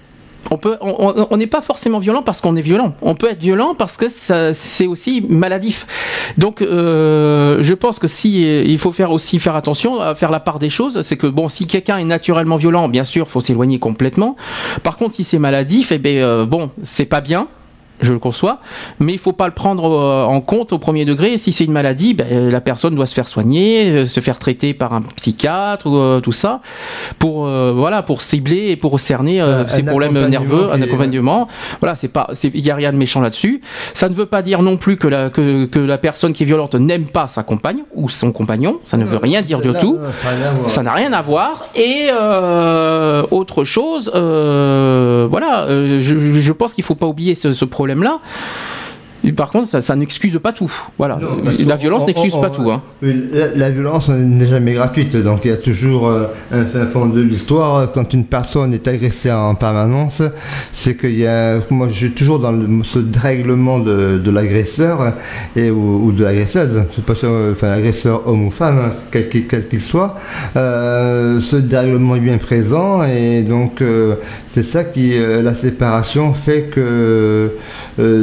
On 0.51 0.57
peut, 0.57 0.77
on- 0.81 1.35
n'est 1.37 1.47
pas 1.47 1.61
forcément 1.61 1.99
violent 1.99 2.23
parce 2.23 2.39
qu'on 2.39 2.55
est 2.55 2.61
violent. 2.61 2.95
On 3.01 3.13
peut 3.13 3.29
être 3.29 3.41
violent 3.41 3.75
parce 3.77 3.97
que 3.97 4.05
c'est 4.53 4.87
aussi 4.87 5.21
maladif. 5.27 5.85
Donc, 6.37 6.61
euh, 6.61 7.57
je 7.61 7.73
pense 7.73 7.99
que 7.99 8.07
si 8.07 8.41
il 8.63 8.79
faut 8.79 8.93
faire 8.93 9.11
aussi 9.11 9.37
faire 9.39 9.55
attention 9.57 9.99
à 9.99 10.15
faire 10.15 10.31
la 10.31 10.39
part 10.39 10.57
des 10.57 10.69
choses, 10.69 11.01
c'est 11.01 11.17
que 11.17 11.27
bon, 11.27 11.49
si 11.49 11.67
quelqu'un 11.67 11.97
est 11.97 12.05
naturellement 12.05 12.55
violent, 12.55 12.87
bien 12.87 13.03
sûr, 13.03 13.27
faut 13.27 13.41
s'éloigner 13.41 13.79
complètement. 13.79 14.37
Par 14.81 14.95
contre, 14.95 15.15
si 15.15 15.25
c'est 15.25 15.39
maladif, 15.39 15.91
eh 15.91 15.97
ben 15.97 16.45
bon, 16.45 16.71
c'est 16.83 17.05
pas 17.05 17.19
bien. 17.21 17.47
Je 18.01 18.13
le 18.13 18.19
conçois, 18.19 18.59
mais 18.99 19.13
il 19.13 19.19
faut 19.19 19.33
pas 19.33 19.47
le 19.47 19.53
prendre 19.53 19.91
euh, 19.91 20.23
en 20.23 20.41
compte 20.41 20.73
au 20.73 20.77
premier 20.79 21.05
degré. 21.05 21.37
Si 21.37 21.51
c'est 21.51 21.65
une 21.65 21.71
maladie, 21.71 22.13
ben, 22.13 22.49
la 22.49 22.61
personne 22.61 22.95
doit 22.95 23.05
se 23.05 23.13
faire 23.13 23.27
soigner, 23.27 23.89
euh, 23.89 24.05
se 24.05 24.19
faire 24.19 24.39
traiter 24.39 24.73
par 24.73 24.93
un 24.93 25.01
psychiatre 25.01 25.87
ou 25.87 25.97
euh, 25.97 26.19
tout 26.19 26.31
ça, 26.31 26.61
pour 27.19 27.47
euh, 27.47 27.73
voilà, 27.75 28.01
pour 28.01 28.21
cibler 28.21 28.69
et 28.69 28.75
pour 28.75 28.99
cerner 28.99 29.41
euh, 29.41 29.63
un 29.63 29.83
problèmes 29.83 30.27
nerveux, 30.27 30.71
un 30.71 30.81
accompagnement. 30.81 31.47
Voilà, 31.79 31.95
c'est 31.95 32.07
pas, 32.07 32.29
il 32.43 32.65
y 32.65 32.71
a 32.71 32.75
rien 32.75 32.91
de 32.91 32.97
méchant 32.97 33.21
là-dessus. 33.21 33.61
Ça 33.93 34.09
ne 34.09 34.13
veut 34.13 34.25
pas 34.25 34.41
dire 34.41 34.61
non 34.61 34.77
plus 34.77 34.97
que 34.97 35.07
la 35.07 35.29
que, 35.29 35.65
que 35.65 35.79
la 35.79 35.97
personne 35.97 36.33
qui 36.33 36.43
est 36.43 36.45
violente 36.45 36.75
n'aime 36.75 37.07
pas 37.07 37.27
sa 37.27 37.43
compagne 37.43 37.83
ou 37.93 38.09
son 38.09 38.31
compagnon. 38.31 38.79
Ça 38.83 38.97
ne 38.97 39.05
veut 39.05 39.17
rien 39.17 39.41
dire 39.41 39.59
du 39.59 39.71
tout. 39.73 39.97
ça 40.67 40.83
n'a 40.83 40.93
rien 40.93 41.13
à 41.13 41.21
voir. 41.21 41.65
Et 41.75 42.09
euh, 42.11 43.23
autre 43.31 43.63
chose, 43.63 44.11
euh, 44.15 45.27
voilà, 45.29 45.63
euh, 45.63 46.01
je, 46.01 46.39
je 46.39 46.51
pense 46.51 46.73
qu'il 46.73 46.83
faut 46.83 46.95
pas 46.95 47.07
oublier 47.07 47.35
ce, 47.35 47.53
ce 47.53 47.65
problème-là. 47.89 48.19
Et 49.29 49.31
par 49.31 49.51
contre, 49.51 49.67
ça, 49.67 49.79
ça 49.83 49.95
n'excuse 49.95 50.39
pas 50.41 50.53
tout. 50.53 50.71
Voilà, 50.97 51.19
Non, 51.21 51.41
la 51.67 51.75
violence 51.75 52.07
n'excuse 52.07 52.33
pas 52.33 52.49
tout. 52.49 52.69
Hein. 52.71 52.81
La, 53.03 53.47
la 53.55 53.69
violence 53.69 54.09
n'est 54.09 54.47
jamais 54.47 54.73
gratuite, 54.73 55.15
donc 55.15 55.45
il 55.45 55.51
y 55.51 55.53
a 55.53 55.57
toujours 55.57 56.07
euh, 56.07 56.25
un 56.51 56.65
fin 56.65 56.85
fond 56.87 57.05
de 57.05 57.21
l'histoire. 57.21 57.91
Quand 57.91 58.11
une 58.13 58.25
personne 58.25 58.73
est 58.73 58.87
agressée 58.87 59.31
en 59.31 59.53
permanence, 59.53 60.23
c'est 60.73 60.95
qu'il 60.97 61.15
y 61.15 61.27
a, 61.27 61.59
moi 61.69 61.87
je 61.89 61.93
suis 61.93 62.11
toujours 62.11 62.39
dans 62.39 62.51
le- 62.51 62.83
ce 62.83 62.97
dérèglement 62.97 63.77
de, 63.77 64.17
de 64.17 64.31
l'agresseur 64.31 65.13
et 65.55 65.69
ou, 65.69 66.05
ou 66.07 66.11
de 66.11 66.23
l'agresseuse, 66.23 66.83
c'est 66.95 67.05
pas 67.05 67.13
sûr, 67.15 67.29
enfin 67.51 67.67
l'agresseur 67.75 68.27
homme 68.27 68.47
ou 68.47 68.51
femme, 68.51 68.79
hein, 68.79 68.89
quel 69.11 69.29
qu'il 69.29 69.81
soit. 69.81 70.15
Euh, 70.57 71.39
ce 71.39 71.55
dérèglement 71.57 72.15
est 72.15 72.19
bien 72.19 72.39
présent 72.39 73.03
et 73.03 73.43
donc 73.43 73.81
euh, 73.83 74.15
c'est 74.47 74.63
ça 74.63 74.83
qui, 74.83 75.13
la 75.19 75.53
séparation 75.53 76.33
fait 76.33 76.63
que 76.73 77.51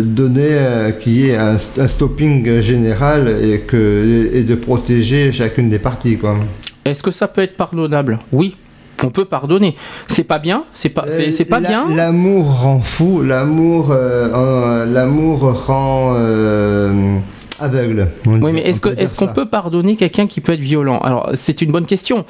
donner 0.02 0.48
euh, 0.50 0.90
qu'il 0.92 1.12
y 1.20 1.30
ait 1.30 1.36
un, 1.36 1.56
un 1.78 1.88
stopping 1.88 2.60
général 2.60 3.28
et, 3.42 3.60
que, 3.60 4.30
et 4.32 4.42
de 4.42 4.54
protéger 4.54 5.32
chacune 5.32 5.68
des 5.68 5.78
parties. 5.78 6.16
Quoi. 6.16 6.36
Est-ce 6.84 7.02
que 7.02 7.10
ça 7.10 7.28
peut 7.28 7.42
être 7.42 7.56
pardonnable? 7.56 8.18
Oui. 8.32 8.56
On 9.04 9.10
peut 9.10 9.26
pardonner. 9.26 9.76
C'est 10.06 10.24
pas 10.24 10.38
bien, 10.38 10.64
c'est 10.72 10.88
pas, 10.88 11.04
c'est, 11.30 11.44
pas 11.44 11.58
Euh, 11.58 11.60
La- 11.60 11.68
bien. 11.68 11.84
L'amour 11.94 12.60
rend 12.62 12.78
fou, 12.80 13.22
l'amour, 13.22 13.90
euh, 13.92 14.28
euh, 14.34 14.86
l'amour 14.86 15.66
rend 15.66 16.14
euh, 16.16 17.18
aveugle. 17.60 18.08
Oui, 18.26 18.52
mais 18.52 18.60
est-ce 18.62 18.78
on 18.78 18.80
que 18.80 18.88
peut 18.90 18.94
dire 18.96 19.04
est-ce 19.04 19.14
qu'on 19.14 19.28
peut 19.28 19.46
pardonner 19.46 19.96
quelqu'un 19.96 20.26
qui 20.26 20.40
peut 20.40 20.52
être 20.52 20.60
violent? 20.60 20.98
Alors, 20.98 21.30
c'est 21.34 21.62
une 21.62 21.72
bonne 21.72 21.86
question. 21.86 22.24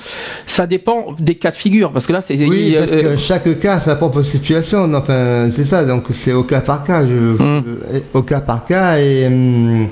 Ça 0.46 0.66
dépend 0.66 1.14
des 1.18 1.34
cas 1.36 1.50
de 1.50 1.56
figure, 1.56 1.92
parce 1.92 2.06
que 2.06 2.12
là, 2.12 2.20
c'est 2.20 2.36
Oui, 2.46 2.68
il- 2.68 2.76
parce 2.78 2.92
euh, 2.92 3.14
que 3.14 3.16
chaque 3.16 3.58
cas 3.58 3.74
a 3.76 3.80
sa 3.80 3.96
propre 3.96 4.22
situation. 4.22 4.92
Enfin, 4.94 5.48
c'est 5.50 5.64
ça, 5.64 5.84
donc 5.84 6.04
c'est 6.12 6.32
au 6.32 6.44
cas 6.44 6.60
par 6.60 6.84
cas. 6.84 7.06
Je, 7.06 7.12
euh, 7.12 7.60
au 8.14 8.22
cas 8.22 8.40
par 8.40 8.64
cas 8.64 8.98
et 8.98 9.26
hum, 9.26 9.88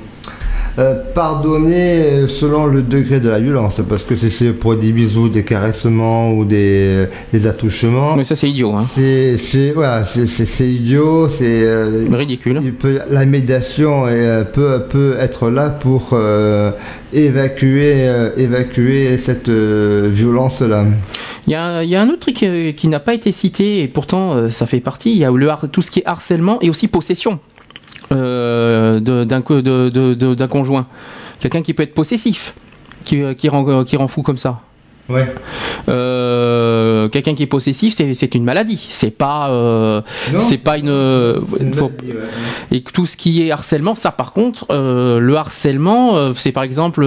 euh, 0.79 0.95
pardonner 1.15 2.27
selon 2.29 2.67
le 2.67 2.83
degré 2.83 3.21
de 3.21 3.29
la 3.29 3.39
violence. 3.41 3.81
Parce 3.89 4.03
que 4.03 4.17
si 4.17 4.31
c'est 4.31 4.53
pour 4.53 4.77
des 4.77 4.93
bisous, 4.93 5.29
des 5.29 5.45
caressements 5.45 6.33
ou 6.33 6.45
des, 6.45 7.07
des 7.33 7.47
attouchements, 7.47 8.17
mais 8.17 8.25
ça, 8.25 8.35
c'est 8.37 8.51
idiot, 8.51 8.73
hein. 8.77 8.85
c'est 8.89 9.37
voilà, 9.73 10.05
idiot. 10.61 11.29
C'est 11.29 11.45
euh, 11.65 12.07
ridicule. 12.13 12.61
il 12.63 12.75
peut- 12.75 13.01
la 13.11 13.25
médiation 13.27 14.09
est, 14.09 14.13
euh, 14.27 14.45
peut, 14.45 14.83
peut 14.89 15.17
être 15.19 15.51
là 15.51 15.69
pour 15.71 16.11
euh, 16.13 16.71
évacuer, 17.13 17.93
euh, 18.09 18.31
évacuer 18.37 19.17
cette 19.19 19.49
euh, 19.49 20.09
violence-là. 20.13 20.87
Il 21.47 21.51
y, 21.53 21.57
a, 21.57 21.83
il 21.85 21.91
y 21.91 21.97
a 21.97 22.01
un 22.01 22.09
autre 22.09 22.21
truc 22.21 22.43
euh, 22.43 22.73
qui 22.73 22.89
n'a 22.89 23.01
pas 23.01 23.13
été 23.15 23.31
cité 23.31 23.83
et 23.83 23.89
pourtant 23.89 24.33
euh, 24.35 24.51
ça 24.51 24.67
fait 24.67 24.81
partie. 24.81 25.13
Il 25.13 25.19
y 25.19 25.25
a 25.25 25.31
le 25.31 25.47
tout 25.71 25.83
ce 25.83 25.91
qui 25.91 26.01
est 26.01 26.07
harcèlement 26.07 26.59
et 26.63 26.71
aussi 26.71 26.89
possession 26.89 27.39
euh, 28.55 30.35
d'un 30.35 30.49
conjoint. 30.49 30.87
Quelqu'un 31.41 31.63
qui 31.63 31.75
peut 31.75 31.83
être 31.83 31.95
possessif, 31.95 32.55
qui, 33.05 33.23
euh, 33.23 33.35
qui, 33.35 33.49
rend, 33.49 33.85
qui 33.85 33.97
rend 33.97 34.09
fou 34.09 34.23
comme 34.23 34.39
ça. 34.39 34.61
Ouais. 35.09 35.27
Euh, 35.89 37.09
Quelqu'un 37.09 37.35
qui 37.35 37.43
est 37.43 37.47
possessif, 37.47 37.95
c'est 37.97 38.35
une 38.35 38.45
maladie. 38.45 38.87
C'est 38.91 39.11
pas, 39.11 39.51
euh, 39.51 40.01
c'est 40.39 40.57
pas 40.59 40.79
une. 40.79 40.87
c'est 41.57 41.63
une 41.63 41.73
faut- 41.75 41.91
maladie, 41.91 42.13
ouais. 42.13 42.77
et 42.79 42.81
tout 42.83 43.05
ce 43.07 43.17
qui 43.17 43.43
est 43.47 43.51
harcèlement, 43.51 43.95
ça 43.95 44.11
par 44.11 44.33
contre, 44.33 44.67
euh, 44.71 45.19
le 45.21 45.37
harcèlement, 45.37 46.35
c'est 46.35 46.53
par 46.53 46.63
exemple 46.63 47.07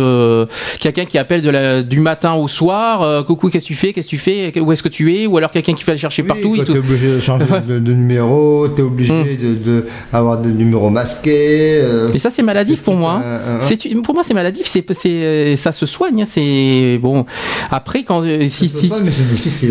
quelqu'un 0.79 1.05
qui 1.05 1.17
appelle 1.17 1.41
de 1.41 1.49
la, 1.49 1.81
du 1.83 1.99
matin 1.99 2.33
au 2.35 2.47
soir, 2.47 3.25
coucou, 3.25 3.49
qu'est-ce 3.49 3.63
que 3.65 3.67
tu 3.67 3.73
fais, 3.73 3.93
qu'est-ce 3.93 4.05
que 4.07 4.11
tu 4.11 4.17
fais, 4.19 4.59
où 4.59 4.71
est-ce 4.71 4.83
que 4.83 4.89
tu 4.89 5.15
es, 5.17 5.25
ou 5.27 5.37
alors 5.37 5.49
quelqu'un 5.49 5.73
qui 5.73 5.83
fait 5.83 5.93
le 5.93 5.97
chercher 5.97 6.21
Oui, 6.21 6.27
partout. 6.27 6.57
t'es 6.63 6.77
obligé 6.77 7.07
de 7.15 7.19
changer 7.19 7.45
de, 7.67 7.79
de 7.79 7.93
numéro, 7.93 8.67
t'es 8.67 8.81
obligé 8.83 9.07
Mm. 9.13 9.23
de, 9.41 9.53
de 9.71 9.85
avoir 10.13 10.37
des 10.37 10.49
numéros 10.49 10.89
masqués. 10.89 11.81
Et 12.13 12.19
ça, 12.19 12.29
c'est 12.29 12.43
maladif 12.43 12.83
pour 12.83 12.93
moi. 12.95 13.13
un- 13.25 13.57
un- 13.57 13.61
C'est 13.61 13.77
pour 14.03 14.13
moi, 14.13 14.23
c'est 14.23 14.33
maladif. 14.33 14.67
C'est, 14.67 14.85
c'est, 14.93 15.55
ça 15.55 15.71
se 15.71 15.85
soigne. 15.85 16.21
hein, 16.21 16.25
C'est 16.27 16.99
bon. 17.01 17.25
Après, 17.71 17.86
quand 18.03 18.23
euh, 18.23 18.47
si, 18.49 18.67
c'est 18.69 18.77
si- 18.79 18.87
pas, 18.89 18.99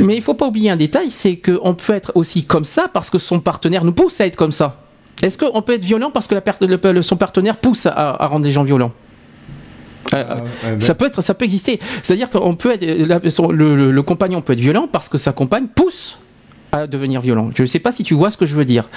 mais 0.03 0.17
il 0.17 0.23
faut 0.23 0.35
pas 0.35 0.47
oublier 0.47 0.71
un 0.71 0.77
détail, 0.77 1.11
c'est 1.11 1.37
qu'on 1.37 1.75
peut 1.75 1.93
être 1.95 2.13
aussi 2.15 2.45
comme 2.45 2.65
ça 2.65 2.89
parce 2.93 3.11
que 3.11 3.19
son 3.19 3.41
partenaire 3.41 3.85
nous 3.85 3.93
pousse 3.93 4.21
à 4.21 4.27
être 4.27 4.37
comme 4.37 4.53
ça. 4.53 4.83
Est-ce 5.23 5.39
qu'on 5.39 5.63
peut 5.63 5.75
être 5.75 5.85
violent 5.85 6.11
parce 6.11 6.27
que 6.27 6.35
la 6.35 6.43
le- 6.93 7.03
son 7.03 7.17
partenaire 7.17 7.57
pousse 7.57 7.87
à, 7.87 7.93
à 8.23 8.27
rendre 8.27 8.45
les 8.45 8.51
gens 8.53 8.65
violents? 8.65 8.93
Euh, 10.15 10.25
Ah, 10.29 10.37
ouais, 10.37 10.43
ben, 10.77 10.81
Ça 10.81 10.95
peut 10.95 11.07
être, 11.07 11.21
ça 11.23 11.35
peut 11.35 11.45
exister. 11.45 11.81
C'est-à-dire 12.03 12.31
qu'on 12.31 12.55
peut 12.55 12.73
être, 12.75 12.85
la- 12.85 13.31
son- 13.31 13.51
le, 13.51 13.77
le- 13.77 13.91
le 13.93 14.03
compagnon 14.03 14.41
peut 14.43 14.53
être 14.53 14.61
violent 14.61 14.89
parce 14.91 15.09
que 15.09 15.19
sa 15.19 15.33
compagne 15.33 15.67
pousse 15.75 16.19
à 16.77 16.87
devenir 16.87 17.21
violent. 17.21 17.51
Je 17.55 17.63
ne 17.63 17.67
sais 17.67 17.79
pas 17.79 17.93
si 17.93 18.03
tu 18.05 18.15
vois 18.15 18.31
ce 18.31 18.37
que 18.37 18.47
je 18.47 18.55
veux 18.57 18.65
dire. 18.65 18.89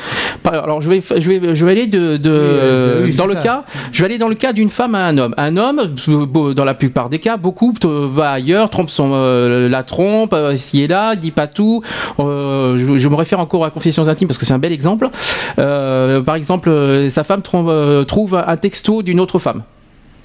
Alors 0.46 0.82
je 0.82 0.90
vais, 0.90 1.02
je 1.18 1.30
vais, 1.32 1.56
je 1.56 1.66
vais 1.66 1.72
aller 1.72 1.88
de, 1.88 2.18
de- 2.18 2.30
euh, 2.32 3.06
oui, 3.06 3.16
dans 3.16 3.26
le 3.26 3.36
ça. 3.36 3.42
cas, 3.42 3.64
je 3.92 4.00
vais 4.00 4.06
aller 4.06 4.18
dans 4.18 4.28
le 4.30 4.36
cas 4.36 4.54
d'une 4.54 4.70
femme 4.70 4.96
à 4.96 5.06
un 5.06 5.18
homme. 5.18 5.34
Un 5.38 5.58
homme, 5.58 5.82
euh, 6.08 6.54
dans 6.54 6.66
la 6.66 6.74
plupart 6.74 7.10
des 7.10 7.20
cas, 7.20 7.38
beaucoup 7.38 7.74
euh, 7.86 8.08
va 8.12 8.30
ailleurs, 8.32 8.70
trompe 8.70 8.90
son, 8.90 9.12
euh, 9.14 9.68
la 9.68 9.84
trompe, 9.84 10.34
euh, 10.34 10.54
ici 10.54 10.84
et 10.84 10.88
là, 10.88 11.16
dit 11.16 11.32
pas 11.32 11.48
tout. 11.48 11.82
Euh, 12.20 12.78
je, 12.78 12.98
je 12.98 13.10
me 13.10 13.16
réfère 13.16 13.40
encore 13.40 13.66
à 13.66 13.70
Confessions 13.72 14.08
intimes 14.08 14.28
parce 14.28 14.38
que 14.38 14.46
c'est 14.46 14.54
un 14.54 14.60
bel 14.60 14.72
exemple. 14.72 15.10
Euh, 15.60 16.22
par 16.22 16.36
exemple, 16.36 16.70
euh, 16.70 17.10
sa 17.10 17.24
femme 17.24 17.42
trompe- 17.42 17.70
euh, 17.70 18.04
trouve 18.04 18.36
un 18.36 18.58
texto 18.58 19.02
d'une 19.04 19.20
autre 19.20 19.40
femme. 19.40 19.64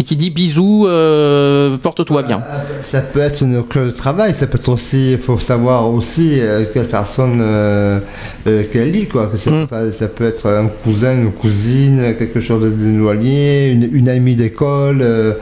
Et 0.05 0.07
qui 0.07 0.17
dit 0.17 0.31
bisous, 0.31 0.87
euh, 0.87 1.79
porte-toi 1.79 2.23
bien. 2.25 2.43
Ah, 2.47 2.61
Ça 2.83 3.01
peut 3.01 3.21
être 3.21 3.43
une 3.43 3.63
clause 3.63 3.93
de 3.93 3.97
travail, 3.97 4.35
ça 4.35 4.47
peut 4.47 4.59
être 4.59 4.69
aussi, 4.69 5.13
il 5.13 5.19
faut 5.19 5.39
savoir 5.39 5.89
aussi 5.93 6.39
euh, 6.41 6.63
quelle 6.73 6.89
personne 6.89 7.39
euh, 7.41 8.01
euh, 8.47 8.63
qu'elle 8.71 8.91
lit, 8.91 9.07
quoi. 9.09 9.29
Que 9.29 9.39
c'est- 9.39 9.51
Mm. 9.51 9.67
ça, 9.71 9.93
ça 9.93 10.09
peut 10.09 10.25
être 10.25 10.47
un 10.47 10.67
cousin, 10.83 11.15
une 11.15 11.33
cousine, 11.33 12.15
quelque 12.19 12.41
chose 12.41 12.71
d'éloigné, 12.75 13.71
une, 13.71 13.89
une 13.93 14.09
amie 14.09 14.37
d'école. 14.37 15.01
euh, 15.01 15.33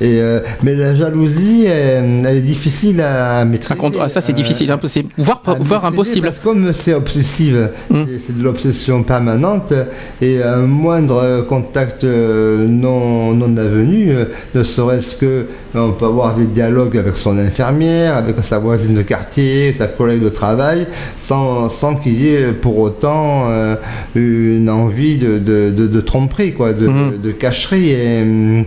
et, 0.00 0.20
euh, 0.20 0.40
mais 0.62 0.74
la 0.74 0.94
jalousie, 0.94 1.64
elle, 1.66 2.24
elle 2.26 2.36
est 2.36 2.40
difficile 2.40 3.00
à 3.00 3.44
maîtriser. 3.46 3.80
Contre- 3.80 4.00
ah, 4.02 4.08
ça 4.08 4.20
c'est 4.20 4.32
Euh, 4.32 4.34
difficile, 4.34 4.70
impossible, 4.70 5.08
voire, 5.16 5.84
impossible. 5.84 6.26
Parce 6.26 6.38
que 6.38 6.44
comme 6.44 6.72
c'est 6.74 6.94
obsessive, 6.94 7.70
Mm. 7.90 8.02
c'est- 8.18 8.36
de 8.36 8.42
l'obsession 8.42 9.02
permanente, 9.02 9.72
et 10.20 10.42
un 10.42 10.66
moindre 10.66 11.44
contact 11.48 12.04
euh, 12.04 12.66
non, 12.66 13.32
non 13.34 13.56
avenu, 13.56 14.09
euh, 14.10 14.24
ne 14.54 14.62
serait-ce 14.64 15.16
que 15.16 15.26
euh, 15.26 15.44
on 15.74 15.92
peut 15.92 16.06
avoir 16.06 16.34
des 16.34 16.44
dialogues 16.46 16.96
avec 16.96 17.16
son 17.16 17.38
infirmière, 17.38 18.16
avec 18.16 18.36
sa 18.42 18.58
voisine 18.58 18.94
de 18.94 19.02
quartier, 19.02 19.72
sa 19.72 19.86
collègue 19.86 20.22
de 20.22 20.28
travail, 20.28 20.86
sans, 21.16 21.68
sans 21.68 21.94
qu'il 21.96 22.20
y 22.20 22.28
ait 22.34 22.52
pour 22.52 22.78
autant 22.78 23.48
euh, 23.50 23.76
une 24.14 24.68
envie 24.70 25.16
de, 25.18 25.38
de, 25.38 25.70
de- 25.70 25.86
de 25.86 26.00
tromperie, 26.00 26.52
quoi, 26.52 26.72
de, 26.72 26.86
Mhm. 26.88 27.18
de 27.22 27.30
cacherie. 27.32 27.90
Et, 27.90 28.22
hum, 28.22 28.64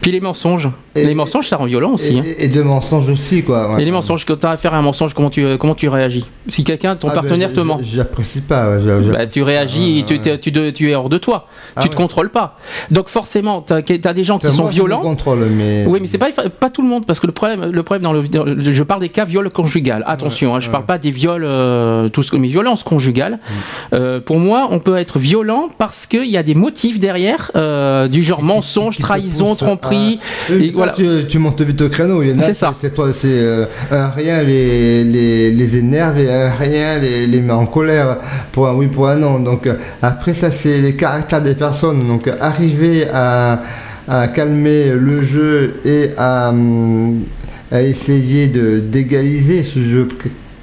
Puis 0.00 0.12
les 0.12 0.20
mensonges. 0.20 0.68
Et- 1.02 1.06
les 1.06 1.14
mensonges, 1.14 1.48
ça 1.48 1.56
rend 1.56 1.64
violent 1.66 1.92
aussi. 1.94 2.16
et, 2.16 2.20
hein. 2.20 2.24
et 2.38 2.48
de 2.48 2.62
mensonges 2.62 3.08
aussi, 3.10 3.42
quoi. 3.42 3.74
ouais. 3.74 3.82
Et 3.82 3.84
les 3.84 3.90
mensonges, 3.90 4.24
quand 4.24 4.36
tu 4.36 4.46
as 4.46 4.50
affaire 4.50 4.74
à 4.74 4.78
un 4.78 4.82
mensonge, 4.82 5.14
comment 5.14 5.30
tu, 5.30 5.44
comment 5.58 5.74
tu 5.74 5.88
réagis? 5.88 6.26
Si 6.48 6.64
quelqu'un, 6.64 6.96
ton 6.96 7.08
Ah, 7.08 7.14
ben, 7.14 7.20
partenaire 7.22 7.48
j- 7.50 7.54
te 7.56 7.60
ment, 7.60 7.78
j- 7.82 7.92
J'apprécie 7.96 8.40
pas. 8.40 8.70
ouais, 8.70 8.78
j'a- 8.84 9.12
bah, 9.12 9.26
tu 9.26 9.42
réagis, 9.42 10.04
tu, 10.06 10.18
tu, 10.20 10.38
tu- 10.52 10.72
tu 10.72 10.90
es 10.90 10.94
hors 10.94 11.08
de 11.08 11.18
toi. 11.18 11.46
Ah 11.76 11.82
tu 11.82 11.88
te 11.88 11.94
ouais. 11.94 11.96
contrôles 12.02 12.30
pas. 12.30 12.56
Donc 12.90 13.08
forcément, 13.08 13.64
tu 13.66 13.72
as, 13.74 14.12
des 14.14 14.24
gens 14.24 14.38
qui 14.38 14.50
sont 14.50 14.62
moi, 14.62 14.70
violents. 14.70 15.00
contrôle, 15.00 15.46
mais. 15.50 15.84
Oui, 15.86 15.98
mais 16.00 16.06
c'est 16.06 16.18
pas, 16.18 16.28
pas 16.48 16.70
tout 16.70 16.82
le 16.82 16.88
monde, 16.88 17.06
parce 17.06 17.20
que 17.20 17.26
le 17.26 17.32
problème, 17.32 17.70
le 17.70 17.82
problème 17.82 18.02
dans 18.02 18.12
le, 18.12 18.22
dans 18.28 18.44
le- 18.44 18.60
je 18.60 18.82
parle 18.82 19.00
des 19.00 19.08
cas 19.08 19.24
viol 19.24 19.48
conjugal. 19.50 20.02
Attention, 20.06 20.54
hein, 20.56 20.60
je 20.60 20.70
parle 20.70 20.84
pas 20.86 20.98
des 20.98 21.10
viols, 21.10 21.44
euh, 21.44 22.08
tout 22.08 22.22
ce 22.22 22.30
que, 22.30 22.36
mais 22.36 22.48
violences 22.48 22.82
conjugales. 22.82 23.34
Mm. 23.34 23.94
Euh, 23.94 24.20
pour 24.20 24.38
moi, 24.38 24.68
on 24.70 24.78
peut 24.80 24.96
être 24.96 25.18
violent 25.18 25.68
parce 25.78 26.06
qu'il 26.06 26.26
y 26.26 26.36
a 26.36 26.42
des 26.42 26.54
motifs 26.54 26.98
derrière, 27.00 27.50
euh, 27.56 28.08
du 28.08 28.22
genre 28.22 28.42
mensonge, 28.42 28.98
trahison, 28.98 29.54
tromperie. 29.54 30.18
Et 30.50 30.70
voilà. 30.96 31.20
tu, 31.20 31.26
tu 31.26 31.38
montes 31.38 31.60
vite 31.62 31.80
au 31.82 31.88
créneau. 31.88 32.22
Il 32.22 32.30
y 32.30 32.32
en 32.32 32.38
a, 32.38 32.42
C'est 32.42 32.54
ça. 32.54 32.74
C'est 32.80 32.94
toi, 32.94 33.08
c'est 33.12 33.28
euh, 33.30 33.66
un 33.90 34.08
rien 34.08 34.42
les, 34.42 35.04
les, 35.04 35.50
les 35.50 35.76
énerve 35.76 36.18
et 36.18 36.30
un 36.30 36.50
rien 36.50 36.98
les, 36.98 37.26
les 37.26 37.40
met 37.40 37.52
en 37.52 37.66
colère 37.66 38.18
pour 38.52 38.68
un 38.68 38.74
oui, 38.74 38.88
pour 38.88 39.08
un 39.08 39.16
non. 39.16 39.38
Donc 39.40 39.66
euh, 39.66 39.74
après 40.02 40.34
ça, 40.34 40.50
c'est 40.50 40.80
les 40.80 40.94
caractères 40.96 41.42
des 41.42 41.54
personnes. 41.54 42.06
Donc 42.06 42.28
arriver 42.40 43.06
à, 43.12 43.62
à 44.08 44.28
calmer 44.28 44.90
le 44.90 45.22
jeu 45.22 45.80
et 45.84 46.10
à, 46.16 46.50
hum, 46.50 47.22
à 47.70 47.82
essayer 47.82 48.48
d'égaliser 48.48 49.62
ce 49.62 49.80
jeu 49.82 50.08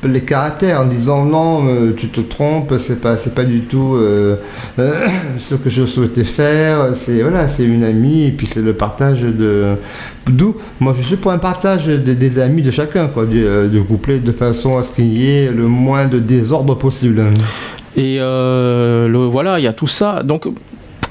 les 0.07 0.22
caractères 0.22 0.82
en 0.82 0.86
disant 0.86 1.26
non 1.26 1.68
euh, 1.68 1.94
tu 1.95 2.07
te 2.10 2.22
trompes 2.22 2.76
c'est 2.80 3.02
pas 3.02 3.18
c'est 3.18 3.34
pas 3.34 3.44
du 3.44 3.61
tout 3.61 3.95
euh, 3.95 4.38
euh, 4.80 4.94
ce 5.40 5.56
que 5.56 5.69
je 5.69 5.86
souhaitais 5.86 6.23
faire 6.23 6.95
c'est 6.95 7.22
voilà 7.22 7.48
c'est 7.48 7.65
une 7.65 7.84
amie 7.84 8.26
et 8.26 8.32
puis 8.32 8.48
c'est 8.48 8.61
le 8.61 8.73
partage 8.73 9.22
de 9.22 9.76
d'où 10.27 10.56
moi 10.80 10.94
je 10.98 11.03
suis 11.03 11.15
pour 11.15 11.32
un 11.32 11.38
partage 11.38 11.88
des, 11.88 12.40
amis 12.40 12.61
de 12.61 12.72
chacun 12.72 13.07
quoi 13.07 13.23
euh, 13.23 13.68
de 13.68 13.80
coupler 13.80 14.19
de 14.19 14.32
façon 14.32 14.77
à 14.77 14.84
ce 14.84 14.91
qu'il 14.91 15.14
y 15.14 15.30
ait 15.30 15.52
le 15.52 15.68
moins 15.68 16.06
de 16.06 16.19
désordre 16.19 16.76
possible 16.76 17.23
Et 17.95 18.18
le, 18.18 19.27
voilà, 19.32 19.60
il 19.60 19.64
y 19.64 19.68
a 19.68 19.73
tout 19.73 19.88
ça. 19.88 20.22
Donc, 20.23 20.48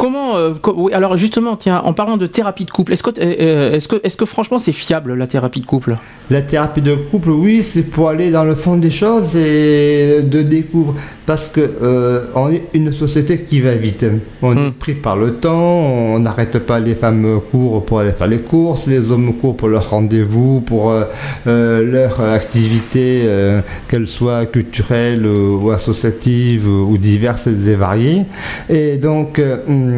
comment. 0.05 0.37
euh, 0.37 0.53
co- 0.61 0.75
oui, 0.77 0.93
alors, 0.93 1.17
justement, 1.17 1.57
tiens, 1.57 1.81
en 1.85 1.93
parlant 1.95 2.17
de 2.19 2.27
thérapie 2.27 2.65
de 2.67 2.71
couple, 2.71 2.93
est-ce 2.93 3.03
que, 3.03 3.11
euh, 3.19 3.73
est-ce 3.77 3.89
que, 3.89 3.97
est-ce 4.05 4.17
que 4.17 4.27
franchement 4.27 4.59
c'est 4.59 4.73
fiable 4.73 5.15
la 5.15 5.27
thérapie 5.27 5.61
de 5.61 5.67
couple? 5.67 5.97
La 6.31 6.43
thérapie 6.43 6.83
de 6.83 6.95
couple, 6.95 7.31
oui, 7.31 7.63
c'est 7.63 7.83
pour 7.95 8.09
aller 8.13 8.31
dans 8.31 8.45
le 8.45 8.55
fond 8.55 8.77
des 8.77 8.91
choses 8.91 9.35
et 9.37 10.21
de 10.23 10.43
découvrir. 10.43 11.01
Parce 11.27 11.49
que 11.49 11.63
euh, 11.83 12.27
on 12.35 12.51
est 12.51 12.65
une 12.75 12.93
société 12.93 13.45
qui 13.49 13.59
va 13.63 13.75
vite. 13.87 14.05
On 14.43 14.53
est 14.67 14.71
pris 14.85 14.93
par 15.07 15.17
le 15.17 15.29
temps, 15.45 15.79
on 16.15 16.19
n'arrête 16.19 16.59
pas 16.59 16.79
les 16.81 16.95
femmes 16.95 17.41
courent 17.51 17.83
pour 17.87 18.01
aller 18.01 18.13
faire 18.13 18.27
les 18.37 18.41
courses, 18.53 18.87
les 18.87 19.11
hommes 19.11 19.33
courent 19.41 19.57
pour 19.57 19.69
leur 19.69 19.89
rendez-vous, 19.89 20.61
pour 20.61 20.91
euh, 20.91 21.05
euh, 21.47 21.83
leur 21.97 22.21
activité, 22.21 23.23
euh, 23.25 23.61
qu'elle 23.89 24.07
soit 24.07 24.45
culturelle 24.57 25.25
euh, 25.25 25.59
ou 25.63 25.71
associative 25.71 26.67
euh, 26.69 26.91
ou 26.91 26.99
diverses 26.99 27.47
et 27.47 27.75
variées. 27.87 28.25
Et 28.69 28.99
donc, 28.99 29.39
euh, 29.39 29.57
hum, 29.67 29.94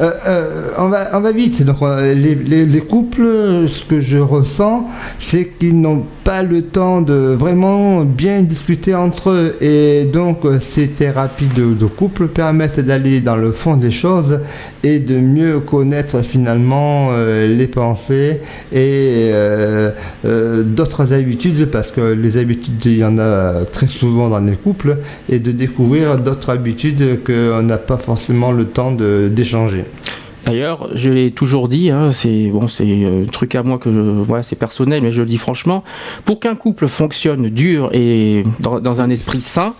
euh, 0.00 0.10
euh, 0.26 0.68
on, 0.78 0.88
va, 0.88 1.32
vite. 1.32 1.62
Donc, 1.64 1.76
on- 1.82 1.96
les, 1.96 2.34
les- 2.34 2.66
les 2.66 2.80
couples, 2.80 3.26
ce 3.66 3.84
que 3.84 4.00
je 4.00 4.18
ressens, 4.18 4.88
c'est 5.18 5.46
qu'ils 5.58 5.80
n'ont 5.80 6.04
pas 6.24 6.42
le 6.42 6.62
temps 6.62 7.00
de 7.00 7.34
vraiment 7.38 8.02
bien 8.04 8.42
discuter 8.42 8.94
entre 8.94 9.30
eux. 9.30 9.56
Et 9.60 10.04
donc, 10.04 10.44
euh, 10.44 10.58
ces 10.60 10.88
thérapies 10.88 11.48
de, 11.56 11.86
couple 11.86 12.28
permettent 12.28 12.80
d'aller 12.80 13.20
dans 13.20 13.36
le 13.36 13.52
fond 13.52 13.76
des 13.76 13.90
choses 13.90 14.40
et 14.84 14.98
de 14.98 15.16
mieux 15.18 15.60
connaître 15.60 16.22
finalement 16.22 17.08
euh, 17.12 17.46
les 17.46 17.66
pensées 17.66 18.40
et 18.72 19.30
euh, 19.32 19.90
euh, 20.24 20.62
d'autres 20.62 21.12
habitudes, 21.12 21.66
parce 21.70 21.90
que 21.90 22.00
les 22.12 22.36
habitudes, 22.36 22.84
il 22.84 22.98
y 22.98 23.04
en 23.04 23.18
a 23.18 23.64
très 23.64 23.86
souvent 23.86 24.28
dans 24.28 24.40
les 24.40 24.52
couples, 24.56 24.98
et 25.28 25.38
de 25.38 25.52
découvrir 25.52 26.18
d'autres 26.18 26.50
habitudes 26.50 27.20
qu'on 27.26 27.62
n'a 27.62 27.78
pas 27.78 27.96
forcément 27.96 28.52
le 28.52 28.64
temps 28.66 28.92
de- 28.92 29.21
d'échanger. 29.28 29.84
D'ailleurs, 30.44 30.88
je 30.94 31.10
l'ai 31.10 31.30
toujours 31.30 31.68
dit, 31.68 31.90
hein, 31.90 32.10
c'est 32.10 32.48
bon, 32.48 32.66
c'est 32.66 32.84
euh, 32.84 33.22
un 33.22 33.26
truc 33.26 33.54
à 33.54 33.62
moi 33.62 33.78
que 33.78 33.92
je, 33.92 34.00
voilà, 34.00 34.42
c'est 34.42 34.56
personnel, 34.56 35.02
mais 35.02 35.12
je 35.12 35.20
le 35.20 35.26
dis 35.26 35.36
franchement, 35.36 35.84
pour 36.24 36.40
qu'un 36.40 36.56
couple 36.56 36.88
fonctionne 36.88 37.48
dur 37.48 37.90
et 37.92 38.42
dans, 38.58 38.80
dans 38.80 39.00
un 39.00 39.10
esprit 39.10 39.40
sain, 39.40 39.72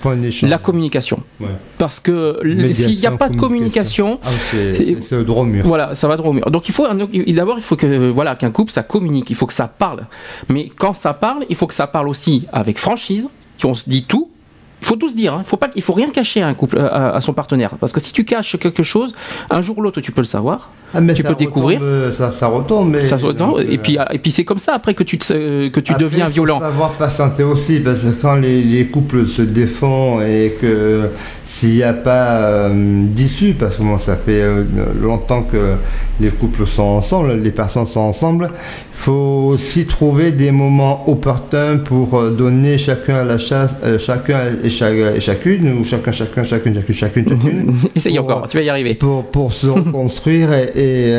la 0.43 0.59
communication. 0.59 1.19
Ouais. 1.41 1.49
Parce 1.79 1.99
que 1.99 2.39
s'il 2.71 2.99
n'y 2.99 3.07
a 3.07 3.11
pas 3.11 3.29
de 3.29 3.37
communication, 3.37 4.21
Ah, 4.23 4.29
c'est 4.53 5.13
le 5.13 5.25
droit 5.25 5.43
au 5.43 5.47
mur. 5.47 5.67
Voilà, 5.67 5.95
ça 5.95 6.07
va 6.07 6.17
droit 6.17 6.31
au 6.31 6.35
mur. 6.35 6.49
Donc 6.51 6.69
il 6.69 6.73
faut 6.73 6.87
d'abord 6.87 7.59
il 7.59 7.65
faut 7.65 7.77
que 7.77 8.11
voilà 8.11 8.37
qu'un 8.37 8.51
couple 8.51 8.71
ça 8.73 8.83
communique, 8.83 9.31
il 9.31 9.37
faut 9.37 9.47
que 9.47 9.53
ça 9.53 9.67
parle. 9.67 10.07
Mais 10.49 10.69
quand 10.77 10.93
ça 10.93 11.13
parle, 11.13 11.45
il 11.49 11.57
faut 11.57 11.67
que 11.67 11.75
ça 11.75 11.87
parle 11.89 12.09
aussi 12.09 12.47
avec 12.53 12.79
franchise, 12.79 13.29
qu'on 13.61 13.75
se 13.75 13.89
dit 13.91 14.05
tout. 14.05 14.31
Il 14.83 14.87
faut 14.87 14.97
tout 14.97 15.09
se 15.09 15.15
dire. 15.15 15.33
hein. 15.35 15.43
Il 15.45 15.49
faut 15.49 15.57
pas, 15.57 15.69
il 15.77 15.83
faut 15.83 15.93
rien 15.93 16.11
cacher 16.11 16.43
à 16.43 16.49
un 16.49 16.55
couple, 16.55 16.77
à, 16.79 17.15
à 17.15 17.21
son 17.21 17.33
partenaire, 17.33 17.71
parce 17.81 17.93
que 17.93 18.01
si 18.01 18.13
tu 18.13 18.25
caches 18.25 18.59
quelque 18.59 18.83
chose, 18.83 19.15
un 19.49 19.63
jour 19.63 19.79
ou 19.79 19.81
l'autre 19.81 20.01
tu 20.01 20.11
peux 20.13 20.21
le 20.23 20.27
savoir. 20.27 20.71
Ah, 20.95 21.01
mais 21.01 21.15
tu 21.15 21.23
peux 21.23 21.35
découvrir. 21.37 21.81
retombe, 21.81 22.13
Ça, 22.13 22.31
ça 22.31 22.49
retombe. 22.49 22.91
mais- 22.91 23.05
Ça 23.05 23.17
se 23.17 23.27
donc, 23.29 23.61
et 23.61 23.77
euh, 23.77 23.79
puis 23.83 23.97
et 24.11 24.19
puis 24.19 24.31
c'est 24.33 24.45
comme 24.45 24.59
ça 24.59 24.75
après 24.75 24.93
que 24.95 25.05
tu 25.05 25.17
te- 25.19 25.33
euh, 25.33 25.71
que 25.71 25.81
tu 25.81 25.93
Après, 25.93 26.05
deviens 26.05 26.27
faut 26.27 26.33
violent. 26.33 26.59
savoir 26.61 26.91
patienter 26.95 27.45
aussi, 27.45 27.79
parce 27.81 28.01
que 28.01 28.11
quand 28.21 28.35
les, 28.35 28.61
les 28.61 28.87
couples 28.89 29.27
se 29.27 29.41
défont 29.43 30.21
et 30.21 30.57
que 30.61 31.09
s'il 31.53 31.75
n'y 31.75 31.83
a 31.83 31.93
pas 31.93 32.31
euh, 32.49 32.71
d'issue, 33.09 33.53
parce 33.53 33.77
que 33.77 33.83
bon, 33.83 33.99
ça 33.99 34.17
fait 34.17 34.41
euh, 34.41 34.65
longtemps 34.99 35.43
que 35.43 35.75
les 36.19 36.31
couples 36.31 36.67
sont 36.67 36.83
ensemble, 36.83 37.35
les 37.43 37.51
personnes 37.51 37.87
sont 37.87 38.01
ensemble, 38.01 38.49
il 38.53 38.99
faut 38.99 39.51
aussi 39.53 39.85
trouver 39.85 40.33
des 40.33 40.51
moments 40.51 41.05
opportuns 41.11 41.77
pour 41.85 42.19
euh, 42.19 42.31
donner 42.31 42.79
chacun 42.79 43.17
à 43.17 43.25
la 43.25 43.37
chasse, 43.37 43.77
chacun 43.99 44.39
et, 44.65 44.71
chaque- 44.71 44.95
et 45.17 45.21
chacune, 45.21 45.79
ou 45.79 45.85
chacun, 45.85 46.11
chacun, 46.11 46.43
chacune, 46.43 46.75
chacune, 46.75 46.95
chacune, 46.95 47.29
chacune. 47.29 47.75
Essaye 47.97 48.17
pour, 48.17 48.25
encore, 48.25 48.49
tu 48.49 48.57
vas 48.57 48.63
y 48.63 48.71
arriver. 48.71 48.95
pour, 48.95 49.25
pour 49.27 49.53
se 49.53 49.67
reconstruire 49.79 50.49
et, 50.55 51.11
et, 51.11 51.15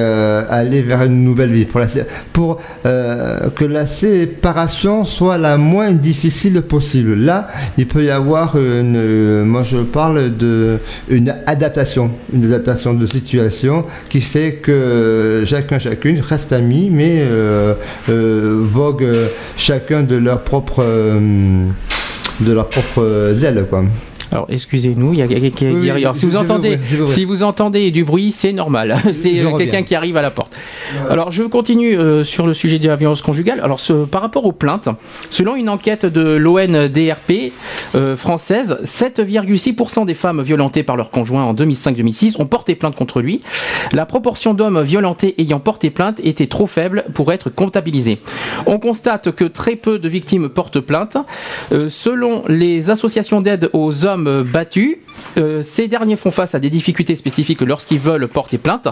aller 0.49 0.81
vers 0.81 1.03
une 1.03 1.23
nouvelle 1.23 1.51
vie. 1.51 1.65
Pour, 1.65 1.79
la, 1.81 1.87
pour 2.33 2.57
que 2.83 3.65
la 3.65 3.85
séparation 3.85 5.03
soit 5.03 5.37
la 5.37 5.57
moins 5.57 5.91
difficile 5.91 6.59
possible. 6.63 7.13
Là, 7.15 7.49
il 7.77 7.85
peut 7.87 8.03
y 8.03 8.09
avoir 8.09 8.57
une, 8.57 9.43
moi 9.43 9.61
je 9.63 9.77
parle 9.77 10.22
de 10.29 10.79
une 11.09 11.33
adaptation, 11.47 12.11
une 12.33 12.45
adaptation 12.45 12.93
de 12.93 13.05
situation 13.05 13.85
qui 14.09 14.21
fait 14.21 14.53
que 14.61 15.43
chacun 15.45 15.79
chacune 15.79 16.19
reste 16.19 16.53
amis, 16.53 16.89
mais 16.91 17.19
euh, 17.21 17.73
euh, 18.09 18.57
vogue 18.61 19.05
chacun 19.57 20.03
de 20.03 20.15
leur 20.15 20.41
propre 20.43 20.83
euh, 20.83 21.65
de 22.39 22.51
leur 22.51 22.67
propre 22.69 23.31
zèle 23.33 23.65
quoi. 23.69 23.83
Alors 24.31 24.47
excusez-nous, 24.49 25.13
il 25.13 25.19
y 25.19 25.21
a 25.21 25.25
oui, 25.27 25.89
alors, 25.91 26.15
je- 26.15 26.19
si 26.21 26.25
vous 26.25 26.35
entendez, 26.35 26.79
si 27.09 27.23
vous 27.23 27.43
entendez 27.43 27.91
du 27.91 28.03
bruit, 28.03 28.31
c'est 28.31 28.51
normal. 28.51 28.95
c'est 29.13 29.33
quelqu'un 29.59 29.83
qui 29.83 29.93
arrive 29.93 30.17
à 30.17 30.23
la 30.23 30.31
porte. 30.31 30.55
Alors 31.09 31.31
je 31.31 31.43
continue 31.43 31.97
euh, 31.97 32.23
sur 32.23 32.47
le 32.47 32.53
sujet 32.53 32.79
de 32.79 32.87
la 32.87 32.95
violence 32.95 33.21
conjugale. 33.21 33.59
Alors 33.61 33.79
par 34.11 34.21
rapport 34.21 34.45
aux 34.45 34.51
plaintes, 34.51 34.89
selon 35.29 35.55
une 35.55 35.69
enquête 35.69 36.05
de 36.05 36.21
l'ONDRP 36.21 37.51
euh, 37.95 38.15
française, 38.15 38.77
7,6% 38.83 40.05
des 40.05 40.13
femmes 40.13 40.41
violentées 40.41 40.83
par 40.83 40.95
leur 40.95 41.09
conjoint 41.09 41.43
en 41.43 41.53
2005-2006 41.53 42.41
ont 42.41 42.45
porté 42.45 42.75
plainte 42.75 42.95
contre 42.95 43.21
lui. 43.21 43.41
La 43.91 44.05
proportion 44.05 44.53
d'hommes 44.53 44.81
violentés 44.81 45.35
ayant 45.39 45.59
porté 45.59 45.89
plainte 45.89 46.19
était 46.23 46.47
trop 46.47 46.67
faible 46.67 47.05
pour 47.13 47.31
être 47.31 47.49
comptabilisée. 47.49 48.19
On 48.65 48.79
constate 48.79 49.31
que 49.31 49.45
très 49.45 49.75
peu 49.75 49.99
de 49.99 50.09
victimes 50.09 50.49
portent 50.49 50.79
plainte. 50.79 51.17
Euh, 51.71 51.89
selon 51.89 52.43
les 52.47 52.89
associations 52.89 53.41
d'aide 53.41 53.69
aux 53.73 54.05
hommes 54.05 54.43
battus, 54.43 54.97
Euh, 55.37 55.61
ces 55.61 55.87
derniers 55.87 56.15
font 56.15 56.31
face 56.31 56.55
à 56.55 56.59
des 56.59 56.69
difficultés 56.69 57.15
spécifiques 57.15 57.61
lorsqu'ils 57.61 57.99
veulent 57.99 58.27
porter 58.27 58.57
plainte. 58.57 58.87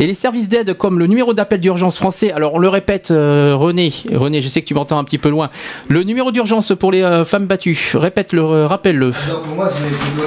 Et 0.00 0.06
les 0.06 0.14
services 0.14 0.48
d'aide 0.48 0.74
comme 0.74 0.98
le 0.98 1.06
numéro 1.06 1.34
d'appel 1.34 1.60
d'urgence 1.60 1.96
français, 1.96 2.32
alors 2.32 2.54
on 2.54 2.58
le 2.58 2.68
répète, 2.68 3.10
euh, 3.10 3.54
René, 3.56 3.92
René, 4.12 4.42
je 4.42 4.48
sais 4.48 4.60
que 4.60 4.66
tu 4.66 4.74
m'entends 4.74 4.98
un 4.98 5.04
petit 5.04 5.18
peu 5.18 5.28
loin. 5.28 5.50
Le 5.88 6.02
numéro 6.02 6.30
d'urgence 6.32 6.72
pour 6.78 6.90
les 6.92 7.02
euh, 7.02 7.24
femmes 7.24 7.46
battues, 7.46 7.78
répète-le, 7.94 8.42
euh, 8.42 8.66
rappelle-le. 8.66 9.12
Pour 9.12 9.54
moi, 9.54 9.68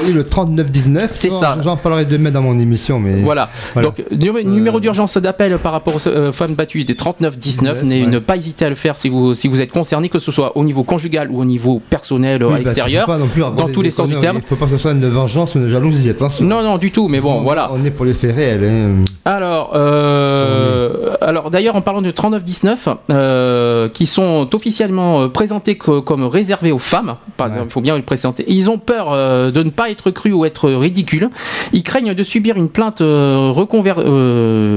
donné 0.01 0.13
le 0.13 0.23
3919. 0.23 1.11
C'est 1.13 1.29
ça. 1.31 1.57
J'en 1.63 1.77
parlerai 1.77 2.05
demain 2.05 2.31
dans 2.31 2.41
mon 2.41 2.57
émission, 2.59 2.99
mais. 2.99 3.21
Voilà. 3.21 3.49
Voilà. 3.73 3.89
Donc 3.89 4.03
numé- 4.11 4.43
numéro 4.43 4.79
d'urgence 4.79 5.17
d'appel 5.17 5.57
par 5.57 5.71
rapport 5.71 5.95
aux 5.95 6.31
femmes 6.31 6.55
battues 6.55 6.83
des 6.83 6.95
39 6.95 7.37
19. 7.37 7.83
Ouais. 7.83 7.87
Ne 8.05 8.19
pas 8.19 8.37
hésiter 8.37 8.65
à 8.65 8.69
le 8.69 8.75
faire 8.75 8.97
si 8.97 9.09
vous 9.09 9.33
si 9.33 9.47
vous 9.47 9.61
êtes 9.61 9.71
concerné, 9.71 10.09
que 10.09 10.19
ce 10.19 10.31
soit 10.31 10.57
au 10.57 10.63
niveau 10.63 10.83
conjugal 10.83 11.29
ou 11.31 11.39
au 11.41 11.45
niveau 11.45 11.81
personnel 11.89 12.43
Oui, 12.43 12.53
à 12.53 12.55
qu'il 12.57 12.65
l'extérieur. 12.65 13.05
faut 13.05 13.11
pas 13.11 13.17
non 13.17 13.27
plus 13.27 13.41
avoir 13.43 13.55
dans 13.57 13.65
des- 13.67 13.71
tous 13.73 13.81
les 13.81 13.91
sens 13.91 14.07
du 14.07 14.15
terme. 14.19 14.37
Il 14.37 14.41
ne 14.41 14.45
faut 14.47 14.55
pas 14.55 14.65
que 14.65 14.71
ce 14.71 14.77
soit 14.77 14.91
une 14.91 15.07
vengeance 15.09 15.36
ou 15.45 15.57
une 15.59 15.69
jalousie, 15.69 16.09
attention. 16.09 16.45
Non, 16.45 16.61
non, 16.63 16.77
du 16.77 16.91
tout. 16.91 17.07
Mais 17.07 17.19
bon, 17.19 17.39
On- 17.39 17.41
voilà. 17.41 17.69
On 17.73 17.83
est 17.85 17.91
pour 17.91 18.05
les 18.05 18.13
faits 18.13 18.35
réels. 18.35 18.63
hein. 18.63 19.03
Alors, 19.25 19.71
euh, 19.75 21.15
alors 21.21 21.51
d'ailleurs, 21.51 21.75
en 21.75 21.81
parlant 21.81 22.01
de 22.01 22.11
39-19, 22.11 22.87
euh, 23.09 23.89
qui 23.89 24.05
sont 24.07 24.47
officiellement 24.53 25.23
euh, 25.23 25.27
présentés 25.27 25.75
co- 25.77 26.01
comme 26.01 26.23
réservés 26.25 26.71
aux 26.71 26.77
femmes, 26.77 27.15
il 27.39 27.43
Ouais. 27.45 27.51
faut 27.69 27.81
bien 27.81 27.95
le 27.97 28.03
présenter, 28.03 28.45
ils 28.47 28.69
ont 28.69 28.77
peur 28.77 29.09
euh, 29.11 29.51
de 29.51 29.63
ne 29.63 29.69
pas 29.69 29.89
être 29.89 30.11
crus 30.11 30.33
ou 30.33 30.45
être 30.45 30.69
ridicules. 30.71 31.29
Ils 31.73 31.83
craignent 31.83 32.13
de 32.13 32.23
subir 32.23 32.55
une 32.55 32.69
plainte 32.69 33.01
reconver- 33.01 33.93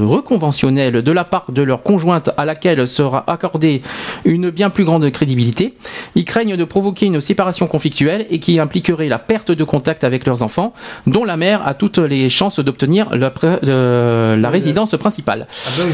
reconventionnelle 0.05 1.01
de 1.01 1.11
la 1.11 1.23
part 1.23 1.45
de 1.51 1.61
leur 1.61 1.81
conjointe 1.83 2.29
à 2.37 2.45
laquelle 2.45 2.87
sera 2.87 3.23
accordée 3.27 3.81
une 4.25 4.49
bien 4.49 4.69
plus 4.69 4.83
grande 4.83 5.09
crédibilité. 5.11 5.75
Ils 6.15 6.25
craignent 6.25 6.57
de 6.57 6.63
provoquer 6.65 7.05
une 7.05 7.21
séparation 7.21 7.67
conflictuelle 7.67 8.25
et 8.29 8.39
qui 8.39 8.59
impliquerait 8.59 9.07
la 9.07 9.19
perte 9.19 9.51
de 9.51 9.63
contact 9.63 10.03
avec 10.03 10.25
leurs 10.25 10.43
enfants, 10.43 10.50
dont 11.07 11.23
la 11.23 11.37
mère 11.37 11.65
a 11.67 11.73
toutes 11.73 11.97
les 11.97 12.29
chances 12.29 12.59
d'obtenir 12.59 13.07
la, 13.11 14.49
résidence 14.49 14.95
principale. 14.97 15.47
Ah 15.49 15.69
bah 15.77 15.83
oui. 15.87 15.93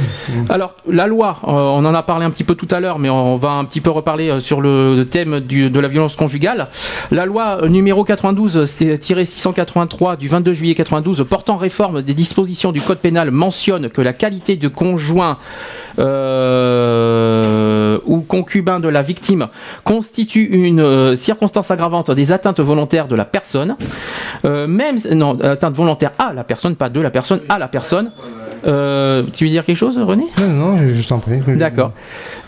Alors, 0.49 0.75
la 0.89 1.07
loi, 1.07 1.37
euh, 1.43 1.51
on 1.51 1.85
en 1.85 1.93
a 1.93 2.03
parlé 2.03 2.25
un 2.25 2.31
petit 2.31 2.43
peu 2.43 2.55
tout 2.55 2.67
à 2.71 2.79
l'heure, 2.79 2.99
mais 2.99 3.09
on 3.09 3.35
va 3.35 3.51
un 3.51 3.65
petit 3.65 3.81
peu 3.81 3.91
reparler 3.91 4.29
euh, 4.29 4.39
sur 4.39 4.61
le 4.61 5.03
thème 5.03 5.39
du- 5.39 5.69
de 5.69 5.79
la 5.79 5.87
violence 5.87 6.15
conjugale. 6.15 6.67
La 7.11 7.25
loi 7.25 7.59
euh, 7.61 7.67
numéro 7.67 8.03
92-683 8.03 10.17
du 10.17 10.27
22 10.27 10.53
juillet 10.53 10.75
92 10.75 11.25
portant 11.29 11.57
réforme 11.57 12.01
des 12.01 12.13
dispositions 12.13 12.71
du 12.71 12.81
code 12.81 12.99
pénal 12.99 13.31
mentionne 13.31 13.89
que 13.89 14.01
la 14.01 14.13
qualité 14.13 14.55
de 14.55 14.67
conjoint 14.67 15.37
euh, 15.99 17.97
ou 18.05 18.21
concubin 18.21 18.79
de 18.79 18.87
la 18.87 19.01
victime 19.01 19.47
constitue 19.83 20.45
une 20.45 21.15
circonstance 21.15 21.71
aggravante 21.71 22.11
des 22.11 22.31
atteintes 22.31 22.59
volontaires 22.59 23.07
de 23.07 23.15
la 23.15 23.25
personne. 23.25 23.75
Euh, 24.47 24.65
même 24.67 24.97
non, 25.11 25.37
atteinte 25.41 25.73
volontaire 25.75 26.11
à 26.17 26.33
la 26.33 26.43
personne, 26.43 26.75
pas 26.75 26.89
de 26.89 27.01
la 27.01 27.11
personne, 27.11 27.41
à 27.49 27.59
la 27.59 27.67
personne. 27.67 28.09
Euh, 28.67 29.23
tu 29.33 29.45
veux 29.45 29.49
dire 29.49 29.65
quelque 29.65 29.77
chose, 29.77 29.97
René? 29.97 30.25
Non, 30.39 30.47
non, 30.47 30.77
je, 30.77 30.89
je 30.89 31.07
t'en 31.07 31.19
prie. 31.19 31.39
D'accord. 31.55 31.93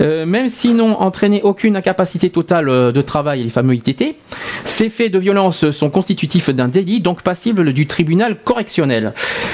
Euh, 0.01 0.25
même 0.25 0.47
s'ils 0.49 0.75
n'ont 0.75 0.95
entraîné 0.99 1.41
aucune 1.43 1.75
incapacité 1.75 2.29
totale 2.29 2.69
euh, 2.69 2.91
de 2.91 3.01
travail, 3.01 3.43
les 3.43 3.49
fameux 3.49 3.75
ITT, 3.75 4.15
ces 4.65 4.89
faits 4.89 5.11
de 5.13 5.19
violence 5.19 5.69
sont 5.71 5.89
constitutifs 5.89 6.49
d'un 6.49 6.67
délit, 6.67 6.99
donc 7.01 7.21
passibles 7.21 7.73
du 7.73 7.87
tribunal 7.87 8.35
correctionnel. 8.43 9.13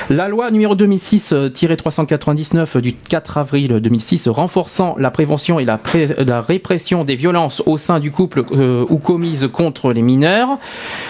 La 0.09 0.27
loi 0.27 0.51
numéro 0.51 0.75
2006-399 0.75 2.79
du 2.81 2.93
4 2.93 3.37
avril 3.37 3.79
2006 3.79 4.27
renforçant 4.27 4.95
la 4.99 5.11
prévention 5.11 5.59
et 5.59 5.65
la, 5.65 5.77
pré- 5.77 6.15
la 6.25 6.41
répression 6.41 7.03
des 7.03 7.15
violences 7.15 7.61
au 7.65 7.77
sein 7.77 7.99
du 7.99 8.11
couple 8.11 8.43
euh, 8.51 8.85
ou 8.89 8.97
commises 8.97 9.49
contre 9.51 9.93
les 9.93 10.01
mineurs 10.01 10.57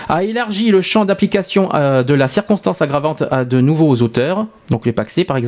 a 0.09 0.23
élargi 0.23 0.71
le 0.71 0.81
champ 0.81 1.05
d'application 1.05 1.69
de 1.69 2.13
la 2.13 2.27
circonstance 2.27 2.81
aggravante 2.81 3.23
à 3.31 3.45
de 3.45 3.61
nouveaux 3.61 3.95
auteurs, 4.01 4.45
donc 4.69 4.85
les 4.85 4.91
paxés 4.91 5.23
par 5.23 5.37
exemple, 5.37 5.44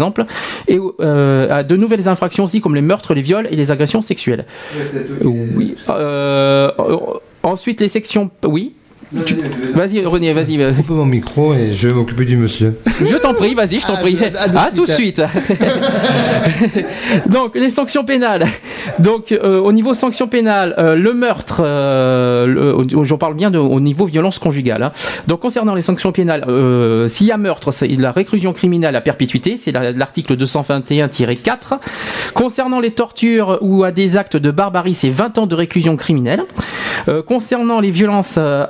et 0.68 0.80
euh, 1.00 1.60
à 1.60 1.64
de 1.64 1.76
nouvelles 1.76 2.08
infractions 2.08 2.44
aussi 2.44 2.62
comme 2.62 2.76
les 2.76 2.82
meurtres, 2.82 3.14
les 3.14 3.22
viols 3.22 3.48
et 3.50 3.56
les 3.56 3.72
agressions 3.72 4.02
sexuelles. 4.02 4.46
Oui. 5.24 5.76
Euh, 5.90 6.72
euh, 6.80 6.98
ensuite 7.44 7.82
les 7.82 7.90
sections, 7.90 8.30
oui. 8.46 8.74
Tu- 9.26 9.36
Vas-y 9.74 10.06
René, 10.06 10.34
vas-y. 10.34 10.62
euh, 10.62 10.74
Coupe 10.74 10.90
mon 10.90 11.06
micro 11.06 11.54
et 11.54 11.72
je 11.72 11.88
vais 11.88 11.94
m'occuper 11.94 12.26
du 12.26 12.36
monsieur. 12.36 12.78
Je 13.00 13.16
t'en 13.16 13.34
prie, 13.34 13.54
vas-y, 13.54 13.80
je 13.80 13.88
t'en 13.88 13.94
À 13.94 13.98
prie. 13.98 14.18
à 14.56 14.72
tout 14.72 14.86
de 14.86 14.92
suite. 14.92 15.22
Donc 17.28 17.56
les 17.56 17.70
sanctions 17.70 18.04
pénales. 18.04 18.46
Donc 19.00 19.32
euh, 19.32 19.60
au 19.60 19.72
niveau 19.72 19.94
sanctions 19.94 20.28
pénales, 20.28 20.74
euh, 20.78 20.96
le 20.96 21.14
meurtre, 21.14 21.62
euh, 21.64 22.84
j'en 23.04 23.18
parle 23.18 23.36
bien 23.36 23.52
de, 23.52 23.58
au 23.58 23.80
niveau 23.80 24.06
violence 24.06 24.40
conjugale. 24.40 24.84
hein. 24.84 24.92
Donc 25.28 25.40
concernant 25.42 25.76
les 25.76 25.82
sanctions 25.82 26.12
pénales, 26.12 26.46
euh, 26.48 27.08
s'il 27.08 27.28
y 27.28 27.32
a 27.32 27.38
meurtre, 27.38 27.72
c'est 27.72 27.88
la 27.88 28.12
réclusion 28.12 28.54
criminelle 28.54 28.96
à 28.96 29.02
perpétuité, 29.02 29.58
c'est 29.58 29.72
la- 29.72 29.92
l'article 29.92 30.36
221-4. 30.36 31.80
Concernant 32.34 32.80
les 32.80 32.92
tortures 32.92 33.58
ou 33.62 33.84
à 33.84 33.92
des 33.92 34.18
actes 34.18 34.38
de 34.38 34.52
barbarie, 34.52 34.96
c'est 34.96 35.10
20 35.10 35.38
ans 35.38 35.48
de 35.48 35.56
réclusion 35.56 35.96
criminelle. 35.96 36.44
Euh, 37.10 37.22
concernant 37.22 37.80
les 37.80 37.92
violences 37.92 38.36
euh, 38.38 38.66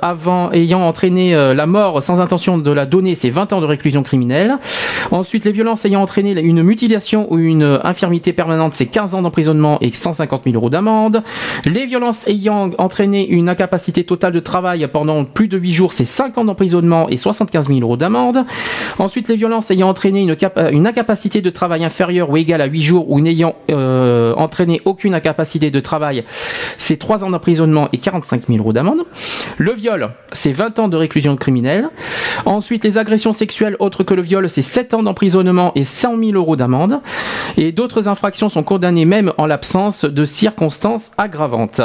ayant 0.52 0.82
entraîné 0.82 1.34
euh, 1.34 1.54
la 1.54 1.66
mort 1.66 2.02
sans 2.02 2.20
intention 2.20 2.58
de 2.58 2.70
la 2.70 2.86
donner, 2.86 3.14
c'est 3.14 3.30
20 3.30 3.52
ans 3.52 3.60
de 3.60 3.66
réclusion 3.66 4.02
criminelle. 4.02 4.58
Ensuite, 5.10 5.44
les 5.44 5.52
violences 5.52 5.84
ayant 5.84 6.02
entraîné 6.02 6.38
une 6.40 6.62
mutilation 6.62 7.32
ou 7.32 7.38
une 7.38 7.80
infirmité 7.82 8.32
permanente, 8.32 8.74
c'est 8.74 8.86
15 8.86 9.14
ans 9.14 9.22
d'emprisonnement 9.22 9.78
et 9.80 9.92
150 9.92 10.42
000 10.44 10.56
euros 10.56 10.70
d'amende. 10.70 11.22
Les 11.64 11.86
violences 11.86 12.26
ayant 12.28 12.70
entraîné 12.78 13.26
une 13.28 13.48
incapacité 13.48 14.04
totale 14.04 14.32
de 14.32 14.40
travail 14.40 14.86
pendant 14.92 15.24
plus 15.24 15.48
de 15.48 15.56
8 15.56 15.72
jours, 15.72 15.92
c'est 15.92 16.04
5 16.04 16.36
ans 16.38 16.44
d'emprisonnement 16.44 17.08
et 17.08 17.16
75 17.16 17.68
000 17.68 17.80
euros 17.80 17.96
d'amende. 17.96 18.44
Ensuite, 18.98 19.28
les 19.28 19.36
violences 19.36 19.70
ayant 19.70 19.88
entraîné 19.88 20.22
une 20.72 20.86
incapacité 20.86 21.40
de 21.40 21.50
travail 21.50 21.84
inférieure 21.84 22.30
ou 22.30 22.36
égale 22.36 22.60
à 22.60 22.66
8 22.66 22.82
jours 22.82 23.10
ou 23.10 23.20
n'ayant 23.20 23.54
euh, 23.70 24.34
entraîné 24.36 24.80
aucune 24.84 25.14
incapacité 25.14 25.70
de 25.70 25.80
travail, 25.80 26.24
c'est 26.76 26.96
3 26.96 27.24
ans 27.24 27.30
d'emprisonnement 27.30 27.88
et 27.92 27.98
45 27.98 28.46
000 28.46 28.58
euros 28.58 28.72
d'amende. 28.72 29.04
Le 29.58 29.72
viol, 29.72 30.10
c'est 30.32 30.52
20 30.52 30.78
ans 30.78 30.88
de 30.88 30.96
réclusion 30.96 31.36
criminelle. 31.36 31.88
Ensuite, 32.44 32.84
les 32.84 32.98
agressions 32.98 33.32
sexuelles 33.32 33.76
autres 33.78 34.02
que 34.04 34.12
le 34.12 34.20
viol, 34.22 34.48
c'est 34.48 34.60
7 34.62 34.92
ans 34.94 35.02
d'emprisonnement 35.02 35.72
et 35.74 35.84
100 35.84 36.18
000 36.18 36.32
euros 36.32 36.54
d'amende. 36.54 37.00
Et 37.56 37.72
d'autres 37.72 38.08
infractions 38.08 38.48
sont 38.50 38.62
condamnées 38.62 39.06
même 39.06 39.32
en 39.38 39.46
l'absence 39.46 40.04
de 40.04 40.24
circonstances 40.26 41.12
aggravantes. 41.16 41.80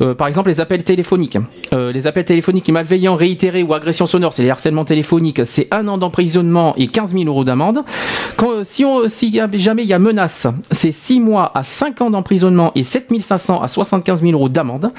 Euh, 0.00 0.14
par 0.14 0.26
exemple, 0.26 0.48
les 0.50 0.60
appels 0.60 0.82
téléphoniques. 0.82 1.38
Euh, 1.72 1.92
les 1.92 2.06
appels 2.08 2.24
téléphoniques 2.24 2.68
malveillants, 2.70 3.14
réitérés 3.14 3.62
ou 3.62 3.72
agressions 3.72 4.06
sonores, 4.06 4.32
c'est 4.32 4.42
les 4.42 4.50
harcèlements 4.50 4.84
téléphoniques, 4.84 5.42
c'est 5.46 5.68
un 5.70 5.86
an 5.86 5.96
d'emprisonnement 5.98 6.74
et 6.76 6.88
15 6.88 7.12
000 7.12 7.24
euros 7.26 7.44
d'amende. 7.44 7.84
Quand- 8.36 8.64
Si, 8.64 8.84
on, 8.84 9.06
si 9.08 9.32
jamais 9.54 9.82
il 9.84 9.88
y 9.88 9.92
a 9.92 9.98
menace, 10.00 10.46
c'est 10.72 10.92
6 10.92 11.20
mois 11.20 11.52
à 11.54 11.62
5 11.62 12.00
ans 12.00 12.10
d'emprisonnement 12.10 12.72
et 12.74 12.82
7 12.82 13.12
500 13.20 13.62
à 13.62 13.68
75 13.68 14.22
000 14.22 14.32
euros 14.32 14.48
d'amende. 14.48 14.90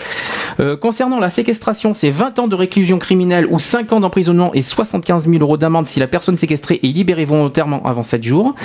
Euh, 0.62 0.78
concernant 0.78 1.20
la 1.20 1.30
séquestration, 1.30 1.94
c'est 1.94 2.10
20 2.10 2.40
ans 2.40 2.48
de 2.48 2.56
réclusion 2.56 2.67
criminelle 2.68 3.48
ou 3.50 3.60
5 3.60 3.94
ans 3.94 4.00
d'emprisonnement 4.00 4.54
et 4.54 4.62
75 4.62 5.28
000 5.30 5.42
euros 5.42 5.58
d'amende 5.58 5.88
si 5.88 6.00
la 6.00 6.08
personne 6.08 6.36
séquestrée 6.36 6.80
est 6.84 6.88
libérée 6.88 7.26
volontairement 7.26 7.82
avant 7.86 8.04
7 8.04 8.24
jours. 8.24 8.56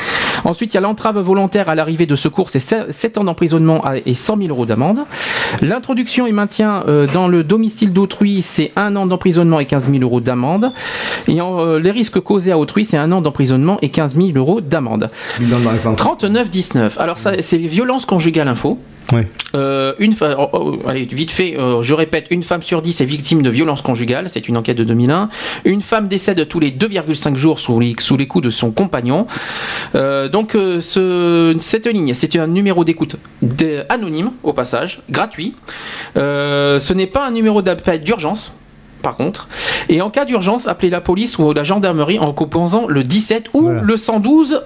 Ensuite, 0.44 0.72
il 0.72 0.76
y 0.76 0.78
a 0.78 0.80
l'entrave 0.80 1.18
volontaire 1.18 1.68
à 1.68 1.74
l'arrivée 1.74 2.06
de 2.06 2.14
secours, 2.14 2.48
c'est 2.48 2.60
7 2.60 3.18
ans 3.18 3.24
d'emprisonnement 3.24 3.82
et 4.04 4.14
100 4.14 4.36
000 4.38 4.48
euros 4.48 4.66
d'amende. 4.66 5.00
L'introduction 5.62 6.26
et 6.26 6.32
maintien 6.32 6.84
euh, 6.88 7.06
dans 7.06 7.28
le 7.28 7.44
domicile 7.44 7.92
d'autrui, 7.92 8.42
c'est 8.42 8.72
1 8.76 8.96
an 8.96 9.06
d'emprisonnement 9.06 9.60
et 9.60 9.66
15 9.66 9.90
000 9.90 10.02
euros 10.02 10.20
d'amende. 10.20 10.72
Et 11.28 11.40
en, 11.40 11.60
euh, 11.60 11.78
les 11.78 11.90
risques 11.90 12.20
causés 12.20 12.52
à 12.52 12.58
autrui, 12.58 12.84
c'est 12.84 12.96
1 12.96 13.12
an 13.12 13.20
d'emprisonnement 13.20 13.78
et 13.82 13.90
15 13.90 14.14
000 14.14 14.28
euros 14.36 14.60
d'amende. 14.60 15.10
Bilan 15.38 15.60
dans 15.60 15.72
les 15.72 15.78
39-19. 15.78 16.98
Alors 16.98 17.18
ça, 17.18 17.32
c'est 17.40 17.58
violence 17.58 18.06
conjugale 18.06 18.48
info. 18.48 18.78
Euh, 19.54 19.92
une 19.98 20.12
fa- 20.14 20.36
oh, 20.38 20.48
oh, 20.52 20.78
allez, 20.88 21.04
vite 21.04 21.30
fait, 21.30 21.56
euh, 21.58 21.82
je 21.82 21.92
répète, 21.94 22.26
une 22.30 22.42
femme 22.42 22.62
sur 22.62 22.80
10 22.80 23.00
est 23.00 23.04
victime 23.04 23.42
de 23.42 23.50
violence 23.50 23.82
conjugale, 23.82 24.30
c'est 24.30 24.48
une 24.48 24.56
enquête 24.56 24.76
de 24.78 24.84
2001. 24.84 25.28
Une 25.64 25.82
femme 25.82 26.08
décède 26.08 26.48
tous 26.48 26.58
les 26.60 26.70
2,5 26.70 27.36
jours 27.36 27.58
sous 27.58 27.78
les, 27.78 27.94
sous 27.98 28.16
les 28.16 28.26
coups 28.26 28.44
de 28.44 28.50
son 28.50 28.70
compagnon. 28.70 29.26
Euh, 29.94 30.28
donc 30.28 30.52
ce- 30.52 31.54
cette 31.60 31.86
ligne, 31.86 32.14
c'est 32.14 32.34
un 32.36 32.46
numéro 32.46 32.84
d'écoute 32.84 33.16
anonyme, 33.90 34.30
au 34.42 34.52
passage, 34.52 35.02
gratuit. 35.10 35.54
Ce 36.14 36.92
n'est 36.92 37.06
pas 37.06 37.26
un 37.26 37.30
numéro 37.30 37.60
d'appel 37.62 38.00
d'urgence. 38.00 38.56
Par 39.02 39.16
contre, 39.16 39.48
et 39.88 40.00
en 40.00 40.10
cas 40.10 40.24
d'urgence, 40.24 40.68
appelez 40.68 40.88
la 40.88 41.00
police 41.00 41.36
ou 41.36 41.52
la 41.52 41.64
gendarmerie 41.64 42.20
en 42.20 42.32
composant 42.32 42.86
le 42.86 43.02
17 43.02 43.46
ou 43.52 43.62
Voilà. 43.62 43.82
le 43.82 43.96
112 43.96 44.62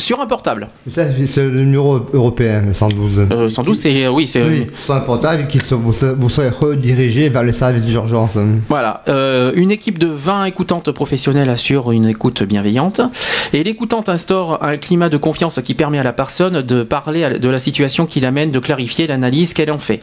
Sur 0.00 0.20
un 0.22 0.26
portable. 0.26 0.68
Ça, 0.90 1.02
c'est 1.28 1.42
le 1.44 1.60
numéro 1.62 2.00
européen, 2.14 2.62
le 2.66 2.72
112. 2.72 3.26
Euh, 3.30 3.48
112, 3.50 3.78
c'est 3.78 4.08
oui, 4.08 4.26
c'est 4.26 4.42
Oui, 4.42 4.66
sur 4.86 4.94
un 4.94 5.00
portable 5.00 5.46
qui 5.46 5.58
se- 5.58 5.74
vous, 5.74 5.92
serez- 5.92 6.14
vous 6.18 6.30
serez 6.30 6.48
redirigé 6.48 7.28
vers 7.28 7.42
les 7.42 7.52
services 7.52 7.84
d'urgence. 7.84 8.38
Voilà, 8.70 9.02
euh, 9.08 9.52
une 9.54 9.70
équipe 9.70 9.98
de 9.98 10.06
20 10.06 10.46
écoutantes 10.46 10.90
professionnelles 10.90 11.50
assure 11.50 11.92
une 11.92 12.06
écoute 12.08 12.42
bienveillante 12.42 13.02
et 13.52 13.62
l'écoutante 13.62 14.08
instaure 14.08 14.62
un 14.64 14.78
climat 14.78 15.10
de 15.10 15.18
confiance 15.18 15.60
qui 15.62 15.74
permet 15.74 15.98
à 15.98 16.02
la 16.02 16.14
personne 16.14 16.62
de 16.62 16.82
parler 16.82 17.38
de 17.38 17.48
la 17.50 17.58
situation 17.58 18.06
qui 18.06 18.20
l'amène, 18.20 18.50
de 18.50 18.58
clarifier 18.58 19.06
l'analyse 19.06 19.52
qu'elle 19.52 19.70
en 19.70 19.76
fait. 19.78 20.00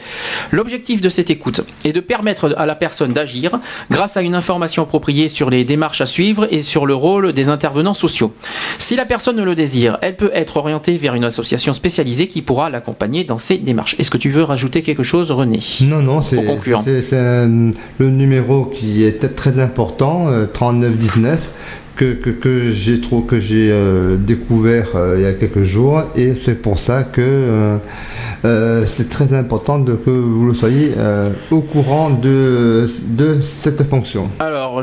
L'objectif 0.52 1.02
de 1.02 1.10
cette 1.10 1.32
écoute 1.32 1.62
est 1.86 1.94
de 1.94 2.02
permettre 2.02 2.54
à 2.56 2.68
la 2.68 2.76
personne 2.76 3.14
d'agir 3.14 3.60
grâce 3.90 4.16
à 4.16 4.22
une 4.22 4.36
information 4.36 4.84
appropriée 4.84 5.28
sur 5.28 5.50
les 5.50 5.66
démarches 5.66 6.02
à 6.02 6.06
suivre 6.06 6.48
et 6.52 6.62
sur 6.62 6.86
le 6.86 6.94
rôle 6.94 7.34
des 7.34 7.50
intervenants 7.50 7.96
sociaux. 7.96 8.32
Si 8.78 8.96
la 8.96 9.06
personne 9.06 9.44
le 9.44 9.56
désire, 9.56 9.87
elle 10.02 10.16
peut 10.16 10.32
être 10.34 10.58
orientée 10.58 10.98
vers 10.98 11.16
une 11.16 11.24
association 11.24 11.74
spécialisée 11.74 12.28
qui 12.28 12.42
pourra 12.42 12.70
l'accompagner 12.70 13.24
dans 13.24 13.38
ses 13.38 13.58
démarches. 13.58 13.96
Est-ce 14.00 14.12
que 14.12 14.18
tu 14.18 14.30
veux 14.30 14.44
rajouter 14.44 14.82
quelque 14.82 15.04
chose, 15.04 15.32
René? 15.32 15.60
Non, 15.82 16.02
non, 16.02 16.22
c'est 16.22 16.38
un- 17.18 17.72
le 18.00 18.10
numéro 18.10 18.66
qui 18.66 19.04
est 19.04 19.36
très 19.36 19.60
important, 19.60 20.28
euh, 20.28 20.46
3919, 20.46 21.50
que, 21.98 22.14
que, 22.14 22.30
que 22.30 22.72
j'ai 22.72 23.02
trop 23.02 23.22
que 23.22 23.40
j'ai 23.40 23.70
euh, 23.72 24.16
découvert 24.18 24.90
euh, 24.96 25.16
il 25.18 25.24
y 25.24 25.26
a 25.26 25.34
quelques 25.34 25.64
jours, 25.64 26.04
et 26.16 26.34
c'est 26.46 26.62
pour 26.62 26.78
ça 26.80 27.04
que 27.04 27.78
euh, 28.46 28.86
c'est 28.88 29.10
très 29.10 29.34
important 29.34 29.80
de, 29.80 29.94
que 29.94 30.12
vous 30.12 30.46
le 30.46 30.54
soyez 30.54 30.92
au 31.52 31.62
courant 31.62 32.10
de, 32.12 32.88
de 33.08 33.42
cette 33.42 33.84
fonction. 33.90 34.30
Alors, 34.40 34.82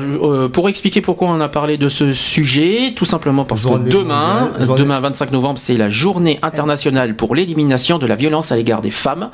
pour 0.53 0.69
expliquer 0.69 1.01
pourquoi 1.01 1.28
on 1.28 1.41
a 1.41 1.49
parlé 1.49 1.78
de 1.78 1.89
ce 1.89 2.12
sujet, 2.12 2.93
tout 2.97 3.05
simplement 3.05 3.45
parce 3.45 3.65
que 3.65 3.78
demain, 3.89 4.51
mondiale, 4.59 4.78
demain 4.78 5.01
25 5.01 5.32
novembre, 5.32 5.59
c'est 5.59 5.77
la 5.77 5.89
journée 5.89 6.39
internationale 6.43 7.15
pour 7.15 7.35
l'élimination 7.35 7.99
de 7.99 8.07
la 8.07 8.16
violence 8.16 8.51
à 8.51 8.57
l'égard 8.57 8.81
des 8.82 8.91
femmes. 8.91 9.31